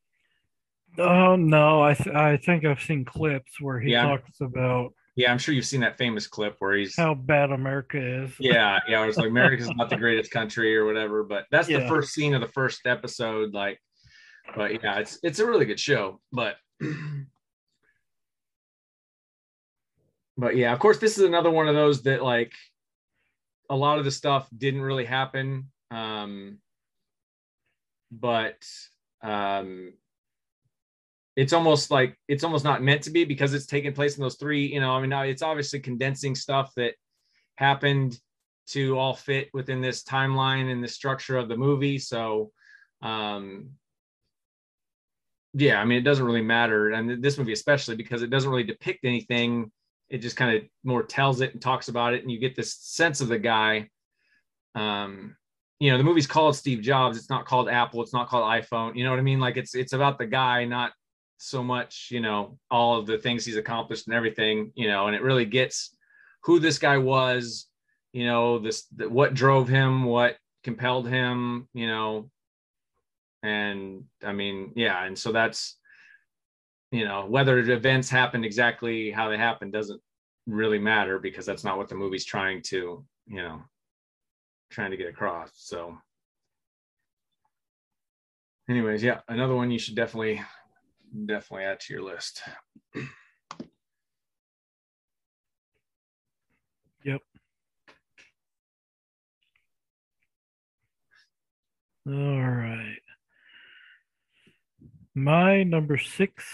Oh 0.98 1.36
no, 1.36 1.82
I 1.82 1.94
th- 1.94 2.14
I 2.14 2.36
think 2.36 2.64
I've 2.64 2.80
seen 2.82 3.04
clips 3.04 3.60
where 3.60 3.78
he 3.80 3.92
Yeah. 3.92 4.02
talks 4.02 4.40
about 4.40 4.92
Yeah, 5.20 5.30
I'm 5.32 5.38
sure 5.38 5.54
you've 5.54 5.66
seen 5.66 5.80
that 5.82 5.98
famous 5.98 6.26
clip 6.26 6.56
where 6.60 6.74
he's 6.74 6.96
how 6.96 7.12
bad 7.12 7.50
America 7.50 7.98
is. 8.24 8.32
yeah 8.40 8.78
yeah 8.88 9.04
it's 9.04 9.18
like 9.18 9.28
America's 9.28 9.68
not 9.76 9.90
the 9.90 9.96
greatest 9.96 10.30
country 10.30 10.74
or 10.74 10.86
whatever. 10.86 11.22
But 11.24 11.44
that's 11.50 11.68
the 11.68 11.86
first 11.86 12.14
scene 12.14 12.34
of 12.34 12.40
the 12.40 12.48
first 12.48 12.86
episode. 12.86 13.52
Like, 13.52 13.78
but 14.56 14.82
yeah, 14.82 14.98
it's 14.98 15.18
it's 15.22 15.38
a 15.38 15.46
really 15.46 15.66
good 15.66 15.78
show. 15.78 16.20
But 16.32 16.56
but 20.38 20.56
yeah, 20.56 20.72
of 20.72 20.78
course, 20.78 20.96
this 20.96 21.18
is 21.18 21.24
another 21.24 21.50
one 21.50 21.68
of 21.68 21.74
those 21.74 22.02
that 22.04 22.22
like 22.22 22.52
a 23.68 23.76
lot 23.76 23.98
of 23.98 24.06
the 24.06 24.10
stuff 24.10 24.48
didn't 24.56 24.80
really 24.80 25.04
happen. 25.04 25.70
Um, 25.90 26.58
but 28.10 28.64
um, 29.22 29.92
it's 31.36 31.52
almost 31.52 31.90
like 31.90 32.16
it's 32.28 32.44
almost 32.44 32.64
not 32.64 32.82
meant 32.82 33.02
to 33.02 33.10
be 33.10 33.24
because 33.24 33.54
it's 33.54 33.66
taking 33.66 33.92
place 33.92 34.16
in 34.16 34.22
those 34.22 34.36
three. 34.36 34.66
You 34.66 34.80
know, 34.80 34.92
I 34.92 35.00
mean, 35.00 35.12
it's 35.28 35.42
obviously 35.42 35.80
condensing 35.80 36.34
stuff 36.34 36.72
that 36.76 36.94
happened 37.56 38.18
to 38.68 38.98
all 38.98 39.14
fit 39.14 39.48
within 39.52 39.80
this 39.80 40.02
timeline 40.02 40.70
and 40.70 40.82
the 40.82 40.88
structure 40.88 41.36
of 41.36 41.48
the 41.48 41.56
movie. 41.56 41.98
So, 41.98 42.52
um, 43.02 43.70
yeah, 45.54 45.80
I 45.80 45.84
mean, 45.84 45.98
it 45.98 46.04
doesn't 46.04 46.24
really 46.24 46.42
matter, 46.42 46.90
and 46.90 47.22
this 47.22 47.38
movie 47.38 47.52
especially 47.52 47.96
because 47.96 48.22
it 48.22 48.30
doesn't 48.30 48.50
really 48.50 48.64
depict 48.64 49.04
anything. 49.04 49.72
It 50.08 50.18
just 50.18 50.36
kind 50.36 50.56
of 50.56 50.62
more 50.84 51.02
tells 51.02 51.40
it 51.40 51.52
and 51.52 51.62
talks 51.62 51.88
about 51.88 52.14
it, 52.14 52.22
and 52.22 52.30
you 52.30 52.38
get 52.38 52.54
this 52.56 52.76
sense 52.76 53.20
of 53.20 53.28
the 53.28 53.38
guy. 53.38 53.88
um, 54.74 55.36
you 55.78 55.90
know, 55.90 55.98
the 55.98 56.04
movie's 56.04 56.26
called 56.26 56.56
Steve 56.56 56.82
Jobs. 56.82 57.16
It's 57.16 57.30
not 57.30 57.46
called 57.46 57.68
Apple. 57.68 58.02
It's 58.02 58.12
not 58.12 58.28
called 58.28 58.44
iPhone. 58.44 58.96
You 58.96 59.04
know 59.04 59.10
what 59.10 59.18
I 59.18 59.22
mean? 59.22 59.40
Like 59.40 59.56
it's 59.56 59.74
it's 59.74 59.92
about 59.94 60.18
the 60.18 60.26
guy, 60.26 60.64
not 60.64 60.92
so 61.42 61.62
much, 61.62 62.08
you 62.10 62.20
know, 62.20 62.58
all 62.70 62.98
of 62.98 63.06
the 63.06 63.16
things 63.16 63.44
he's 63.44 63.56
accomplished 63.56 64.06
and 64.06 64.14
everything, 64.14 64.72
you 64.74 64.88
know, 64.88 65.06
and 65.06 65.16
it 65.16 65.22
really 65.22 65.46
gets 65.46 65.96
who 66.44 66.58
this 66.58 66.78
guy 66.78 66.98
was, 66.98 67.66
you 68.12 68.26
know, 68.26 68.58
this 68.58 68.86
what 69.08 69.32
drove 69.32 69.66
him, 69.66 70.04
what 70.04 70.36
compelled 70.64 71.08
him, 71.08 71.66
you 71.72 71.86
know, 71.86 72.30
and 73.42 74.04
I 74.22 74.32
mean, 74.32 74.72
yeah, 74.76 75.04
and 75.04 75.18
so 75.18 75.32
that's 75.32 75.76
you 76.92 77.04
know 77.06 77.24
whether 77.26 77.58
events 77.58 78.10
happened 78.10 78.44
exactly 78.44 79.10
how 79.10 79.30
they 79.30 79.38
happened 79.38 79.72
doesn't 79.72 80.00
really 80.46 80.78
matter 80.78 81.18
because 81.18 81.46
that's 81.46 81.64
not 81.64 81.78
what 81.78 81.88
the 81.88 81.94
movie's 81.94 82.24
trying 82.24 82.60
to 82.62 83.04
you 83.26 83.36
know 83.36 83.62
trying 84.70 84.90
to 84.90 84.96
get 84.96 85.08
across 85.08 85.50
so. 85.54 85.96
Anyways 88.68 89.02
yeah 89.02 89.20
another 89.28 89.54
one 89.54 89.70
you 89.70 89.78
should 89.78 89.96
definitely 89.96 90.42
definitely 91.26 91.64
add 91.64 91.80
to 91.80 91.92
your 91.92 92.02
list 92.02 92.42
Yep. 97.04 97.20
All 102.06 102.14
right. 102.14 102.98
My 105.14 105.62
number 105.62 105.96
six 105.96 106.44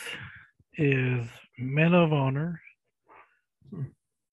is 0.75 1.27
Men 1.59 1.95
of 1.95 2.13
Honor. 2.13 2.61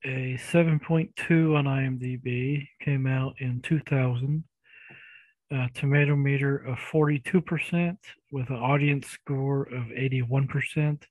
A 0.05 0.37
7.2 0.51 1.55
on 1.55 1.65
IMDb 1.65 2.67
came 2.81 3.07
out 3.07 3.35
in 3.39 3.61
2000. 3.61 4.43
A 5.53 5.69
tomato 5.75 6.15
meter 6.15 6.57
of 6.57 6.79
42% 6.79 7.95
with 8.31 8.49
an 8.49 8.55
audience 8.55 9.07
score 9.07 9.65
of 9.65 9.83
81%. 9.89 11.03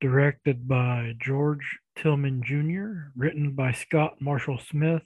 Directed 0.00 0.66
by 0.66 1.12
George 1.18 1.80
Tillman 1.96 2.42
Jr., 2.42 3.10
written 3.14 3.50
by 3.52 3.72
Scott 3.72 4.22
Marshall 4.22 4.58
Smith. 4.58 5.02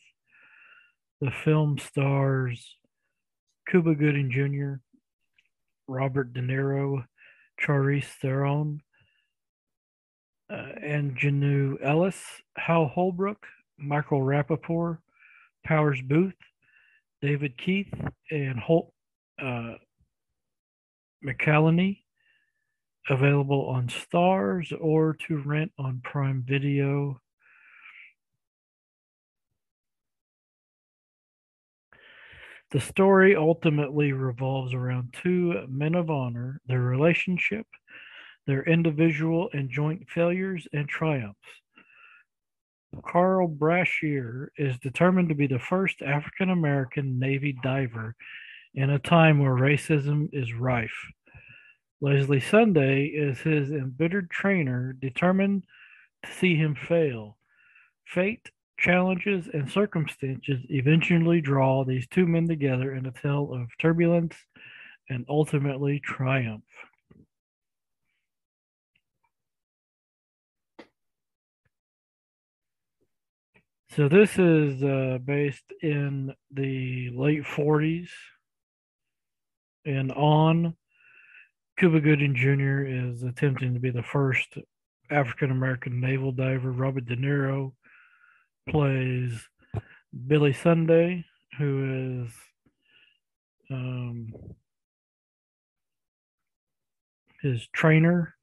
The 1.21 1.33
film 1.33 1.77
stars 1.77 2.77
Cuba 3.69 3.97
Gooding 3.97 4.31
Jr., 4.31 4.75
Robert 5.89 6.33
De 6.33 6.41
Niro, 6.41 7.05
Charlize 7.61 8.13
Theron, 8.23 8.81
uh, 10.49 10.69
and 10.81 11.17
Janu 11.17 11.79
Ellis, 11.83 12.23
Hal 12.57 12.87
Holbrook, 12.87 13.45
Michael 13.77 14.21
Rapaport, 14.21 14.99
Powers 15.65 16.01
Boothe, 16.01 16.35
David 17.25 17.57
Keith, 17.57 17.91
and 18.31 18.59
Holt 18.59 18.93
uh, 19.43 19.77
McCallany. 21.25 22.01
Available 23.09 23.67
on 23.69 23.89
Starz 23.89 24.73
or 24.79 25.17
to 25.27 25.39
rent 25.39 25.73
on 25.79 26.03
Prime 26.05 26.45
Video. 26.47 27.19
The 32.73 32.81
story 32.81 33.37
ultimately 33.37 34.13
revolves 34.13 34.75
around 34.75 35.15
two 35.23 35.67
men 35.69 35.95
of 35.95 36.11
honor, 36.11 36.61
their 36.67 36.81
relationship, 36.81 37.67
their 38.47 38.65
individual 38.65 39.49
and 39.55 39.71
joint 39.71 40.11
failures 40.11 40.69
and 40.75 40.87
triumphs. 40.89 41.39
Carl 43.03 43.49
Brashear 43.49 44.53
is 44.57 44.79
determined 44.79 45.29
to 45.29 45.35
be 45.35 45.47
the 45.47 45.59
first 45.59 46.03
African 46.03 46.51
American 46.51 47.19
Navy 47.19 47.57
diver 47.63 48.15
in 48.75 48.91
a 48.91 48.99
time 48.99 49.39
where 49.39 49.55
racism 49.55 50.29
is 50.33 50.53
rife. 50.53 51.13
Leslie 52.01 52.41
Sunday 52.41 53.07
is 53.07 53.41
his 53.41 53.71
embittered 53.71 54.31
trainer, 54.31 54.93
determined 55.01 55.65
to 56.25 56.33
see 56.33 56.57
him 56.57 56.75
fail. 56.75 57.39
Fate 58.07 58.51
challenges 58.79 59.49
and 59.53 59.71
circumstances 59.71 60.61
eventually 60.69 61.41
draw 61.41 61.85
these 61.85 62.07
two 62.09 62.27
men 62.27 62.47
together 62.49 62.95
in 62.95 63.07
a 63.07 63.13
tale 63.13 63.53
of 63.55 63.69
turbulence 63.79 64.37
and 65.09 65.25
ultimately 65.29 66.01
triumph. 66.01 66.65
So 73.97 74.09
this 74.09 74.41
is 74.41 74.83
uh, 74.83 75.19
based 75.25 75.73
in 75.81 76.35
the 76.53 77.11
late 77.15 77.45
40s 77.45 78.09
and 79.85 80.11
on. 80.11 80.75
Cuba 81.79 82.01
Gooding 82.01 82.35
Jr. 82.35 82.83
is 82.87 83.23
attempting 83.23 83.73
to 83.73 83.79
be 83.79 83.91
the 83.91 84.03
first 84.03 84.59
African 85.11 85.53
American 85.53 86.01
naval 86.01 86.33
diver. 86.33 86.73
Robert 86.73 87.05
De 87.05 87.15
Niro 87.15 87.73
plays 88.69 89.49
Billy 90.27 90.53
Sunday, 90.53 91.25
who 91.57 92.25
is 92.25 92.33
um, 93.71 94.35
his 97.43 97.69
trainer, 97.73 98.35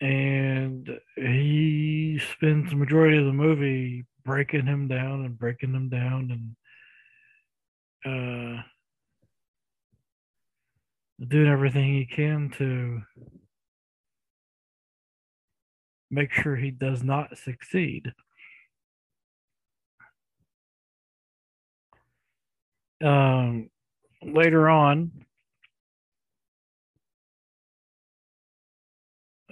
and 0.00 0.88
he 1.16 2.20
spends 2.32 2.70
the 2.70 2.76
majority 2.76 3.18
of 3.18 3.24
the 3.24 3.32
movie 3.32 4.06
breaking 4.24 4.66
him 4.66 4.86
down 4.86 5.24
and 5.24 5.38
breaking 5.38 5.74
him 5.74 5.88
down 5.88 6.54
and 8.04 8.58
uh, 8.58 8.62
doing 11.26 11.48
everything 11.48 11.94
he 11.94 12.06
can 12.06 12.50
to 12.50 13.02
make 16.10 16.32
sure 16.32 16.56
he 16.56 16.70
does 16.70 17.02
not 17.02 17.36
succeed. 17.36 18.12
Um, 23.02 23.70
later 24.22 24.68
on, 24.68 25.10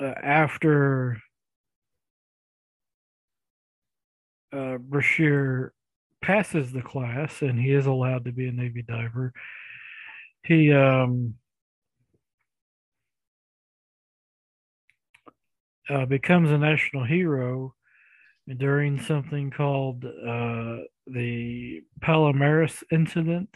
uh, 0.01 0.15
after 0.23 1.21
uh, 4.53 4.79
Brashear 4.79 5.73
passes 6.23 6.73
the 6.73 6.83
class 6.83 7.43
and 7.43 7.59
he 7.59 7.73
is 7.73 7.87
allowed 7.87 8.25
to 8.25 8.33
be 8.33 8.49
a 8.49 8.53
Navy 8.53 8.83
diver, 8.83 9.33
he 10.45 10.73
um, 10.73 11.35
uh, 15.89 16.07
becomes 16.07 16.51
a 16.51 16.59
national 16.59 17.05
hero 17.05 17.75
during 18.59 19.01
something 19.01 19.51
called 19.51 20.05
uh, 20.05 20.79
the 21.07 21.83
Palomares 22.01 22.83
incident, 22.93 23.49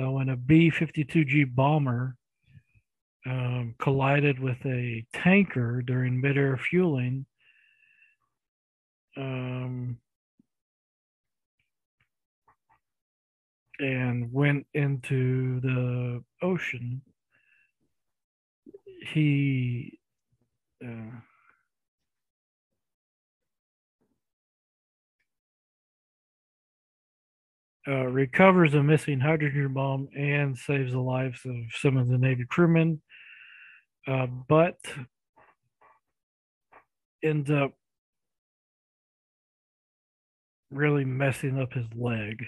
uh, 0.00 0.10
when 0.10 0.28
a 0.28 0.36
B 0.36 0.70
52G 0.70 1.54
bomber 1.54 2.16
um, 3.26 3.74
collided 3.78 4.38
with 4.38 4.58
a 4.64 5.04
tanker 5.12 5.82
during 5.82 6.20
midair 6.20 6.56
fueling. 6.56 7.26
Um, 9.16 9.98
and 13.78 14.32
went 14.32 14.66
into 14.74 15.60
the 15.60 16.22
ocean. 16.42 17.02
He 19.12 19.98
uh, 20.84 21.20
uh, 27.86 28.06
recovers 28.06 28.74
a 28.74 28.82
missing 28.82 29.20
hydrogen 29.20 29.74
bomb 29.74 30.08
and 30.16 30.56
saves 30.56 30.92
the 30.92 31.00
lives 31.00 31.40
of 31.44 31.54
some 31.72 31.96
of 31.96 32.08
the 32.08 32.18
Navy 32.18 32.44
crewmen, 32.48 33.02
uh, 34.06 34.26
but 34.26 34.78
ends 37.22 37.50
up 37.50 37.72
really 40.70 41.04
messing 41.04 41.58
up 41.58 41.72
his 41.72 41.86
leg 41.94 42.44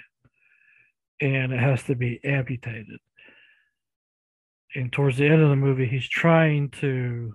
and 1.20 1.52
it 1.52 1.60
has 1.60 1.82
to 1.84 1.94
be 1.94 2.20
amputated. 2.24 2.98
And 4.74 4.92
towards 4.92 5.16
the 5.16 5.26
end 5.26 5.40
of 5.40 5.48
the 5.48 5.56
movie, 5.56 5.86
he's 5.86 6.08
trying 6.08 6.70
to 6.80 7.34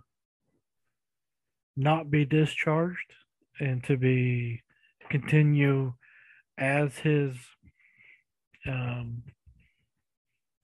not 1.76 2.12
be 2.12 2.26
discharged 2.26 3.14
and 3.60 3.84
to 3.86 3.98
be 3.98 4.62
continue 5.10 5.94
as 6.58 6.98
his 7.00 7.36
um, 8.68 9.24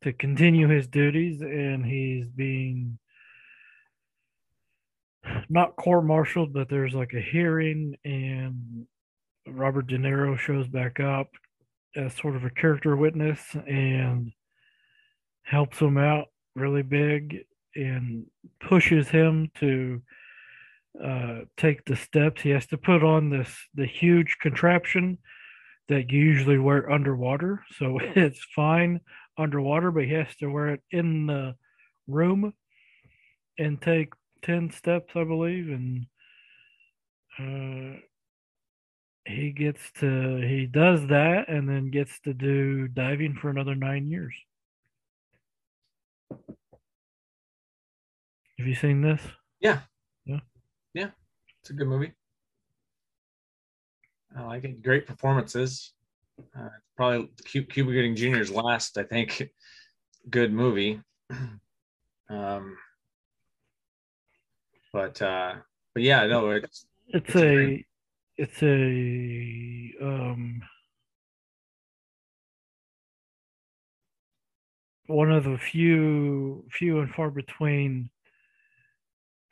to 0.04 0.14
continue 0.14 0.68
his 0.68 0.88
duties 0.88 1.42
and 1.42 1.86
he's 1.86 2.30
being 2.30 3.00
not 5.50 5.76
court 5.76 6.06
martialed 6.06 6.54
but 6.54 6.70
there's 6.70 6.94
like 6.94 7.14
a 7.14 7.22
hearing 7.22 7.96
and 8.06 8.86
Robert 9.48 9.88
De 9.88 9.98
Niro 9.98 10.38
shows 10.38 10.68
back 10.68 11.00
up 11.00 11.30
as 11.96 12.14
sort 12.16 12.36
of 12.36 12.44
a 12.44 12.50
character 12.50 12.96
witness 12.96 13.40
and 13.68 14.32
helps 15.44 15.80
him 15.80 15.98
out 15.98 16.28
really 16.56 16.84
big 16.84 17.46
and 17.76 18.26
pushes 18.60 19.08
him 19.10 19.50
to 19.60 20.02
uh, 21.04 21.42
take 21.56 21.86
the 21.86 21.96
steps. 21.96 22.42
He 22.42 22.50
has 22.50 22.66
to 22.68 22.78
put 22.78 23.04
on 23.04 23.30
this 23.30 23.56
the 23.76 23.86
huge 23.86 24.38
contraption 24.42 25.18
that 25.88 26.12
you 26.12 26.20
usually 26.20 26.58
wear 26.58 26.92
underwater, 26.92 27.64
so 27.78 28.00
it's 28.02 28.46
fine 28.56 29.00
underwater, 29.38 29.92
but 29.92 30.06
he 30.06 30.14
has 30.14 30.36
to 30.38 30.48
wear 30.48 30.70
it 30.70 30.82
in 30.92 31.28
the 31.28 31.56
room 32.08 32.54
and 33.58 33.82
take 33.82 34.10
ten 34.42 34.72
steps, 34.72 35.14
I 35.16 35.24
believe, 35.24 35.70
and 35.70 36.06
uh, 37.40 38.00
he 39.26 39.52
gets 39.52 39.92
to 40.00 40.38
he 40.38 40.66
does 40.66 41.08
that 41.08 41.50
and 41.50 41.68
then 41.68 41.92
gets 41.92 42.20
to 42.22 42.34
do 42.34 42.88
diving 42.88 43.36
for 43.36 43.50
another 43.50 43.76
nine 43.76 44.08
years. 44.08 44.34
Have 48.58 48.68
you 48.68 48.76
seen 48.76 49.02
this? 49.02 49.22
Yeah. 49.60 49.82
Yeah. 50.26 50.40
Yeah. 50.94 51.10
It's 51.62 51.70
a 51.70 51.74
good 51.74 51.88
movie. 51.88 52.14
I 54.36 54.44
like 54.44 54.64
it. 54.64 54.82
Great 54.82 55.06
performances. 55.06 55.94
Uh, 56.58 56.70
probably 56.96 57.30
Cuba 57.46 57.92
Gooding 57.92 58.16
Jr.'s 58.16 58.52
last, 58.52 58.98
I 58.98 59.04
think, 59.04 59.50
good 60.30 60.52
movie. 60.52 61.02
Um, 62.30 62.76
but 64.98 65.22
uh, 65.22 65.54
but 65.94 66.02
yeah, 66.02 66.26
no, 66.26 66.50
it's 66.50 66.88
It's 67.10 67.30
It's 67.30 67.36
a 67.36 67.56
great. 67.56 67.86
it's 68.36 68.64
a 68.64 70.04
um 70.04 70.64
one 75.06 75.32
of 75.32 75.44
the 75.44 75.60
few 75.60 76.66
few 76.72 77.00
and 77.00 77.14
far 77.14 77.30
between 77.30 78.10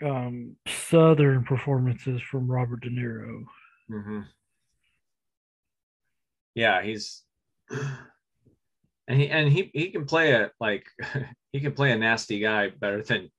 um 0.01 0.55
southern 0.67 1.43
performances 1.43 2.23
from 2.23 2.51
Robert 2.51 2.81
De 2.81 2.89
Niro. 2.89 3.45
hmm 3.87 4.21
Yeah, 6.55 6.81
he's 6.81 7.21
and 9.07 9.19
he 9.21 9.29
and 9.29 9.53
he 9.53 9.69
he 9.75 9.91
can 9.91 10.05
play 10.05 10.31
a 10.31 10.49
like 10.59 10.87
he 11.51 11.59
can 11.59 11.73
play 11.73 11.91
a 11.91 11.97
nasty 11.97 12.39
guy 12.39 12.69
better 12.69 13.03
than 13.03 13.29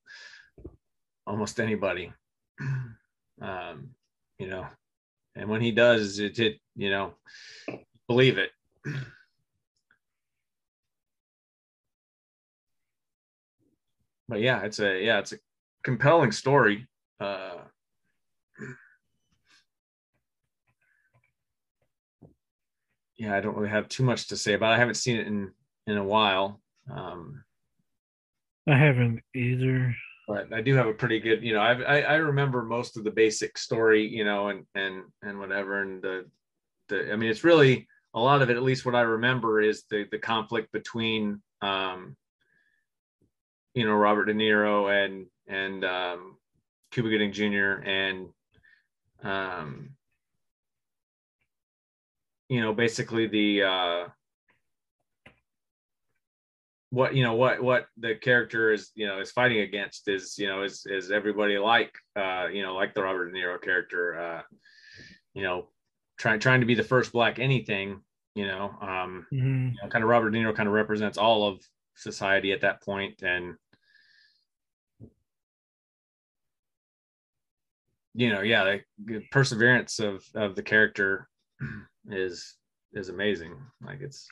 almost 1.27 1.61
anybody. 1.61 2.13
Um, 3.39 3.91
you 4.39 4.49
know, 4.49 4.67
and 5.35 5.51
when 5.51 5.61
he 5.61 5.71
does, 5.71 6.21
it 6.21 6.39
it 6.39 6.59
you 6.75 6.89
know 6.89 7.13
believe 8.09 8.39
it. 8.39 8.51
But 14.29 14.41
yeah, 14.41 14.63
it's 14.63 14.81
a 14.81 15.05
yeah, 15.05 15.19
it's 15.19 15.33
a 15.33 15.39
compelling 15.85 16.33
story. 16.33 16.89
Uh, 17.21 17.59
yeah, 23.19 23.37
I 23.37 23.41
don't 23.41 23.55
really 23.55 23.69
have 23.69 23.89
too 23.89 24.03
much 24.03 24.29
to 24.29 24.37
say 24.37 24.55
about. 24.55 24.73
it. 24.73 24.77
I 24.77 24.79
haven't 24.79 24.95
seen 24.95 25.19
it 25.19 25.27
in 25.27 25.53
in 25.87 25.97
a 25.99 26.05
while, 26.05 26.61
um, 26.91 27.45
I 28.69 28.77
haven't 28.77 29.21
either. 29.35 29.95
But 30.27 30.53
I 30.53 30.61
do 30.61 30.75
have 30.75 30.87
a 30.87 30.93
pretty 30.93 31.21
good. 31.21 31.43
You 31.43 31.55
know, 31.55 31.61
I, 31.61 31.81
I 31.81 32.01
I 32.01 32.15
remember 32.17 32.63
most 32.63 32.97
of 32.97 33.05
the 33.05 33.11
basic 33.11 33.57
story. 33.59 34.07
You 34.07 34.25
know, 34.25 34.49
and 34.49 34.65
and 34.75 35.05
and 35.23 35.39
whatever, 35.39 35.83
and 35.83 36.03
the 36.03 36.27
the. 36.89 37.13
I 37.13 37.17
mean, 37.17 37.31
it's 37.31 37.45
really 37.45 37.87
a 38.15 38.21
lot 38.21 38.43
of 38.43 38.51
it. 38.51 38.57
At 38.57 38.63
least 38.63 38.85
what 38.85 38.95
I 38.95 39.03
remember 39.03 39.61
is 39.61 39.85
the 39.91 40.07
the 40.11 40.19
conflict 40.19 40.73
between, 40.73 41.43
um, 41.63 42.17
you 43.75 43.87
know, 43.87 43.95
Robert 43.95 44.25
De 44.25 44.35
Niro 44.35 44.91
and 44.91 45.27
and 45.47 45.85
um, 45.85 46.37
Cuba 46.91 47.09
Gooding 47.09 47.33
Jr. 47.33 47.83
and 47.85 48.29
um, 49.23 49.91
you 52.49 52.61
know, 52.61 52.73
basically 52.73 53.27
the 53.27 53.63
uh, 53.63 54.05
what 56.97 57.15
you 57.15 57.23
know 57.23 57.35
what 57.35 57.63
what 57.63 57.89
the 57.99 58.15
character 58.15 58.73
is 58.73 58.91
you 58.95 59.07
know 59.07 59.21
is 59.21 59.31
fighting 59.31 59.61
against 59.61 60.09
is 60.09 60.39
you 60.39 60.47
know 60.47 60.63
is 60.63 60.87
is 60.87 61.11
everybody 61.11 61.59
like 61.59 61.95
uh, 62.17 62.47
you 62.51 62.63
know 62.63 62.75
like 62.75 62.95
the 62.95 63.03
Robert 63.03 63.31
De 63.31 63.39
Niro 63.39 63.61
character 63.61 64.19
uh, 64.19 64.43
you 65.35 65.43
know 65.43 65.69
trying 66.17 66.41
trying 66.41 66.61
to 66.61 66.67
be 66.67 66.75
the 66.75 66.83
first 66.83 67.13
black 67.13 67.39
anything 67.39 68.01
you 68.35 68.47
know 68.47 68.71
um, 68.81 69.27
Mhm. 69.31 69.73
you 69.75 69.79
know, 69.83 69.89
kind 69.91 70.03
of 70.05 70.09
Robert 70.09 70.31
De 70.31 70.39
Niro 70.39 70.57
kind 70.57 70.69
of 70.69 70.75
represents 70.75 71.19
all 71.19 71.47
of 71.47 71.61
society 71.97 72.53
at 72.53 72.63
that 72.63 72.83
point 72.83 73.23
and 73.23 73.57
you 78.15 78.33
know 78.33 78.41
yeah 78.41 78.79
the 79.05 79.21
perseverance 79.31 79.99
of 79.99 80.25
of 80.35 80.57
the 80.57 80.63
character 80.63 81.29
is 82.09 82.57
is 82.95 83.11
amazing 83.11 83.55
like 83.83 84.01
it's 84.01 84.27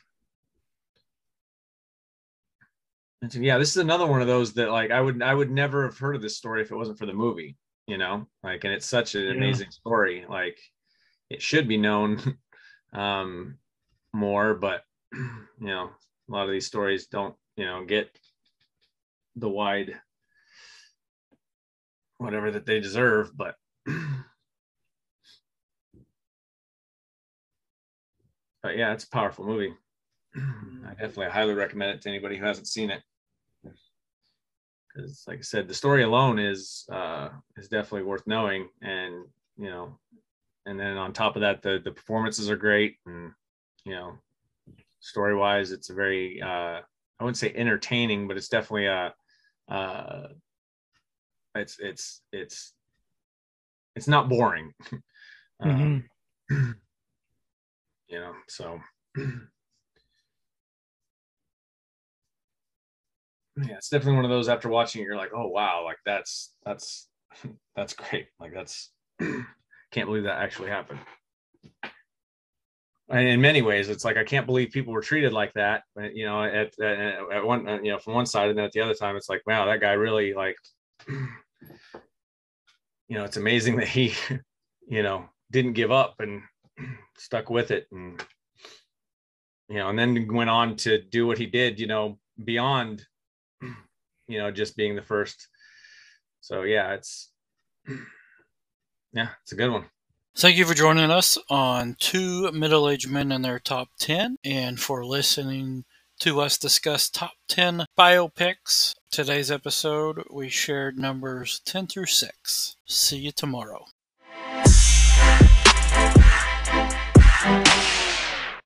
and 3.13 3.13
so, 3.13 3.13
yeah 3.32 3.58
this 3.58 3.70
is 3.70 3.76
another 3.76 4.06
one 4.06 4.20
of 4.20 4.26
those 4.26 4.52
that 4.54 4.70
like 4.70 4.90
i 4.90 5.00
would 5.00 5.22
i 5.22 5.34
would 5.34 5.50
never 5.50 5.84
have 5.84 5.98
heard 5.98 6.16
of 6.16 6.22
this 6.22 6.36
story 6.36 6.62
if 6.62 6.70
it 6.70 6.76
wasn't 6.76 6.98
for 6.98 7.06
the 7.06 7.12
movie 7.12 7.56
you 7.86 7.98
know? 7.98 8.26
Like 8.42 8.64
and 8.64 8.72
it's 8.72 8.86
such 8.86 9.14
an 9.14 9.26
Yeah. 9.26 9.32
amazing 9.32 9.70
story. 9.70 10.24
Like 10.28 10.58
it 11.30 11.42
should 11.42 11.68
be 11.68 11.76
known 11.76 12.38
um 12.92 13.58
more 14.12 14.54
but 14.54 14.84
you 15.12 15.34
know 15.58 15.90
a 16.28 16.32
lot 16.32 16.44
of 16.44 16.50
these 16.52 16.66
stories 16.66 17.08
don't 17.08 17.34
you 17.56 17.64
know 17.64 17.84
get 17.84 18.16
the 19.34 19.48
wide 19.48 20.00
whatever 22.18 22.52
that 22.52 22.64
they 22.66 22.78
deserve 22.78 23.36
but 23.36 23.56
but 28.62 28.76
yeah 28.76 28.92
it's 28.92 29.04
a 29.04 29.10
powerful 29.10 29.44
movie. 29.44 29.74
I 30.36 30.90
definitely 30.90 31.30
highly 31.30 31.54
recommend 31.54 31.96
it 31.96 32.02
to 32.02 32.08
anybody 32.08 32.36
who 32.36 32.44
hasn't 32.44 32.68
seen 32.68 32.90
it 32.90 33.02
because 34.94 35.24
like 35.26 35.38
i 35.38 35.42
said 35.42 35.68
the 35.68 35.74
story 35.74 36.02
alone 36.02 36.38
is 36.38 36.86
uh 36.92 37.28
is 37.56 37.68
definitely 37.68 38.02
worth 38.02 38.26
knowing 38.26 38.68
and 38.82 39.24
you 39.56 39.68
know 39.68 39.98
and 40.66 40.78
then 40.78 40.96
on 40.96 41.12
top 41.12 41.36
of 41.36 41.40
that 41.42 41.62
the 41.62 41.80
the 41.84 41.90
performances 41.90 42.50
are 42.50 42.56
great 42.56 42.96
and 43.06 43.32
you 43.84 43.92
know 43.92 44.16
story 45.00 45.34
wise 45.34 45.72
it's 45.72 45.90
a 45.90 45.94
very 45.94 46.40
uh 46.40 46.80
i 47.20 47.24
wouldn't 47.24 47.36
say 47.36 47.52
entertaining 47.54 48.26
but 48.26 48.36
it's 48.36 48.48
definitely 48.48 48.86
a 48.86 49.14
uh 49.68 50.28
it's 51.54 51.78
it's 51.78 52.22
it's 52.32 52.72
it's 53.96 54.08
not 54.08 54.28
boring 54.28 54.72
um, 55.60 56.04
Mhm. 56.50 56.74
you 58.08 58.18
know 58.20 58.32
so 58.48 58.80
yeah 63.62 63.76
it's 63.76 63.88
definitely 63.88 64.16
one 64.16 64.24
of 64.24 64.30
those 64.30 64.48
after 64.48 64.68
watching 64.68 65.02
it 65.02 65.04
you're 65.04 65.16
like 65.16 65.30
oh 65.34 65.48
wow 65.48 65.84
like 65.84 65.98
that's 66.04 66.54
that's 66.64 67.08
that's 67.76 67.94
great. 67.94 68.26
Like 68.40 68.52
that's 68.54 68.90
can't 69.20 70.06
believe 70.06 70.24
that 70.24 70.42
actually 70.42 70.70
happened. 70.70 71.00
And 73.08 73.28
in 73.28 73.40
many 73.40 73.60
ways 73.60 73.90
it's 73.90 74.04
like 74.04 74.16
i 74.16 74.24
can't 74.24 74.46
believe 74.46 74.70
people 74.70 74.92
were 74.92 75.02
treated 75.02 75.32
like 75.32 75.52
that 75.52 75.82
but, 75.94 76.16
you 76.16 76.24
know 76.24 76.42
at, 76.42 76.72
at, 76.80 77.18
at 77.32 77.44
one 77.44 77.68
uh, 77.68 77.78
you 77.82 77.92
know 77.92 77.98
from 77.98 78.14
one 78.14 78.24
side 78.24 78.48
and 78.48 78.58
then 78.58 78.64
at 78.64 78.72
the 78.72 78.80
other 78.80 78.94
time 78.94 79.14
it's 79.14 79.28
like 79.28 79.42
wow 79.46 79.66
that 79.66 79.82
guy 79.82 79.92
really 79.92 80.32
like 80.32 80.56
you 81.08 81.28
know 83.10 83.22
it's 83.24 83.36
amazing 83.36 83.76
that 83.80 83.86
he 83.86 84.14
you 84.88 85.02
know 85.02 85.26
didn't 85.52 85.74
give 85.74 85.92
up 85.92 86.14
and 86.18 86.40
stuck 87.18 87.50
with 87.50 87.70
it 87.70 87.86
and 87.92 88.24
you 89.68 89.76
know 89.76 89.90
and 89.90 89.98
then 89.98 90.32
went 90.32 90.48
on 90.48 90.74
to 90.74 91.02
do 91.02 91.26
what 91.26 91.36
he 91.36 91.44
did 91.44 91.78
you 91.78 91.86
know 91.86 92.18
beyond 92.42 93.04
you 94.28 94.38
know 94.38 94.50
just 94.50 94.76
being 94.76 94.96
the 94.96 95.02
first 95.02 95.48
so 96.40 96.62
yeah 96.62 96.92
it's 96.94 97.30
yeah 99.12 99.28
it's 99.42 99.52
a 99.52 99.56
good 99.56 99.70
one 99.70 99.84
Thank 100.36 100.56
you 100.56 100.64
for 100.64 100.74
joining 100.74 101.12
us 101.12 101.38
on 101.48 101.94
Two 102.00 102.50
Middle 102.50 102.90
Aged 102.90 103.08
Men 103.08 103.30
and 103.30 103.44
Their 103.44 103.60
Top 103.60 103.90
10 104.00 104.38
and 104.42 104.80
for 104.80 105.06
listening 105.06 105.84
to 106.18 106.40
us 106.40 106.58
discuss 106.58 107.08
top 107.08 107.34
10 107.46 107.86
biopics. 107.96 108.96
Today's 109.12 109.52
episode, 109.52 110.24
we 110.32 110.48
shared 110.48 110.98
numbers 110.98 111.60
10 111.64 111.86
through 111.86 112.06
6. 112.06 112.76
See 112.84 113.18
you 113.18 113.30
tomorrow. 113.30 113.86